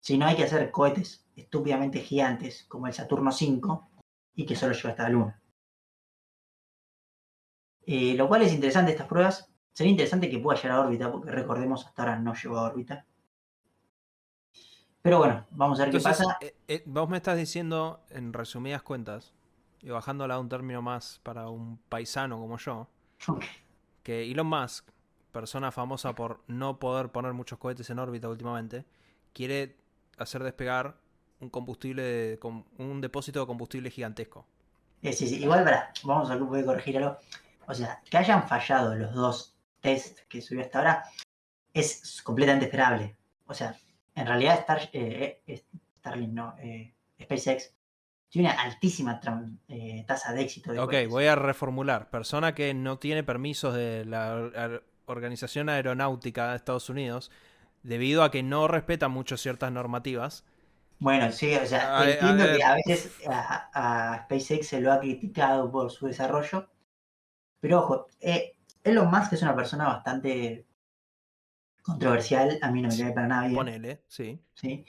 Si 0.00 0.18
no 0.18 0.26
hay 0.26 0.36
que 0.36 0.44
hacer 0.44 0.70
cohetes 0.70 1.24
estúpidamente 1.36 2.00
gigantes 2.00 2.64
como 2.68 2.86
el 2.86 2.92
Saturno 2.92 3.32
5 3.32 3.88
y 4.34 4.44
que 4.46 4.56
solo 4.56 4.74
lleva 4.74 4.90
hasta 4.90 5.04
la 5.04 5.08
Luna. 5.10 5.42
Eh, 7.86 8.14
lo 8.14 8.28
cual 8.28 8.42
es 8.42 8.52
interesante 8.52 8.92
estas 8.92 9.06
pruebas. 9.06 9.48
Sería 9.72 9.90
interesante 9.92 10.28
que 10.30 10.38
pueda 10.38 10.60
llegar 10.60 10.78
a 10.78 10.80
órbita, 10.82 11.10
porque 11.12 11.30
recordemos, 11.30 11.86
hasta 11.86 12.02
ahora 12.02 12.18
no 12.18 12.34
llegó 12.34 12.58
a 12.58 12.64
órbita. 12.64 13.06
Pero 15.02 15.18
bueno, 15.18 15.46
vamos 15.50 15.78
a 15.80 15.84
ver 15.84 15.94
Entonces, 15.94 16.16
qué 16.18 16.24
pasa. 16.24 16.38
eh, 16.40 16.56
eh, 16.68 16.82
vos 16.86 17.08
me 17.08 17.16
estás 17.18 17.36
diciendo, 17.36 18.04
en 18.10 18.32
resumidas 18.32 18.82
cuentas, 18.82 19.32
y 19.82 19.90
bajándola 19.90 20.34
a 20.34 20.38
un 20.38 20.48
término 20.48 20.80
más 20.82 21.20
para 21.22 21.48
un 21.48 21.78
paisano 21.88 22.38
como 22.38 22.56
yo, 22.58 22.88
que 24.02 24.30
Elon 24.30 24.46
Musk, 24.46 24.88
persona 25.32 25.70
famosa 25.72 26.14
por 26.14 26.40
no 26.46 26.78
poder 26.78 27.08
poner 27.10 27.32
muchos 27.32 27.58
cohetes 27.58 27.88
en 27.90 27.98
órbita 27.98 28.28
últimamente, 28.28 28.84
quiere 29.32 29.76
hacer 30.18 30.42
despegar 30.42 30.96
un 31.40 31.50
combustible, 31.50 32.02
de- 32.02 32.40
un 32.78 33.00
depósito 33.00 33.40
de 33.40 33.46
combustible 33.46 33.90
gigantesco. 33.90 34.46
Sí, 35.02 35.12
sí, 35.12 35.42
igual 35.42 35.64
para, 35.64 35.92
vamos 36.04 36.30
a 36.30 36.34
a 36.34 36.64
corregir 36.64 36.98
algo. 36.98 37.16
O 37.66 37.74
sea, 37.74 38.00
que 38.08 38.16
hayan 38.16 38.46
fallado 38.46 38.94
los 38.94 39.12
dos 39.14 39.56
test 39.80 40.20
que 40.28 40.40
subió 40.40 40.62
hasta 40.62 40.78
ahora 40.78 41.04
es 41.74 42.22
completamente 42.22 42.66
esperable. 42.66 43.16
O 43.46 43.54
sea, 43.54 43.76
en 44.14 44.26
realidad 44.26 44.58
Star, 44.60 44.90
eh, 44.92 45.42
eh, 45.46 45.64
Starlink, 45.98 46.32
no, 46.32 46.54
eh, 46.58 46.94
SpaceX 47.20 47.74
tiene 48.32 48.48
una 48.48 48.62
altísima 48.62 49.20
eh, 49.68 50.04
tasa 50.08 50.32
de 50.32 50.40
éxito. 50.40 50.72
de 50.72 50.80
Ok, 50.80 50.94
voy 51.10 51.26
a 51.26 51.36
reformular. 51.36 52.08
Persona 52.08 52.54
que 52.54 52.72
no 52.72 52.98
tiene 52.98 53.22
permisos 53.22 53.74
de 53.74 54.06
la 54.06 54.50
Organización 55.04 55.68
Aeronáutica 55.68 56.48
de 56.50 56.56
Estados 56.56 56.88
Unidos, 56.88 57.30
debido 57.82 58.22
a 58.22 58.30
que 58.30 58.42
no 58.42 58.68
respeta 58.68 59.08
mucho 59.08 59.36
ciertas 59.36 59.70
normativas. 59.70 60.44
Bueno, 60.98 61.30
sí, 61.30 61.54
o 61.54 61.66
sea, 61.66 61.98
A- 61.98 62.10
entiendo 62.10 62.46
que 62.56 62.64
a 62.64 62.74
veces 62.76 63.12
a, 63.28 64.14
a 64.14 64.24
SpaceX 64.24 64.66
se 64.66 64.80
lo 64.80 64.92
ha 64.92 64.98
criticado 65.00 65.70
por 65.70 65.90
su 65.90 66.06
desarrollo, 66.06 66.70
pero 67.60 67.80
ojo, 67.80 68.06
eh, 68.18 68.54
Elon 68.82 69.10
Musk 69.10 69.34
es 69.34 69.42
una 69.42 69.54
persona 69.54 69.84
bastante 69.88 70.64
controversial, 71.82 72.58
a 72.62 72.70
mí 72.70 72.80
no 72.80 72.88
me 72.88 72.96
cae 72.96 73.12
para 73.12 73.26
nada 73.26 73.42
bien, 73.42 73.56
Ponele, 73.56 74.02
sí. 74.08 74.40
¿sí? 74.54 74.86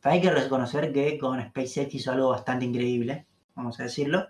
Pero 0.00 0.14
hay 0.14 0.20
que 0.20 0.30
reconocer 0.30 0.92
que 0.92 1.18
con 1.18 1.42
SpaceX 1.42 1.94
hizo 1.94 2.12
algo 2.12 2.30
bastante 2.30 2.64
increíble, 2.64 3.26
vamos 3.54 3.78
a 3.80 3.84
decirlo. 3.84 4.28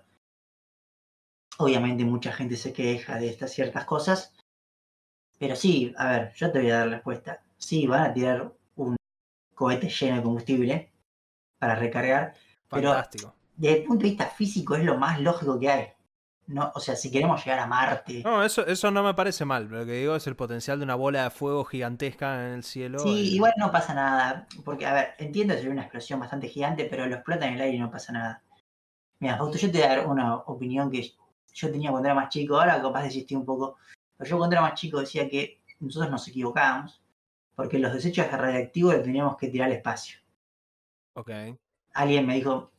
Obviamente 1.59 2.05
mucha 2.05 2.33
gente 2.33 2.57
se 2.57 2.73
queja 2.73 3.17
de 3.19 3.29
estas 3.29 3.53
ciertas 3.53 3.85
cosas, 3.85 4.33
pero 5.39 5.57
sí, 5.57 5.93
a 5.99 6.09
ver, 6.11 6.33
yo 6.35 6.51
te 6.53 6.61
voy 6.61 6.71
a 6.71 6.79
dar 6.79 6.87
la 6.87 6.95
respuesta. 6.97 7.43
Sí, 7.57 7.87
van 7.87 8.03
a 8.11 8.13
tirar 8.15 8.53
un 8.77 8.97
cohete 9.55 9.89
lleno 9.89 10.17
de 10.17 10.23
combustible 10.23 10.93
para 11.59 11.75
recargar, 11.75 12.35
Pero- 12.71 12.91
Fantástico. 12.93 13.35
desde 13.57 13.79
el 13.79 13.85
punto 13.85 14.03
de 14.05 14.11
vista 14.11 14.27
físico 14.27 14.75
es 14.77 14.85
lo 14.85 14.97
más 14.99 15.21
lógico 15.21 15.59
que 15.59 15.71
hay. 15.71 15.89
No, 16.49 16.73
o 16.75 16.81
sea, 16.81 16.97
si 16.97 17.11
queremos 17.11 17.45
llegar 17.45 17.59
a 17.61 17.67
Marte, 17.67 18.23
No, 18.25 18.43
eso, 18.43 18.67
eso 18.67 18.91
no 18.91 19.03
me 19.03 19.15
parece 19.15 19.45
mal. 19.45 19.69
Lo 19.69 19.85
que 19.85 19.93
digo 19.93 20.17
es 20.17 20.27
el 20.27 20.35
potencial 20.35 20.79
de 20.79 20.85
una 20.85 20.95
bola 20.95 21.25
de 21.25 21.31
fuego 21.31 21.65
gigantesca 21.65 22.47
en 22.47 22.55
el 22.55 22.63
cielo. 22.65 22.99
sí, 22.99 23.09
y- 23.11 23.35
igual 23.37 23.53
no 23.59 23.71
pasa 23.71 23.95
nada. 23.95 24.47
Porque, 24.65 24.87
a 24.87 24.95
ver, 24.95 25.15
entiendo 25.19 25.53
que 25.55 25.59
sería 25.59 25.73
una 25.73 25.83
explosión 25.83 26.19
bastante 26.21 26.49
gigante, 26.49 26.87
pero 26.87 27.07
lo 27.07 27.15
explota 27.17 27.47
en 27.47 27.55
el 27.55 27.61
aire 27.61 27.77
y 27.77 27.81
no 27.81 27.91
pasa 27.91 28.13
nada. 28.13 28.43
Mira, 29.21 29.37
Fausto, 29.37 29.59
yo 29.59 29.71
te 29.71 29.79
voy 29.79 29.87
a 29.87 29.91
dar 29.97 30.07
una 30.07 30.37
opinión 30.37 30.91
que 30.91 31.13
yo 31.53 31.71
tenía 31.71 31.91
cuando 31.91 32.09
era 32.09 32.15
más 32.15 32.29
chico, 32.31 32.59
ahora 32.59 32.81
capaz 32.81 33.03
desistí 33.05 33.35
un 33.35 33.45
poco. 33.45 33.77
Pero 34.17 34.31
yo 34.31 34.39
cuando 34.39 34.55
era 34.55 34.63
más 34.63 34.75
chico 34.81 35.01
decía 35.01 35.29
que 35.29 35.61
nosotros 35.81 36.11
nos 36.11 36.27
equivocábamos, 36.29 37.03
porque 37.55 37.79
los 37.79 37.93
desechos 37.93 38.31
radiactivos 38.31 38.95
los 38.95 39.03
teníamos 39.05 39.37
que 39.37 39.49
tirar 39.49 39.67
al 39.69 39.77
espacio. 39.77 40.19
Ok. 41.15 41.31
Alguien 41.95 42.27
me 42.27 42.35
dijo, 42.37 42.71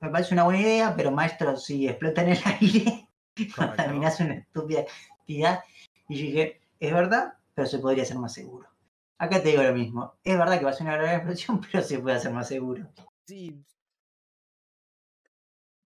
me 0.00 0.10
parece 0.10 0.34
una 0.34 0.44
buena 0.44 0.60
idea, 0.60 0.94
pero 0.96 1.10
maestro, 1.10 1.56
si 1.56 1.88
explota 1.88 2.22
en 2.22 2.30
el 2.30 2.38
aire, 2.60 3.08
Correcto. 3.34 3.76
terminás 3.76 4.20
una 4.20 4.34
estúpida 4.34 4.84
actividad. 5.20 5.64
Y 6.08 6.16
yo 6.16 6.22
dije, 6.26 6.60
es 6.80 6.92
verdad, 6.92 7.34
pero 7.54 7.66
se 7.66 7.78
podría 7.78 8.02
hacer 8.02 8.18
más 8.18 8.32
seguro. 8.32 8.68
Acá 9.18 9.42
te 9.42 9.50
digo 9.50 9.62
lo 9.62 9.72
mismo. 9.74 10.14
Es 10.24 10.36
verdad 10.36 10.58
que 10.58 10.64
va 10.64 10.70
a 10.70 10.74
ser 10.74 10.86
una 10.86 10.96
gran 10.96 11.16
explosión, 11.16 11.60
pero 11.72 11.82
se 11.82 11.98
puede 11.98 12.16
hacer 12.16 12.32
más 12.32 12.48
seguro. 12.48 12.88
Sí. 13.26 13.64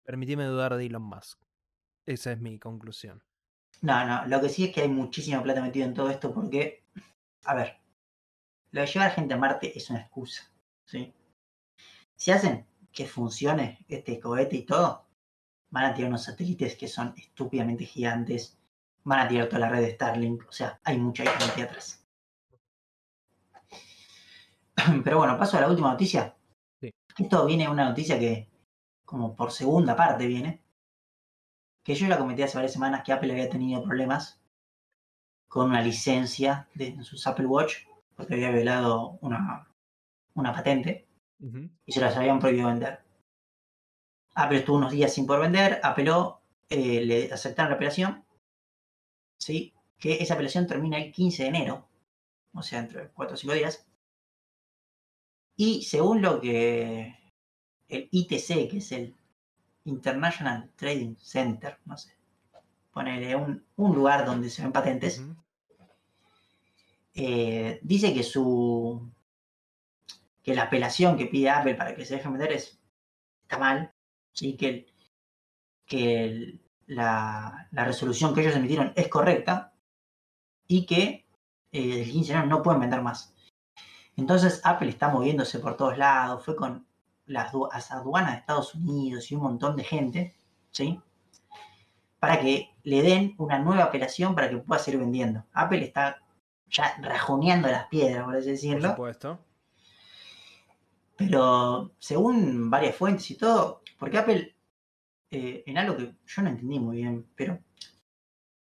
Permitime 0.04 0.46
dudar 0.46 0.76
de 0.76 0.86
Elon 0.86 1.04
Musk. 1.04 1.40
Esa 2.06 2.32
es 2.32 2.42
mi 2.42 2.60
conclusión. 2.60 3.24
No, 3.82 4.06
no, 4.06 4.26
lo 4.28 4.42
que 4.42 4.50
sí 4.50 4.66
es 4.66 4.74
que 4.74 4.82
hay 4.82 4.90
muchísima 4.90 5.42
plata 5.42 5.62
metida 5.62 5.86
en 5.86 5.94
todo 5.94 6.10
esto 6.10 6.34
porque, 6.34 6.84
a 7.46 7.56
ver, 7.56 7.80
lo 8.72 8.82
de 8.82 8.88
llevar 8.88 9.12
gente 9.12 9.34
a 9.34 9.38
Marte 9.38 9.76
es 9.76 9.90
una 9.90 10.02
excusa, 10.02 10.52
¿sí? 10.86 11.14
Si 12.16 12.32
hacen 12.32 12.68
que 12.92 13.08
funcione 13.08 13.84
este 13.88 14.20
cohete 14.20 14.58
y 14.58 14.66
todo, 14.66 15.08
van 15.72 15.86
a 15.86 15.94
tirar 15.94 16.10
unos 16.10 16.24
satélites 16.24 16.76
que 16.76 16.88
son 16.88 17.14
estúpidamente 17.18 17.86
gigantes, 17.86 18.58
van 19.04 19.22
a 19.22 19.28
tirar 19.28 19.48
toda 19.48 19.60
la 19.60 19.70
red 19.70 19.82
de 19.82 19.92
Starlink, 19.96 20.48
o 20.48 20.52
sea, 20.52 20.80
hay 20.84 20.98
mucha 20.98 21.26
gente 21.26 21.64
atrás. 21.64 22.06
Pero 25.04 25.18
bueno, 25.18 25.38
paso 25.38 25.58
a 25.58 25.62
la 25.62 25.70
última 25.70 25.92
noticia. 25.92 26.36
Sí. 26.80 26.92
Esto 27.18 27.46
viene 27.46 27.70
una 27.70 27.86
noticia 27.86 28.20
que, 28.20 28.50
como 29.06 29.36
por 29.36 29.52
segunda 29.52 29.96
parte 29.96 30.28
viene, 30.28 30.62
que 31.84 31.96
yo 31.96 32.08
la 32.08 32.18
comenté 32.18 32.44
hace 32.44 32.58
varias 32.58 32.74
semanas 32.74 33.04
que 33.04 33.12
Apple 33.12 33.32
había 33.32 33.50
tenido 33.50 33.84
problemas 33.84 34.40
con 35.48 35.70
una 35.70 35.82
licencia 35.82 36.68
de 36.76 36.88
en 36.88 37.04
sus 37.04 37.26
Apple 37.28 37.46
Watch, 37.46 37.86
porque 38.16 38.36
había 38.36 38.52
violado 38.52 39.18
una, 39.22 39.68
una 40.34 40.54
patente 40.54 41.08
y 41.86 41.92
se 41.92 42.00
las 42.00 42.16
habían 42.16 42.40
prohibido 42.40 42.68
vender. 42.68 43.02
Apple 44.34 44.60
estuvo 44.60 44.78
unos 44.78 44.92
días 44.92 45.14
sin 45.14 45.26
poder 45.26 45.42
vender, 45.42 45.80
apeló, 45.84 46.42
eh, 46.70 47.02
le 47.06 47.32
aceptaron 47.34 47.72
la 47.72 47.76
apelación, 47.76 48.24
¿sí? 49.38 49.74
que 49.98 50.22
esa 50.22 50.34
apelación 50.34 50.68
termina 50.68 50.98
el 50.98 51.12
15 51.12 51.44
de 51.44 51.50
enero, 51.50 51.88
o 52.54 52.64
sea, 52.64 52.80
entre 52.80 53.10
4 53.10 53.34
o 53.34 53.38
5 53.38 53.54
días. 53.54 53.86
Y 55.56 55.84
según 55.84 56.22
lo 56.22 56.42
que 56.42 57.16
el 57.88 58.08
ITC, 58.12 58.70
que 58.70 58.78
es 58.78 58.92
el 58.94 59.16
International 59.86 60.72
Trading 60.76 61.16
Center, 61.18 61.78
no 61.86 61.98
sé, 61.98 62.16
ponele 62.92 63.36
un, 63.36 63.64
un 63.76 63.96
lugar 63.96 64.26
donde 64.26 64.50
se 64.50 64.64
ven 64.64 64.72
patentes, 64.72 65.24
eh, 67.14 67.80
dice 67.84 68.14
que 68.14 68.24
su 68.24 69.12
que 70.44 70.56
la 70.56 70.64
apelación 70.64 71.18
que 71.18 71.28
pide 71.28 71.50
Apple 71.50 71.76
para 71.76 71.94
que 71.94 72.06
se 72.06 72.16
deje 72.16 72.30
vender 72.30 72.54
es 72.54 72.80
está 73.44 73.58
mal, 73.58 73.91
sí 74.34 74.56
que 74.58 74.68
el- 74.70 74.94
que 75.86 76.24
el- 76.26 76.62
la, 76.88 77.68
la 77.72 77.86
resolución 77.86 78.34
que 78.34 78.42
ellos 78.42 78.56
emitieron 78.56 78.92
es 78.96 79.08
correcta 79.08 79.74
y 80.68 80.86
que 80.86 81.26
eh, 81.72 82.02
el 82.04 82.12
15 82.12 82.34
de 82.34 82.40
enero 82.40 82.50
no 82.58 82.64
pueden 82.64 82.82
vender 82.82 83.02
más. 83.02 83.34
Entonces 84.18 84.62
Apple 84.66 84.90
está 84.90 85.08
moviéndose 85.10 85.60
por 85.60 85.78
todos 85.78 85.98
lados, 85.98 86.44
fue 86.44 86.56
con 86.56 86.86
las, 87.26 87.54
las 87.74 87.92
aduanas 87.92 88.32
de 88.34 88.38
Estados 88.40 88.76
Unidos 88.76 89.32
y 89.32 89.36
un 89.36 89.44
montón 89.44 89.76
de 89.78 89.84
gente, 89.86 90.36
¿sí? 90.72 91.00
Para 92.20 92.40
que 92.42 92.76
le 92.84 93.02
den 93.02 93.36
una 93.38 93.58
nueva 93.60 93.86
apelación 93.86 94.36
para 94.36 94.50
que 94.50 94.58
pueda 94.58 94.80
seguir 94.82 95.00
vendiendo. 95.00 95.46
Apple 95.54 95.84
está 95.84 96.22
ya 96.68 96.96
rajoneando 97.02 97.68
las 97.70 97.88
piedras, 97.88 98.26
por 98.26 98.36
así 98.36 98.46
Por 98.46 98.52
decirlo. 98.54 98.90
supuesto. 98.92 99.40
Pero 101.16 101.92
según 102.00 102.70
varias 102.70 102.96
fuentes 102.96 103.30
y 103.32 103.36
todo, 103.36 103.81
porque 104.02 104.18
Apple, 104.18 104.56
eh, 105.30 105.64
en 105.68 105.78
algo 105.78 105.96
que 105.96 106.16
yo 106.26 106.42
no 106.42 106.50
entendí 106.50 106.80
muy 106.80 106.98
bien, 106.98 107.30
pero 107.36 107.60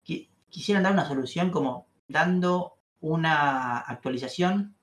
qui- 0.03 0.31
quisieron 0.49 0.81
dar 0.81 0.93
una 0.93 1.07
solución 1.07 1.51
como 1.51 1.88
dando 2.07 2.80
una 3.01 3.77
actualización 3.77 4.76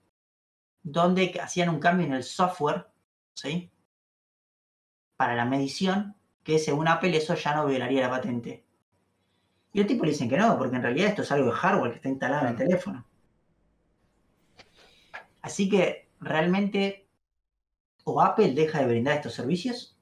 donde 0.85 1.37
hacían 1.43 1.71
un 1.71 1.81
cambio 1.81 2.07
en 2.07 2.13
el 2.13 2.23
software, 2.23 2.87
¿sí? 3.35 3.73
Para 5.17 5.35
la 5.35 5.45
medición, 5.45 6.15
que 6.45 6.61
según 6.61 6.87
Apple 6.87 7.17
eso 7.17 7.35
ya 7.35 7.57
no 7.57 7.67
violaría 7.67 8.03
la 8.03 8.11
patente. 8.11 8.65
Y 9.73 9.81
el 9.81 9.89
tipo 9.89 10.05
le 10.05 10.13
dicen 10.13 10.29
que 10.29 10.37
no, 10.37 10.57
porque 10.57 10.77
en 10.77 10.83
realidad 10.83 11.09
esto 11.09 11.23
es 11.23 11.33
algo 11.33 11.47
de 11.47 11.57
hardware 11.57 11.91
que 11.91 11.97
está 11.97 12.09
instalado 12.11 12.43
en 12.47 12.53
el 12.53 12.57
teléfono. 12.57 13.05
Así 15.43 15.69
que 15.69 16.11
realmente 16.21 17.09
o 18.05 18.23
Apple 18.23 18.55
deja 18.55 18.79
de 18.79 18.87
brindar 18.87 19.17
estos 19.17 19.35
servicios 19.35 19.94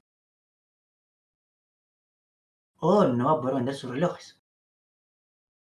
o 2.85 3.05
no 3.07 3.25
va 3.25 3.31
a 3.31 3.39
poder 3.39 3.55
vender 3.55 3.75
sus 3.75 3.91
relojes. 3.91 4.37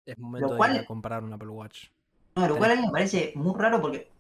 Es 0.06 0.18
momento 0.18 0.58
cual- 0.58 0.74
de 0.74 0.86
comprar 0.86 1.24
un 1.24 1.32
Apple 1.32 1.48
Watch. 1.48 1.86
No, 2.36 2.48
lo 2.48 2.58
cual 2.58 2.72
a 2.72 2.76
mí 2.76 2.82
me 2.82 2.92
parece 2.92 3.32
muy 3.36 3.58
raro 3.58 3.82
porque, 3.82 4.12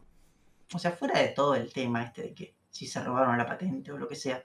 o 0.73 0.79
sea, 0.79 0.91
fuera 0.93 1.19
de 1.19 1.27
todo 1.29 1.53
el 1.55 1.71
tema 1.73 2.03
este 2.03 2.23
de 2.23 2.33
que 2.33 2.55
si 2.69 2.87
se 2.87 3.03
robaron 3.03 3.37
la 3.37 3.45
patente 3.45 3.91
o 3.91 3.97
lo 3.97 4.07
que 4.07 4.15
sea, 4.15 4.43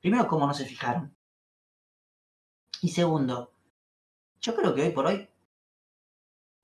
primero, 0.00 0.26
¿cómo 0.28 0.46
no 0.46 0.54
se 0.54 0.64
fijaron? 0.64 1.14
Y 2.80 2.88
segundo, 2.90 3.52
yo 4.40 4.54
creo 4.54 4.72
que 4.74 4.82
hoy 4.82 4.90
por 4.90 5.06
hoy, 5.06 5.28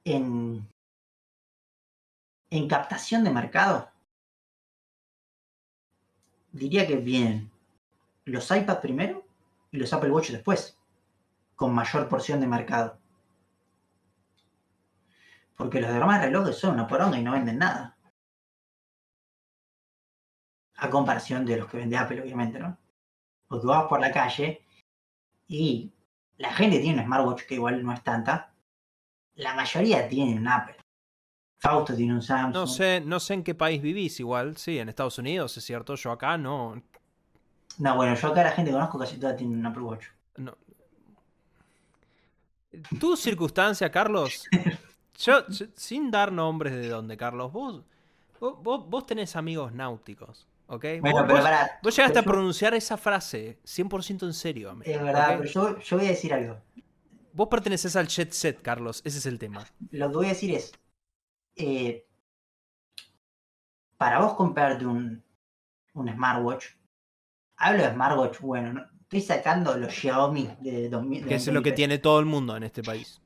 en, 0.04 0.66
en 2.50 2.68
captación 2.68 3.24
de 3.24 3.30
mercado, 3.30 3.90
diría 6.52 6.86
que 6.86 6.96
vienen 6.96 7.50
los 8.24 8.50
iPad 8.50 8.80
primero 8.80 9.27
y 9.70 9.78
los 9.78 9.92
Apple 9.92 10.10
Watch 10.10 10.30
después, 10.30 10.78
con 11.54 11.74
mayor 11.74 12.08
porción 12.08 12.40
de 12.40 12.46
mercado. 12.46 12.98
Porque 15.56 15.80
los 15.80 15.92
demás 15.92 16.22
relojes 16.22 16.56
son 16.56 16.74
una 16.74 16.86
poronga 16.86 17.18
y 17.18 17.22
no 17.22 17.32
venden 17.32 17.58
nada. 17.58 17.96
A 20.76 20.88
comparación 20.88 21.44
de 21.44 21.56
los 21.56 21.68
que 21.68 21.78
vende 21.78 21.96
Apple, 21.96 22.22
obviamente, 22.22 22.60
¿no? 22.60 22.78
Porque 23.48 23.66
vas 23.66 23.86
por 23.86 24.00
la 24.00 24.12
calle 24.12 24.64
y 25.48 25.92
la 26.36 26.52
gente 26.52 26.78
tiene 26.78 27.00
un 27.00 27.06
smartwatch 27.06 27.42
que 27.42 27.56
igual 27.56 27.82
no 27.82 27.92
es 27.92 28.02
tanta. 28.04 28.54
La 29.34 29.54
mayoría 29.54 30.08
tiene 30.08 30.36
un 30.36 30.46
Apple. 30.46 30.76
Fausto 31.58 31.96
tiene 31.96 32.14
un 32.14 32.22
Samsung. 32.22 32.54
No 32.54 32.66
sé, 32.68 33.00
no 33.00 33.18
sé 33.18 33.34
en 33.34 33.42
qué 33.42 33.54
país 33.54 33.82
vivís 33.82 34.20
igual. 34.20 34.56
Sí, 34.56 34.78
en 34.78 34.88
Estados 34.88 35.18
Unidos, 35.18 35.56
es 35.56 35.64
cierto. 35.64 35.96
Yo 35.96 36.12
acá 36.12 36.38
no. 36.38 36.80
No, 37.78 37.96
bueno, 37.96 38.14
yo 38.14 38.28
acá 38.28 38.42
la 38.42 38.50
gente 38.52 38.70
que 38.70 38.74
conozco 38.76 38.98
casi 38.98 39.18
toda 39.18 39.36
tiene 39.36 39.54
un 39.54 39.64
Apple 39.66 39.82
Watch. 39.82 40.06
No. 40.36 40.56
Tu 43.00 43.16
circunstancia, 43.16 43.90
Carlos. 43.90 44.44
Yo, 45.20 45.48
yo- 45.48 45.66
sin 45.74 46.12
dar 46.12 46.30
nombres 46.30 46.72
de 46.74 46.86
dónde, 46.88 47.16
Carlos, 47.16 47.52
vos, 47.52 47.82
vos, 48.38 48.88
vos- 48.88 49.04
tenés 49.04 49.34
amigos 49.34 49.72
náuticos, 49.72 50.46
¿ok? 50.68 50.84
Bueno, 51.00 51.16
vos, 51.22 51.26
pero 51.26 51.42
pará. 51.42 51.80
vos 51.82 51.96
llegaste 51.96 52.20
a 52.20 52.22
yo- 52.22 52.30
pronunciar 52.30 52.72
esa 52.74 52.96
frase 52.96 53.58
100% 53.64 54.26
en 54.26 54.32
serio, 54.32 54.70
amigo, 54.70 54.88
Es 54.88 55.02
verdad, 55.02 55.38
pero 55.38 55.50
yo, 55.50 55.78
yo 55.80 55.96
voy 55.96 56.06
a 56.06 56.10
decir 56.10 56.32
algo. 56.32 56.60
Vos 57.32 57.48
perteneces 57.48 57.96
al 57.96 58.06
jet 58.06 58.30
set, 58.30 58.62
Carlos, 58.62 59.02
ese 59.04 59.18
es 59.18 59.26
el 59.26 59.40
tema. 59.40 59.66
Lo 59.90 60.08
que 60.08 60.14
voy 60.18 60.26
a 60.26 60.28
decir 60.28 60.54
es. 60.54 60.70
eh, 61.56 62.06
para 63.96 64.20
vos 64.20 64.34
comprarte 64.34 64.86
un, 64.86 65.20
un 65.94 66.12
smartwatch. 66.12 66.64
Hablo 67.58 67.82
de 67.82 67.90
smartwatch, 67.92 68.40
bueno, 68.40 68.72
no- 68.72 68.86
estoy 69.02 69.20
sacando 69.20 69.76
los 69.76 69.92
Xiaomi 69.92 70.56
de 70.60 70.88
2000. 70.88 71.22
de 71.22 71.28
Que 71.28 71.34
es 71.36 71.46
lo 71.46 71.52
que 71.62 71.70
2003. 71.70 71.74
tiene 71.74 71.98
todo 71.98 72.20
el 72.20 72.26
mundo 72.26 72.56
en 72.56 72.62
este 72.62 72.82
país. 72.82 73.20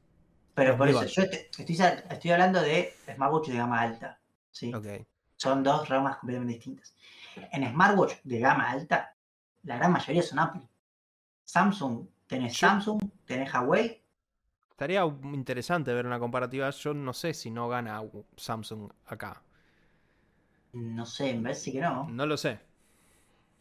Pero 0.55 0.77
por 0.77 0.89
eso, 0.89 1.05
yo 1.07 1.29
te- 1.31 1.49
estoy, 1.57 1.77
estoy 2.11 2.31
hablando 2.31 2.61
de 2.61 2.93
smartwatch 3.15 3.49
de 3.49 3.57
gama 3.57 3.81
alta. 3.81 4.19
¿sí? 4.51 4.73
Son 5.37 5.63
dos 5.63 5.89
ramas 5.89 6.19
completamente 6.19 6.55
distintas. 6.55 6.95
En 7.53 7.69
smartwatch 7.71 8.15
de 8.23 8.39
gama 8.39 8.71
alta, 8.71 9.15
la 9.65 9.77
gran 9.77 9.93
mayoría 9.93 10.23
son 10.23 10.39
Apple. 10.39 10.63
Samsung, 11.45 12.07
tenés 12.27 12.53
Yo- 12.55 12.69
Samsung, 12.69 13.01
tenés 13.25 13.53
Huawei. 13.53 14.03
Estaría 14.71 15.05
interesante 15.33 15.93
ver 15.95 16.07
una 16.07 16.19
comparativa. 16.19 16.69
Yo 16.71 16.93
no 16.95 17.13
sé 17.13 17.35
si 17.35 17.51
no 17.51 17.69
gana 17.69 18.03
Samsung 18.37 18.91
acá. 19.07 19.43
No 20.73 21.05
sé, 21.07 21.35
me 21.35 21.43
parece 21.45 21.73
que 21.73 21.81
no. 21.81 22.09
No 22.09 22.27
lo 22.27 22.37
sé. 22.37 22.59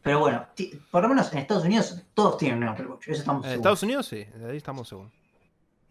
Pero 0.01 0.19
bueno, 0.19 0.47
por 0.89 1.03
lo 1.03 1.09
menos 1.09 1.31
en 1.31 1.39
Estados 1.39 1.63
Unidos 1.63 2.03
todos 2.13 2.37
tienen 2.37 2.63
un 2.63 2.69
Apple 2.69 2.87
Watch. 2.87 3.07
Eso 3.07 3.19
estamos 3.19 3.45
En 3.45 3.51
seguros. 3.51 3.59
Estados 3.59 3.83
Unidos 3.83 4.05
sí, 4.07 4.25
ahí 4.49 4.57
estamos 4.57 4.87
seguros. 4.87 5.11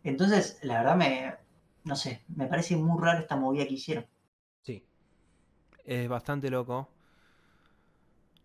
Entonces, 0.02 0.58
la 0.62 0.78
verdad 0.78 0.96
me. 0.96 1.34
No 1.84 1.96
sé, 1.96 2.22
me 2.36 2.46
parece 2.46 2.76
muy 2.76 3.00
raro 3.00 3.20
esta 3.20 3.36
movida 3.36 3.66
que 3.66 3.74
hicieron. 3.74 4.06
Sí. 4.62 4.84
Es 5.84 6.08
bastante 6.08 6.50
loco. 6.50 6.88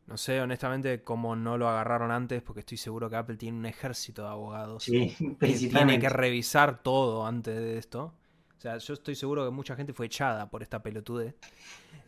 No 0.08 0.18
sé, 0.18 0.40
honestamente, 0.40 1.02
cómo 1.02 1.36
no 1.36 1.58
lo 1.58 1.68
agarraron 1.68 2.12
antes, 2.12 2.44
porque 2.44 2.60
estoy 2.60 2.78
seguro 2.78 3.10
que 3.10 3.16
Apple 3.16 3.38
tiene 3.38 3.58
un 3.58 3.66
ejército 3.66 4.22
de 4.22 4.30
abogados. 4.30 4.84
Sí, 4.84 5.16
que 5.40 5.48
tiene 5.70 6.00
que 6.00 6.10
revisar 6.10 6.84
todo 6.84 7.26
antes 7.26 7.56
de 7.56 7.78
esto. 7.80 8.14
O 8.56 8.62
sea, 8.62 8.78
yo 8.78 8.94
estoy 8.94 9.16
seguro 9.16 9.44
que 9.46 9.52
mucha 9.52 9.76
gente 9.76 9.94
fue 9.94 10.06
echada 10.06 10.50
por 10.50 10.62
esta 10.62 10.82
pelotude. 10.82 11.36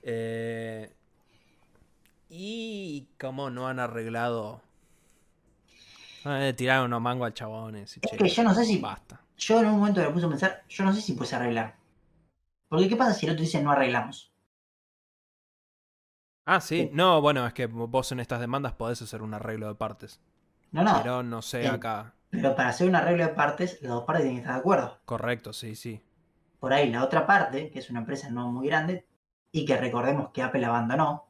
Eh, 0.04 0.94
y 2.30 3.08
como 3.20 3.50
no 3.50 3.68
han 3.68 3.80
arreglado. 3.80 4.62
Eh, 6.26 6.54
tiraron 6.58 6.86
unos 6.88 7.02
mangos 7.02 7.28
al 7.28 7.34
chabones. 7.34 7.98
y, 7.98 8.00
Es 8.04 8.12
che, 8.12 8.18
que 8.18 8.28
yo 8.28 8.44
no 8.44 8.54
sé 8.54 8.66
si. 8.66 8.80
Basta. 8.80 9.22
Yo 9.38 9.60
en 9.60 9.68
un 9.68 9.80
momento 9.80 10.02
me 10.02 10.10
puse 10.10 10.26
a 10.26 10.30
pensar, 10.30 10.64
yo 10.68 10.84
no 10.84 10.94
sé 10.94 11.02
si 11.02 11.14
puedes 11.14 11.34
arreglar. 11.34 11.76
Porque 12.70 12.90
¿qué 12.90 12.96
pasa 12.96 13.14
si 13.14 13.26
el 13.26 13.34
otro 13.34 13.44
dice 13.44 13.62
no 13.62 13.72
arreglamos? 13.72 14.32
Ah, 16.46 16.62
sí. 16.62 16.84
Sí. 16.84 16.90
No, 16.94 17.22
bueno, 17.22 17.46
es 17.46 17.54
que 17.54 17.68
vos 17.68 18.12
en 18.12 18.20
estas 18.20 18.40
demandas 18.40 18.74
podés 18.74 19.02
hacer 19.02 19.22
un 19.22 19.34
arreglo 19.34 19.68
de 19.68 19.76
partes. 19.76 20.20
No, 20.72 20.84
no. 20.84 20.92
Pero, 20.92 21.04
Pero 21.04 21.24
no 21.24 21.42
sé 21.42 21.60
Bien. 21.60 21.74
acá. 21.76 22.14
para 22.32 22.70
hacer 22.70 22.88
un 22.90 22.96
arreglo 22.96 23.26
de 23.26 23.34
partes, 23.34 23.82
las 23.82 23.92
dos 23.92 24.06
partes 24.06 24.24
tienen 24.24 24.38
que 24.38 24.42
estar 24.42 24.56
de 24.56 24.60
acuerdo. 24.60 25.00
Correcto, 25.06 25.54
sí, 25.54 25.76
sí. 25.76 26.02
Por 26.60 26.74
ahí 26.74 26.90
la 26.92 27.04
otra 27.04 27.26
parte, 27.28 27.70
que 27.70 27.80
es 27.80 27.90
una 27.90 28.00
empresa 28.00 28.30
no 28.30 28.52
muy 28.52 28.68
grande, 28.68 29.06
y 29.52 29.66
que 29.66 29.78
recordemos 29.78 30.32
que 30.32 30.42
Apple 30.42 30.66
abandonó, 30.66 31.27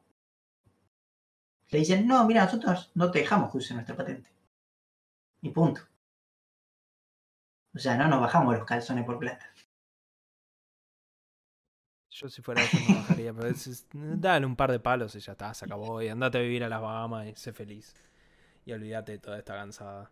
le 1.70 1.78
dicen, 1.78 2.06
no, 2.06 2.24
mira, 2.26 2.44
nosotros 2.44 2.90
no 2.94 3.10
te 3.10 3.20
dejamos 3.20 3.50
que 3.50 3.58
uses 3.58 3.72
nuestra 3.72 3.96
patente. 3.96 4.30
Y 5.42 5.50
punto. 5.50 5.82
O 7.74 7.78
sea, 7.78 7.96
no 7.96 8.08
nos 8.08 8.20
bajamos 8.20 8.54
los 8.56 8.66
calzones 8.66 9.04
por 9.06 9.18
plata. 9.18 9.46
Yo 12.10 12.28
si 12.28 12.42
fuera 12.42 12.62
eso 12.64 12.80
no 12.80 12.94
bajaría, 12.96 13.32
pero 13.32 13.48
es- 13.48 13.86
dale 13.92 14.46
un 14.46 14.56
par 14.56 14.72
de 14.72 14.80
palos 14.80 15.14
y 15.14 15.20
ya 15.20 15.32
está, 15.32 15.52
se 15.54 15.64
acabó. 15.66 16.02
Y 16.02 16.08
andate 16.08 16.38
a 16.38 16.40
vivir 16.40 16.64
a 16.64 16.68
las 16.68 16.80
Bahamas 16.80 17.26
y 17.28 17.34
sé 17.36 17.52
feliz. 17.52 17.94
Y 18.64 18.72
olvídate 18.72 19.12
de 19.12 19.18
toda 19.18 19.38
esta 19.38 19.54
cansada. 19.54 20.10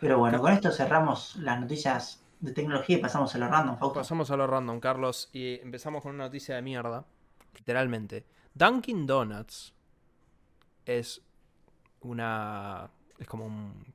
Pero 0.00 0.18
bueno, 0.18 0.40
con 0.40 0.52
esto 0.52 0.70
cerramos 0.70 1.36
las 1.36 1.60
noticias 1.60 2.22
de 2.40 2.52
tecnología 2.52 2.96
y 2.96 3.00
pasamos 3.00 3.34
a 3.34 3.38
lo 3.38 3.48
random, 3.48 3.78
Fausto. 3.78 4.00
Pasamos 4.00 4.30
a 4.30 4.36
lo 4.36 4.46
random, 4.46 4.80
Carlos, 4.80 5.28
y 5.32 5.60
empezamos 5.60 6.02
con 6.02 6.14
una 6.14 6.24
noticia 6.24 6.54
de 6.54 6.62
mierda. 6.62 7.04
Literalmente. 7.54 8.24
Dunkin' 8.54 9.06
Donuts 9.06 9.72
es 10.86 11.22
una. 12.00 12.90
Es 13.18 13.26
como 13.26 13.46
un. 13.46 13.94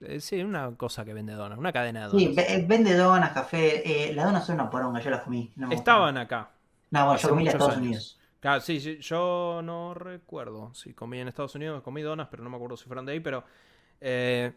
eh, 0.00 0.20
sí, 0.20 0.42
una 0.42 0.74
cosa 0.76 1.04
que 1.04 1.12
vende 1.14 1.32
donas, 1.34 1.58
una 1.58 1.72
cadena 1.72 2.08
de 2.08 2.18
Sí, 2.18 2.26
donas. 2.28 2.44
eh, 2.48 2.64
vende 2.66 2.94
donas, 2.94 3.32
café. 3.32 4.08
eh, 4.10 4.12
las 4.14 4.24
donas 4.26 4.46
son 4.46 4.56
una 4.56 4.70
poronga, 4.70 5.00
yo 5.00 5.10
las 5.10 5.22
comí. 5.22 5.52
No. 5.56 5.70
Estaban 5.70 6.16
acá. 6.18 6.50
No, 6.90 7.06
bueno, 7.06 7.20
yo 7.20 7.28
comí 7.28 7.42
en 7.42 7.48
Estados 7.48 7.74
años. 7.74 7.82
Unidos. 7.86 8.20
Claro, 8.40 8.60
sí, 8.60 8.78
sí, 8.80 8.98
yo 9.00 9.60
no 9.64 9.92
recuerdo 9.94 10.72
si 10.74 10.94
comí 10.94 11.18
en 11.18 11.26
Estados 11.28 11.54
Unidos, 11.56 11.82
comí 11.82 12.02
donas, 12.02 12.28
pero 12.30 12.44
no 12.44 12.50
me 12.50 12.56
acuerdo 12.56 12.76
si 12.76 12.84
fueron 12.86 13.04
de 13.06 13.12
ahí, 13.12 13.20
pero 13.20 13.42
eh, 14.00 14.52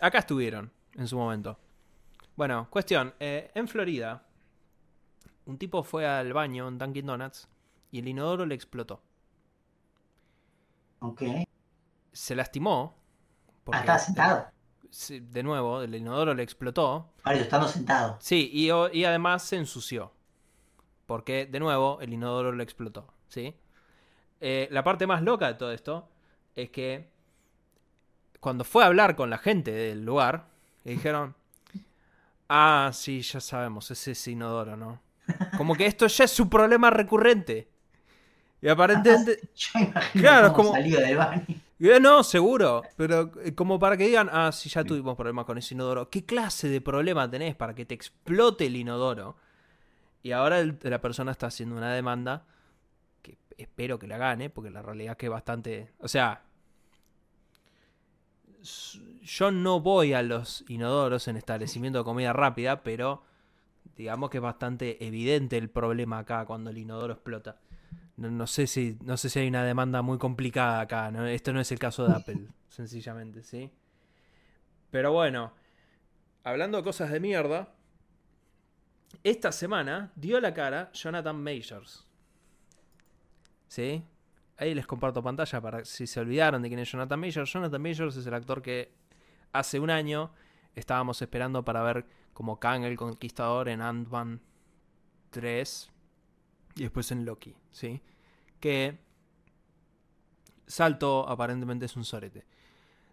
acá 0.00 0.18
estuvieron 0.18 0.70
en 0.96 1.06
su 1.06 1.16
momento. 1.16 1.56
Bueno, 2.34 2.66
cuestión, 2.70 3.14
eh, 3.20 3.50
en 3.54 3.68
Florida, 3.68 4.22
un 5.46 5.58
tipo 5.58 5.84
fue 5.84 6.08
al 6.08 6.32
baño 6.32 6.66
en 6.66 6.78
Dunkin' 6.78 7.06
Donuts 7.06 7.46
y 7.90 7.98
el 7.98 8.08
inodoro 8.08 8.46
le 8.46 8.54
explotó. 8.54 9.02
Ok. 11.00 11.22
Se 12.12 12.34
lastimó. 12.34 12.96
Ah, 13.72 13.80
estaba 13.80 13.98
sentado. 13.98 14.46
De 15.08 15.42
nuevo, 15.42 15.82
el 15.82 15.94
inodoro 15.94 16.34
le 16.34 16.42
explotó. 16.42 17.12
Estando 17.24 17.68
sentado. 17.68 18.16
Sí, 18.20 18.50
y 18.52 19.04
además 19.04 19.44
se 19.44 19.56
ensució. 19.56 20.12
Porque, 21.06 21.46
de 21.46 21.60
nuevo, 21.60 22.00
el 22.00 22.12
inodoro 22.12 22.52
le 22.52 22.62
explotó. 22.64 23.12
¿Sí? 23.28 23.54
Eh, 24.40 24.68
la 24.70 24.82
parte 24.82 25.06
más 25.06 25.22
loca 25.22 25.46
de 25.46 25.54
todo 25.54 25.70
esto 25.72 26.08
es 26.56 26.70
que 26.70 27.10
cuando 28.40 28.64
fue 28.64 28.82
a 28.82 28.86
hablar 28.86 29.14
con 29.14 29.30
la 29.30 29.38
gente 29.38 29.70
del 29.70 30.04
lugar, 30.04 30.48
le 30.82 30.92
dijeron: 30.92 31.36
Ah, 32.48 32.90
sí, 32.92 33.22
ya 33.22 33.40
sabemos, 33.40 33.90
ese 33.90 34.12
es 34.12 34.28
inodoro, 34.28 34.76
¿no? 34.76 35.00
Como 35.56 35.76
que 35.76 35.86
esto 35.86 36.08
ya 36.08 36.24
es 36.24 36.32
su 36.32 36.48
problema 36.48 36.90
recurrente. 36.90 37.69
Y 38.62 38.68
aparentemente. 38.68 39.40
Yo 39.54 39.80
imagino 39.80 40.22
Claro, 40.22 40.46
es 40.48 40.52
cómo 40.52 40.68
como- 40.70 40.72
salió 40.80 41.00
del 41.00 41.16
baño. 41.16 41.46
No, 42.00 42.22
seguro. 42.22 42.82
Pero 42.96 43.32
eh, 43.42 43.54
como 43.54 43.78
para 43.78 43.96
que 43.96 44.06
digan, 44.06 44.28
ah, 44.30 44.52
sí, 44.52 44.68
ya 44.68 44.84
tuvimos 44.84 45.16
problemas 45.16 45.46
con 45.46 45.56
ese 45.56 45.74
inodoro. 45.74 46.10
¿Qué 46.10 46.26
clase 46.26 46.68
de 46.68 46.80
problema 46.82 47.30
tenés 47.30 47.54
para 47.56 47.74
que 47.74 47.86
te 47.86 47.94
explote 47.94 48.66
el 48.66 48.76
inodoro? 48.76 49.36
Y 50.22 50.32
ahora 50.32 50.60
el- 50.60 50.78
la 50.82 51.00
persona 51.00 51.32
está 51.32 51.46
haciendo 51.46 51.74
una 51.76 51.92
demanda 51.94 52.44
que 53.22 53.38
espero 53.56 53.98
que 53.98 54.06
la 54.06 54.18
gane, 54.18 54.50
porque 54.50 54.70
la 54.70 54.82
realidad 54.82 55.12
es 55.12 55.16
que 55.18 55.26
es 55.26 55.32
bastante... 55.32 55.90
O 56.00 56.08
sea, 56.08 56.42
yo 59.22 59.50
no 59.50 59.80
voy 59.80 60.12
a 60.12 60.22
los 60.22 60.64
inodoros 60.68 61.28
en 61.28 61.36
establecimiento 61.36 62.00
de 62.00 62.04
comida 62.04 62.32
rápida, 62.34 62.82
pero 62.82 63.22
digamos 63.96 64.28
que 64.30 64.36
es 64.36 64.42
bastante 64.42 65.02
evidente 65.06 65.56
el 65.56 65.70
problema 65.70 66.18
acá 66.18 66.44
cuando 66.44 66.68
el 66.70 66.76
inodoro 66.78 67.14
explota. 67.14 67.56
No, 68.16 68.30
no 68.30 68.46
sé 68.46 68.66
si 68.66 68.98
no 69.02 69.16
sé 69.16 69.30
si 69.30 69.38
hay 69.38 69.48
una 69.48 69.64
demanda 69.64 70.02
muy 70.02 70.18
complicada 70.18 70.80
acá. 70.80 71.10
Esto 71.30 71.52
no 71.52 71.60
es 71.60 71.72
el 71.72 71.78
caso 71.78 72.06
de 72.06 72.14
Apple, 72.14 72.48
sencillamente, 72.68 73.42
¿sí? 73.42 73.70
Pero 74.90 75.12
bueno, 75.12 75.52
hablando 76.44 76.78
de 76.78 76.84
cosas 76.84 77.10
de 77.10 77.20
mierda, 77.20 77.72
esta 79.24 79.52
semana 79.52 80.12
dio 80.16 80.40
la 80.40 80.52
cara 80.52 80.90
Jonathan 80.92 81.42
Majors. 81.42 82.06
¿Sí? 83.68 84.02
Ahí 84.56 84.74
les 84.74 84.86
comparto 84.86 85.22
pantalla 85.22 85.60
para 85.60 85.84
si 85.84 86.06
se 86.06 86.20
olvidaron 86.20 86.60
de 86.60 86.68
quién 86.68 86.80
es 86.80 86.90
Jonathan 86.90 87.18
Majors. 87.18 87.52
Jonathan 87.52 87.80
Majors 87.80 88.16
es 88.16 88.26
el 88.26 88.34
actor 88.34 88.60
que 88.60 88.92
hace 89.52 89.80
un 89.80 89.90
año 89.90 90.32
estábamos 90.74 91.22
esperando 91.22 91.64
para 91.64 91.82
ver 91.82 92.04
como 92.32 92.60
Kang 92.60 92.84
el 92.84 92.96
Conquistador 92.96 93.68
en 93.68 93.80
Ant-Man 93.80 94.40
3 95.30 95.90
y 96.80 96.84
después 96.84 97.12
en 97.12 97.26
Loki, 97.26 97.54
¿sí? 97.70 98.00
Que 98.58 98.96
Salto 100.66 101.28
aparentemente 101.28 101.84
es 101.84 101.94
un 101.94 102.06
sorete. 102.06 102.46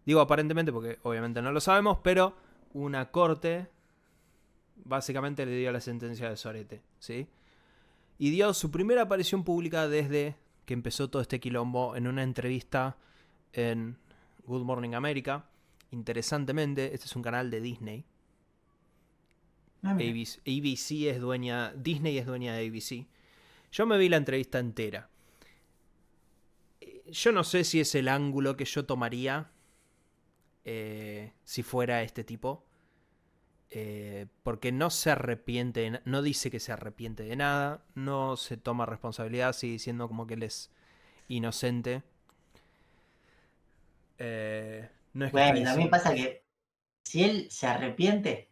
Digo 0.06 0.22
aparentemente 0.22 0.72
porque 0.72 1.00
obviamente 1.04 1.42
no 1.42 1.52
lo 1.52 1.60
sabemos, 1.60 1.98
pero 2.02 2.34
una 2.72 3.12
corte 3.12 3.68
básicamente 4.86 5.46
le 5.46 5.58
dio 5.58 5.70
la 5.74 5.82
sentencia 5.82 6.30
de 6.30 6.38
sorete, 6.38 6.82
¿sí? 6.98 7.28
Y 8.18 8.30
dio 8.30 8.54
su 8.54 8.72
primera 8.72 9.02
aparición 9.02 9.44
pública 9.44 9.90
desde 9.90 10.38
que 10.66 10.74
empezó 10.74 11.10
todo 11.10 11.22
este 11.22 11.42
quilombo 11.42 11.98
en 11.98 12.08
una 12.08 12.24
entrevista 12.24 12.96
en 13.52 13.98
Good 14.46 14.64
Morning 14.64 14.94
America. 14.94 15.44
Interesantemente, 15.92 16.94
este 16.94 17.08
es 17.08 17.16
un 17.18 17.22
canal 17.22 17.52
de 17.52 17.60
Disney. 17.60 18.06
Ah. 19.84 19.92
ABC, 19.92 20.40
ABC 20.46 21.10
es 21.10 21.20
dueña, 21.20 21.74
Disney 21.74 22.18
es 22.18 22.26
dueña 22.26 22.54
de 22.54 22.66
ABC. 22.66 23.17
Yo 23.72 23.86
me 23.86 23.98
vi 23.98 24.10
la 24.10 24.18
entrevista 24.18 24.60
entera. 24.60 25.10
Eh, 26.82 27.04
Yo 27.12 27.32
no 27.32 27.44
sé 27.44 27.64
si 27.64 27.80
es 27.80 27.94
el 27.96 28.08
ángulo 28.08 28.58
que 28.58 28.66
yo 28.66 28.86
tomaría 28.86 29.52
eh, 30.66 31.34
si 31.44 31.64
fuera 31.64 32.04
este 32.04 32.24
tipo. 32.24 32.64
Eh, 33.70 34.28
porque 34.44 34.72
no 34.72 34.90
se 34.90 35.12
arrepiente, 35.12 35.82
de 35.82 36.02
no 36.06 36.22
dice 36.22 36.50
que 36.50 36.60
se 36.60 36.72
arrepiente 36.72 37.24
de 37.24 37.36
nada, 37.36 37.84
no 37.96 38.38
se 38.38 38.56
toma 38.56 38.86
responsabilidad, 38.86 39.52
sigue 39.54 39.74
diciendo 39.74 40.08
como 40.08 40.26
que 40.26 40.36
él 40.36 40.44
es 40.44 40.72
inocente. 41.30 42.04
Eh, 44.20 44.90
no 45.14 45.26
es 45.26 45.34
que 45.34 45.36
Bueno, 45.38 45.60
y 45.60 45.64
también 45.64 45.90
pasa 45.90 46.14
que 46.14 46.46
si 47.04 47.24
él 47.24 47.48
se 47.52 47.68
arrepiente, 47.68 48.52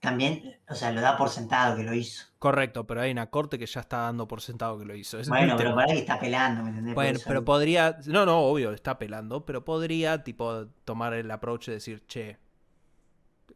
también, 0.00 0.58
o 0.68 0.74
sea, 0.74 0.92
lo 0.92 1.00
da 1.00 1.16
por 1.16 1.30
sentado 1.30 1.76
que 1.76 1.82
lo 1.84 1.94
hizo. 1.94 2.26
Correcto, 2.40 2.86
pero 2.86 3.02
hay 3.02 3.10
una 3.10 3.28
corte 3.28 3.58
que 3.58 3.66
ya 3.66 3.80
está 3.80 3.98
dando 3.98 4.26
por 4.26 4.40
sentado 4.40 4.78
que 4.78 4.86
lo 4.86 4.94
hizo. 4.94 5.20
Es 5.20 5.28
Bueno, 5.28 5.56
pero 5.58 5.74
para 5.74 5.92
que 5.92 5.98
está 5.98 6.18
pelando, 6.18 6.62
¿me 6.62 6.70
entendés? 6.70 6.94
Bueno, 6.94 7.18
pero 7.26 7.44
podría. 7.44 7.98
No, 8.06 8.24
no, 8.24 8.38
obvio, 8.38 8.72
está 8.72 8.98
pelando. 8.98 9.44
Pero 9.44 9.62
podría, 9.62 10.24
tipo, 10.24 10.66
tomar 10.86 11.12
el 11.12 11.30
approach 11.30 11.66
de 11.66 11.72
decir, 11.74 12.02
che, 12.06 12.38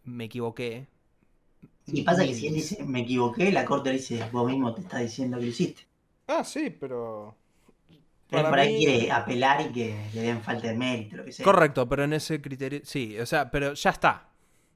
me 0.04 0.24
equivoqué. 0.24 0.86
Y 1.86 2.02
pasa 2.02 2.26
que 2.26 2.34
si 2.34 2.48
él 2.48 2.54
dice, 2.54 2.84
me 2.84 3.00
equivoqué, 3.00 3.50
la 3.52 3.64
corte 3.64 3.88
le 3.88 3.96
dice, 3.96 4.22
vos 4.30 4.46
mismo 4.46 4.74
te 4.74 4.82
está 4.82 4.98
diciendo 4.98 5.38
que 5.38 5.44
lo 5.44 5.48
hiciste. 5.48 5.86
Ah, 6.26 6.44
sí, 6.44 6.68
pero. 6.68 7.34
Para 8.28 8.50
por 8.50 8.58
ahí 8.58 8.74
mí- 8.74 8.84
quiere 8.84 9.10
apelar 9.10 9.62
y 9.62 9.72
que 9.72 10.10
le 10.12 10.20
den 10.20 10.42
falta 10.42 10.68
de 10.68 10.74
mérito, 10.74 11.16
lo 11.16 11.24
que 11.24 11.32
sea. 11.32 11.42
Correcto, 11.42 11.88
pero 11.88 12.04
en 12.04 12.12
ese 12.12 12.38
criterio. 12.42 12.82
Sí, 12.84 13.18
o 13.18 13.24
sea, 13.24 13.50
pero 13.50 13.72
ya 13.72 13.88
está. 13.88 14.28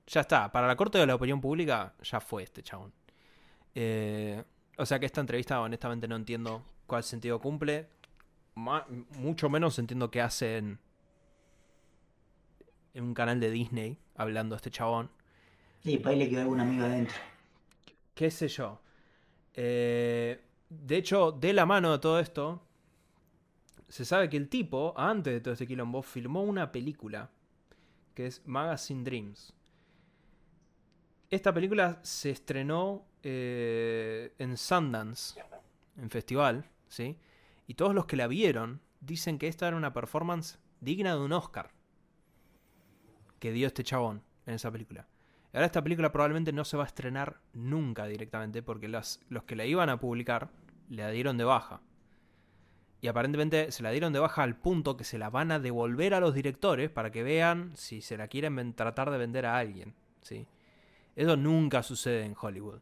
Ya 0.07 0.23
está. 0.23 0.51
Para 0.51 0.67
la 0.67 0.77
corte 0.77 0.97
de 0.97 1.07
la 1.07 1.15
opinión 1.15 1.43
pública, 1.43 1.93
ya 2.03 2.21
fue 2.21 2.45
este 2.45 2.63
chabón. 2.63 2.91
Eh, 3.75 4.43
o 4.77 4.87
sea 4.87 4.99
que 4.99 5.07
esta 5.07 5.21
entrevista, 5.21 5.61
honestamente, 5.61 6.09
no 6.09 6.17
entiendo 6.17 6.65
cuál 6.87 7.03
sentido 7.05 7.41
cumple. 7.41 7.89
Ma- 8.55 8.87
mucho 9.19 9.49
menos 9.49 9.79
entiendo 9.79 10.11
qué 10.11 10.21
hace 10.21 10.59
en, 10.59 10.79
un 12.95 13.15
canal 13.15 13.39
de 13.41 13.51
Disney 13.51 13.99
hablando 14.17 14.57
este 14.57 14.71
chabón. 14.71 15.11
Sí, 15.85 15.99
por 15.99 16.13
ahí 16.13 16.19
le 16.19 16.29
quedó 16.29 16.43
algún 16.43 16.61
amigo 16.61 16.85
adentro. 16.85 17.17
qué 18.15 18.31
sé 18.31 18.49
yo. 18.49 18.81
Eh, 19.55 20.41
de 20.69 20.97
hecho, 20.97 21.33
de 21.33 21.53
la 21.53 21.67
mano 21.67 21.93
de 21.93 21.99
todo 21.99 22.19
esto, 22.21 22.63
se 23.89 24.05
sabe 24.05 24.29
que 24.29 24.37
el 24.37 24.49
tipo, 24.49 24.93
antes 24.97 25.33
de 25.33 25.41
todo 25.41 25.53
este 25.55 25.67
quilombo, 25.67 26.03
filmó 26.03 26.43
una 26.43 26.73
película 26.73 27.31
que 28.15 28.27
es 28.27 28.43
Magazine 28.47 29.05
Dreams. 29.05 29.55
Esta 31.31 31.53
película 31.53 31.99
se 32.03 32.31
estrenó 32.31 33.05
eh, 33.23 34.33
en 34.39 34.57
Sundance, 34.57 35.39
en 35.99 36.09
festival, 36.09 36.65
¿sí? 36.89 37.19
Y 37.67 37.75
todos 37.75 37.95
los 37.95 38.07
que 38.07 38.17
la 38.17 38.27
vieron 38.27 38.81
dicen 39.01 39.39
que 39.39 39.49
esta 39.49 39.69
era 39.69 39.77
una 39.77 39.93
performance 39.93 40.59
digna 40.81 41.15
de 41.15 41.21
un 41.21 41.33
Oscar 41.33 41.71
que 43.39 43.53
dio 43.53 43.67
este 43.67 43.85
chabón 43.85 44.23
en 44.47 44.55
esa 44.55 44.71
película. 44.71 45.07
Ahora 45.53 45.67
esta 45.67 45.83
película 45.83 46.13
probablemente 46.13 46.53
no 46.53 46.65
se 46.65 46.77
va 46.77 46.85
a 46.85 46.87
estrenar 46.87 47.41
nunca 47.53 48.07
directamente 48.07 48.63
porque 48.63 48.89
los, 48.89 49.21
los 49.29 49.45
que 49.45 49.57
la 49.57 49.67
iban 49.67 49.91
a 49.91 50.01
publicar 50.01 50.51
la 50.89 51.11
dieron 51.11 51.37
de 51.37 51.45
baja. 51.45 51.83
Y 53.01 53.09
aparentemente 53.09 53.71
se 53.71 53.83
la 53.83 53.91
dieron 53.91 54.13
de 54.13 54.19
baja 54.19 54.43
al 54.43 54.57
punto 54.57 54.97
que 54.97 55.05
se 55.05 55.19
la 55.19 55.31
van 55.31 55.53
a 55.53 55.61
devolver 55.61 56.15
a 56.15 56.21
los 56.21 56.35
directores 56.35 56.91
para 56.91 57.11
que 57.11 57.23
vean 57.23 57.73
si 57.77 58.01
se 58.01 58.17
la 58.17 58.29
quieren 58.29 58.75
tratar 58.75 59.11
de 59.11 59.19
vender 59.19 59.47
a 59.47 59.59
alguien. 59.59 59.95
¿sí? 60.23 60.47
Eso 61.19 61.37
nunca 61.37 61.83
sucede 61.83 62.25
en 62.25 62.37
Hollywood. 62.41 62.79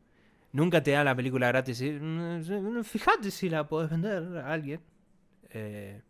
Nunca 0.53 0.83
te 0.83 0.91
dan 0.91 1.07
la 1.07 1.15
película 1.17 1.49
gratis 1.49 1.83
"Mm, 1.83 2.83
fíjate 2.83 3.31
si 3.31 3.49
la 3.49 3.67
podés 3.67 3.89
vender 3.89 4.37
a 4.37 4.53
alguien. 4.53 4.83
Eh, 5.49 6.03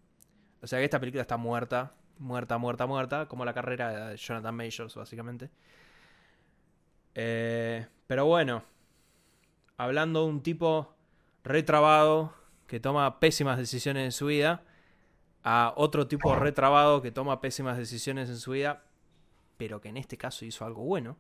o 0.61 0.67
sea 0.67 0.81
que 0.81 0.87
esta 0.87 0.99
película 0.99 1.23
está 1.23 1.37
muerta, 1.37 1.95
muerta, 2.19 2.59
muerta, 2.59 2.85
muerta, 2.87 3.27
como 3.29 3.45
la 3.45 3.55
carrera 3.55 4.09
de 4.09 4.17
Jonathan 4.17 4.57
Majors 4.57 4.97
básicamente. 4.97 5.51
Eh, 7.15 7.87
pero 8.09 8.27
bueno, 8.27 8.65
hablando 9.77 10.25
de 10.25 10.29
un 10.31 10.43
tipo 10.43 10.97
retrabado 11.45 12.35
que 12.67 12.81
toma 12.81 13.21
pésimas 13.21 13.57
decisiones 13.57 14.05
en 14.05 14.11
su 14.13 14.27
vida, 14.27 14.65
a 15.45 15.73
otro 15.77 16.09
tipo 16.09 16.35
retrabado 16.35 17.03
que 17.03 17.13
toma 17.13 17.41
pésimas 17.41 17.79
decisiones 17.79 18.29
en 18.31 18.39
su 18.39 18.51
vida, 18.51 18.83
pero 19.57 19.81
que 19.81 19.91
en 19.91 19.97
este 19.97 20.17
caso 20.19 20.45
hizo 20.45 20.65
algo 20.65 20.83
bueno. 20.83 21.19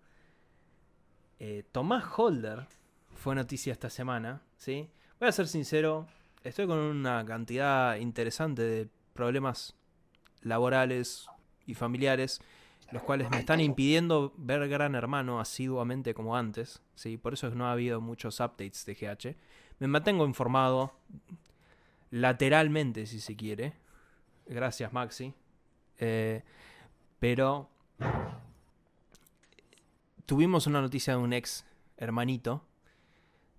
Eh, 1.38 1.64
Tomás 1.72 2.04
Holder 2.16 2.66
fue 3.14 3.34
noticia 3.34 3.72
esta 3.72 3.90
semana, 3.90 4.42
¿sí? 4.56 4.88
Voy 5.20 5.28
a 5.28 5.32
ser 5.32 5.48
sincero, 5.48 6.06
estoy 6.44 6.66
con 6.66 6.78
una 6.78 7.24
cantidad 7.24 7.96
interesante 7.96 8.62
de 8.62 8.88
problemas 9.14 9.74
laborales 10.42 11.26
y 11.66 11.74
familiares 11.74 12.40
los 12.92 13.02
cuales 13.02 13.30
me 13.30 13.38
están 13.38 13.60
impidiendo 13.60 14.32
ver 14.36 14.68
Gran 14.68 14.94
Hermano 14.94 15.40
asiduamente 15.40 16.14
como 16.14 16.36
antes, 16.36 16.80
¿sí? 16.94 17.16
Por 17.16 17.34
eso 17.34 17.50
no 17.50 17.66
ha 17.66 17.72
habido 17.72 18.00
muchos 18.00 18.40
updates 18.40 18.86
de 18.86 18.94
GH. 18.94 19.36
Me 19.80 19.88
mantengo 19.88 20.24
informado 20.24 20.92
lateralmente, 22.10 23.06
si 23.06 23.20
se 23.20 23.34
quiere. 23.34 23.72
Gracias, 24.46 24.92
Maxi. 24.92 25.34
Eh, 25.98 26.42
pero 27.18 27.68
tuvimos 30.26 30.66
una 30.66 30.80
noticia 30.80 31.14
de 31.14 31.20
un 31.20 31.32
ex 31.32 31.64
hermanito. 31.96 32.66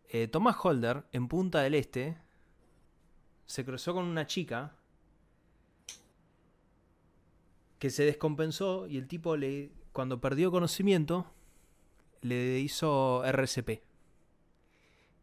Eh, 0.10 0.28
Tomás 0.28 0.58
Holder, 0.62 1.06
en 1.12 1.28
Punta 1.28 1.62
del 1.62 1.74
Este, 1.74 2.18
se 3.46 3.66
cruzó 3.66 3.94
con 3.94 4.06
una 4.06 4.28
chica 4.28 4.76
que 7.80 7.90
se 7.90 8.04
descompensó 8.04 8.88
y 8.88 8.98
el 8.98 9.08
tipo 9.08 9.38
le 9.38 9.72
cuando 9.92 10.22
perdió 10.22 10.52
conocimiento 10.52 11.26
le 12.22 12.60
hizo 12.60 13.24
RCP. 13.24 13.82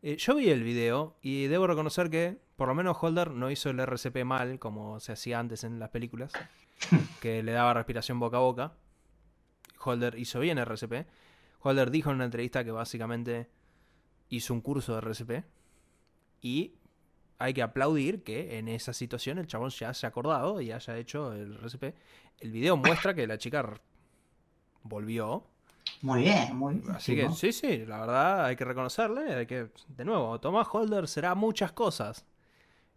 Eh, 0.03 0.17
yo 0.17 0.35
vi 0.35 0.51
el 0.51 0.63
video 0.63 1.17
y 1.23 1.47
debo 1.47 1.67
reconocer 1.67 2.11
que 2.11 2.39
por 2.57 2.69
lo 2.69 2.75
menos 2.75 2.97
Holder 3.01 3.31
no 3.31 3.51
hizo 3.51 3.71
el 3.71 3.81
RCP 3.81 4.25
mal 4.25 4.59
como 4.59 5.01
se 5.01 5.13
hacía 5.13 5.39
antes 5.39 5.65
en 5.65 5.79
las 5.79 5.91
películas, 5.91 6.33
que 7.21 7.43
le 7.43 7.53
daba 7.53 7.75
respiración 7.75 8.21
boca 8.21 8.39
a 8.39 8.41
boca. 8.41 8.75
Holder 9.81 10.19
hizo 10.19 10.41
bien 10.41 10.59
RCP. 10.59 11.07
Holder 11.65 11.91
dijo 11.91 12.11
en 12.11 12.17
una 12.17 12.27
entrevista 12.27 12.63
que 12.65 12.71
básicamente 12.71 13.49
hizo 14.29 14.53
un 14.55 14.61
curso 14.61 14.93
de 14.95 14.99
RCP 15.01 15.45
y 16.41 16.75
hay 17.39 17.53
que 17.55 17.63
aplaudir 17.63 18.23
que 18.23 18.59
en 18.59 18.69
esa 18.69 18.93
situación 18.93 19.39
el 19.39 19.47
chabón 19.47 19.71
ya 19.71 19.93
se 19.95 20.07
ha 20.07 20.11
acordado 20.11 20.61
y 20.61 20.71
haya 20.73 20.97
hecho 20.97 21.33
el 21.33 21.55
RCP. 21.57 21.95
El 22.41 22.53
video 22.53 22.77
muestra 22.77 23.15
que 23.15 23.27
la 23.27 23.39
chica 23.39 23.65
volvió. 24.83 25.45
Muy 26.03 26.23
bien, 26.23 26.57
muy 26.57 26.75
bien. 26.77 26.91
Así 26.93 27.15
que 27.17 27.31
sí, 27.31 27.53
sí, 27.53 27.85
la 27.87 28.01
verdad 28.01 28.45
hay 28.47 28.57
que 28.57 28.65
reconocerle. 28.65 29.35
Hay 29.35 29.47
que, 29.47 29.69
de 29.89 30.05
nuevo, 30.05 30.39
Tomás 30.41 30.67
Holder 30.71 31.09
será 31.09 31.35
muchas 31.35 31.73
cosas. 31.73 32.25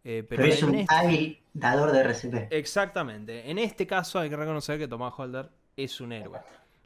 eh, 0.04 0.24
pero 0.28 0.44
Pero 0.44 0.54
es 0.54 0.64
un 0.64 0.76
este- 0.76 0.94
hábil 0.96 1.40
dador 1.54 1.92
de 1.92 2.00
RCP. 2.00 2.48
Exactamente. 2.52 3.50
En 3.52 3.58
este 3.58 3.86
caso 3.86 4.20
hay 4.20 4.30
que 4.30 4.38
reconocer 4.38 4.78
que 4.80 4.88
Tomás 4.88 5.14
Holder 5.18 5.50
es 5.76 6.00
un 6.00 6.14
héroe. 6.14 6.40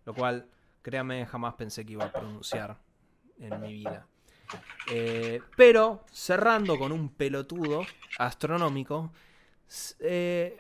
Lo 0.05 0.13
cual, 0.15 0.47
créame, 0.81 1.25
jamás 1.25 1.55
pensé 1.55 1.85
que 1.85 1.93
iba 1.93 2.05
a 2.05 2.11
pronunciar 2.11 2.77
en 3.39 3.61
mi 3.61 3.73
vida. 3.73 4.07
Eh, 4.91 5.41
pero, 5.55 6.03
cerrando 6.11 6.77
con 6.77 6.91
un 6.91 7.09
pelotudo 7.09 7.85
astronómico, 8.17 9.11
eh, 9.99 10.57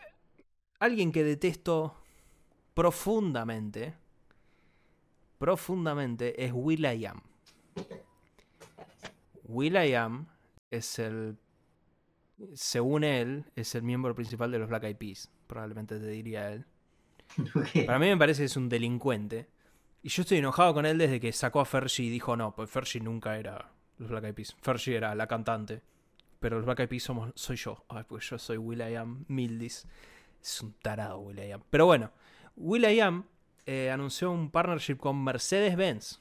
alguien 0.79 1.11
que 1.11 1.23
detesto 1.23 1.95
profundamente, 2.73 3.93
profundamente, 5.37 6.43
es 6.43 6.51
Will.i.am. 6.53 7.21
Will.i.am 9.43 10.27
es 10.69 10.99
el 10.99 11.37
según 12.53 13.03
él, 13.03 13.45
es 13.55 13.75
el 13.75 13.83
miembro 13.83 14.15
principal 14.15 14.51
de 14.51 14.59
los 14.59 14.69
Black 14.69 14.83
Eyed 14.83 14.97
Peas. 14.97 15.29
Probablemente 15.47 15.99
te 15.99 16.07
diría 16.07 16.51
él. 16.51 16.65
Para 17.85 17.99
mí 17.99 18.07
me 18.07 18.17
parece 18.17 18.41
que 18.41 18.45
es 18.45 18.57
un 18.57 18.69
delincuente. 18.69 19.47
Y 20.03 20.09
yo 20.09 20.23
estoy 20.23 20.39
enojado 20.39 20.73
con 20.73 20.85
él 20.85 20.97
desde 20.97 21.19
que 21.19 21.31
sacó 21.31 21.59
a 21.59 21.65
Fergie 21.65 22.05
y 22.05 22.09
dijo, 22.09 22.35
no, 22.35 22.55
pues 22.55 22.69
Fergie 22.69 23.01
nunca 23.01 23.37
era 23.37 23.71
los 23.99 24.09
Black 24.09 24.25
Eyed 24.25 24.33
Peas. 24.33 24.55
Fergie 24.61 24.95
era 24.95 25.13
la 25.13 25.27
cantante. 25.27 25.81
Pero 26.39 26.57
los 26.57 26.65
Black 26.65 26.79
Eyed 26.79 26.89
Peas 26.89 27.03
somos, 27.03 27.31
soy 27.35 27.55
yo. 27.55 27.85
Ay, 27.87 28.03
pues 28.07 28.27
yo 28.27 28.39
soy 28.39 28.57
Will.i.am 28.57 29.25
Mildis. 29.27 29.85
Es 30.41 30.61
un 30.61 30.73
tarado 30.73 31.19
Will.i.am. 31.19 31.61
Pero 31.69 31.85
bueno, 31.85 32.11
Will.i.am 32.55 33.25
eh, 33.67 33.91
anunció 33.91 34.31
un 34.31 34.49
partnership 34.49 34.97
con 34.97 35.23
Mercedes-Benz. 35.23 36.19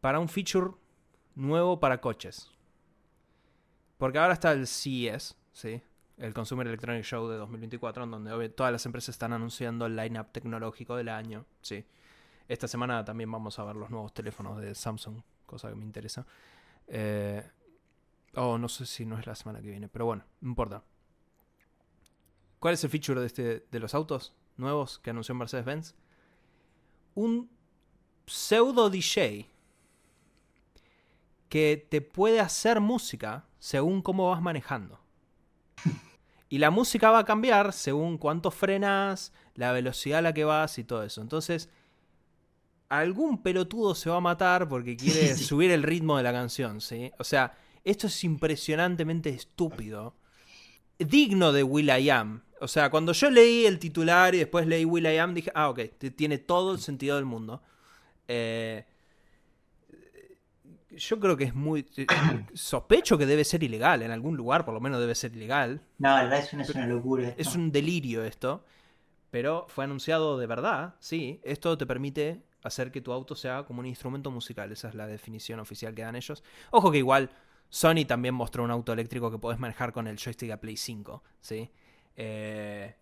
Para 0.00 0.20
un 0.20 0.28
feature 0.28 0.70
nuevo 1.34 1.80
para 1.80 2.00
coches. 2.00 2.50
Porque 3.98 4.18
ahora 4.18 4.34
está 4.34 4.52
el 4.52 4.68
CES, 4.68 5.36
¿sí? 5.52 5.82
El 6.16 6.32
Consumer 6.32 6.66
Electronic 6.66 7.04
Show 7.04 7.28
de 7.28 7.38
2024, 7.38 8.04
en 8.04 8.10
donde 8.10 8.48
todas 8.50 8.70
las 8.70 8.86
empresas 8.86 9.14
están 9.14 9.32
anunciando 9.32 9.86
el 9.86 9.96
line-up 9.96 10.30
tecnológico 10.30 10.94
del 10.94 11.08
año, 11.08 11.44
¿sí? 11.60 11.84
Esta 12.48 12.68
semana 12.68 13.04
también 13.04 13.30
vamos 13.30 13.58
a 13.58 13.64
ver 13.64 13.76
los 13.76 13.90
nuevos 13.90 14.12
teléfonos 14.12 14.60
de 14.60 14.74
Samsung, 14.74 15.22
cosa 15.46 15.68
que 15.68 15.74
me 15.74 15.84
interesa. 15.84 16.26
Eh, 16.86 17.42
oh, 18.34 18.58
no 18.58 18.68
sé 18.68 18.86
si 18.86 19.06
no 19.06 19.18
es 19.18 19.26
la 19.26 19.34
semana 19.34 19.60
que 19.60 19.70
viene, 19.70 19.88
pero 19.88 20.06
bueno, 20.06 20.24
no 20.40 20.48
importa. 20.48 20.82
¿Cuál 22.58 22.74
es 22.74 22.84
el 22.84 22.90
feature 22.90 23.20
de, 23.20 23.26
este, 23.26 23.66
de 23.70 23.78
los 23.80 23.94
autos? 23.94 24.34
nuevos 24.56 24.98
que 24.98 25.10
anunció 25.10 25.34
Mercedes-Benz. 25.34 25.94
Un 27.14 27.50
pseudo 28.26 28.90
DJ 28.90 29.48
que 31.48 31.86
te 31.88 32.00
puede 32.00 32.40
hacer 32.40 32.80
música 32.80 33.46
según 33.58 34.02
cómo 34.02 34.30
vas 34.30 34.42
manejando. 34.42 35.00
Y 36.48 36.58
la 36.58 36.70
música 36.70 37.10
va 37.10 37.20
a 37.20 37.24
cambiar 37.24 37.72
según 37.72 38.16
cuánto 38.16 38.50
frenas, 38.50 39.32
la 39.54 39.72
velocidad 39.72 40.20
a 40.20 40.22
la 40.22 40.34
que 40.34 40.44
vas 40.44 40.78
y 40.78 40.84
todo 40.84 41.02
eso. 41.02 41.20
Entonces, 41.20 41.68
algún 42.98 43.42
pelotudo 43.42 43.94
se 43.94 44.10
va 44.10 44.16
a 44.16 44.20
matar 44.20 44.68
porque 44.68 44.96
quiere 44.96 45.34
subir 45.36 45.70
el 45.70 45.82
ritmo 45.82 46.16
de 46.16 46.22
la 46.22 46.32
canción, 46.32 46.80
¿sí? 46.80 47.10
O 47.18 47.24
sea, 47.24 47.56
esto 47.84 48.06
es 48.06 48.24
impresionantemente 48.24 49.30
estúpido. 49.30 50.14
Digno 50.98 51.52
de 51.52 51.62
Will 51.62 51.90
I 51.90 52.10
Am. 52.10 52.42
O 52.60 52.68
sea, 52.68 52.90
cuando 52.90 53.12
yo 53.12 53.30
leí 53.30 53.66
el 53.66 53.78
titular 53.78 54.34
y 54.34 54.38
después 54.38 54.66
leí 54.66 54.84
Will 54.84 55.06
I 55.06 55.18
Am, 55.18 55.34
dije, 55.34 55.52
ah, 55.54 55.68
ok, 55.68 55.80
tiene 56.16 56.38
todo 56.38 56.72
el 56.72 56.78
sentido 56.78 57.16
del 57.16 57.24
mundo. 57.24 57.62
Eh, 58.28 58.84
yo 60.96 61.20
creo 61.20 61.36
que 61.36 61.44
es 61.44 61.54
muy. 61.54 61.86
Sospecho 62.54 63.18
que 63.18 63.26
debe 63.26 63.44
ser 63.44 63.62
ilegal. 63.62 64.02
En 64.02 64.10
algún 64.10 64.36
lugar, 64.36 64.64
por 64.64 64.74
lo 64.74 64.80
menos, 64.80 65.00
debe 65.00 65.14
ser 65.14 65.34
ilegal. 65.34 65.80
No, 65.98 66.10
la 66.10 66.22
verdad 66.22 66.38
es 66.38 66.52
una, 66.74 66.86
locura. 66.86 67.34
Es 67.36 67.54
un 67.54 67.72
delirio 67.72 68.24
esto. 68.24 68.64
Pero 69.30 69.66
fue 69.68 69.84
anunciado 69.84 70.38
de 70.38 70.46
verdad, 70.46 70.94
sí. 71.00 71.40
Esto 71.42 71.76
te 71.76 71.86
permite 71.86 72.42
hacer 72.64 72.90
que 72.90 73.00
tu 73.00 73.12
auto 73.12 73.36
sea 73.36 73.64
como 73.64 73.80
un 73.80 73.86
instrumento 73.86 74.30
musical. 74.30 74.72
Esa 74.72 74.88
es 74.88 74.94
la 74.94 75.06
definición 75.06 75.60
oficial 75.60 75.94
que 75.94 76.02
dan 76.02 76.16
ellos. 76.16 76.42
Ojo 76.70 76.90
que 76.90 76.98
igual 76.98 77.30
Sony 77.68 78.04
también 78.06 78.34
mostró 78.34 78.64
un 78.64 78.70
auto 78.70 78.92
eléctrico 78.92 79.30
que 79.30 79.38
puedes 79.38 79.60
manejar 79.60 79.92
con 79.92 80.06
el 80.06 80.18
joystick 80.18 80.50
a 80.50 80.60
Play 80.60 80.76
5, 80.76 81.22
¿sí? 81.40 81.70
Eh, 82.16 82.94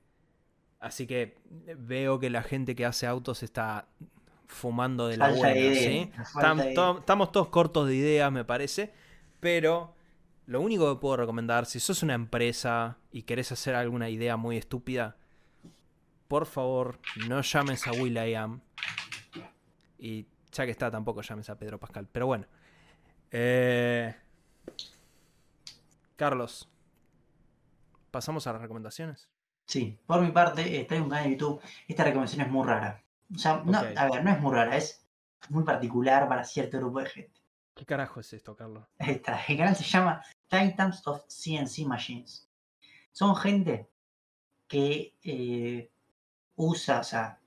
así 0.81 1.07
que 1.07 1.39
veo 1.79 2.19
que 2.19 2.31
la 2.31 2.43
gente 2.43 2.75
que 2.75 2.85
hace 2.85 3.07
autos 3.07 3.43
está 3.43 3.89
fumando 4.47 5.09
de 5.09 5.17
la 5.17 5.31
buena, 5.31 5.75
¿sí? 5.75 6.11
estamos 6.21 7.33
todos 7.33 7.49
cortos 7.49 7.89
de 7.89 7.97
ideas, 7.97 8.31
me 8.31 8.45
parece, 8.45 8.93
pero 9.41 9.95
lo 10.47 10.61
único 10.61 10.93
que 10.93 11.01
puedo 11.01 11.17
recomendar, 11.17 11.67
si 11.67 11.81
sos 11.81 12.03
una 12.03 12.15
empresa 12.15 12.99
y 13.11 13.23
querés 13.23 13.53
hacer 13.53 13.75
alguna 13.75 14.11
idea 14.11 14.37
muy 14.37 14.57
estúpida, 14.57 15.17
por 16.29 16.47
favor, 16.47 16.99
no 17.29 17.41
llames 17.43 17.87
a 17.87 17.93
Will 17.93 18.17
I 18.17 18.35
Am. 18.35 18.61
Y 20.03 20.27
ya 20.51 20.65
que 20.65 20.73
está, 20.73 20.91
tampoco 20.91 21.23
llames 21.23 21.49
a 21.49 21.57
Pedro 21.57 21.79
Pascal. 21.79 22.09
Pero 22.11 22.27
bueno. 22.27 22.45
Eh, 23.31 24.12
Carlos, 26.16 26.69
¿pasamos 28.11 28.45
a 28.49 28.53
las 28.53 28.62
recomendaciones? 28.62 29.31
Sí, 29.65 29.97
por 30.05 30.20
mi 30.20 30.33
parte, 30.33 30.81
está 30.81 30.97
en 30.97 31.03
un 31.05 31.09
canal 31.09 31.27
de 31.27 31.31
YouTube. 31.31 31.62
Esta 31.87 32.03
recomendación 32.03 32.45
es 32.45 32.51
muy 32.51 32.66
rara. 32.66 33.05
O 33.33 33.39
sea, 33.39 33.62
no, 33.65 33.79
a 33.79 34.11
ver, 34.11 34.24
no 34.24 34.33
es 34.33 34.41
muy 34.41 34.53
rara, 34.53 34.77
es 34.77 35.07
muy 35.49 35.62
particular 35.62 36.29
para 36.29 36.43
cierto 36.43 36.79
grupo 36.79 36.99
de 36.99 37.07
gente. 37.07 37.41
¿Qué 37.73 37.87
carajo 37.87 38.19
es 38.19 38.33
esto, 38.33 38.57
Carlos? 38.57 38.85
Ahí 38.99 39.12
está. 39.12 39.41
El 39.47 39.57
canal 39.57 39.77
se 39.77 39.85
llama 39.85 40.20
Titans 40.49 41.07
of 41.07 41.24
CNC 41.29 41.87
Machines. 41.87 42.51
Son 43.12 43.37
gente 43.37 43.89
que 44.66 45.15
eh, 45.23 45.93
usa, 46.57 46.99
o 46.99 47.05
sea, 47.05 47.39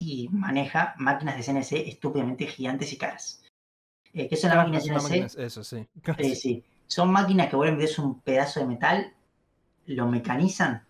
y 0.00 0.28
maneja 0.30 0.94
máquinas 0.96 1.36
de 1.36 1.42
CNC 1.42 1.88
estúpidamente 1.88 2.46
gigantes 2.46 2.92
y 2.92 2.96
caras. 2.96 3.44
Eh, 4.12 4.28
¿Qué 4.28 4.34
son 4.34 4.50
las 4.50 4.58
máquinas 4.58 4.84
de 4.84 5.20
CNC? 5.20 5.38
eso, 5.38 5.62
sí. 5.62 5.86
Eh, 6.18 6.34
sí. 6.34 6.64
Son 6.86 7.12
máquinas 7.12 7.48
que 7.48 7.54
vuelven 7.54 7.86
a 7.86 8.02
un 8.02 8.20
pedazo 8.20 8.58
de 8.58 8.66
metal, 8.66 9.14
lo 9.86 10.08
mecanizan 10.08 10.84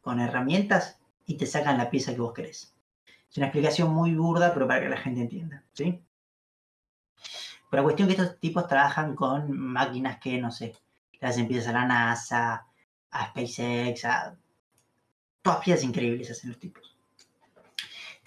con 0.00 0.18
herramientas 0.18 0.98
y 1.26 1.34
te 1.34 1.46
sacan 1.46 1.78
la 1.78 1.90
pieza 1.90 2.14
que 2.14 2.20
vos 2.20 2.32
querés. 2.32 2.74
Es 3.30 3.36
una 3.36 3.46
explicación 3.46 3.92
muy 3.92 4.14
burda, 4.14 4.52
pero 4.54 4.66
para 4.66 4.80
que 4.80 4.88
la 4.88 4.96
gente 4.96 5.20
entienda, 5.20 5.62
¿sí? 5.74 6.02
Pero 7.70 7.82
la 7.82 7.84
cuestión 7.84 8.08
es 8.08 8.16
que 8.16 8.22
estos 8.22 8.40
tipos 8.40 8.66
trabajan 8.66 9.14
con 9.14 9.52
máquinas 9.52 10.18
que, 10.18 10.38
no 10.38 10.50
sé, 10.50 10.74
las 11.20 11.36
empiezas 11.36 11.68
a 11.68 11.72
la 11.72 11.84
NASA, 11.84 12.66
a 13.10 13.26
SpaceX, 13.28 14.06
a... 14.06 14.34
Todas 15.42 15.60
piezas 15.60 15.84
increíbles 15.84 16.30
hacen 16.30 16.50
los 16.50 16.58
tipos. 16.58 16.97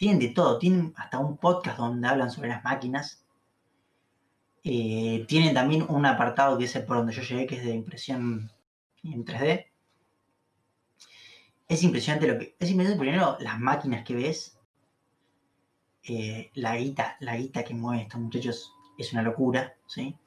Tienen 0.02 0.18
de 0.18 0.30
todo, 0.30 0.58
tienen 0.58 0.96
hasta 0.98 1.20
un 1.20 1.38
podcast 1.38 1.78
donde 1.78 2.08
hablan 2.08 2.32
sobre 2.32 2.50
las 2.50 2.64
máquinas. 2.64 3.24
Eh, 4.64 5.26
tienen 5.28 5.54
también 5.54 5.86
un 5.88 6.04
apartado 6.08 6.58
que 6.58 6.64
es 6.64 6.76
por 6.80 6.98
donde 6.98 7.14
yo 7.14 7.22
llegué, 7.22 7.46
que 7.46 7.58
es 7.58 7.64
de 7.64 7.76
impresión 7.76 8.52
en 9.04 9.24
3D. 9.24 9.68
Es 11.68 11.84
impresionante 11.84 12.28
lo 12.28 12.40
que. 12.40 12.56
Es 12.58 12.72
impresionante 12.72 13.00
primero 13.00 13.38
las 13.42 13.60
máquinas 13.60 14.04
que 14.04 14.16
ves 14.16 14.58
eh, 16.02 16.50
la 16.56 16.78
guita, 16.78 17.18
la 17.20 17.38
guita 17.38 17.64
que 17.64 17.76
mueven 17.76 18.02
estos 18.02 18.22
muchachos 18.22 18.74
es 18.98 19.14
una 19.14 19.22
locura, 19.22 19.76
¿sí? 19.86 20.18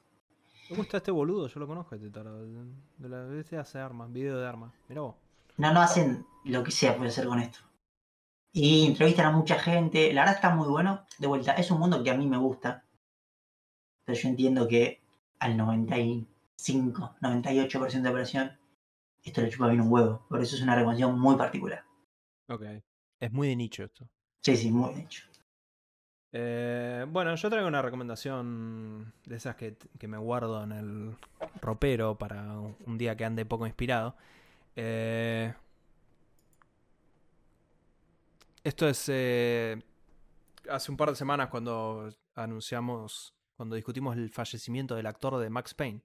Me 0.69 0.77
gusta 0.77 0.97
este 0.97 1.11
boludo, 1.11 1.49
yo 1.49 1.59
lo 1.59 1.67
conozco, 1.67 1.95
este 1.95 2.09
tarado. 2.11 2.45
De 2.45 3.09
la 3.09 3.37
este 3.37 3.57
hace 3.57 3.79
armas, 3.79 4.09
video 4.09 4.37
de 4.37 4.47
armas. 4.47 4.71
Mirá 4.87 5.01
vos. 5.01 5.15
No, 5.57 5.73
no 5.73 5.81
hacen 5.81 6.25
lo 6.45 6.63
que 6.63 6.71
sea 6.71 6.95
puede 6.95 7.09
hacer 7.09 7.27
con 7.27 7.41
esto. 7.41 7.59
Y 8.57 8.85
entrevistan 8.85 9.25
a 9.25 9.31
mucha 9.31 9.59
gente. 9.59 10.13
La 10.13 10.21
verdad 10.21 10.35
está 10.35 10.55
muy 10.55 10.69
bueno. 10.69 11.05
De 11.17 11.27
vuelta, 11.27 11.51
es 11.55 11.69
un 11.71 11.79
mundo 11.79 12.01
que 12.01 12.09
a 12.09 12.15
mí 12.15 12.25
me 12.25 12.37
gusta. 12.37 12.85
Pero 14.05 14.17
yo 14.17 14.29
entiendo 14.29 14.65
que 14.65 15.01
al 15.39 15.57
95, 15.57 17.15
98% 17.19 18.01
de 18.01 18.09
operación, 18.09 18.57
esto 19.21 19.41
le 19.41 19.49
chupa 19.49 19.67
bien 19.67 19.81
un 19.81 19.91
huevo. 19.91 20.25
Por 20.29 20.41
eso 20.41 20.55
es 20.55 20.61
una 20.61 20.73
recomendación 20.73 21.19
muy 21.19 21.35
particular. 21.35 21.83
Ok. 22.47 22.63
Es 23.19 23.33
muy 23.33 23.49
de 23.49 23.57
nicho 23.57 23.83
esto. 23.83 24.07
Sí, 24.41 24.55
sí, 24.55 24.71
muy 24.71 24.93
de 24.93 25.01
nicho. 25.01 25.25
Eh, 26.31 27.05
bueno, 27.09 27.35
yo 27.35 27.49
traigo 27.49 27.67
una 27.67 27.81
recomendación 27.81 29.13
de 29.25 29.35
esas 29.35 29.57
que, 29.57 29.75
me 30.07 30.17
guardo 30.17 30.63
en 30.63 30.71
el 30.71 31.17
ropero 31.61 32.17
para 32.17 32.57
un 32.57 32.97
día 32.97 33.17
que 33.17 33.25
ande 33.25 33.45
poco 33.45 33.67
inspirado. 33.67 34.15
Eh, 34.77 35.53
esto 38.65 38.89
es 38.89 39.05
eh, 39.09 39.79
hace 40.69 40.91
un 40.91 40.97
par 40.97 41.11
de 41.11 41.15
semanas 41.15 41.49
cuando 41.49 42.11
anunciamos, 42.33 43.35
cuando 43.55 43.75
discutimos 43.75 44.17
el 44.17 44.31
fallecimiento 44.31 44.95
del 44.95 45.05
actor 45.05 45.37
de 45.37 45.51
Max 45.51 45.75
Payne. 45.75 46.01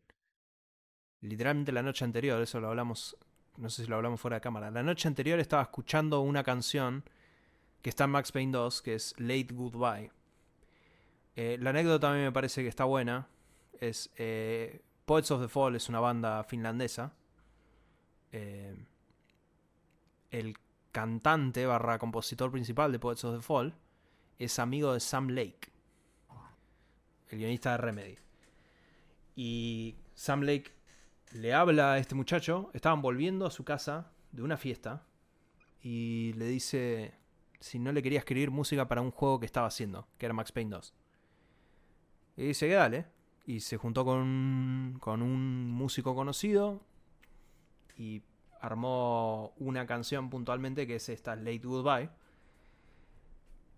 Literalmente 1.23 1.73
la 1.73 1.82
noche 1.82 2.05
anterior, 2.05 2.41
eso 2.41 2.61
lo 2.61 2.69
hablamos, 2.69 3.16
no 3.57 3.70
sé 3.70 3.85
si 3.85 3.89
lo 3.89 3.97
hablamos 3.97 4.20
fuera 4.20 4.37
de 4.37 4.41
cámara. 4.43 4.70
La 4.70 4.82
noche 4.82 5.09
anterior 5.09 5.41
estaba 5.41 5.62
escuchando 5.62 6.20
una 6.20 6.45
canción 6.45 7.03
que 7.81 7.89
está 7.89 8.05
en 8.05 8.11
Max 8.11 8.31
Payne 8.31 8.53
2, 8.53 8.82
que 8.82 8.95
es 8.95 9.15
Late 9.19 9.55
Goodbye 9.55 10.12
eh, 11.37 11.57
la 11.59 11.70
anécdota 11.70 12.11
a 12.11 12.15
mí 12.15 12.20
me 12.20 12.32
parece 12.32 12.62
que 12.62 12.69
está 12.69 12.85
buena. 12.85 13.27
Es 13.81 14.11
eh, 14.16 14.82
Poets 15.07 15.31
of 15.31 15.41
the 15.41 15.49
Fall 15.49 15.77
es 15.77 15.89
una 15.89 16.01
banda 16.01 16.45
finlandesa. 16.45 17.15
El 20.31 20.57
cantante 20.93 21.67
barra 21.67 21.99
compositor 21.99 22.51
principal 22.51 22.93
de 22.93 22.99
Poets 22.99 23.25
of 23.25 23.37
the 23.37 23.43
Fall 23.43 23.75
es 24.39 24.59
amigo 24.59 24.93
de 24.93 25.01
Sam 25.01 25.29
Lake, 25.29 25.73
el 27.29 27.39
guionista 27.39 27.73
de 27.73 27.77
Remedy. 27.79 28.19
Y 29.37 29.97
Sam 30.15 30.43
Lake 30.43 30.73
le 31.33 31.55
habla 31.55 31.93
a 31.93 31.99
este 31.99 32.15
muchacho, 32.15 32.71
estaban 32.73 33.03
volviendo 33.03 33.47
a 33.47 33.51
su 33.51 33.65
casa 33.65 34.11
de 34.33 34.43
una 34.43 34.57
fiesta 34.57 35.07
y 35.83 36.33
le 36.35 36.47
dice 36.47 37.15
si 37.61 37.79
no 37.79 37.93
le 37.93 38.03
quería 38.03 38.19
escribir 38.19 38.51
música 38.51 38.89
para 38.89 39.03
un 39.03 39.11
juego 39.11 39.39
que 39.39 39.47
estaba 39.47 39.67
haciendo, 39.67 40.09
que 40.19 40.27
era 40.27 40.33
Max 40.35 40.51
Payne 40.51 40.71
2. 40.71 40.95
Y 42.39 42.43
dice 42.45 42.69
que 42.69 42.75
dale. 42.75 43.07
Y 43.47 43.61
se 43.61 43.77
juntó 43.77 44.05
con, 44.05 44.97
con 45.01 45.23
un 45.23 45.71
músico 45.71 46.15
conocido 46.15 46.81
y 47.97 48.23
armó 48.61 49.53
una 49.59 49.87
canción 49.87 50.31
puntualmente 50.31 50.87
que 50.87 50.97
es 50.97 51.09
esta 51.09 51.37
Late 51.37 51.61
Goodbye. 51.65 52.11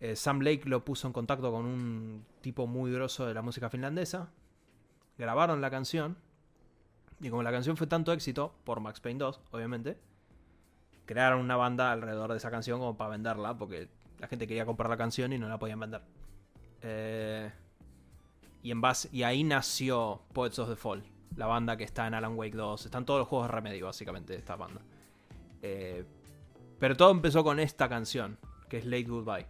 Eh, 0.00 0.16
Sam 0.16 0.40
Lake 0.40 0.62
lo 0.68 0.84
puso 0.84 1.06
en 1.06 1.12
contacto 1.12 1.52
con 1.52 1.64
un 1.64 2.24
tipo 2.40 2.66
muy 2.66 2.92
grosso 2.92 3.26
de 3.26 3.34
la 3.34 3.42
música 3.42 3.70
finlandesa. 3.70 4.30
Grabaron 5.16 5.60
la 5.60 5.70
canción. 5.70 6.16
Y 7.20 7.30
como 7.30 7.44
la 7.44 7.52
canción 7.52 7.76
fue 7.76 7.86
tanto 7.86 8.12
éxito, 8.12 8.52
por 8.64 8.80
Max 8.80 9.00
Payne 9.00 9.20
2, 9.20 9.40
obviamente, 9.52 9.96
crearon 11.06 11.40
una 11.40 11.56
banda 11.56 11.92
alrededor 11.92 12.32
de 12.32 12.38
esa 12.38 12.50
canción 12.50 12.80
como 12.80 12.96
para 12.96 13.10
venderla, 13.10 13.56
porque 13.56 13.88
la 14.18 14.26
gente 14.26 14.48
quería 14.48 14.66
comprar 14.66 14.90
la 14.90 14.96
canción 14.96 15.32
y 15.32 15.38
no 15.38 15.48
la 15.48 15.58
podían 15.58 15.78
vender. 15.78 16.02
Eh, 16.80 17.52
y, 18.62 18.72
en 18.72 18.80
base, 18.80 19.08
y 19.12 19.22
ahí 19.22 19.44
nació 19.44 20.22
Poets 20.32 20.58
of 20.58 20.68
the 20.68 20.74
Fall, 20.74 21.04
la 21.36 21.46
banda 21.46 21.76
que 21.76 21.84
está 21.84 22.06
en 22.06 22.14
Alan 22.14 22.36
Wake 22.36 22.56
2. 22.56 22.84
Están 22.84 23.04
todos 23.04 23.20
los 23.20 23.28
juegos 23.28 23.48
de 23.48 23.52
remedio, 23.52 23.86
básicamente, 23.86 24.32
de 24.32 24.38
esta 24.38 24.56
banda. 24.56 24.80
Eh, 25.62 26.04
pero 26.78 26.96
todo 26.96 27.10
empezó 27.10 27.44
con 27.44 27.60
esta 27.60 27.88
canción, 27.88 28.38
que 28.68 28.78
es 28.78 28.84
Late 28.84 29.04
Goodbye. 29.04 29.46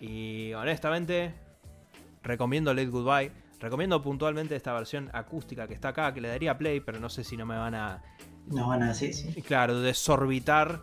Y 0.00 0.52
honestamente, 0.54 1.34
recomiendo 2.22 2.74
Late 2.74 2.88
Goodbye. 2.88 3.32
Recomiendo 3.60 4.00
puntualmente 4.00 4.54
esta 4.54 4.72
versión 4.72 5.10
acústica 5.12 5.66
que 5.66 5.74
está 5.74 5.88
acá, 5.88 6.14
que 6.14 6.20
le 6.20 6.28
daría 6.28 6.56
play, 6.56 6.80
pero 6.80 7.00
no 7.00 7.08
sé 7.08 7.24
si 7.24 7.36
no 7.36 7.44
me 7.44 7.56
van 7.56 7.74
a. 7.74 8.02
No 8.46 8.68
van 8.68 8.82
a 8.82 8.88
decir, 8.88 9.14
sí. 9.14 9.42
Claro, 9.42 9.80
desorbitar 9.80 10.80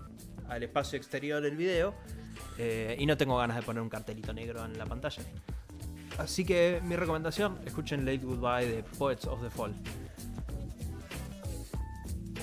al 0.49 0.63
espacio 0.63 0.97
exterior 0.97 1.41
del 1.41 1.55
video. 1.55 1.93
Eh, 2.57 2.95
y 2.99 3.05
no 3.05 3.17
tengo 3.17 3.37
ganas 3.37 3.57
de 3.57 3.63
poner 3.63 3.81
un 3.81 3.89
cartelito 3.89 4.33
negro 4.33 4.63
en 4.65 4.77
la 4.77 4.85
pantalla. 4.85 5.23
Así 6.17 6.45
que 6.45 6.81
mi 6.83 6.95
recomendación, 6.95 7.59
escuchen 7.65 8.05
Late 8.05 8.25
Goodbye 8.25 8.67
de 8.67 8.83
Poets 8.97 9.25
of 9.25 9.41
the 9.41 9.49
Fall. 9.49 9.73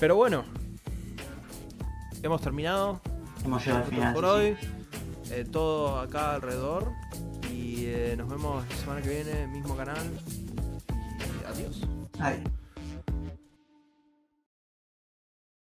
Pero 0.02 0.16
bueno, 0.16 0.42
hemos 2.24 2.40
terminado 2.40 3.00
Hemos 3.44 3.64
llegado 3.64 3.84
al 3.84 3.88
final. 3.88 4.14
por 4.14 4.24
sí, 4.24 4.30
hoy. 4.30 4.56
Eh, 5.30 5.46
todo 5.48 6.00
acá 6.00 6.34
alrededor. 6.34 6.90
Y 7.52 7.84
eh, 7.84 8.16
nos 8.18 8.28
vemos 8.28 8.68
la 8.68 8.76
semana 8.78 9.00
que 9.00 9.08
viene, 9.10 9.46
mismo 9.46 9.76
canal. 9.76 10.04
Y 10.90 11.44
adiós. 11.46 11.82
Adiós. 12.18 12.50